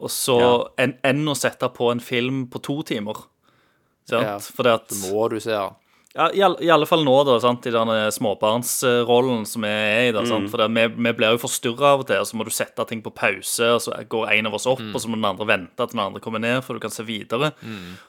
og 0.00 0.08
så 0.08 0.38
enn 0.80 0.94
enn 1.04 1.28
å 1.28 1.36
sette 1.36 1.68
på 1.76 1.90
en 1.92 2.00
film 2.00 2.46
på 2.48 2.62
to 2.64 2.78
timer. 2.88 3.26
Sant? 4.08 4.24
Ja. 4.24 4.38
Fordi 4.40 4.72
at 4.72 4.94
Må 5.04 5.28
du 5.28 5.36
se 5.42 5.52
ja. 5.52 5.66
ja, 6.16 6.30
i, 6.32 6.40
all, 6.42 6.56
I 6.64 6.70
alle 6.72 6.86
fall 6.88 7.04
nå, 7.04 7.12
da, 7.28 7.36
sant, 7.42 7.68
i 7.68 7.74
denne 7.74 8.08
småbarnsrollen 8.16 9.44
som 9.46 9.66
vi 9.66 9.74
er 9.74 10.08
i. 10.08 10.14
Da, 10.16 10.24
sant? 10.26 10.48
For 10.50 10.62
det, 10.64 10.70
vi, 10.72 10.86
vi 11.04 11.12
blir 11.18 11.36
jo 11.36 11.42
forstyrra 11.44 11.92
av 11.92 12.06
og 12.06 12.08
til, 12.08 12.24
og 12.24 12.30
så 12.30 12.40
må 12.40 12.48
du 12.48 12.52
sette 12.54 12.88
ting 12.88 13.04
på 13.04 13.12
pause, 13.12 13.68
og 13.76 13.84
så 13.84 14.00
går 14.16 14.32
en 14.38 14.48
av 14.50 14.56
oss 14.56 14.66
opp, 14.72 14.80
og 14.88 14.98
så 15.04 15.12
må 15.12 15.20
den 15.20 15.28
andre 15.28 15.50
vente 15.52 15.84
til 15.84 15.94
den 15.94 16.04
andre 16.06 16.24
kommer 16.24 16.42
ned, 16.42 16.64
for 16.64 16.74
du 16.74 16.82
kan 16.82 16.96
se 16.96 17.04
videre. 17.06 17.52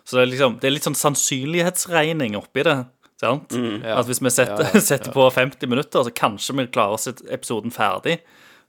Så 0.08 0.18
det 0.18 0.24
er, 0.24 0.32
liksom, 0.32 0.58
det 0.64 0.72
er 0.72 0.78
litt 0.78 0.88
sånn 0.88 0.98
sannsynlighetsregning 1.04 2.40
oppi 2.40 2.66
det. 2.72 2.80
Sant? 3.22 3.54
At 3.86 4.08
hvis 4.10 4.22
vi 4.24 4.32
setter, 4.34 4.80
setter 4.92 5.14
på 5.14 5.28
50 5.34 5.70
minutter, 5.70 6.06
så 6.08 6.14
kanskje 6.18 6.56
vi 6.58 6.66
klarer 6.74 6.98
å 6.98 7.02
sette 7.02 7.28
episoden 7.34 7.74
ferdig 7.76 8.18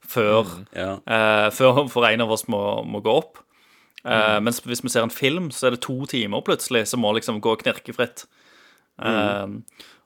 før, 0.03 0.51
Ja. 0.77 0.99
eh, 1.07 1.49
før 1.55 1.87
for 1.93 2.05
en 2.09 2.25
av 2.25 2.35
oss 2.35 2.45
må, 2.53 2.61
må 2.85 3.01
gå 3.05 3.15
opp. 3.23 3.41
Eh, 4.05 4.39
mens 4.43 4.59
hvis 4.67 4.83
vi 4.83 4.91
ser 4.93 5.07
en 5.07 5.15
film, 5.15 5.49
så 5.55 5.69
er 5.69 5.77
det 5.77 5.83
to 5.87 5.95
timer 6.11 6.43
plutselig 6.45 6.85
som 6.91 7.01
må 7.05 7.15
liksom 7.17 7.41
gå 7.41 7.55
knirkefritt. 7.63 8.27
Eh, 9.03 9.47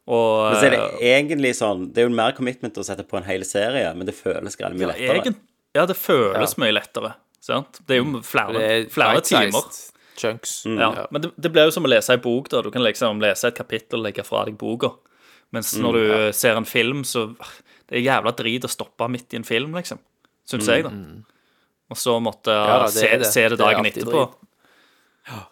og 0.06 0.52
Men 0.52 0.60
så 0.60 0.66
er 0.68 0.74
det 0.77 0.82
egentlig 1.02 1.51
sånn 1.59 1.89
Det 1.90 1.98
er 1.98 2.06
jo 2.06 2.12
mer 2.14 2.31
commitment 2.36 2.77
å 2.78 2.85
sette 2.86 3.02
på 3.02 3.18
en 3.18 3.24
hel 3.27 3.43
serie, 3.43 3.89
men 3.98 4.06
det 4.06 4.14
føles 4.14 4.55
mye 4.55 4.70
ja, 4.78 4.90
lettere. 4.93 5.16
egen, 5.18 5.39
ja, 5.74 5.86
det 5.90 5.97
føles 5.98 6.55
mye 6.62 6.77
lettere. 6.77 7.16
Sant? 7.43 7.81
Det 7.86 7.97
er 7.98 8.05
jo 8.05 8.20
flere, 8.27 8.62
er 8.62 8.86
flere 8.93 9.18
bite-sized 9.18 9.51
timer. 9.51 9.95
Chunks. 10.16 10.62
Ja, 10.66 11.06
men 11.10 11.22
det, 11.22 11.30
det 11.36 11.52
blir 11.52 11.66
jo 11.68 11.74
som 11.74 11.84
å 11.84 11.90
lese 11.93 12.10
ei 12.14 12.16
bok. 12.22 12.48
da 12.48 12.62
Du 12.62 12.70
kan 12.70 12.82
liksom 12.82 13.20
lese 13.20 13.48
et 13.48 13.55
kapittel 13.59 14.01
og 14.01 14.05
legge 14.09 14.24
fra 14.24 14.44
deg 14.47 14.56
boka. 14.59 14.94
Mens 15.52 15.74
Mm, 15.76 15.82
når 15.82 15.93
du 15.93 16.32
ser 16.32 16.56
en 16.56 16.64
film, 16.64 17.02
så 17.05 17.36
Det 17.88 17.98
er 18.01 18.06
jævla 18.09 18.32
drit 18.36 18.64
å 18.64 18.68
stoppe 18.68 19.06
midt 19.09 19.32
i 19.32 19.36
en 19.36 19.44
film, 19.44 19.72
liksom. 19.74 19.98
Syns 20.48 20.66
jeg, 20.66 20.82
da. 20.82 20.90
Og 21.90 21.97
så 21.97 22.16
måtte 22.20 22.51
jeg 22.51 22.66
Ja 22.66 22.78
det 22.82 22.93
se, 22.93 23.10
det. 23.18 23.26
se 23.32 23.48
det 23.48 23.59
dagen 23.59 23.84
det 23.84 23.93
etterpå. 23.94 24.24
drit. 24.26 25.47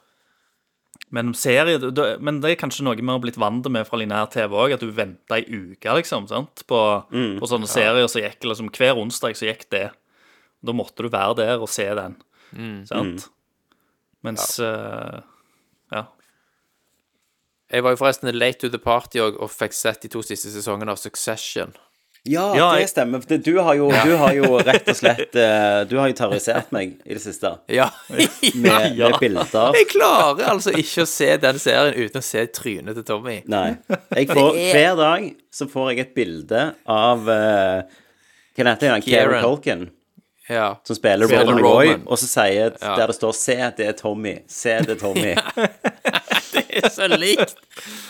Men 1.15 1.33
serie 1.35 1.79
Men 2.21 2.41
det 2.43 2.51
er 2.51 2.57
kanskje 2.59 2.83
noe 2.87 2.97
vi 2.99 3.07
har 3.07 3.21
blitt 3.23 3.39
vant 3.39 3.67
med 3.71 3.87
fra 3.87 3.99
linær-TV 4.01 4.51
òg, 4.51 4.73
at 4.75 4.81
du 4.83 4.91
venta 4.91 5.37
ei 5.39 5.45
uke, 5.47 5.95
liksom, 6.01 6.27
sant? 6.29 6.65
På, 6.67 7.05
Mm. 7.13 7.39
på 7.39 7.47
sånne 7.47 7.69
serier 7.71 8.09
som 8.09 8.23
gikk 8.23 8.41
liksom, 8.43 8.71
Hver 8.73 8.97
onsdag 8.99 9.37
så 9.37 9.47
gikk 9.47 9.69
det. 9.71 9.91
Da 10.65 10.73
måtte 10.73 11.03
du 11.05 11.09
være 11.09 11.37
der 11.37 11.61
og 11.61 11.69
se 11.69 11.85
den. 11.95 12.17
Mm. 12.57 12.87
Sant? 12.89 13.29
Mens 14.25 14.59
eh, 14.59 15.21
Ja. 15.95 16.07
Jeg 17.75 17.83
var 17.83 17.95
jo 17.95 17.99
forresten 18.01 18.31
late 18.37 18.61
to 18.61 18.69
the 18.71 18.79
party 18.79 19.19
og, 19.25 19.39
og 19.43 19.51
fikk 19.51 19.73
sett 19.75 20.03
de 20.05 20.11
to 20.13 20.21
siste 20.23 20.51
sesongene 20.53 20.93
av 20.95 20.99
Succession. 21.01 21.73
Ja, 22.25 22.45
Ja, 22.57 22.67
det 22.73 22.85
jeg- 22.87 22.89
stemmer. 22.95 23.21
For 23.21 23.37
du 23.37 23.59
har, 23.61 23.75
jo, 23.77 23.89
du 23.91 24.13
har 24.17 24.33
jo 24.33 24.57
rett 24.65 24.87
og 24.89 24.97
slett 24.97 25.35
eh, 25.37 25.83
Du 25.91 25.99
har 26.01 26.09
jo 26.09 26.15
terrorisert 26.17 26.71
meg 26.73 26.95
i 27.05 27.13
det 27.19 27.21
siste 27.21 27.51
Ja. 27.69 27.91
med, 28.09 28.95
Ja. 29.01 29.11
med 29.11 29.19
bilder. 29.21 29.75
Jeg 29.77 29.89
klarer 29.93 30.47
altså 30.55 30.73
ikke 30.73 31.05
å 31.05 31.11
se 31.11 31.29
den 31.43 31.59
serien 31.61 31.99
uten 31.99 32.23
å 32.23 32.25
se 32.25 32.47
trynet 32.47 32.95
til 32.97 33.05
Tommy. 33.11 33.43
Nei. 33.47 33.77
Jeg 34.17 34.29
får, 34.33 34.57
er- 34.57 34.73
hver 34.79 34.97
dag 35.03 35.29
så 35.53 35.69
får 35.69 35.91
jeg 35.93 36.01
et 36.07 36.15
bilde 36.17 36.63
av 36.87 37.29
uh, 37.29 37.83
Hva 38.57 38.71
heter 38.73 38.95
han? 38.95 39.03
Kieran 39.05 39.61
Kieran. 39.61 39.91
Ja. 40.49 40.75
Som 40.85 40.97
spiller 40.97 41.27
Spiller 41.27 41.47
Roman 41.47 41.63
Roy, 41.65 41.87
Roman. 41.89 42.03
og 42.07 42.19
så 42.21 42.27
sier 42.29 42.75
der 42.81 43.07
det 43.07 43.15
står 43.17 43.33
'Se, 43.33 43.55
det 43.79 43.87
er 43.89 43.93
Tommy'. 43.97 44.43
Se, 44.49 44.75
det 44.85 44.91
er 44.97 45.01
Tommy. 45.01 45.35
Det 46.55 46.85
er 46.85 46.89
så 46.91 47.07
likt. 47.11 47.55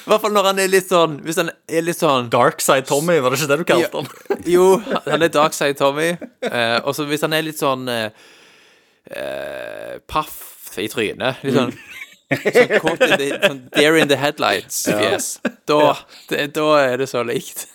I 0.05 0.09
hvert 0.11 0.21
fall 0.21 0.33
når 0.33 0.45
han 0.51 0.59
er 0.59 0.69
litt 0.69 0.89
sånn 0.89 1.15
Hvis 1.25 1.37
han 1.41 1.49
er 1.69 1.81
litt 1.85 1.97
sånn 1.97 2.29
Darkside 2.33 2.85
Tommy, 2.89 3.19
var 3.25 3.33
det 3.33 3.39
ikke 3.41 3.49
det 3.49 3.59
du 3.59 3.65
kalte 3.65 4.03
han? 4.03 4.41
Jo, 4.55 4.67
han 5.07 5.23
er 5.25 5.29
Darkside 5.33 5.77
Tommy. 5.79 6.11
Eh, 6.43 6.79
og 6.85 6.95
så 6.97 7.05
hvis 7.09 7.25
han 7.25 7.33
er 7.33 7.43
litt 7.47 7.59
sånn 7.61 7.89
eh, 7.89 8.11
eh, 9.17 9.99
paff 10.09 10.77
i 10.81 10.89
trynet 10.93 11.45
Litt 11.45 11.57
sånn 11.57 11.73
Sånn, 12.35 12.99
in 13.05 13.17
the, 13.21 13.29
sånn 13.45 13.61
Dare 13.77 14.01
in 14.01 14.09
the 14.11 14.17
headlights-fjes. 14.19 15.39
Da, 15.69 15.95
da 16.29 16.65
er 16.83 16.97
det 17.01 17.07
så 17.09 17.23
likt. 17.25 17.67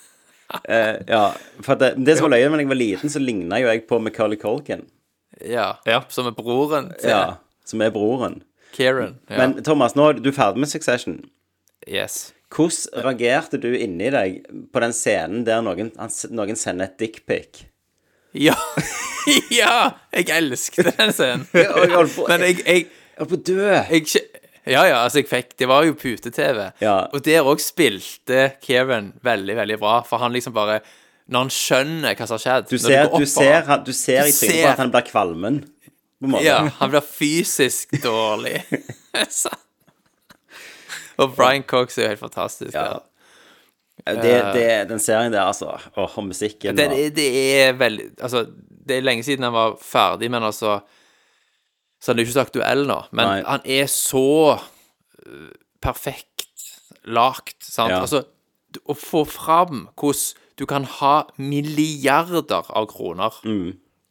Eh, 0.69 0.95
ja, 1.07 1.33
for 1.61 1.77
det, 1.77 1.91
det 2.01 2.15
som 2.17 2.25
var 2.25 2.31
løye, 2.33 2.47
da 2.49 2.57
jeg 2.57 2.69
var 2.71 2.77
liten, 2.79 3.11
så 3.13 3.19
ligna 3.21 3.59
jo 3.61 3.67
jeg 3.69 3.83
på 3.89 3.99
Macaulay 4.01 4.37
Culkin. 4.41 4.81
Ja. 5.45 5.75
Ja. 5.85 5.99
Som 6.09 6.25
er 6.29 6.33
broren 6.37 6.87
til 6.99 7.11
Ja, 7.11 7.35
som 7.69 7.83
er 7.85 7.91
broren. 7.93 8.39
Kieran. 8.73 9.19
Ja. 9.29 9.37
Men 9.43 9.59
Thomas, 9.65 9.93
nå 9.97 10.07
er 10.09 10.19
du 10.25 10.31
ferdig 10.33 10.63
med 10.65 10.71
Succession. 10.71 11.19
yes. 11.87 12.31
Hvordan 12.49 13.03
reagerte 13.05 13.59
du 13.61 13.67
inni 13.77 14.07
deg 14.09 14.39
på 14.73 14.81
den 14.81 14.93
scenen 14.97 15.43
der 15.45 15.61
noen, 15.61 15.91
noen 16.33 16.57
sender 16.57 16.87
et 16.89 16.95
dickpic? 16.97 17.59
Ja. 18.33 18.55
ja! 19.53 19.91
Jeg 20.17 20.31
elsket 20.33 20.89
den 20.97 21.13
scenen. 21.13 21.45
Men 21.53 21.61
jeg, 22.47 22.57
jeg, 22.65 22.87
Jeg 22.89 23.21
holdt 23.21 23.29
på 23.29 23.37
å 23.37 23.43
dø. 23.51 23.59
jeg 23.69 24.07
Ja, 24.69 24.83
ja, 24.87 24.97
altså, 25.03 25.19
jeg 25.23 25.27
fikk 25.31 25.55
Det 25.57 25.67
var 25.67 25.83
jo 25.87 25.93
pute-TV. 25.97 26.71
Ja. 26.83 26.97
Og 27.13 27.23
der 27.25 27.43
òg 27.49 27.59
spilte 27.63 28.51
Kieran 28.61 29.11
veldig, 29.25 29.55
veldig 29.59 29.79
bra, 29.81 29.99
for 30.07 30.21
han 30.23 30.31
liksom 30.35 30.53
bare 30.55 30.79
Når 31.29 31.39
han 31.45 31.51
skjønner 31.53 32.15
hva 32.17 32.27
som 32.29 32.37
har 32.37 32.43
skjedd 32.45 32.69
Du 32.69 32.77
ser, 32.77 33.09
du 33.13 33.25
ser, 33.29 33.61
han- 33.67 33.83
du 33.85 33.93
ser 33.93 34.23
i 34.27 34.31
Du 34.31 34.37
trynet 34.39 34.63
på 34.63 34.71
at 34.71 34.77
han 34.85 34.91
blir 34.93 35.07
kvalmen. 35.11 35.59
Ja, 36.43 36.57
han 36.81 36.89
blir 36.91 37.01
fysisk 37.05 37.93
dårlig. 38.03 38.63
Og 41.19 41.33
Brian 41.35 41.63
Cox 41.67 41.97
er 41.97 42.03
jo 42.07 42.11
helt 42.13 42.21
fantastisk. 42.23 42.73
Ja. 42.75 42.99
Det, 44.07 44.35
det, 44.55 44.67
den 44.89 44.99
serien 45.03 45.33
der, 45.33 45.41
altså. 45.49 45.73
Og 45.99 46.15
musikken. 46.23 46.79
Og- 46.79 46.93
er, 46.95 47.09
det 47.11 47.27
er 47.65 47.73
veldig 47.77 48.09
Altså, 48.21 48.45
det 48.87 48.97
er 48.97 49.01
lenge 49.05 49.23
siden 49.27 49.43
han 49.43 49.53
var 49.53 49.75
ferdig, 49.83 50.31
men 50.31 50.43
altså 50.43 50.79
Så 51.99 52.11
han 52.11 52.19
er 52.19 52.27
ikke 52.27 52.37
så 52.37 52.45
aktuell 52.47 52.85
nå. 52.87 52.99
Men 53.11 53.27
Nei. 53.27 53.39
han 53.43 53.65
er 53.67 53.89
så 53.91 54.59
øh, 55.25 55.49
perfekt 55.83 56.45
lagt, 57.03 57.57
sant? 57.65 57.91
Ja. 57.91 58.01
Altså, 58.03 58.23
å 58.85 58.95
få 58.97 59.25
fram 59.27 59.87
hvordan 59.99 60.45
du 60.59 60.65
kan 60.67 60.83
ha 60.99 61.13
milliarder 61.39 62.67
av 62.75 62.89
kroner, 62.91 63.37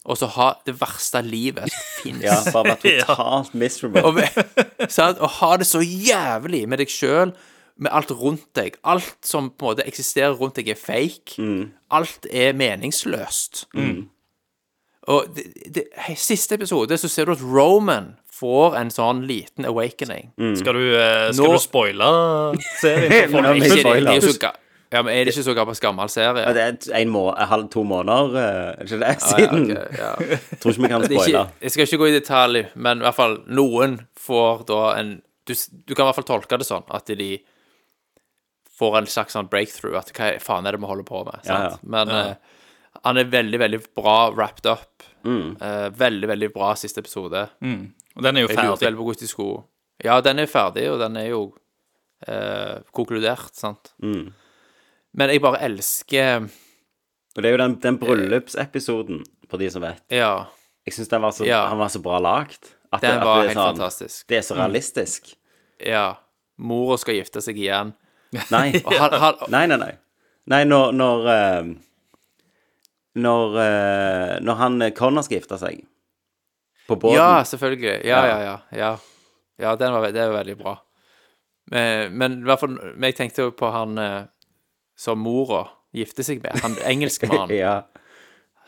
og 0.08 0.16
så 0.16 0.28
ha 0.32 0.48
det 0.64 0.78
verste 0.80 1.20
livet 1.24 1.68
som 1.68 1.84
fins. 2.02 2.22
Mm. 2.22 2.24
Ja, 2.24 2.38
bare 2.54 2.72
være 2.72 2.94
totalt 3.04 3.54
miserable. 3.54 4.04
Og, 4.08 4.20
sant? 4.96 5.20
og 5.20 5.28
ha 5.40 5.50
det 5.60 5.68
så 5.68 5.82
jævlig 5.84 6.64
med 6.68 6.80
deg 6.80 6.92
sjøl, 6.92 7.34
med 7.78 7.92
alt 7.94 8.10
rundt 8.10 8.48
deg. 8.58 8.78
Alt 8.82 9.28
som 9.28 9.52
på 9.52 9.68
en 9.68 9.76
måte 9.76 9.84
eksisterer 9.86 10.34
rundt 10.40 10.56
deg, 10.58 10.72
er 10.72 10.80
fake. 10.80 11.36
Alt 11.94 12.26
er 12.32 12.56
meningsløst. 12.58 13.68
Og 15.08 15.28
det, 15.34 15.44
det, 15.74 15.84
siste 16.20 16.58
episode 16.58 16.98
så 17.00 17.08
ser 17.08 17.28
du 17.28 17.32
at 17.32 17.42
Roman 17.42 18.12
får 18.38 18.76
en 18.78 18.90
sånn 18.92 19.24
liten 19.26 19.66
awakening. 19.66 20.30
Skal 20.60 20.76
du, 20.76 20.84
uh, 20.94 21.28
skal 21.32 21.44
Nå- 21.48 21.52
du 21.56 21.62
spoile 21.62 22.10
serien? 22.78 23.32
Nå 23.32 23.54
ikke, 23.56 23.82
de, 23.82 23.94
de 24.04 24.16
er, 24.18 24.26
så 24.26 24.52
ja, 24.88 25.02
men 25.02 25.12
er 25.12 25.26
det 25.26 25.34
ikke 25.34 25.44
så 25.44 25.52
gammel, 25.56 25.76
gammel 25.82 26.08
serie? 26.08 26.42
Ja, 26.46 26.52
det 26.56 26.62
er 26.64 27.02
en 27.02 27.10
må 27.12 27.26
halv, 27.36 27.66
to 27.72 27.82
måneder, 27.84 28.36
eh, 28.40 28.68
er 28.70 28.86
ikke 28.86 29.00
det, 29.02 29.10
siden. 29.20 29.66
Ja, 29.68 29.82
okay, 29.82 29.98
ja. 30.00 30.38
Tror 30.62 30.72
ikke 30.72 30.82
vi 30.82 30.90
kan 30.94 31.04
spoile. 31.04 31.42
jeg 31.60 31.74
skal 31.74 31.84
ikke 31.84 31.98
gå 32.00 32.08
i 32.08 32.14
detalj, 32.14 32.62
men 32.74 33.02
i 33.02 33.04
hvert 33.04 33.18
fall 33.18 33.36
noen 33.52 33.98
får 34.16 34.64
da 34.70 34.82
en 34.98 35.18
Du, 35.48 35.54
du 35.54 35.94
kan 35.94 36.04
i 36.04 36.08
hvert 36.08 36.18
fall 36.18 36.28
tolke 36.28 36.58
det 36.60 36.66
sånn 36.68 36.84
at 36.92 37.08
de 37.08 37.28
får 38.78 38.98
en 38.98 39.06
slags 39.08 39.32
sånn 39.32 39.46
breakthrough. 39.48 39.96
At 39.96 40.12
hva 40.12 40.34
faen 40.44 40.68
er 40.68 40.76
det 40.76 40.82
vi 40.82 40.90
holder 40.90 41.06
på 41.08 41.22
med? 41.24 41.38
Sant? 41.40 41.48
Ja, 41.48 41.70
ja. 41.72 41.78
Men 41.88 42.12
eh, 42.12 42.57
han 43.08 43.18
er 43.20 43.28
veldig, 43.32 43.58
veldig 43.64 43.80
bra 43.96 44.16
wrapped 44.34 44.68
up. 44.70 45.02
Eh, 45.28 45.88
veldig, 45.98 46.28
veldig 46.30 46.48
bra 46.54 46.70
siste 46.78 47.02
episode. 47.02 47.46
Og 47.60 48.22
den 48.24 48.36
er 48.38 48.44
jo 48.46 48.48
Jeg 48.48 48.56
lurte 48.56 48.78
ferdig. 48.78 48.86
veldig 48.86 48.98
på 49.00 49.06
hvordan 49.08 49.24
de 49.24 49.28
skulle 49.32 49.64
Ja, 50.04 50.20
den 50.24 50.38
er 50.38 50.46
ferdig, 50.50 50.84
og 50.92 50.98
den 51.02 51.16
er 51.20 51.26
jo 51.32 51.40
eh, 52.26 52.78
konkludert, 52.94 53.54
sant. 53.58 53.92
Men 53.98 55.30
jeg 55.32 55.40
bare 55.42 55.60
elsker 55.66 56.46
Og 57.36 57.42
det 57.42 57.50
er 57.50 57.54
jo 57.56 57.60
den, 57.64 57.76
den 57.82 57.98
bryllupsepisoden, 57.98 59.20
for 59.50 59.58
de 59.60 59.68
som 59.70 59.82
vet. 59.84 60.00
Ja, 60.10 60.46
Jeg 60.86 60.94
syns 60.96 61.08
den 61.12 61.20
var 61.22 61.30
så, 61.36 61.44
Ja. 61.46 61.66
han 61.68 61.78
var 61.78 61.88
så 61.92 62.00
bra 62.02 62.18
lagt. 62.18 62.74
At 62.92 63.02
den 63.02 63.10
det, 63.10 63.18
at 63.20 63.24
var 63.26 63.34
det 63.42 63.42
er 63.42 63.48
helt 63.48 63.58
sånn, 63.58 63.76
fantastisk. 63.76 64.26
Det 64.28 64.36
er 64.38 64.42
så 64.46 64.54
realistisk. 64.56 65.34
Ja. 65.84 66.06
Mora 66.58 66.96
skal 66.98 67.18
gifte 67.18 67.42
seg 67.44 67.58
igjen. 67.60 67.92
Nei. 68.50 68.70
Og 68.84 68.94
han, 68.96 69.12
han, 69.20 69.34
Nei, 69.52 69.66
nei, 69.68 69.76
nei. 69.76 69.92
Nei, 70.48 70.62
når 70.64 70.92
Når, 70.96 71.28
eh, 71.34 71.74
når, 73.18 73.56
eh, 73.62 74.34
når 74.44 74.58
han 74.62 74.82
eh, 74.82 74.92
Connor 74.96 75.26
skal 75.26 75.38
gifte 75.40 75.58
seg 75.60 75.82
på 76.88 76.96
båten 76.96 77.18
Ja, 77.18 77.42
selvfølgelig. 77.44 78.00
Ja, 78.08 78.24
Ja. 78.26 78.40
ja, 78.40 78.58
ja. 78.72 78.90
Ja, 79.58 79.74
var, 79.74 80.10
det 80.14 80.22
var 80.28 80.36
veldig 80.38 80.56
bra. 80.58 80.76
Men, 81.70 82.12
men 82.16 82.36
i 82.40 82.46
hvert 82.46 82.60
fall 82.62 82.76
Jeg 83.02 83.16
tenkte 83.18 83.42
jo 83.42 83.50
på 83.50 83.70
han 83.74 83.98
eh, 83.98 84.22
som 84.98 85.18
mora 85.22 85.64
gifter 85.94 86.26
seg 86.26 86.42
med. 86.42 86.58
Han 86.62 86.76
engelskmannen. 86.86 87.54
ja. 87.64 87.80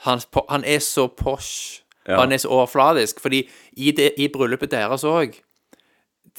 Han, 0.07 0.21
han 0.49 0.65
er 0.65 0.79
så 0.85 1.07
posh. 1.09 1.83
Ja. 2.09 2.21
Han 2.21 2.33
er 2.33 2.41
så 2.43 2.49
overfladisk. 2.49 3.21
Fordi 3.21 3.43
i, 3.77 3.91
det, 3.93 4.13
i 4.19 4.29
bryllupet 4.33 4.71
deres 4.73 5.05
òg 5.05 5.37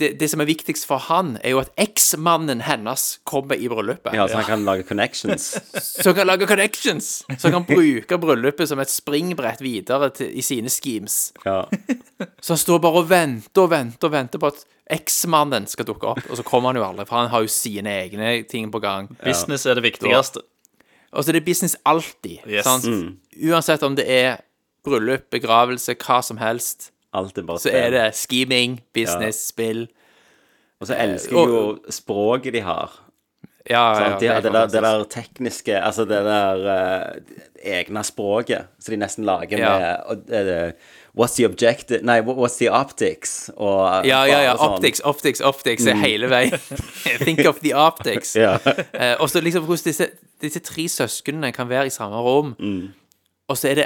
det, 0.02 0.10
det 0.20 0.28
som 0.32 0.42
er 0.42 0.50
viktigst 0.50 0.88
for 0.90 1.02
han, 1.08 1.36
er 1.46 1.54
jo 1.54 1.62
at 1.62 1.72
eksmannen 1.80 2.64
hennes 2.66 3.06
kommer 3.28 3.60
i 3.60 3.70
bryllupet. 3.72 4.16
Ja, 4.18 4.26
så 4.28 4.42
han 4.42 4.48
kan 4.50 4.66
lage 4.68 4.86
connections. 4.90 5.54
Så 5.78 6.10
han 6.10 6.18
kan 6.18 6.30
lage 6.30 6.50
connections. 6.50 7.12
Så 7.38 7.48
han 7.48 7.60
kan 7.60 7.68
bruke 7.70 8.20
bryllupet 8.22 8.70
som 8.72 8.82
et 8.82 8.92
springbrett 8.92 9.62
videre 9.64 10.12
til, 10.18 10.32
i 10.34 10.44
sine 10.46 10.74
schemes. 10.74 11.32
Ja. 11.46 11.64
Så 12.42 12.56
han 12.56 12.62
står 12.62 12.82
bare 12.84 13.04
og 13.04 13.10
venter 13.12 13.66
og 13.66 13.74
venter 13.74 14.10
og 14.10 14.16
venter 14.18 14.42
på 14.42 14.52
at 14.52 14.64
eksmannen 14.92 15.68
skal 15.72 15.88
dukke 15.88 16.10
opp, 16.16 16.26
og 16.28 16.40
så 16.40 16.44
kommer 16.44 16.72
han 16.72 16.82
jo 16.82 16.88
aldri, 16.90 17.06
for 17.08 17.22
han 17.22 17.30
har 17.32 17.46
jo 17.46 17.52
sine 17.54 17.94
egne 18.02 18.32
ting 18.50 18.68
på 18.74 18.82
gang. 18.84 19.08
Business 19.24 19.66
er 19.70 19.80
det 19.80 19.86
viktigste. 19.86 20.44
Og 21.12 21.24
så 21.24 21.32
er 21.32 21.40
det 21.40 21.46
business 21.46 21.78
alltid. 21.88 22.40
Yes. 22.48 22.66
Sant? 22.68 22.88
Uansett 23.40 23.84
om 23.88 23.96
det 24.00 24.08
er 24.12 24.42
bryllup, 24.86 25.30
begravelse, 25.32 25.96
hva 26.02 26.22
som 26.26 26.40
helst, 26.42 26.90
Alt 27.14 27.38
er 27.38 27.44
bare 27.48 27.60
så 27.60 27.70
er 27.76 27.90
det 27.92 28.16
scheming, 28.16 28.80
business, 28.96 29.48
spill. 29.52 29.88
Og 30.80 30.88
så 30.88 30.96
elsker 30.98 31.36
og- 31.38 31.48
jeg 31.48 31.56
jo 31.56 31.92
språket 31.92 32.54
de 32.54 32.62
har. 32.62 32.92
Ja, 33.70 33.82
ja, 33.94 34.10
ja, 34.10 34.18
De 34.18 34.20
det 34.20 34.44
det, 34.44 34.46
er 34.46 34.52
der, 34.52 34.68
det 34.68 34.82
der 34.82 35.04
tekniske 35.04 35.76
Altså 35.86 36.02
det 36.10 36.18
der 36.26 36.56
uh, 36.66 37.22
egne 37.64 38.02
språket 38.04 38.66
som 38.80 38.92
de 38.92 38.98
nesten 38.98 39.24
lager 39.26 39.58
med 39.62 40.32
eh, 40.34 40.72
What's 41.14 41.36
the 41.38 41.46
objective 41.46 42.00
Nei, 42.02 42.22
what's 42.26 42.58
the 42.58 42.72
optics? 42.74 43.52
Og 43.56 44.06
Ja, 44.08 44.24
ja, 44.26 44.40
ja. 44.48 44.56
sånn. 44.58 44.80
Optics, 44.80 45.02
optics, 45.06 45.42
optics 45.46 45.86
er 45.86 45.94
hele 46.02 46.28
veien. 46.32 46.58
Think 47.22 47.46
of 47.46 47.60
the 47.62 47.76
optics. 47.78 48.34
Ja. 48.40 48.56
uh, 48.66 49.22
og 49.22 49.30
så 49.30 49.42
liksom 49.46 49.64
hvordan 49.70 49.86
disse, 49.92 50.08
disse 50.42 50.60
tre 50.66 50.88
søsknene 50.90 51.52
kan 51.54 51.70
være 51.70 51.86
i 51.86 51.94
samme 51.94 52.18
rom, 52.18 52.56
Mm. 52.60 52.88
og 53.48 53.58
så 53.58 53.70
er 53.70 53.76
det 53.76 53.86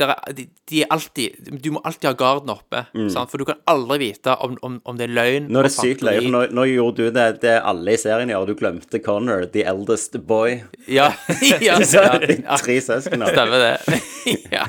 er, 0.00 0.12
de, 0.34 0.44
de 0.70 0.80
er 0.82 0.88
alltid 0.90 1.50
Du 1.62 1.68
må 1.74 1.80
alltid 1.86 2.08
ha 2.08 2.12
garden 2.18 2.50
oppe, 2.54 2.80
sant? 3.12 3.30
for 3.30 3.38
du 3.38 3.44
kan 3.48 3.60
aldri 3.70 3.98
vite 4.00 4.34
om, 4.42 4.56
om, 4.66 4.78
om 4.84 4.96
det 4.98 5.06
er 5.08 5.12
løgn. 5.14 5.46
Mm. 5.46 5.52
Nå 5.54 5.60
er 5.60 5.68
det 5.68 5.72
sykt 5.74 6.02
løye, 6.06 6.22
for 6.24 6.32
nå, 6.34 6.40
nå 6.56 6.64
gjorde 6.70 7.04
du 7.06 7.14
det 7.14 7.26
det 7.44 7.54
alle 7.62 7.94
i 7.94 8.00
serien 8.00 8.32
gjør. 8.32 8.48
Du 8.50 8.54
glemte 8.58 9.00
Connor, 9.04 9.44
the 9.54 9.62
eldest 9.70 10.16
boy. 10.26 10.56
Ja, 10.90 11.10
ja, 11.64 11.78
ja, 11.78 11.78
de 12.24 12.40
ja, 12.40 12.58
tre 12.60 12.78
søsknene. 12.82 13.30
stemmer 13.34 13.62
det. 13.62 14.00
ja. 14.56 14.66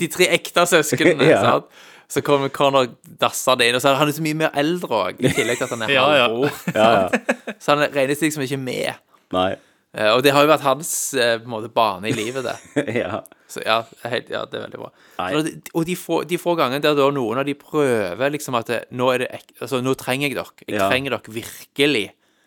De 0.00 0.10
tre 0.12 0.28
ekte 0.36 0.66
søsknene. 0.74 1.30
Ja. 1.30 1.40
sant? 1.46 1.72
Så 2.12 2.20
kommer 2.20 2.50
Connor 2.52 2.90
dassende 3.22 3.64
inn, 3.64 3.76
og 3.78 3.80
så 3.80 3.88
er 3.94 4.00
han 4.02 4.10
så 4.12 4.20
mye 4.24 4.36
mer 4.36 4.50
eldre 4.60 4.98
òg, 5.06 5.20
i 5.24 5.30
tillegg 5.32 5.56
til 5.62 5.64
at 5.64 5.70
han 5.72 5.84
er 5.86 5.92
Ja, 5.94 6.02
ja. 6.18 6.26
halvbror. 6.28 6.58
Ja, 6.76 6.88
ja. 7.06 7.54
Så 7.56 7.72
han 7.72 7.86
regnes 7.94 8.20
liksom 8.20 8.44
ikke 8.44 8.58
med. 8.60 8.98
Nei. 9.32 9.52
Eh, 9.94 10.08
Og 10.14 10.22
det 10.24 10.32
har 10.32 10.42
jo 10.46 10.48
vært 10.50 10.64
hans 10.64 10.90
eh, 11.20 11.38
måte, 11.44 11.68
bane 11.72 12.08
i 12.08 12.14
livet, 12.16 12.44
det. 12.46 12.84
ja. 13.02 13.20
Så 13.52 13.60
ja, 13.66 13.82
helt, 14.08 14.30
ja 14.32 14.44
det 14.48 14.56
er 14.56 14.64
veldig 14.64 14.78
bra. 14.80 14.88
Nei. 15.18 15.26
Og 15.36 15.44
de, 15.44 15.52
de 15.90 15.96
få, 16.00 16.22
de 16.24 16.38
få 16.40 16.54
gangene 16.56 16.80
der 16.80 16.94
da 16.96 17.10
noen 17.12 17.42
av 17.42 17.44
de 17.44 17.52
prøver 17.60 18.32
liksom 18.32 18.56
at 18.56 18.70
det, 18.72 18.78
nå 18.96 19.10
er 19.12 19.18
det 19.26 19.28
Altså, 19.60 19.82
nå 19.84 19.92
trenger 20.00 20.30
jeg 20.30 20.38
dere. 20.38 20.64
Jeg 20.66 20.78
Ja. 20.80 20.88
trenger 20.88 21.16
dere 21.18 21.34
virkelig. 21.36 22.06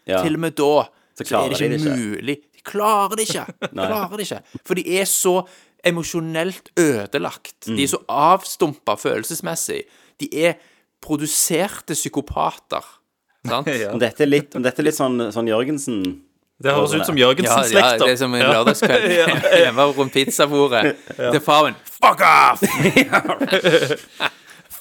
Ja. 0.09 0.23
Til 0.25 0.39
og 0.39 0.41
med 0.47 0.55
da 0.57 0.71
så, 1.15 1.23
så 1.23 1.43
er 1.43 1.53
det 1.53 1.59
de 1.59 1.65
ikke, 1.65 1.69
det 1.69 1.79
ikke. 1.85 1.99
mulig. 2.01 2.35
De 2.57 2.65
klarer 2.65 3.15
det 3.21 3.27
ikke. 3.29 3.45
De 3.61 3.69
klarer 3.77 4.17
det 4.17 4.25
ikke. 4.25 4.41
For 4.65 4.75
de 4.81 4.83
er 4.99 5.05
så 5.05 5.35
emosjonelt 5.85 6.71
ødelagt. 6.81 7.67
Mm. 7.69 7.75
De 7.77 7.83
er 7.85 7.91
så 7.93 8.01
avstumpa 8.09 8.95
følelsesmessig. 8.97 9.83
De 10.19 10.29
er 10.49 10.57
produserte 11.05 11.93
psykopater. 11.93 12.81
Sant? 13.45 13.67
Ja. 13.85 13.91
Om 13.93 14.01
dette 14.01 14.25
er 14.25 14.31
litt, 14.33 14.55
om 14.57 14.63
dette 14.65 14.81
er 14.81 14.87
litt 14.89 14.97
sånn, 14.97 15.27
sånn 15.29 15.45
Jørgensen 15.53 16.01
Det 16.63 16.71
høres 16.71 16.93
ut 16.95 17.03
som 17.07 17.17
Jørgensen-slekta. 17.19 17.91
ja, 17.91 17.97
det 17.99 18.11
er 18.13 18.19
som 18.21 18.35
en 18.37 18.45
lørdagskveld 18.47 19.03
hjemme 19.65 19.83
rundt 19.97 20.13
pizzabordet. 20.15 20.93
Til 21.17 21.41
faren 21.43 21.75
Fuck 21.97 22.21
off! 22.23 22.63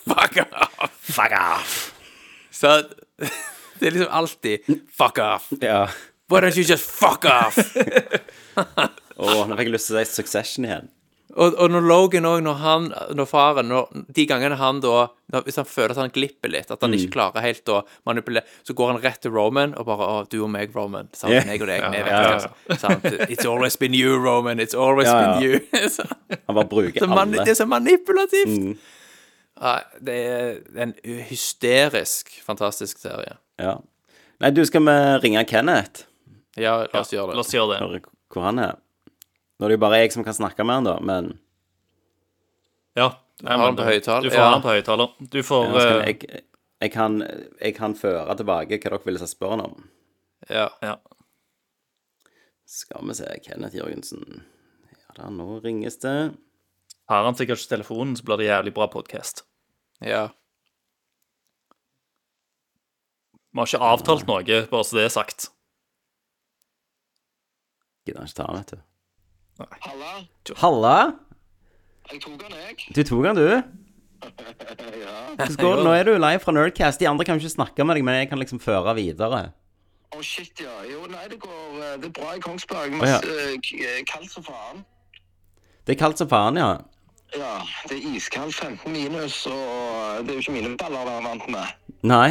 Fuck 0.04 0.34
off! 0.44 0.90
Fuck 1.10 1.32
off! 1.40 1.74
Så 2.54 2.76
det 3.80 3.88
er 3.88 3.92
liksom 3.96 4.12
alltid 4.14 4.58
Fuck 4.98 5.18
off! 5.24 5.50
Ja. 5.62 5.86
Why 6.30 6.40
don't 6.40 6.56
you 6.56 6.64
just 6.64 6.88
fuck 6.88 7.26
off? 7.28 7.58
Å, 8.56 9.44
nå 9.44 9.56
fikk 9.58 9.68
jeg 9.68 9.74
lyst 9.74 9.90
til 9.90 9.98
å 9.98 10.00
si 10.00 10.06
Succession 10.16 10.64
igjen. 10.66 10.86
Og, 11.36 11.54
og 11.58 11.70
når 11.70 11.82
Logan 11.82 12.26
òg, 12.30 12.42
når 12.46 12.54
han 12.62 12.84
Når 13.18 13.26
faren 13.26 13.66
når, 13.66 13.88
De 14.14 14.22
gangene 14.30 14.54
han 14.60 14.76
da 14.84 15.08
når, 15.32 15.42
Hvis 15.48 15.56
han 15.58 15.64
føler 15.66 15.90
at 15.90 15.96
han 15.98 16.12
glipper 16.14 16.48
litt, 16.52 16.70
at 16.70 16.80
han 16.80 16.92
Mm. 16.92 16.98
ikke 17.00 17.10
klarer 17.16 17.42
helt 17.42 17.64
å 17.74 17.80
manipulere, 18.06 18.44
så 18.62 18.74
går 18.78 18.92
han 18.92 19.00
rett 19.02 19.20
til 19.24 19.32
Roman 19.34 19.74
og 19.74 19.86
bare 19.88 20.06
Å, 20.06 20.28
du 20.30 20.36
og 20.44 20.50
meg, 20.54 20.70
Roman. 20.76 21.08
Sant? 21.12 21.32
Yeah. 21.32 21.46
Meg 21.48 21.60
og 21.62 21.66
deg, 21.72 21.82
vi 21.90 22.02
vet 22.04 22.06
Ja, 22.12 22.20
ja, 22.22 22.36
viktigst. 22.38 22.80
Sant? 22.80 23.04
It's 23.34 23.44
always 23.50 23.76
been 23.76 23.94
you, 23.98 24.14
Roman. 24.22 24.60
It's 24.62 24.74
always 24.78 25.08
Ja, 25.08 25.18
ja. 25.20 25.32
been 25.40 25.42
you. 25.42 25.88
Så- 25.96 26.06
Han 26.46 26.54
bare 26.54 26.68
bruker 26.70 27.02
alle. 27.10 27.26
det 27.44 27.48
er 27.56 27.58
så 27.58 27.66
manipulativt. 27.66 28.54
Mm. 28.60 28.76
Ja, 29.60 29.74
det 30.02 30.14
er 30.14 30.82
en 30.82 30.94
hysterisk 31.30 32.30
fantastisk 32.46 32.98
serie. 33.02 33.36
Ja. 33.58 33.76
Nei, 34.42 34.50
du, 34.50 34.62
skal 34.66 34.82
vi 34.86 34.94
ringe 35.22 35.44
Kenneth? 35.46 36.06
Ja, 36.58 36.78
la 36.92 37.00
oss 37.02 37.10
gjøre 37.14 37.34
La 37.34 37.38
det. 37.38 37.44
oss 37.44 37.54
gjøre 37.54 37.78
det. 37.92 38.02
Hvor 38.34 38.42
han 38.48 38.58
er. 38.62 38.74
Nå 39.58 39.66
er 39.66 39.70
det 39.72 39.76
jo 39.78 39.82
bare 39.84 39.98
jeg 40.02 40.12
som 40.14 40.24
kan 40.26 40.34
snakke 40.34 40.64
med 40.66 40.80
han, 40.80 40.88
da, 40.88 40.96
men 41.00 41.32
Ja. 42.98 43.08
Nei, 43.42 43.50
Har 43.50 43.58
men 43.58 43.66
han 43.66 43.76
på 43.76 43.84
høyttaler? 43.88 44.22
Du 44.22 44.30
får 44.30 44.38
Ja. 44.38 44.50
han 44.52 44.62
på 44.62 44.70
høyttaler. 44.74 45.14
Du 45.30 45.40
får 45.42 45.64
ja, 45.66 45.80
skal 45.80 46.00
eh, 46.00 46.06
jeg, 46.06 46.42
jeg, 46.84 46.92
kan, 46.94 47.16
jeg 47.60 47.74
kan 47.74 47.94
føre 47.98 48.36
tilbake 48.38 48.78
hva 48.78 48.90
dere 48.90 49.00
ville 49.04 49.26
spørre 49.30 49.56
han 49.56 49.64
om. 49.64 49.88
Ja. 50.50 50.68
ja. 50.82 50.96
Skal 52.66 53.02
vi 53.08 53.14
se 53.18 53.26
Kenneth 53.44 53.76
Jørgensen. 53.76 54.44
Ja 54.92 55.16
da, 55.18 55.30
nå 55.34 55.58
ringes 55.64 55.98
det. 56.02 56.14
Har 57.10 57.24
han 57.26 57.34
sikkert 57.36 57.58
ikke 57.60 57.74
telefonen, 57.74 58.14
så 58.16 58.24
blir 58.24 58.38
det 58.40 58.46
jævlig 58.48 58.74
bra 58.74 58.86
podkast. 58.88 59.44
ja. 60.00 60.28
Vi 63.54 63.60
har 63.62 63.68
ikke 63.70 63.86
avtalt 63.86 64.26
noe, 64.26 64.42
bare 64.70 64.82
så 64.84 64.96
det 64.98 65.04
er 65.06 65.12
sagt. 65.14 65.44
Gidder 68.06 68.18
han 68.24 68.26
ikke 68.30 68.38
ta 68.40 68.46
vet 68.56 68.72
du. 68.74 68.80
Halla, 69.58 70.12
Halla! 70.56 71.14
jeg 72.12 72.20
tok 72.22 72.40
den, 72.40 72.54
jeg. 72.58 72.94
Du 72.96 73.02
tok 73.02 73.24
den, 73.24 73.36
du. 73.36 73.62
ja. 75.38 75.46
Skål. 75.50 75.84
Nå 75.84 75.92
er 75.94 76.08
du 76.08 76.16
live 76.18 76.40
fra 76.42 76.52
Nerdcast. 76.52 77.00
De 77.00 77.08
andre 77.08 77.24
kan 77.24 77.38
jo 77.38 77.44
ikke 77.44 77.54
snakke 77.54 77.84
med 77.86 77.96
deg, 77.96 78.04
men 78.04 78.18
jeg 78.18 78.28
kan 78.32 78.40
liksom 78.42 78.58
føre 78.60 78.94
videre. 78.98 79.44
Å, 80.14 80.22
shit, 80.22 80.58
ja. 80.58 80.74
Jo, 80.90 81.04
nei, 81.10 81.26
det 81.30 81.38
går 81.42 81.78
eh, 81.78 81.94
Det 82.02 82.10
er 82.10 82.16
bra 82.18 82.32
i 82.34 82.42
Kongsberg. 82.42 82.96
Men 82.96 83.06
oh, 83.06 83.12
ja. 83.12 83.20
eh, 83.22 83.70
eh, 83.78 84.00
kaldt 84.10 84.32
som 84.32 84.46
faen. 84.46 84.82
Det 85.86 85.94
er 85.94 86.00
kaldt 86.02 86.22
som 86.22 86.30
faen, 86.30 86.58
ja. 86.58 86.72
Ja, 87.34 87.54
det 87.90 87.98
er 87.98 88.14
iskaldt, 88.14 88.54
15 88.54 88.92
minus, 88.94 89.40
og 89.50 90.22
det 90.26 90.34
er 90.34 90.38
jo 90.38 90.42
ikke 90.44 90.54
mine 90.54 90.76
baller 90.78 91.02
jeg 91.08 91.18
er 91.18 91.24
vant 91.28 91.48
med. 91.50 91.78
Nei. 92.06 92.28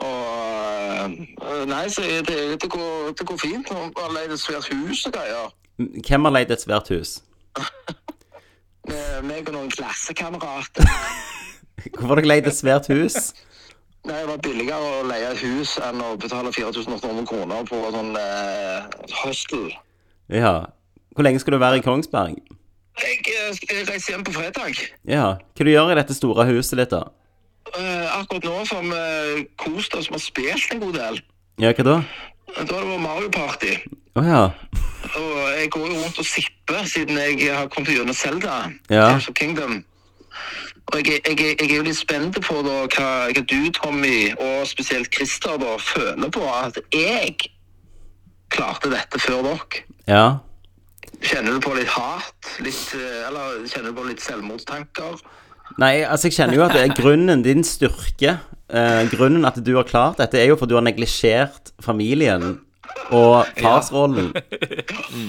Og 0.00 1.66
Nei, 1.68 1.88
så 1.88 2.04
det, 2.04 2.36
det, 2.60 2.68
går, 2.70 3.12
det 3.16 3.24
går 3.28 3.40
fint. 3.40 3.70
Nå 3.72 3.88
har 3.96 4.12
leid 4.12 4.32
et 4.32 4.40
svært 4.40 4.68
hus 4.72 5.06
og 5.08 5.14
greier. 5.16 5.52
Hvem 5.78 6.24
har 6.26 6.34
leid 6.34 6.50
et 6.50 6.62
svært 6.62 6.88
hus? 6.90 7.18
Med 8.88 9.22
meg 9.30 9.46
og 9.46 9.54
noen 9.54 9.70
klassekamerater. 9.70 10.88
Hvorfor 11.94 12.16
har 12.16 12.20
dere 12.20 12.32
leid 12.32 12.48
et 12.50 12.58
svært 12.58 12.88
hus? 12.90 13.18
Nei, 14.08 14.16
Det 14.16 14.28
var 14.30 14.40
billigere 14.42 14.88
å 14.98 15.04
leie 15.06 15.28
et 15.30 15.42
hus 15.44 15.76
enn 15.84 16.02
å 16.02 16.14
betale 16.18 16.50
4800 16.54 17.26
kroner 17.28 17.66
på 17.68 17.78
sånn 17.94 18.14
eh, 18.18 18.88
hostel. 19.22 19.68
Ja. 20.32 20.54
Hvor 21.14 21.26
lenge 21.26 21.42
skal 21.42 21.54
du 21.54 21.60
være 21.62 21.78
i 21.78 21.84
Kongsberg? 21.84 22.40
Jeg, 22.98 23.20
eh, 23.30 23.62
jeg 23.70 23.86
reiser 23.86 24.16
hjem 24.16 24.26
på 24.26 24.34
fredag. 24.34 24.82
Ja. 25.06 25.36
Hva 25.54 25.66
du 25.66 25.70
gjør 25.70 25.92
i 25.94 25.98
dette 26.00 26.16
store 26.16 26.48
huset 26.50 26.80
ditt, 26.80 26.94
da? 26.94 27.04
Uh, 27.68 28.06
akkurat 28.16 28.46
nå 28.48 28.54
har 28.64 28.84
vi 28.88 29.44
kost 29.60 29.94
oss 29.94 30.08
med 30.10 30.18
å 30.18 30.24
spilt 30.24 30.72
en 30.72 30.82
god 30.82 30.98
del. 30.98 31.22
Ja, 31.60 31.74
hva 31.76 31.86
da? 31.86 31.96
Da 32.56 32.64
det 32.64 32.88
var 32.88 32.98
Mario 32.98 33.28
Party. 33.30 33.74
Oh, 34.14 34.26
ja. 34.26 34.44
Og 35.16 35.58
jeg 35.58 35.70
går 35.70 35.86
jo 35.86 35.92
rundt 36.02 36.18
og 36.18 36.24
sipper 36.24 36.84
siden 36.84 37.18
jeg 37.18 37.56
har 37.56 37.68
kommet 37.68 37.92
gjennom 37.92 38.14
Selda. 38.14 38.56
Ja. 38.90 39.10
Tears 39.12 39.28
of 39.28 39.34
Kingdom. 39.34 39.84
Og 40.92 40.96
jeg, 40.96 41.20
jeg, 41.26 41.38
jeg 41.60 41.70
er 41.70 41.76
jo 41.76 41.84
litt 41.84 41.98
spent 41.98 42.38
på 42.44 42.62
da, 42.64 42.76
hva, 42.94 43.08
hva 43.28 43.44
du, 43.44 43.58
Tommy, 43.76 44.32
og 44.40 44.66
spesielt 44.66 45.12
Christer, 45.14 45.58
da, 45.60 45.76
føler 45.76 46.32
på 46.32 46.44
at 46.48 46.80
jeg 46.94 47.36
klarte 48.48 48.90
dette 48.92 49.20
før 49.20 49.44
dere. 49.44 49.82
Ja. 50.08 50.26
Kjenner 51.20 51.58
du 51.58 51.60
på 51.60 51.74
litt 51.76 51.90
hat? 51.92 52.52
Litt, 52.64 52.94
eh, 52.96 53.26
eller 53.28 53.66
kjenner 53.68 53.92
du 53.92 53.98
på 53.98 54.06
litt 54.08 54.24
selvmordstanker? 54.24 55.20
Nei, 55.78 55.98
altså, 56.06 56.30
jeg 56.30 56.38
kjenner 56.38 56.56
jo 56.56 56.64
at 56.64 56.76
det 56.76 56.86
er 56.86 56.96
grunnen, 56.96 57.44
din 57.44 57.66
styrke, 57.66 58.38
eh, 58.70 59.02
grunnen 59.12 59.44
at 59.48 59.58
du 59.64 59.74
har 59.76 59.88
klart 59.88 60.20
dette, 60.22 60.38
er 60.40 60.52
jo 60.52 60.58
for 60.60 60.70
du 60.70 60.76
har 60.78 60.86
neglisjert 60.86 61.72
familien 61.84 62.60
og 63.14 63.46
farsrollen 63.60 64.32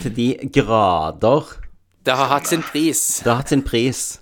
til 0.03 0.16
de 0.16 0.30
grader. 0.56 1.53
Det 2.06 2.16
har 2.16 2.32
hatt 2.32 2.48
sin 2.48 2.64
pris. 2.64 3.22
Det 3.24 3.32
har 3.32 3.44
hatt 3.44 3.52
sin 3.53 3.64
pris. 3.64 4.20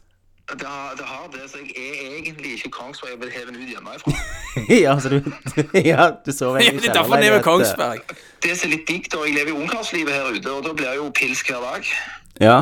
Det 0.47 0.63
har 0.67 0.95
det, 0.95 1.03
har 1.05 1.27
det 1.31 1.49
så 1.51 1.59
jeg 1.59 1.75
er 1.75 2.13
egentlig 2.21 2.53
ikke 2.53 2.69
Kongsberg. 2.71 3.09
Jeg 3.11 3.19
vil 3.19 3.31
heve 3.35 3.51
den 3.51 3.55
ut 3.63 3.69
hjemmefra. 3.69 4.11
ja, 4.85 4.93
så 4.99 5.09
du 5.09 5.17
Ja, 5.91 6.09
du 6.25 6.31
sover 6.31 6.59
Det 6.59 6.67
egentlig 6.67 6.83
Det 6.83 6.89
er 6.89 6.93
derfor 6.93 7.17
jeg 7.17 7.35
er 7.35 7.41
Kongsberg. 7.43 8.13
Det 8.43 8.53
som 8.57 8.69
er 8.69 8.73
litt 8.77 8.87
digg, 8.87 9.09
da, 9.11 9.23
jeg 9.27 9.35
lever 9.35 9.51
jo 9.51 9.57
ungkarslivet 9.65 10.13
her 10.13 10.29
ute, 10.31 10.51
og 10.53 10.63
da 10.63 10.73
blir 10.73 10.87
jeg 10.87 11.01
jo 11.01 11.09
pils 11.19 11.43
hver 11.43 11.59
dag. 11.65 11.91
Ja. 12.39 12.57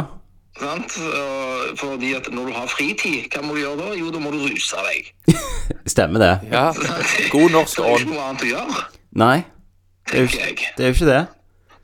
Sant? 0.56 0.96
Fordi 1.80 2.14
at 2.16 2.30
når 2.32 2.50
du 2.50 2.54
har 2.56 2.70
fritid, 2.72 3.28
hva 3.34 3.42
må 3.44 3.56
du 3.58 3.62
gjøre 3.62 3.80
da? 3.82 3.88
Jo, 4.00 4.12
da 4.14 4.22
må 4.24 4.32
du 4.32 4.40
ruse 4.46 4.84
deg. 4.88 5.10
Stemmer 5.94 6.24
det? 6.24 6.34
Ja. 6.54 6.70
God 7.34 7.56
norsk 7.58 7.82
ånd. 7.84 7.86
det 7.86 7.90
er 7.90 7.98
jo 7.98 8.06
ikke 8.06 8.14
noe 8.14 8.28
annet 8.30 8.46
å 8.46 8.52
gjøre, 8.54 8.86
Nei, 9.16 9.38
det 10.10 10.16
er 10.16 10.24
jo 10.24 10.30
ikke 10.30 10.46
det. 10.46 10.84
Er 10.84 10.90
jo 10.90 10.96
ikke 10.98 11.10
det. 11.12 11.24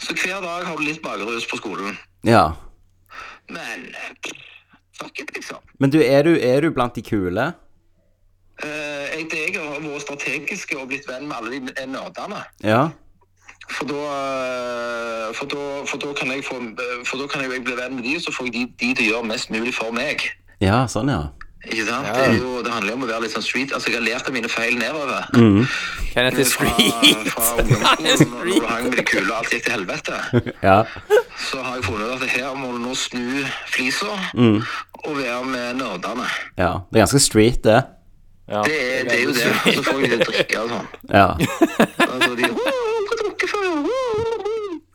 Så 0.01 0.15
hver 0.17 0.41
dag 0.43 0.63
har 0.65 0.77
du 0.77 0.83
litt 0.83 1.01
bakerus 1.03 1.45
på 1.47 1.59
skolen. 1.61 1.97
Ja. 2.27 2.45
Men 3.51 3.91
fuck 4.97 5.19
it, 5.19 5.31
liksom. 5.35 5.61
Men 5.79 5.93
du, 5.93 5.99
er 6.03 6.25
du, 6.27 6.33
er 6.35 6.63
du 6.65 6.71
blant 6.73 6.95
de 6.95 7.03
kule? 7.05 7.51
Uh, 8.61 9.05
jeg, 9.13 9.27
jeg 9.33 9.55
har 9.57 9.79
vært 9.81 10.03
strategisk 10.05 10.75
og 10.77 10.89
blitt 10.91 11.07
venn 11.09 11.27
med 11.29 11.37
alle 11.37 11.59
de 11.59 11.85
nerdene. 11.89 12.43
Ja. 12.65 12.83
For 13.71 13.87
da, 13.87 13.99
eh, 14.51 15.27
for, 15.37 15.45
da, 15.51 15.65
for 15.87 15.97
da 16.03 16.13
kan 16.17 16.31
jeg 16.33 16.43
få 16.43 16.57
eh, 16.59 16.97
For 17.07 17.21
da 17.21 17.27
kan 17.31 17.43
jeg 17.45 17.63
bli 17.63 17.75
venn 17.77 17.95
med 17.95 18.03
de, 18.07 18.17
så 18.23 18.33
får 18.35 18.49
jeg 18.49 18.53
de, 18.57 18.63
de 18.81 18.89
til 18.97 19.05
å 19.05 19.11
gjøre 19.15 19.29
mest 19.31 19.51
mulig 19.53 19.73
for 19.77 19.93
meg. 19.95 20.25
Ja, 20.61 20.83
sånn, 20.91 21.09
ja. 21.13 21.29
Ikke 21.61 21.83
sant? 21.85 22.07
Det, 22.09 22.21
er 22.25 22.35
jo, 22.41 22.55
det 22.65 22.71
handler 22.73 22.89
jo 22.89 22.97
om 22.97 23.03
å 23.05 23.07
være 23.11 23.21
litt 23.27 23.33
sånn 23.35 23.43
street. 23.45 23.69
Altså, 23.77 23.91
jeg 23.91 23.99
har 23.99 24.05
lært 24.07 24.27
av 24.29 24.33
mine 24.33 24.49
feil 24.49 24.79
nedover. 24.81 25.27
Kenneth 26.11 26.15
jeg 26.15 26.33
til 26.39 26.47
street. 26.49 27.29
fra 27.29 27.51
ungdomsskolen, 27.61 28.31
når 28.33 28.49
du 28.49 28.65
hang 28.65 28.87
med 28.89 28.97
de 28.97 29.05
kule 29.05 29.27
og 29.29 29.35
alt 29.37 29.53
gikk 29.53 29.67
til 29.67 29.75
helvete, 29.77 30.17
Ja. 30.69 30.79
så 31.51 31.61
har 31.61 31.77
jeg 31.77 31.85
funnet 31.85 32.09
ut 32.15 32.25
at 32.25 32.33
her 32.33 32.55
må 32.57 32.71
du 32.73 32.79
nå 32.81 32.95
snu 32.97 33.43
flisa 33.69 34.09
og 35.05 35.17
være 35.21 35.43
med 35.53 35.77
nerdene. 35.83 36.25
ja. 36.57 36.71
Det 36.89 36.97
er 36.97 37.05
ganske 37.05 37.21
street, 37.29 37.61
det. 37.69 37.77
Ja. 38.51 38.63
Det 38.65 38.75
er, 38.81 39.03
det 39.07 39.19
er 39.19 39.23
jo 39.23 39.35
det. 39.37 39.45
Og 39.53 39.73
så 39.77 39.83
får 39.85 40.01
jeg 40.01 40.17
drikke 40.25 40.63
og 40.65 40.73
sånn. 40.73 40.87
Ja. 41.13 41.27
Altså, 42.09 42.31
de, 42.41 42.49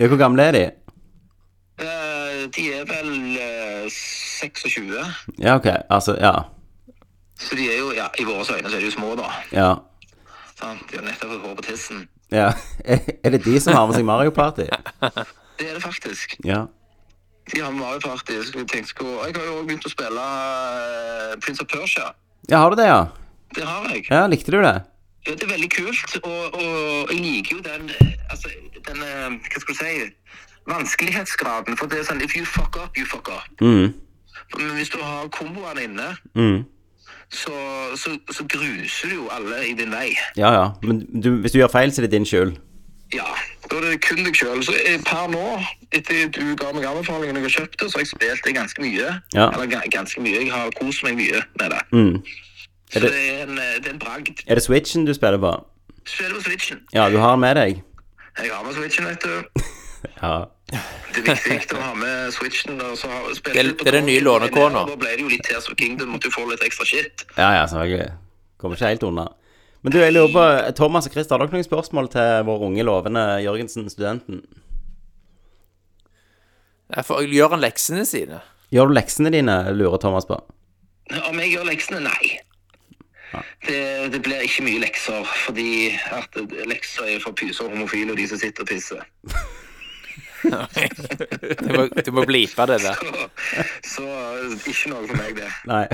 ja 0.01 0.06
hvor 0.10 0.16
gamle 0.20 0.43
er 0.43 0.52
de? 0.56 0.64
Uh, 1.81 2.47
De 2.56 2.64
er 2.73 2.85
vel 2.89 3.10
uh, 3.36 3.90
26, 3.90 4.93
Ja, 5.39 5.56
OK. 5.56 5.66
Altså, 5.90 6.14
ja. 6.20 6.32
så 7.39 7.56
de 7.59 7.66
er 7.73 7.78
jo, 7.78 7.90
ja, 7.97 8.06
i 8.18 8.24
våre 8.24 8.44
øyne 8.56 8.70
så 8.70 8.77
er 8.77 8.81
de 8.81 8.86
jo 8.86 8.94
små 8.94 9.14
da. 9.18 9.28
Ja. 9.52 9.74
Sant? 10.56 10.86
De 10.90 10.97
har 10.97 11.05
nettopp 11.05 11.31
fått 11.35 11.43
hår 11.47 11.55
på 11.59 11.66
tissen. 11.70 12.06
ja. 12.32 12.52
Er 13.24 13.31
det 13.35 13.44
de 13.44 13.60
som 13.60 13.74
har 13.77 13.86
med 13.86 13.94
seg 13.98 14.05
Mario 14.09 14.31
Party? 14.31 14.66
Det 15.59 15.70
er 15.70 15.74
det 15.74 15.82
faktisk. 15.82 16.36
Ja. 16.44 16.64
De 17.52 17.60
har 17.60 17.70
med 17.73 17.81
Mario 17.81 18.01
Party. 18.05 18.32
Så 18.44 18.52
jeg, 18.59 18.66
tenkte, 18.68 19.05
jeg 19.05 19.35
har 19.36 19.44
jo 19.47 19.55
også 19.59 19.66
begynt 19.68 19.86
å 19.86 19.93
spille 19.93 20.24
uh, 20.24 21.36
Prince 21.44 21.62
of 21.64 21.68
Persia. 21.73 22.10
Ja, 22.51 22.59
har 22.62 22.70
du 22.70 22.77
det, 22.81 22.86
ja? 22.89 22.98
Det 23.56 23.64
har 23.64 23.86
jeg. 23.93 24.05
Ja, 24.10 24.27
Likte 24.28 24.52
du 24.52 24.59
det? 24.62 24.74
Ja, 25.27 25.32
det 25.35 25.43
er 25.43 25.53
veldig 25.57 25.70
kult, 25.74 26.16
og, 26.23 26.55
og 26.55 27.11
jeg 27.12 27.20
liker 27.20 27.57
jo 27.57 27.62
den, 27.66 27.90
altså, 28.31 28.48
den, 28.89 29.03
eh, 29.03 29.39
hva 29.51 29.61
skal 29.61 29.74
du 29.74 29.78
si, 29.81 29.94
vanskelighetsgraden, 30.70 31.77
for 31.78 31.86
det 31.90 32.01
er 32.01 32.07
sånn, 32.09 32.23
if 32.24 32.35
you 32.36 32.44
fuck 32.47 32.77
up, 32.82 32.97
you 32.98 33.07
fuck 33.07 33.28
up. 33.32 33.48
Mm. 33.61 33.93
Men 34.59 34.70
hvis 34.78 34.90
du 34.94 34.98
har 35.03 35.28
komboene 35.35 35.82
inne, 35.89 36.09
Mm. 36.35 36.65
så, 37.31 37.53
så, 37.97 38.12
så 38.31 38.44
gruser 38.47 39.09
du 39.11 39.15
jo 39.15 39.28
alle 39.35 39.65
i 39.69 39.74
din 39.74 39.90
vei. 39.90 40.12
Ja, 40.36 40.53
ja. 40.55 40.66
Men 40.82 41.01
du, 41.23 41.31
hvis 41.43 41.53
du 41.53 41.59
gjør 41.59 41.73
feil, 41.74 41.93
så 41.93 42.03
er 42.03 42.07
det 42.07 42.12
din 42.12 42.27
skyld. 42.27 42.55
Ja, 43.15 43.27
da 43.70 43.77
er 43.77 43.85
det 43.90 44.01
kun 44.03 44.23
deg 44.27 44.36
selv. 44.36 44.62
Så 44.66 44.74
eh, 44.86 44.98
per 45.07 45.27
nå, 45.31 45.43
etter 45.94 46.28
du 46.35 46.55
ga 46.59 46.73
meg 46.74 46.86
anbefalingen 46.86 47.39
jeg 47.39 47.47
har 47.48 47.55
kjøpt 47.61 47.78
det, 47.82 47.90
så 47.90 47.98
har 47.98 48.05
jeg 48.05 48.12
spilt 48.15 48.44
det 48.47 48.55
ganske 48.57 48.82
mye. 48.82 49.12
Ja. 49.35 49.48
Eller 49.55 49.90
ganske 49.94 50.23
mye, 50.23 50.40
jeg 50.43 50.53
har 50.55 50.70
kost 50.78 51.03
meg 51.07 51.19
mye 51.19 51.43
med 51.61 51.70
det. 51.74 51.82
Mm. 51.93 52.23
Så 52.90 53.00
det- 53.00 53.10
det 53.12 53.40
er 53.40 53.42
en, 53.42 53.58
eh, 53.58 53.78
det 53.82 53.86
er 53.86 53.90
en 53.92 53.98
bragd. 53.98 54.42
Er 54.46 54.54
det 54.54 54.62
Switchen 54.62 55.04
du 55.06 55.12
spiller 55.14 55.38
på? 55.38 55.64
Spiller 56.06 56.34
på 56.36 56.42
Switchen. 56.44 56.80
Ja, 56.94 57.08
du 57.10 57.16
har 57.18 57.30
den 57.36 57.40
med 57.40 57.56
deg? 57.56 57.82
Jeg 58.38 58.50
har 58.52 58.62
med 58.64 58.74
Switchen, 58.74 59.06
vet 59.06 59.20
du. 59.22 59.42
Ja. 60.22 60.44
Det 60.70 61.28
er 61.28 61.34
viktig 61.48 61.74
å 61.78 61.80
ha 61.82 61.94
med 61.94 62.32
Switchen. 62.32 62.80
Og 62.80 62.96
så 62.98 63.08
har, 63.10 63.22
Det 63.34 63.56
er- 63.56 63.72
det 63.72 63.86
er 63.88 63.90
den 63.90 64.06
nye 64.06 64.20
lånekona. 64.20 64.86
Da 64.86 64.94
ble 64.96 65.08
det 65.16 65.20
jo 65.20 65.28
litt 65.28 65.42
Tears 65.42 65.68
of 65.68 65.74
Kingdom, 65.76 66.08
måtte 66.12 66.24
jo 66.28 66.30
få 66.30 66.48
litt 66.50 66.60
ekstra 66.60 66.84
shit. 66.86 67.24
Ja, 67.36 67.50
ja, 67.56 67.66
selvfølgelig. 67.66 68.12
Kommer 68.58 68.76
ikke 68.76 68.86
helt 68.88 69.02
unna. 69.02 69.26
Men 69.82 69.92
du, 69.92 69.98
jeg 69.98 70.12
lurer 70.12 70.32
på, 70.32 70.74
Thomas 70.76 71.06
og 71.06 71.12
Chris, 71.12 71.26
har 71.30 71.38
dere 71.38 71.50
noen 71.50 71.64
spørsmål 71.64 72.08
til 72.10 72.44
vår 72.46 72.62
unge, 72.68 72.84
lovende 72.84 73.24
Jørgensen, 73.42 73.88
studenten? 73.90 74.42
Jeg 76.94 77.04
får 77.04 77.26
gjøre 77.32 77.50
han 77.50 77.60
leksene 77.64 78.04
sine. 78.06 78.40
Gjør 78.72 78.88
du 78.90 78.94
leksene 78.94 79.30
dine, 79.34 79.56
lurer 79.74 79.98
Thomas 80.02 80.26
på. 80.28 80.38
Om 81.28 81.38
jeg 81.42 81.52
gjør 81.56 81.66
leksene? 81.70 82.00
Nei. 82.02 82.38
Det, 83.66 83.78
det 84.12 84.23
blir 84.24 84.44
ikke 84.47 84.65
mye 84.66 84.81
lekser, 84.81 85.27
fordi 85.47 85.90
at 86.15 86.36
lekser 86.70 87.11
er 87.16 87.23
for 87.24 87.36
pyser 87.36 87.66
og 87.66 87.74
homofile 87.74 88.15
og 88.15 88.20
de 88.20 88.28
som 88.31 88.40
sitter 88.40 88.66
og 88.66 88.70
pisser. 88.70 89.07
Du 90.47 91.70
må, 91.73 91.86
du 91.89 92.11
må 92.15 92.23
blipe 92.28 92.66
det 92.70 92.77
der. 92.85 92.98
Så, 93.82 94.05
så 94.05 94.05
ikke 94.69 94.93
noe 94.93 95.07
for 95.09 95.16
meg, 95.19 95.32
det. 95.40 95.48
Nei. 95.66 95.86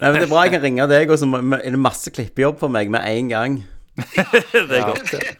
Nei, 0.00 0.08
men 0.08 0.18
Det 0.18 0.24
er 0.24 0.32
bra 0.32 0.46
jeg 0.46 0.54
kan 0.56 0.64
ringe 0.64 0.88
deg, 0.90 1.12
og 1.12 1.20
så 1.20 1.28
er 1.60 1.76
det 1.76 1.80
masse 1.80 2.10
klippejobb 2.14 2.58
for 2.64 2.72
meg 2.74 2.90
med 2.90 3.06
en 3.06 3.30
gang. 3.30 3.60
Det 4.50 4.80
er 4.80 4.88
godt. 4.88 5.14
Det 5.14 5.36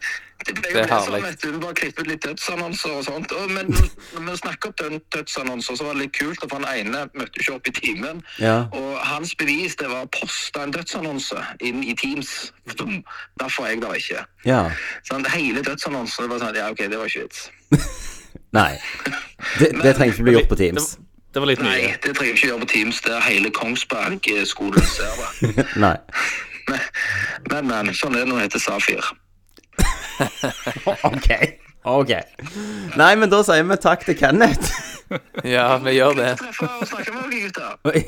ble 0.53 0.71
jo 0.71 0.81
det 0.81 0.99
sånn, 1.07 1.23
vet 1.23 1.41
du. 1.41 1.57
Bare 1.63 1.77
klippet 1.79 2.09
litt 2.09 2.25
dødsannonser 2.25 2.93
og 2.99 3.05
sånt. 3.07 3.31
Og, 3.33 3.51
men 3.55 3.71
når 4.13 4.27
vi 4.27 4.37
snakker 4.41 4.71
om 4.71 4.75
død- 4.81 5.05
dødsannonser, 5.15 5.79
så 5.79 5.87
var 5.87 5.97
det 5.97 6.05
litt 6.05 6.15
kult, 6.17 6.43
for 6.43 6.59
han 6.59 6.67
ene 6.69 7.05
møtte 7.17 7.41
ikke 7.41 7.55
opp 7.57 7.71
i 7.71 7.75
timen. 7.79 8.21
Ja. 8.41 8.57
Og 8.75 8.91
hans 9.07 9.35
bevis 9.39 9.77
det 9.81 9.89
var 9.89 10.05
å 10.05 10.11
poste 10.13 10.61
en 10.61 10.75
dødsannonse 10.75 11.41
inn 11.65 11.81
i 11.83 11.95
Teams. 11.97 12.51
Derfor 13.41 13.65
er 13.65 13.73
jeg 13.75 13.81
der 13.85 13.97
ikke. 14.01 14.27
Ja. 14.45 14.61
Sånn, 15.09 15.25
hele 15.33 15.65
dødsannonsen 15.65 16.29
var 16.29 16.43
sånn, 16.43 16.59
ja 16.59 16.69
ok, 16.73 16.85
det 16.91 17.01
var 17.01 17.09
ikke 17.09 17.25
vits. 17.25 17.49
Nei. 18.59 18.71
Det, 19.59 19.73
det 19.81 19.97
trenger 19.97 20.13
ikke 20.13 20.29
bli 20.29 20.37
gjort 20.37 20.51
på 20.53 20.61
Teams. 20.61 20.95
Det 21.35 21.41
var 21.43 21.49
litt 21.49 21.59
Nei, 21.59 21.91
det 21.99 22.13
trenger 22.15 22.37
ikke 22.37 22.47
gjøre 22.47 22.63
på 22.63 22.71
Teams. 22.71 23.01
Det 23.03 23.11
er 23.11 23.23
hele 23.25 23.49
Kongsberg-skolen 23.51 24.85
ser 24.87 25.17
det. 25.19 25.65
Nei. 25.85 25.97
Men, 27.51 27.67
men, 27.67 27.91
sånn 27.93 28.15
er 28.15 28.23
det 28.23 28.29
når 28.29 28.39
det 28.39 28.45
heter 28.47 28.63
Safir. 28.63 29.09
OK. 31.09 31.29
OK. 31.85 32.11
Nei, 32.97 33.11
men 33.19 33.29
da 33.29 33.41
sier 33.45 33.65
vi 33.69 33.77
takk 33.81 34.05
til 34.07 34.17
Kenneth. 34.19 34.71
Ja, 35.45 35.75
vi 35.77 35.91
gjør 35.99 36.15
det. 36.17 36.31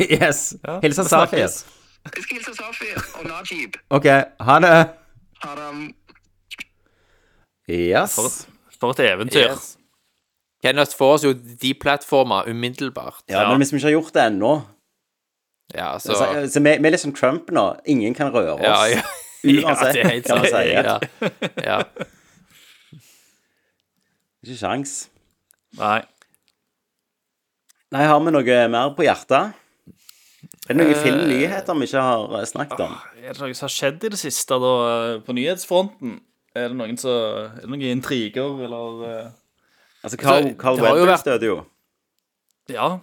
Yes. 0.10 0.56
Hilsa 0.82 1.04
Safir. 1.06 1.44
Jeg 1.46 2.24
skal 2.24 2.32
hilse 2.40 2.56
Safir 2.58 2.96
og 3.20 3.28
Najib. 3.30 3.78
OK. 3.94 4.08
Ha 4.48 4.56
det. 4.64 4.72
Ha 5.44 5.52
det. 5.60 5.68
Yes. 7.70 8.18
For 8.80 8.96
et 8.96 9.04
eventyr. 9.12 9.52
Yes. 9.52 9.76
Kenneth 10.66 10.98
får 10.98 11.14
oss 11.20 11.28
jo 11.28 11.36
de 11.38 11.74
plattformer 11.78 12.50
umiddelbart. 12.50 13.22
Ja, 13.30 13.46
men 13.52 13.62
hvis 13.62 13.74
vi 13.74 13.78
ikke 13.78 13.92
har 13.92 13.98
gjort 14.00 14.14
det 14.18 14.26
ennå 14.32 14.56
Ja, 15.76 16.00
Så, 16.00 16.16
så 16.18 16.48
så 16.50 16.60
vi, 16.64 16.74
vi 16.82 16.88
er 16.90 16.94
litt 16.96 17.04
som 17.04 17.14
Trump 17.14 17.52
nå. 17.54 17.68
Ingen 17.86 18.18
kan 18.18 18.34
røre 18.34 18.56
oss. 18.58 18.66
Ja, 18.66 18.86
ja. 18.98 19.06
Uansett 19.44 19.68
Ja, 19.68 19.92
det 19.94 20.02
er 20.02 20.10
helt 20.10 20.28
sant. 20.28 20.48
Ja. 20.74 21.00
ja. 21.64 21.80
Ikke 24.44 24.58
sjans. 24.60 24.96
Nei. 25.78 26.02
Nei, 27.96 28.04
har 28.10 28.20
vi 28.24 28.34
noe 28.36 28.58
mer 28.72 28.94
på 28.98 29.06
hjertet? 29.08 29.54
Er 30.68 30.76
det 30.76 30.78
noen 30.82 30.92
Eh, 30.94 31.02
filmnyheter 31.04 31.78
vi 31.80 31.88
ikke 31.88 32.02
har 32.04 32.34
eh, 32.42 32.46
snakket 32.50 32.82
om? 32.84 32.96
Er 33.24 33.34
det 33.34 33.40
noe 33.44 33.56
som 33.56 33.68
har 33.68 33.74
skjedd 33.74 34.04
i 34.04 34.12
det 34.14 34.20
siste 34.20 34.58
da, 34.60 34.72
eh, 34.92 35.20
på 35.24 35.36
nyhetsfronten? 35.38 36.18
Er 36.58 36.70
det 36.72 36.78
noen, 36.80 36.98
som, 37.00 37.12
er 37.12 37.62
det 37.64 37.70
noen 37.72 37.86
intriger, 37.94 38.58
eller 38.68 39.32
Altså, 40.04 40.18
Carl, 40.22 40.44
Altså, 40.52 40.58
Carl 40.62 40.78
vært- 41.08 41.26
døde 41.26 41.46
jo. 41.50 41.56
Ja. 42.70 43.00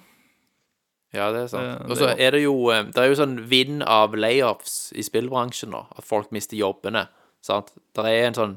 Ja, 1.14 1.30
det 1.32 1.44
er 1.44 1.50
sant. 1.52 1.84
Og 1.88 1.96
så 2.00 2.10
er 2.18 2.34
det 2.34 2.42
jo 2.42 2.54
eh, 2.74 2.82
Det 2.90 2.98
er 2.98 3.10
jo 3.12 3.18
sånn 3.20 3.36
vind 3.50 3.84
av 3.86 4.16
layoffs 4.18 4.92
i 4.98 5.04
spillbransjen 5.06 5.70
nå. 5.70 5.84
At 5.94 6.06
folk 6.06 6.32
mister 6.34 6.58
jobbene. 6.58 7.06
Sant? 7.44 7.70
Det 7.94 8.04
er 8.10 8.28
en 8.28 8.38
sånn 8.38 8.54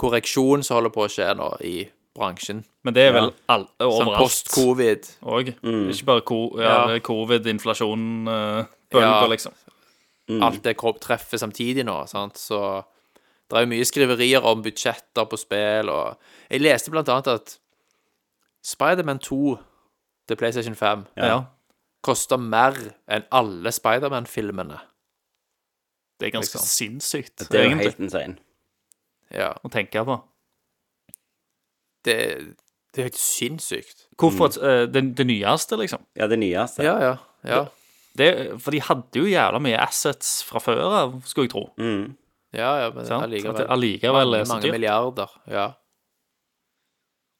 korreksjon 0.00 0.64
som 0.66 0.78
holder 0.78 0.92
på 0.94 1.04
å 1.06 1.10
skje 1.12 1.30
nå 1.38 1.48
i 1.64 1.76
bransjen. 2.14 2.64
Men 2.86 2.94
det 2.94 3.08
er 3.08 3.14
vel 3.16 3.30
all, 3.50 3.66
Sånn 3.80 4.10
post-covid. 4.18 5.08
Og 5.26 5.50
ikke 5.54 6.06
bare 6.06 6.24
ko, 6.26 6.40
ja, 6.60 6.74
Ja. 6.92 6.98
covid, 7.02 7.46
inflasjon, 7.50 8.28
uh, 8.28 8.64
bølger, 8.90 9.22
Ja. 9.22 9.26
liksom. 9.26 9.54
Alt 10.42 10.62
det 10.62 10.76
treffer 10.78 11.38
samtidig 11.38 11.84
nå. 11.84 12.06
Sant? 12.08 12.34
Så 12.38 12.84
det 13.50 13.56
er 13.58 13.64
jo 13.66 13.72
mye 13.72 13.84
skriverier 13.84 14.44
om 14.44 14.62
budsjetter 14.62 15.26
på 15.28 15.38
spill, 15.38 15.90
og 15.90 16.16
Jeg 16.50 16.60
leste 16.60 16.90
blant 16.90 17.08
annet 17.08 17.28
at 17.28 17.58
Spiderman 18.62 19.18
2 19.18 19.58
til 20.28 20.36
PlayStation 20.36 20.74
5 20.74 21.06
Ja. 21.16 21.44
Koster 22.04 22.40
mer 22.40 22.76
enn 23.10 23.24
alle 23.34 23.72
Spiderman-filmene. 23.74 24.80
Det 26.20 26.28
er 26.28 26.34
ganske 26.36 26.58
Liksom. 26.58 26.68
sinnssykt, 26.68 27.48
Det 27.50 27.58
er 27.58 27.64
jo 27.64 27.70
egentlig, 27.70 27.90
helt 27.90 28.04
insane. 28.04 28.36
Ja. 29.34 29.52
å 29.64 29.70
tenke 29.72 30.04
på. 30.04 30.18
Det, 32.04 32.16
det 32.92 33.00
er 33.00 33.08
helt 33.08 33.18
sinnssykt. 33.18 34.06
Hvorfor 34.20 34.52
mm. 34.54 34.68
eh, 34.68 34.82
det, 34.92 35.02
det 35.18 35.26
nyeste, 35.26 35.76
liksom? 35.80 36.04
Ja, 36.16 36.28
det 36.30 36.38
nyeste. 36.38 36.84
Ja, 36.84 36.98
ja. 37.02 37.16
ja. 37.48 37.64
Det, 38.14 38.28
for 38.62 38.70
de 38.70 38.82
hadde 38.84 39.18
jo 39.18 39.26
jævla 39.26 39.58
mye 39.58 39.80
assets 39.82 40.44
fra 40.46 40.62
før 40.62 40.84
av, 41.00 41.16
skulle 41.26 41.48
jeg 41.48 41.54
tro. 41.56 41.64
Mm. 41.80 42.12
Ja, 42.54 42.70
ja, 42.84 42.90
men 42.94 43.08
Sant? 43.08 43.24
Det 43.26 43.40
allikevel. 43.40 43.66
allikevel 43.74 44.28
er 44.28 44.30
mange, 44.30 44.46
så 44.46 44.54
mange 44.54 44.72
milliarder. 44.76 45.34
Ja. 45.50 45.66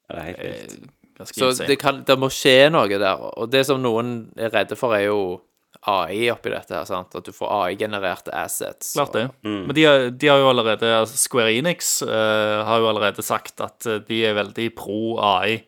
Ja, 0.09 0.15
det 0.15 0.19
er 0.19 0.25
helt 0.25 0.43
vilt. 0.43 0.91
Så 1.23 1.51
det, 1.67 1.77
kan, 1.79 2.03
det 2.03 2.17
må 2.19 2.27
skje 2.33 2.69
noe 2.71 2.87
der. 2.89 3.21
Og 3.39 3.49
det 3.51 3.65
som 3.65 3.81
noen 3.81 4.31
er 4.37 4.49
redde 4.51 4.75
for, 4.75 4.93
er 4.97 5.05
jo 5.07 5.41
AI 5.87 6.29
oppi 6.33 6.49
dette 6.49 6.73
her, 6.73 6.85
sant? 6.89 7.13
At 7.15 7.23
du 7.27 7.31
får 7.35 7.51
AI-genererte 7.51 8.33
assets. 8.33 8.93
Klart 8.97 9.13
det. 9.13 9.25
Mm. 9.45 9.59
Men 9.67 9.75
de, 9.77 9.83
har- 9.85 10.09
de 10.09 10.27
har 10.27 10.39
jo 10.41 10.49
allerede 10.49 10.89
altså 10.99 11.17
Square 11.17 11.53
Enix 11.53 12.01
uh, 12.01 12.63
har 12.65 12.79
jo 12.81 12.89
allerede 12.89 13.21
sagt 13.23 13.61
at 13.61 13.85
eh, 13.85 13.99
de 14.07 14.23
er 14.25 14.33
veldig 14.39 14.69
pro 14.75 15.19
AI 15.21 15.61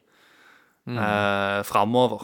Mm. 0.88 0.96
uh, 0.98 1.64
framover. 1.68 2.22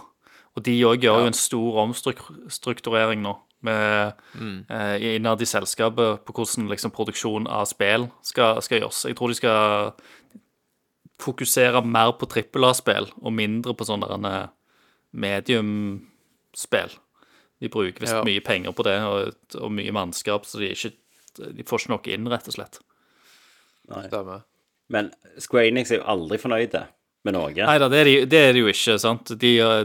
Og 0.55 0.63
de 0.63 0.77
òg 0.87 1.01
gjør 1.03 1.17
jo 1.19 1.27
en 1.27 1.33
stor 1.35 1.81
omstrukturering 1.83 3.19
nå 3.21 3.33
med, 3.61 4.13
Mm. 4.39 4.65
eh, 4.69 5.15
innad 5.15 5.41
i 5.41 5.45
selskapet 5.45 6.23
på 6.25 6.33
hvordan 6.33 6.69
liksom, 6.69 6.91
produksjon 6.91 7.47
av 7.47 7.65
spill 7.67 8.07
skal, 8.21 8.61
skal 8.61 8.79
gjøres. 8.79 9.03
Jeg 9.05 9.15
tror 9.17 9.27
de 9.27 9.35
skal 9.35 9.93
fokusere 11.23 11.81
mer 11.87 12.11
på 12.19 12.27
trippel 12.29 12.65
A-spill 12.67 13.07
og 13.21 13.33
mindre 13.35 13.73
på 13.79 13.87
sånne 13.87 14.49
mediumspill. 15.13 16.91
De 17.61 17.69
bruker 17.71 17.99
visst 18.03 18.13
Ja. 18.17 18.23
mye 18.27 18.41
penger 18.43 18.73
på 18.75 18.83
det, 18.83 18.97
og, 19.07 19.33
og 19.61 19.71
mye 19.71 19.91
mannskap, 19.95 20.45
så 20.45 20.59
de, 20.59 20.71
ikke, 20.75 20.91
de 21.55 21.63
får 21.63 21.79
ikke 21.85 21.93
noe 21.93 22.13
inn, 22.15 22.27
rett 22.31 22.47
og 22.49 22.53
slett. 22.57 22.79
Stemmer. 24.07 24.43
Men 24.91 25.11
Square 25.39 25.69
Enix 25.71 25.91
er 25.91 26.01
jo 26.01 26.07
aldri 26.11 26.37
fornøyde 26.41 26.83
med 27.23 27.33
Norge. 27.37 27.63
Nei 27.65 27.77
da, 27.79 27.87
det, 27.91 28.01
de- 28.07 28.25
det 28.27 28.39
er 28.49 28.53
de 28.53 28.59
jo 28.65 28.67
ikke, 28.71 28.97
sant. 28.99 29.31
De, 29.31 29.37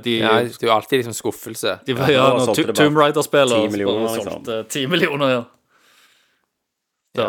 de, 0.02 0.16
Ja, 0.18 0.32
det 0.42 0.58
er 0.58 0.66
jo 0.66 0.72
alltid 0.74 1.04
liksom 1.04 1.14
skuffelse. 1.14 1.76
de 1.86 1.94
Ja, 1.94 2.08
ja, 2.10 2.24
nå 2.34 2.40
når 2.40 2.48
solgte 2.50 2.74
Tomb 2.74 2.98
Raider-spillet 2.98 3.62
10 3.68 3.70
millioner, 3.76 4.08
liksom. 4.16 4.32
solgte 4.42 4.56
10 4.74 4.86
millioner, 4.90 5.28
ja. 5.36 5.44
Så. 7.18 7.28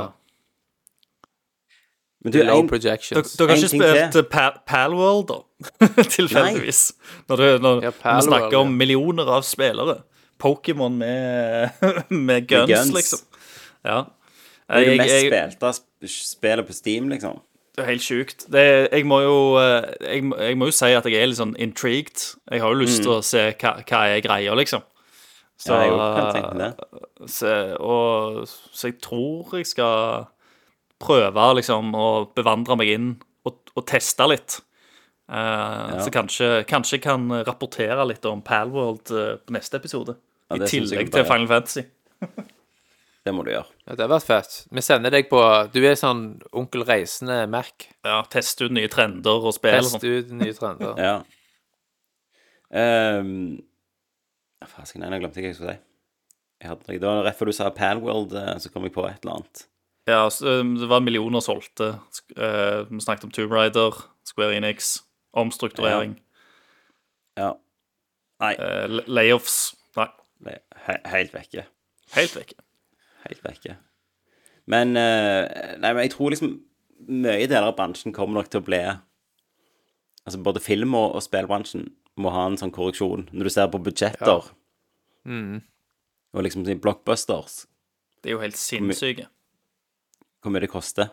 Men 2.24 2.34
du, 2.36 2.40
Low 2.44 2.60
en, 2.60 2.68
projections. 2.68 3.34
dere 3.40 3.54
har 3.54 3.62
ikke 3.62 3.70
spilt 3.72 4.16
eh, 4.20 4.48
Palworld, 4.68 5.30
da? 5.30 5.38
Tilfeldigvis. 6.18 6.82
Når, 7.30 7.36
du, 7.36 7.44
når, 7.44 7.52
Ja, 7.54 7.60
når 7.64 7.80
vi 7.80 8.02
Palworld, 8.02 8.28
snakker 8.28 8.58
om 8.60 8.74
millioner 8.76 9.30
av 9.38 9.46
spillere. 9.48 10.02
Pokémon 10.40 10.98
med, 11.04 11.70
med, 12.10 12.48
guns, 12.48 12.72
guns. 12.72 12.92
liksom. 12.96 13.20
Ja. 13.88 14.02
det 14.70 14.82
er 14.82 14.90
det 14.90 14.98
mest 15.00 15.14
jeg, 15.14 15.30
spilte 15.32 15.72
sp- 15.78 16.12
spillet 16.34 16.68
på 16.68 16.74
Steam, 16.76 17.08
liksom. 17.12 17.40
det 17.76 17.84
er 17.86 17.90
helt 17.94 18.04
sjukt. 18.04 18.46
Det, 18.52 18.66
jeg, 18.92 19.06
må 19.08 19.22
jo, 19.24 19.38
eh, 19.62 19.88
jeg, 20.04 20.28
jeg 20.44 20.58
må 20.60 20.68
jo 20.70 20.76
si 20.76 20.92
at 20.96 21.08
jeg 21.08 21.16
er 21.24 21.32
litt 21.32 21.40
sånn 21.40 21.56
intrigued. 21.60 22.26
Jeg 22.52 22.64
har 22.64 22.76
jo 22.76 22.82
lyst 22.84 23.04
til 23.06 23.16
å 23.16 23.22
se 23.24 23.46
hva, 23.62 23.78
hva 23.88 24.02
er 24.12 24.24
greia, 24.28 24.56
liksom. 24.60 24.84
Så, 25.60 25.76
Mm. 25.76 25.80
Ja, 25.88 25.88
jeg 25.92 26.16
kan 26.16 26.36
tenke 26.36 26.58
det. 26.60 27.32
så, 27.32 27.50
og, 27.84 28.44
så 28.48 28.88
jeg 28.92 29.00
tror 29.04 29.58
jeg 29.60 29.68
skal 29.68 30.28
prøve 31.00 31.46
liksom 31.60 31.94
å 31.96 32.08
bevandre 32.36 32.76
meg 32.80 32.92
inn 32.96 33.10
og, 33.48 33.60
og 33.76 33.86
teste 33.90 34.28
litt. 34.30 34.60
Eh, 35.32 36.00
Så 36.04 36.12
kanskje, 36.14 36.50
kanskje 36.70 36.98
jeg 36.98 37.04
kan 37.06 37.28
rapportere 37.48 38.06
litt 38.10 38.26
om 38.30 38.42
Palworld 38.46 39.12
eh, 39.16 39.36
på 39.40 39.56
neste 39.56 39.80
episode. 39.80 40.18
Ja, 40.50 40.58
I 40.58 40.70
tillegg 40.70 41.12
til 41.14 41.26
Final 41.30 41.48
Fantasy. 41.52 41.86
Det 43.28 43.34
må 43.36 43.44
du 43.46 43.52
gjøre. 43.52 43.68
Ja, 43.84 43.94
det 44.00 44.06
har 44.06 44.10
vært 44.14 44.26
fett. 44.26 44.54
Vi 44.74 44.82
sender 44.82 45.12
deg 45.14 45.28
på 45.30 45.38
Du 45.76 45.78
er 45.86 45.98
sånn 46.00 46.22
onkel 46.56 46.86
reisende 46.88 47.42
Mac. 47.52 47.84
Ja, 48.08 48.22
Teste 48.32 48.66
ut 48.70 48.74
nye 48.74 48.88
trender 48.90 49.44
og 49.44 49.54
spill 49.54 49.76
og 49.84 49.92
Test 50.00 50.06
ut 50.08 50.32
nye 50.40 50.56
trender. 50.56 50.96
Ja. 51.10 51.18
Um, 52.70 53.60
Fasken, 54.70 55.04
jeg 55.04 55.22
glemte 55.24 55.42
hva 55.42 55.50
jeg 55.52 55.58
skulle 55.58 55.76
si. 55.76 55.84
Jeg 56.64 56.72
hadde, 56.72 56.96
det 57.00 57.08
var 57.08 57.22
rett 57.28 57.38
før 57.40 57.50
du 57.52 57.56
sa 57.56 57.70
Palworld, 57.76 58.34
eh, 58.40 58.56
så 58.60 58.72
kom 58.74 58.88
jeg 58.88 58.94
på 58.96 59.06
et 59.08 59.22
eller 59.24 59.38
annet. 59.40 59.62
Ja, 60.10 60.24
det 60.30 60.88
var 60.90 61.04
millioner 61.06 61.44
solgte. 61.46 61.92
Eh, 62.36 62.86
vi 62.90 63.02
snakket 63.04 63.28
om 63.28 63.34
Tomb 63.36 63.52
Raider, 63.54 63.96
Square 64.26 64.56
Enix, 64.58 64.98
omstrukturering, 65.38 66.18
Ja. 67.38 67.54
Nei, 68.40 68.54
eh, 68.56 68.88
layoffs. 69.08 69.76
Nei, 70.40 70.56
he 70.88 70.96
helt 71.12 71.34
vekke. 71.36 71.66
helt 72.16 72.36
vekk. 72.36 72.54
Helt 73.28 73.44
vekke. 73.44 73.76
Men 74.66 74.96
eh, 74.98 75.76
Nei, 75.78 75.94
men 75.94 76.04
jeg 76.06 76.12
tror 76.14 76.32
liksom 76.32 76.54
mye 77.10 77.48
deler 77.48 77.68
av 77.68 77.76
bransjen 77.76 78.14
kommer 78.16 78.40
nok 78.40 78.50
til 78.52 78.62
å 78.62 78.66
bli 78.66 78.80
Altså 80.26 80.40
både 80.44 80.62
film- 80.62 80.96
og, 80.96 81.16
og 81.16 81.24
spillbransjen 81.24 81.88
må 82.20 82.30
ha 82.30 82.46
en 82.46 82.58
sånn 82.60 82.72
korreksjon. 82.76 83.30
Når 83.34 83.48
du 83.48 83.50
ser 83.50 83.70
på 83.72 83.80
budsjetter 83.82 84.50
og 86.34 86.44
liksom 86.44 86.64
blockbusters, 86.84 87.66
Det 88.24 88.30
er 88.30 88.36
jo 88.36 88.42
helt 88.44 88.58
sinnssyke. 88.58 89.28
Hvor 90.42 90.52
mye 90.54 90.62
det 90.64 90.72
koster. 90.72 91.10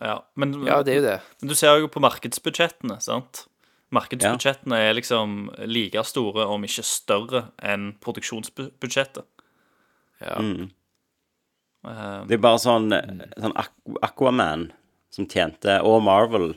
Ja, 0.00 0.20
men, 0.36 0.54
Ja, 0.66 0.82
det 0.82 0.92
er 0.92 0.96
jo 1.00 1.02
det. 1.06 1.20
men 1.40 1.48
du 1.48 1.54
ser 1.54 1.78
jo 1.78 1.88
på 1.88 2.00
markedsbudsjettene, 2.02 3.00
sant? 3.00 3.44
Markedsbudsjettene 3.94 4.74
er 4.88 4.94
liksom 4.96 5.50
like 5.70 6.02
store, 6.08 6.46
om 6.50 6.64
ikke 6.66 6.82
større, 6.82 7.44
enn 7.62 7.92
produksjonsbudsjettet. 8.02 9.24
Ja. 10.24 10.38
Eh, 11.84 12.24
Det 12.26 12.32
er 12.38 12.42
bare 12.42 12.58
sånn, 12.58 12.88
sånn 13.38 13.54
Aquaman 14.02 14.70
som 15.10 15.26
tjente, 15.26 15.80
og 15.84 16.02
Marvel 16.02 16.54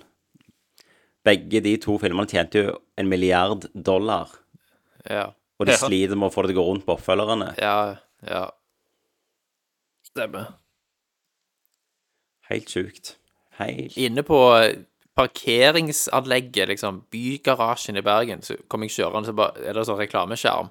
Begge 1.27 1.59
de 1.61 1.73
to 1.83 1.97
filmene 1.99 2.25
tjente 2.31 2.53
jo 2.63 2.77
en 2.97 3.09
milliard 3.09 3.65
dollar. 3.75 4.29
Ja. 5.09 5.33
Og 5.59 5.65
de 5.67 5.73
Ja. 5.73 5.77
sliter 5.77 6.15
med 6.15 6.29
å 6.31 6.33
få 6.33 6.43
det 6.47 6.53
til 6.53 6.57
å 6.57 6.63
gå 6.63 6.67
rundt 6.71 6.85
på 6.85 6.95
oppfølgerne. 6.95 7.49
Ja. 7.59 7.97
ja. 8.25 8.49
Stemmer. 10.07 10.53
Helt 12.49 12.69
sjukt. 12.71 13.15
Helt 13.59 13.97
Inne 13.97 14.23
på 14.23 14.37
parkeringsanlegget, 15.17 16.67
liksom, 16.69 17.01
bygarasjen 17.11 17.97
i 17.97 18.03
Bergen, 18.05 18.41
så 18.45 18.55
kom 18.69 18.83
jeg 18.85 18.93
kjørende, 18.95 19.27
så 19.31 19.35
bare, 19.37 19.57
er 19.65 19.73
det 19.77 19.85
sånn 19.87 19.99
reklameskjerm. 19.99 20.69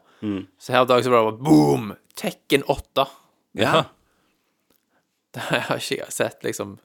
Så 0.62 0.73
her 0.74 0.86
dag 0.89 1.03
så 1.05 1.11
var 1.12 1.24
det 1.24 1.31
bare 1.32 1.44
boom! 1.48 1.93
Tekken 2.16 2.62
8. 2.73 3.07
Ja. 3.61 3.85
Det 5.36 5.43
har 5.51 5.77
jeg 5.77 5.98
ikke 6.01 6.12
sett, 6.15 6.39
liksom, 6.47 6.78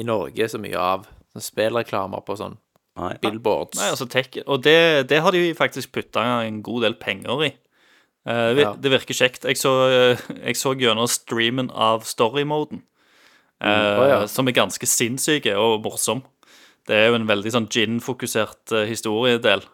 i 0.00 0.04
Norge 0.06 0.46
så 0.48 0.56
mye 0.62 0.78
av. 0.80 1.02
Sånn 1.34 1.44
spillreklamer 1.44 2.22
på 2.24 2.38
sånn 2.40 2.54
Nei. 2.96 3.12
billboards. 3.20 3.76
Nei, 3.78 3.90
altså 3.92 4.06
Tekken 4.10 4.46
Og 4.50 4.62
det, 4.64 5.08
det 5.10 5.20
har 5.22 5.34
de 5.36 5.42
faktisk 5.54 5.92
putta 5.94 6.24
en 6.46 6.62
god 6.64 6.86
del 6.86 6.96
penger 6.98 7.44
i. 7.46 7.50
Uh, 8.24 8.48
det, 8.56 8.64
Ja. 8.64 8.72
det 8.80 8.92
virker 8.94 9.14
kjekt. 9.18 9.44
Jeg 9.44 9.60
så, 9.60 9.74
eh, 9.90 10.24
jeg 10.46 10.56
så 10.56 10.72
gjennom 10.78 11.06
streamen 11.08 11.68
av 11.70 12.06
story-moden, 12.08 12.82
Å, 13.60 14.04
ja. 14.08 14.20
som 14.30 14.48
er 14.48 14.56
ganske 14.56 14.86
sinnssyke 14.88 15.52
og 15.60 15.82
morsom. 15.84 16.22
Det 16.88 16.96
er 16.96 17.10
jo 17.10 17.18
en 17.18 17.28
veldig 17.28 17.52
sånn 17.52 17.68
gin-fokusert 17.70 18.72
eh, 18.72 18.86
historiedel. 18.88 19.66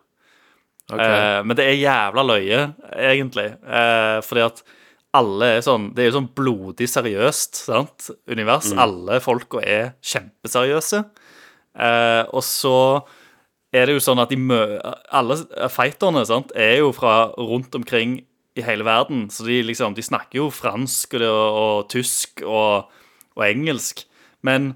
Okay. 0.91 1.07
Eh, 1.07 1.43
men 1.47 1.59
det 1.59 1.69
er 1.69 1.79
jævla 1.79 2.25
løye, 2.27 2.65
egentlig. 2.99 3.53
Fordi 4.27 4.43
at 4.45 4.65
alle 5.17 5.49
er 5.57 5.63
sånn 5.65 5.91
Det 5.95 6.05
er 6.05 6.11
jo 6.11 6.19
sånn 6.19 6.33
blodig 6.37 6.89
seriøst, 6.91 7.63
sant? 7.69 8.11
Univers. 8.31 8.73
Alle 8.77 9.21
folka 9.25 9.63
er 9.63 9.95
kjempeseriøse. 10.05 11.03
Eh, 11.77 12.23
og 12.33 12.43
så 12.45 12.77
er 13.77 13.89
det 13.89 13.97
jo 13.97 14.05
sånn 14.05 14.23
at 14.23 14.33
de 14.33 14.39
mø 14.41 14.61
alle 15.13 15.37
fighterne 15.73 16.23
sant, 16.29 16.53
er 16.57 16.79
jo 16.81 16.93
fra 16.97 17.29
rundt 17.37 17.75
omkring 17.77 18.21
i 18.57 18.65
hele 18.65 18.87
verden. 18.87 19.27
Så 19.33 19.45
de 19.49 19.61
liksom 19.67 19.97
De 19.97 20.05
snakker 20.05 20.41
jo 20.41 20.51
fransk 20.55 21.19
og, 21.21 21.27
og 21.27 21.89
tysk 21.93 22.45
og, 22.45 22.93
og 23.37 23.47
engelsk. 23.47 24.05
Men 24.47 24.75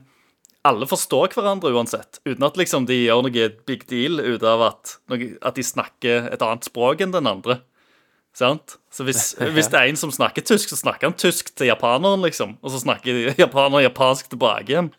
alle 0.66 0.86
forstår 0.88 1.32
hverandre 1.34 1.72
uansett, 1.72 2.20
uten 2.28 2.44
at 2.44 2.58
liksom 2.60 2.86
de 2.88 2.98
gjør 2.98 3.24
noe 3.24 3.48
big 3.68 3.86
deal 3.88 4.20
ut 4.20 4.44
av 4.44 4.66
at, 4.68 4.96
at 5.08 5.56
de 5.56 5.64
snakker 5.64 6.28
et 6.34 6.44
annet 6.44 6.68
språk 6.68 7.00
enn 7.00 7.14
den 7.14 7.30
andre. 7.30 7.62
Sant? 8.36 8.76
Så 8.92 9.06
hvis, 9.06 9.32
hvis 9.56 9.70
det 9.72 9.80
er 9.80 9.90
en 9.90 10.00
som 10.00 10.12
snakker 10.14 10.44
tysk, 10.46 10.70
så 10.70 10.78
snakker 10.78 11.08
han 11.08 11.18
tysk 11.18 11.52
til 11.56 11.70
japaneren, 11.70 12.22
liksom. 12.26 12.58
Og 12.60 12.74
så 12.74 12.82
snakker 12.82 13.32
japaneren 13.44 13.86
japansk 13.88 14.30
tilbake 14.32 14.74
igjen. 14.74 14.92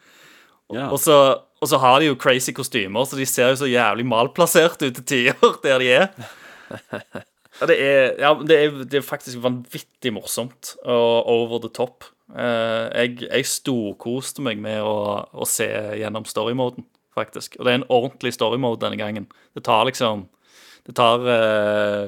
Ja. 0.72 0.90
Og 0.90 1.00
så, 1.04 1.18
og 1.62 1.70
så 1.70 1.80
har 1.84 2.00
de 2.00 2.10
jo 2.10 2.20
crazy 2.20 2.56
kostymer, 2.56 3.06
så 3.06 3.20
de 3.20 3.28
ser 3.28 3.52
jo 3.52 3.62
så 3.62 3.70
jævlig 3.70 4.08
malplassert 4.08 4.82
ut 4.82 4.96
til 5.02 5.06
tider 5.06 5.58
der 5.66 5.84
de 5.84 5.92
er. 6.00 6.08
Ja, 7.60 7.68
det 7.68 7.78
er, 7.84 8.04
ja, 8.18 8.32
det 8.48 8.58
er, 8.58 8.78
det 8.90 9.02
er 9.02 9.06
faktisk 9.06 9.42
vanvittig 9.44 10.14
morsomt 10.16 10.74
og 10.82 11.28
over 11.30 11.60
the 11.62 11.70
top. 11.70 12.08
Eh, 12.32 12.88
jeg, 12.96 13.16
jeg 13.26 13.48
storkoste 13.50 14.44
meg 14.46 14.62
med 14.64 14.80
å, 14.86 14.96
å 15.32 15.48
se 15.48 15.68
gjennom 16.00 16.28
storymoden, 16.28 16.86
faktisk. 17.16 17.58
Og 17.60 17.68
det 17.68 17.74
er 17.74 17.82
en 17.82 17.90
ordentlig 17.92 18.34
storymode 18.38 18.80
denne 18.84 19.00
gangen. 19.00 19.28
Det 19.56 19.66
tar 19.68 19.86
liksom 19.90 20.30
Det 20.82 20.96
tar 20.98 21.22
uh, 21.22 22.08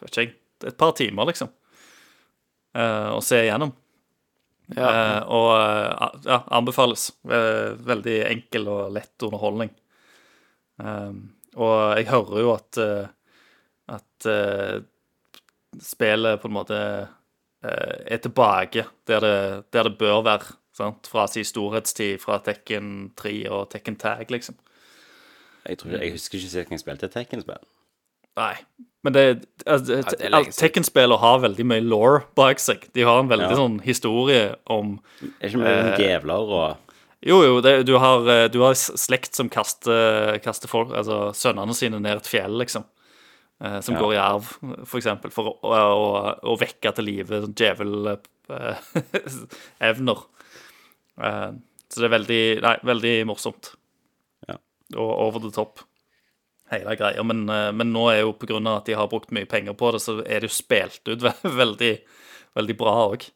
vet 0.00 0.18
ikke 0.22 0.68
et 0.70 0.76
par 0.80 0.94
timer, 0.96 1.26
liksom, 1.28 1.50
uh, 2.78 3.10
å 3.12 3.20
se 3.20 3.42
gjennom. 3.44 3.74
Ja. 4.72 4.88
Uh, 4.88 5.20
og 5.28 6.22
ja, 6.24 6.38
anbefales. 6.56 7.10
Veldig 7.24 8.16
enkel 8.30 8.70
og 8.72 8.94
lett 8.94 9.26
underholdning. 9.26 9.74
Og 10.80 11.74
jeg 11.98 12.08
hører 12.08 12.40
jo 12.40 12.54
at 12.54 12.80
at 13.94 14.26
spillet 15.84 16.40
på 16.40 16.48
en 16.48 16.56
måte 16.56 16.78
er 17.64 18.20
tilbake 18.24 18.84
der 19.08 19.20
det, 19.24 19.38
der 19.72 19.88
det 19.88 19.98
bør 19.98 20.22
være. 20.26 20.54
Sant? 20.74 21.06
Fra 21.06 21.26
sin 21.30 21.44
storhetstid, 21.46 22.18
fra 22.18 22.40
Tekken 22.42 23.12
3 23.16 23.34
og 23.50 23.68
Tekken 23.70 23.96
Tag, 23.96 24.26
liksom. 24.30 24.56
Jeg, 25.68 25.78
tror, 25.78 25.94
jeg 25.96 26.12
husker 26.12 26.38
ikke 26.38 26.48
sist 26.50 26.70
jeg 26.72 26.80
spilte 26.82 27.06
et 27.06 27.14
Tekken-spill. 27.14 27.62
Nei. 28.36 28.54
Men 29.06 29.14
det, 29.14 29.24
altså, 29.66 30.00
siden. 30.02 30.50
Tekken-spillere 30.58 31.20
har 31.22 31.38
veldig 31.44 31.66
mye 31.70 31.84
law 31.84 32.18
bak 32.36 32.58
seg. 32.58 32.88
De 32.96 33.04
har 33.06 33.20
en 33.22 33.30
veldig 33.30 33.50
Ja. 33.52 33.56
sånn 33.60 33.78
historie 33.84 34.56
om 34.66 34.98
Er 35.40 35.48
ikke 35.48 35.60
mye 35.62 35.92
Eh, 35.92 35.96
djevler 36.00 36.50
og 36.58 36.76
Jo, 37.24 37.38
jo, 37.42 37.60
det, 37.64 37.86
du, 37.86 37.94
har, 37.96 38.26
eh, 38.28 38.48
du 38.48 38.60
har 38.60 38.74
slekt 38.74 39.34
som 39.34 39.48
kaster, 39.48 40.38
kaster 40.44 40.68
folk, 40.68 40.90
altså 40.92 41.30
sønnene 41.32 41.72
sine 41.74 42.00
ned 42.00 42.16
et 42.18 42.26
fjell, 42.28 42.58
liksom. 42.58 42.84
Eh, 43.64 43.78
som 43.80 43.94
Ja. 43.94 44.00
går 44.02 44.14
i 44.14 44.20
arv, 44.20 44.48
for 44.84 44.98
eksempel, 45.00 45.32
for 45.32 45.54
å, 45.54 45.72
å, 45.72 46.34
å 46.52 46.56
vekke 46.60 46.90
til 46.96 47.06
live 47.08 47.40
djevelevner. 47.48 48.20
djevel-evner. 48.48 50.20
Eh, 51.22 51.50
så 51.88 52.02
det 52.02 52.08
er 52.08 52.14
veldig, 52.18 52.42
nei, 52.64 52.76
veldig 52.90 53.14
morsomt. 53.30 53.72
Ja. 54.48 54.58
Og 54.98 55.10
over 55.28 55.44
the 55.44 55.52
top. 55.54 55.80
Hele 56.72 56.96
greia. 56.98 57.22
Men, 57.26 57.44
eh, 57.48 57.70
men 57.72 57.92
nå 57.94 58.08
er 58.12 58.20
jo 58.22 58.34
av 58.34 58.76
at 58.76 58.86
de 58.88 58.98
har 58.98 59.08
brukt 59.08 59.32
mye 59.32 59.48
penger 59.48 59.76
på 59.78 59.92
det, 59.94 60.02
så 60.04 60.18
er 60.26 60.40
det 60.44 60.50
jo 60.50 60.56
spilt 60.60 61.08
ut 61.08 61.24
veldig, 61.62 61.92
veldig 62.58 62.76
bra 62.80 62.96
òg. 63.08 63.28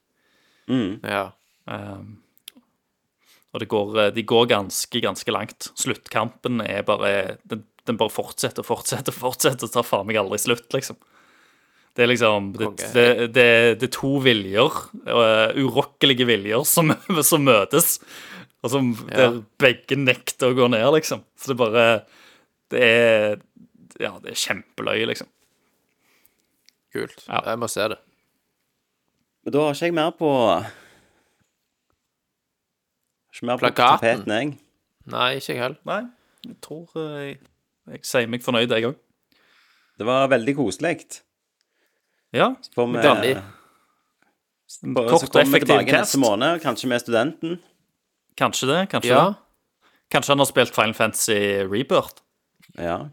Ja. 0.68 1.30
Um, 1.64 2.18
og 3.54 3.60
det 3.62 3.68
går, 3.72 4.10
de 4.12 4.22
går 4.28 4.46
ganske, 4.50 5.00
ganske 5.00 5.32
langt. 5.32 5.70
Sluttkampen 5.80 6.60
er 6.60 6.82
bare 6.84 7.38
Den, 7.48 7.62
den 7.88 7.98
bare 8.00 8.12
fortsetter 8.12 8.64
og 8.64 8.68
fortsetter 8.68 9.14
og 9.14 9.20
fortsetter 9.20 9.68
og 9.68 9.74
tar 9.74 9.86
faen 9.86 10.06
meg 10.08 10.20
aldri 10.20 10.38
slutt, 10.42 10.68
liksom. 10.74 10.98
Det 11.98 12.04
er 12.04 12.10
liksom 12.12 12.52
Det, 12.54 12.66
det, 12.94 13.06
det, 13.34 13.46
det 13.80 13.86
er 13.88 13.94
to 13.96 14.12
viljer, 14.22 14.76
uh, 15.08 15.48
urokkelige 15.58 16.28
viljer, 16.28 16.62
som, 16.68 16.92
som 17.30 17.42
møtes. 17.42 17.96
Og 18.62 18.70
som 18.70 18.92
der 19.08 19.40
begge 19.62 19.98
nekter 19.98 20.52
å 20.52 20.56
gå 20.58 20.68
ned, 20.70 20.86
liksom. 20.94 21.24
Så 21.38 21.52
det 21.52 21.58
bare 21.60 21.86
Det 22.70 22.82
er 22.84 23.38
Ja, 23.98 24.12
det 24.22 24.30
er 24.34 24.38
kjempeløye, 24.38 25.08
liksom. 25.10 25.30
Kult. 26.94 27.24
Ja. 27.26 27.42
Jeg 27.50 27.58
må 27.60 27.68
se 27.70 27.88
det. 27.92 27.98
Men 29.44 29.54
da 29.54 29.64
har 29.64 29.74
ikke 29.74 29.88
jeg 29.90 29.94
mer 29.98 30.14
på 30.18 30.30
Ikke 33.34 33.46
mer 33.50 33.58
på 33.58 33.66
Plakaten. 33.66 33.98
tapeten, 33.98 34.32
jeg. 34.32 34.58
Nei, 35.08 35.28
ikke 35.38 35.54
jeg 35.54 35.62
heller. 35.62 35.78
Nei, 35.88 36.02
jeg 36.46 36.56
tror 36.64 36.98
eh, 37.00 37.18
jeg, 37.22 37.38
jeg 37.90 38.04
sier 38.04 38.26
meg 38.30 38.42
fornøyd, 38.44 38.70
jeg 38.70 38.84
òg. 38.90 38.96
Det 39.98 40.06
var 40.06 40.28
veldig 40.30 40.54
koselig. 40.56 41.20
Ja. 42.32 42.52
For 42.74 42.86
vi 42.86 43.00
Veldig. 43.02 43.36
Kort 44.94 45.22
så 45.24 45.28
og 45.32 45.40
effektiv 45.42 45.80
cast. 45.88 45.92
neste 45.92 46.18
måned, 46.20 46.60
kanskje 46.62 46.88
med 46.92 47.00
studenten. 47.02 47.58
Kanskje 48.36 48.66
det. 48.68 48.80
Kanskje 48.92 49.08
Ja. 49.14 49.24
det. 49.30 49.36
Kanskje 50.12 50.28
han 50.34 50.38
har 50.38 50.46
spilt 50.46 50.74
Final 50.74 50.94
Fantasy 50.94 51.38
Rebirth. 51.64 52.22
Ja. 52.78 53.08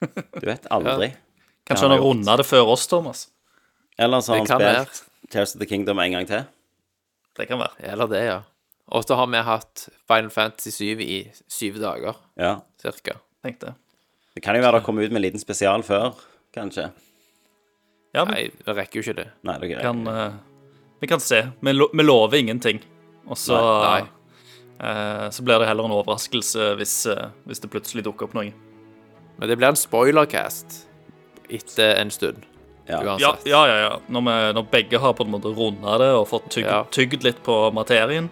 Du 0.00 0.46
vet 0.46 0.66
aldri. 0.70 1.12
Kanskje 1.66 1.88
han 1.88 1.90
har 1.96 2.00
runda 2.02 2.36
det 2.36 2.46
før 2.46 2.72
oss, 2.72 2.86
Thomas. 2.86 3.28
Eller 3.98 4.20
så 4.20 4.32
har 4.32 4.38
han 4.38 4.46
spilt 4.46 5.02
spilt 5.02 5.30
Tears 5.30 5.54
of 5.54 5.60
the 5.60 5.66
Kingdom 5.66 5.98
en 5.98 6.12
gang 6.12 6.26
til. 6.26 6.44
Det 7.36 7.46
kan 7.48 7.58
være. 7.58 7.76
Eller 7.92 8.06
det, 8.10 8.24
ja. 8.24 8.40
Og 8.92 9.04
så 9.06 9.14
har 9.16 9.26
vi 9.30 9.36
hatt 9.46 9.88
Final 10.08 10.30
Fantasy 10.30 10.70
7 10.70 11.00
i 11.00 11.18
syv 11.48 11.78
dager, 11.80 12.16
Ja. 12.36 12.60
cirka. 12.80 13.18
Tenk 13.42 13.58
det. 13.60 13.74
Det 14.34 14.40
kan 14.44 14.56
jo 14.56 14.62
være 14.64 14.78
det 14.80 14.86
kommer 14.86 15.02
ut 15.04 15.10
med 15.12 15.20
en 15.20 15.26
liten 15.26 15.42
spesial 15.42 15.82
før, 15.84 16.14
kanskje. 16.54 16.88
Ja, 18.14 18.24
men, 18.24 18.34
Nei, 18.34 18.44
det 18.64 18.74
rekker 18.76 19.00
jo 19.00 19.04
ikke 19.06 19.16
det. 19.22 19.28
Nei, 19.44 19.54
det 19.58 19.68
er 19.68 19.72
greit. 19.74 19.84
kan, 19.86 20.02
uh, 20.08 20.32
vi 21.00 21.08
kan 21.10 21.20
se. 21.20 21.40
Vi, 21.60 21.72
lo 21.72 21.88
vi 21.92 22.04
lover 22.04 22.38
ingenting. 22.38 22.80
Og 23.26 23.36
så 23.38 23.56
Nei. 23.56 24.02
eh, 24.82 25.28
Så 25.30 25.42
blir 25.46 25.58
det 25.62 25.68
heller 25.68 25.84
en 25.86 25.94
overraskelse 25.94 26.72
hvis, 26.78 27.06
eh, 27.06 27.28
hvis 27.46 27.60
det 27.62 27.70
plutselig 27.70 28.02
dukker 28.04 28.26
opp 28.26 28.34
noe. 28.34 28.52
Men 29.38 29.48
det 29.48 29.56
blir 29.58 29.68
en 29.70 29.78
spoilercast 29.78 30.80
etter 31.48 31.96
en 32.00 32.10
stund. 32.10 32.42
Ja. 32.88 32.98
Ja, 33.18 33.36
ja, 33.46 33.60
ja. 33.68 33.76
ja. 33.86 33.92
Når, 34.08 34.24
vi, 34.26 34.36
når 34.58 34.66
begge 34.72 34.98
har 34.98 35.12
på 35.14 35.24
en 35.24 35.30
måte 35.30 35.52
runda 35.54 35.98
det 36.02 36.10
og 36.18 36.26
fått 36.28 36.48
tygd, 36.50 36.66
Ja. 36.66 36.82
tygd 36.90 37.22
litt 37.24 37.42
på 37.46 37.70
materien, 37.72 38.28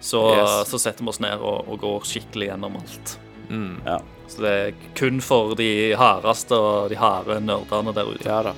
så, 0.00 0.20
Yes. 0.36 0.68
så 0.70 0.78
setter 0.78 1.02
vi 1.04 1.08
oss 1.08 1.20
ned 1.20 1.40
og, 1.40 1.68
og 1.68 1.80
går 1.80 2.04
skikkelig 2.06 2.50
gjennom 2.52 2.76
alt. 2.76 3.16
Ja. 3.50 3.96
Så 4.28 4.42
det 4.44 4.50
er 4.52 4.72
kun 4.98 5.20
for 5.24 5.54
de 5.56 5.94
hardeste 5.96 6.52
og 6.56 6.90
de 6.90 6.96
harde 7.00 7.38
nerdene 7.40 7.94
der 7.96 8.04
ute. 8.10 8.26
Ja 8.28 8.42
da. 8.42 8.52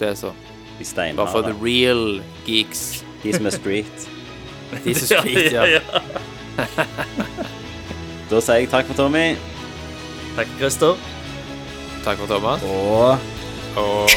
Det 0.00 0.08
er 0.10 0.14
så. 0.18 0.32
De 0.78 0.84
steinharde. 0.84 1.16
Bare 1.16 1.32
for 1.32 1.42
the 1.46 1.54
real 1.62 2.18
geeks. 2.46 3.04
De 3.22 3.32
som 3.32 3.46
er 3.46 3.50
street. 3.54 4.08
De 4.84 4.94
som 4.94 5.16
er 5.16 5.20
street, 5.22 5.52
ja. 5.52 5.64
Da 8.30 8.40
sier 8.40 8.54
jeg 8.64 8.68
takk 8.72 8.86
for 8.88 8.94
Tommy. 8.98 9.36
Takk, 10.36 10.48
Christer. 10.58 10.94
Takk 12.04 12.18
for 12.18 12.26
Thomas. 12.26 12.62
Og 12.64 13.18
Og 13.76 14.08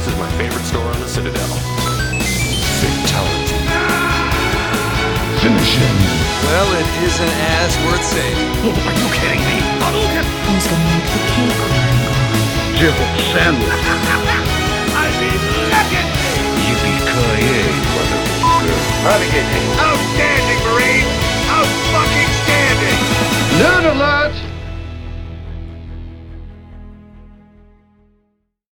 this 0.00 0.14
is 0.14 0.18
my 0.18 0.30
favorite 0.40 0.64
store 0.64 0.80
on 0.80 0.98
the 1.00 1.08
Citadel. 1.08 1.44
Fatality. 2.80 3.60
Finish 5.44 5.76
him. 5.76 5.96
Well, 6.48 6.72
it 6.72 6.88
isn't 7.04 7.34
as 7.60 7.76
worth 7.84 8.00
saving. 8.00 8.48
Oh, 8.64 8.72
are 8.72 8.96
you 8.96 9.08
kidding 9.12 9.44
me? 9.44 9.60
Who's 10.48 10.64
gonna 10.72 10.88
make 10.88 11.04
the 11.04 11.20
cake 11.36 11.60
line? 11.68 12.00
Jill 12.80 12.96
Sandler. 13.28 13.76
I 14.96 15.12
mean, 15.20 15.40
look 15.68 15.92
at 15.92 16.08
me! 16.16 16.32
Yippee-ki-yay, 16.64 17.68
motherfucker. 17.92 18.80
Outstanding, 19.84 20.60
Marine! 20.64 21.19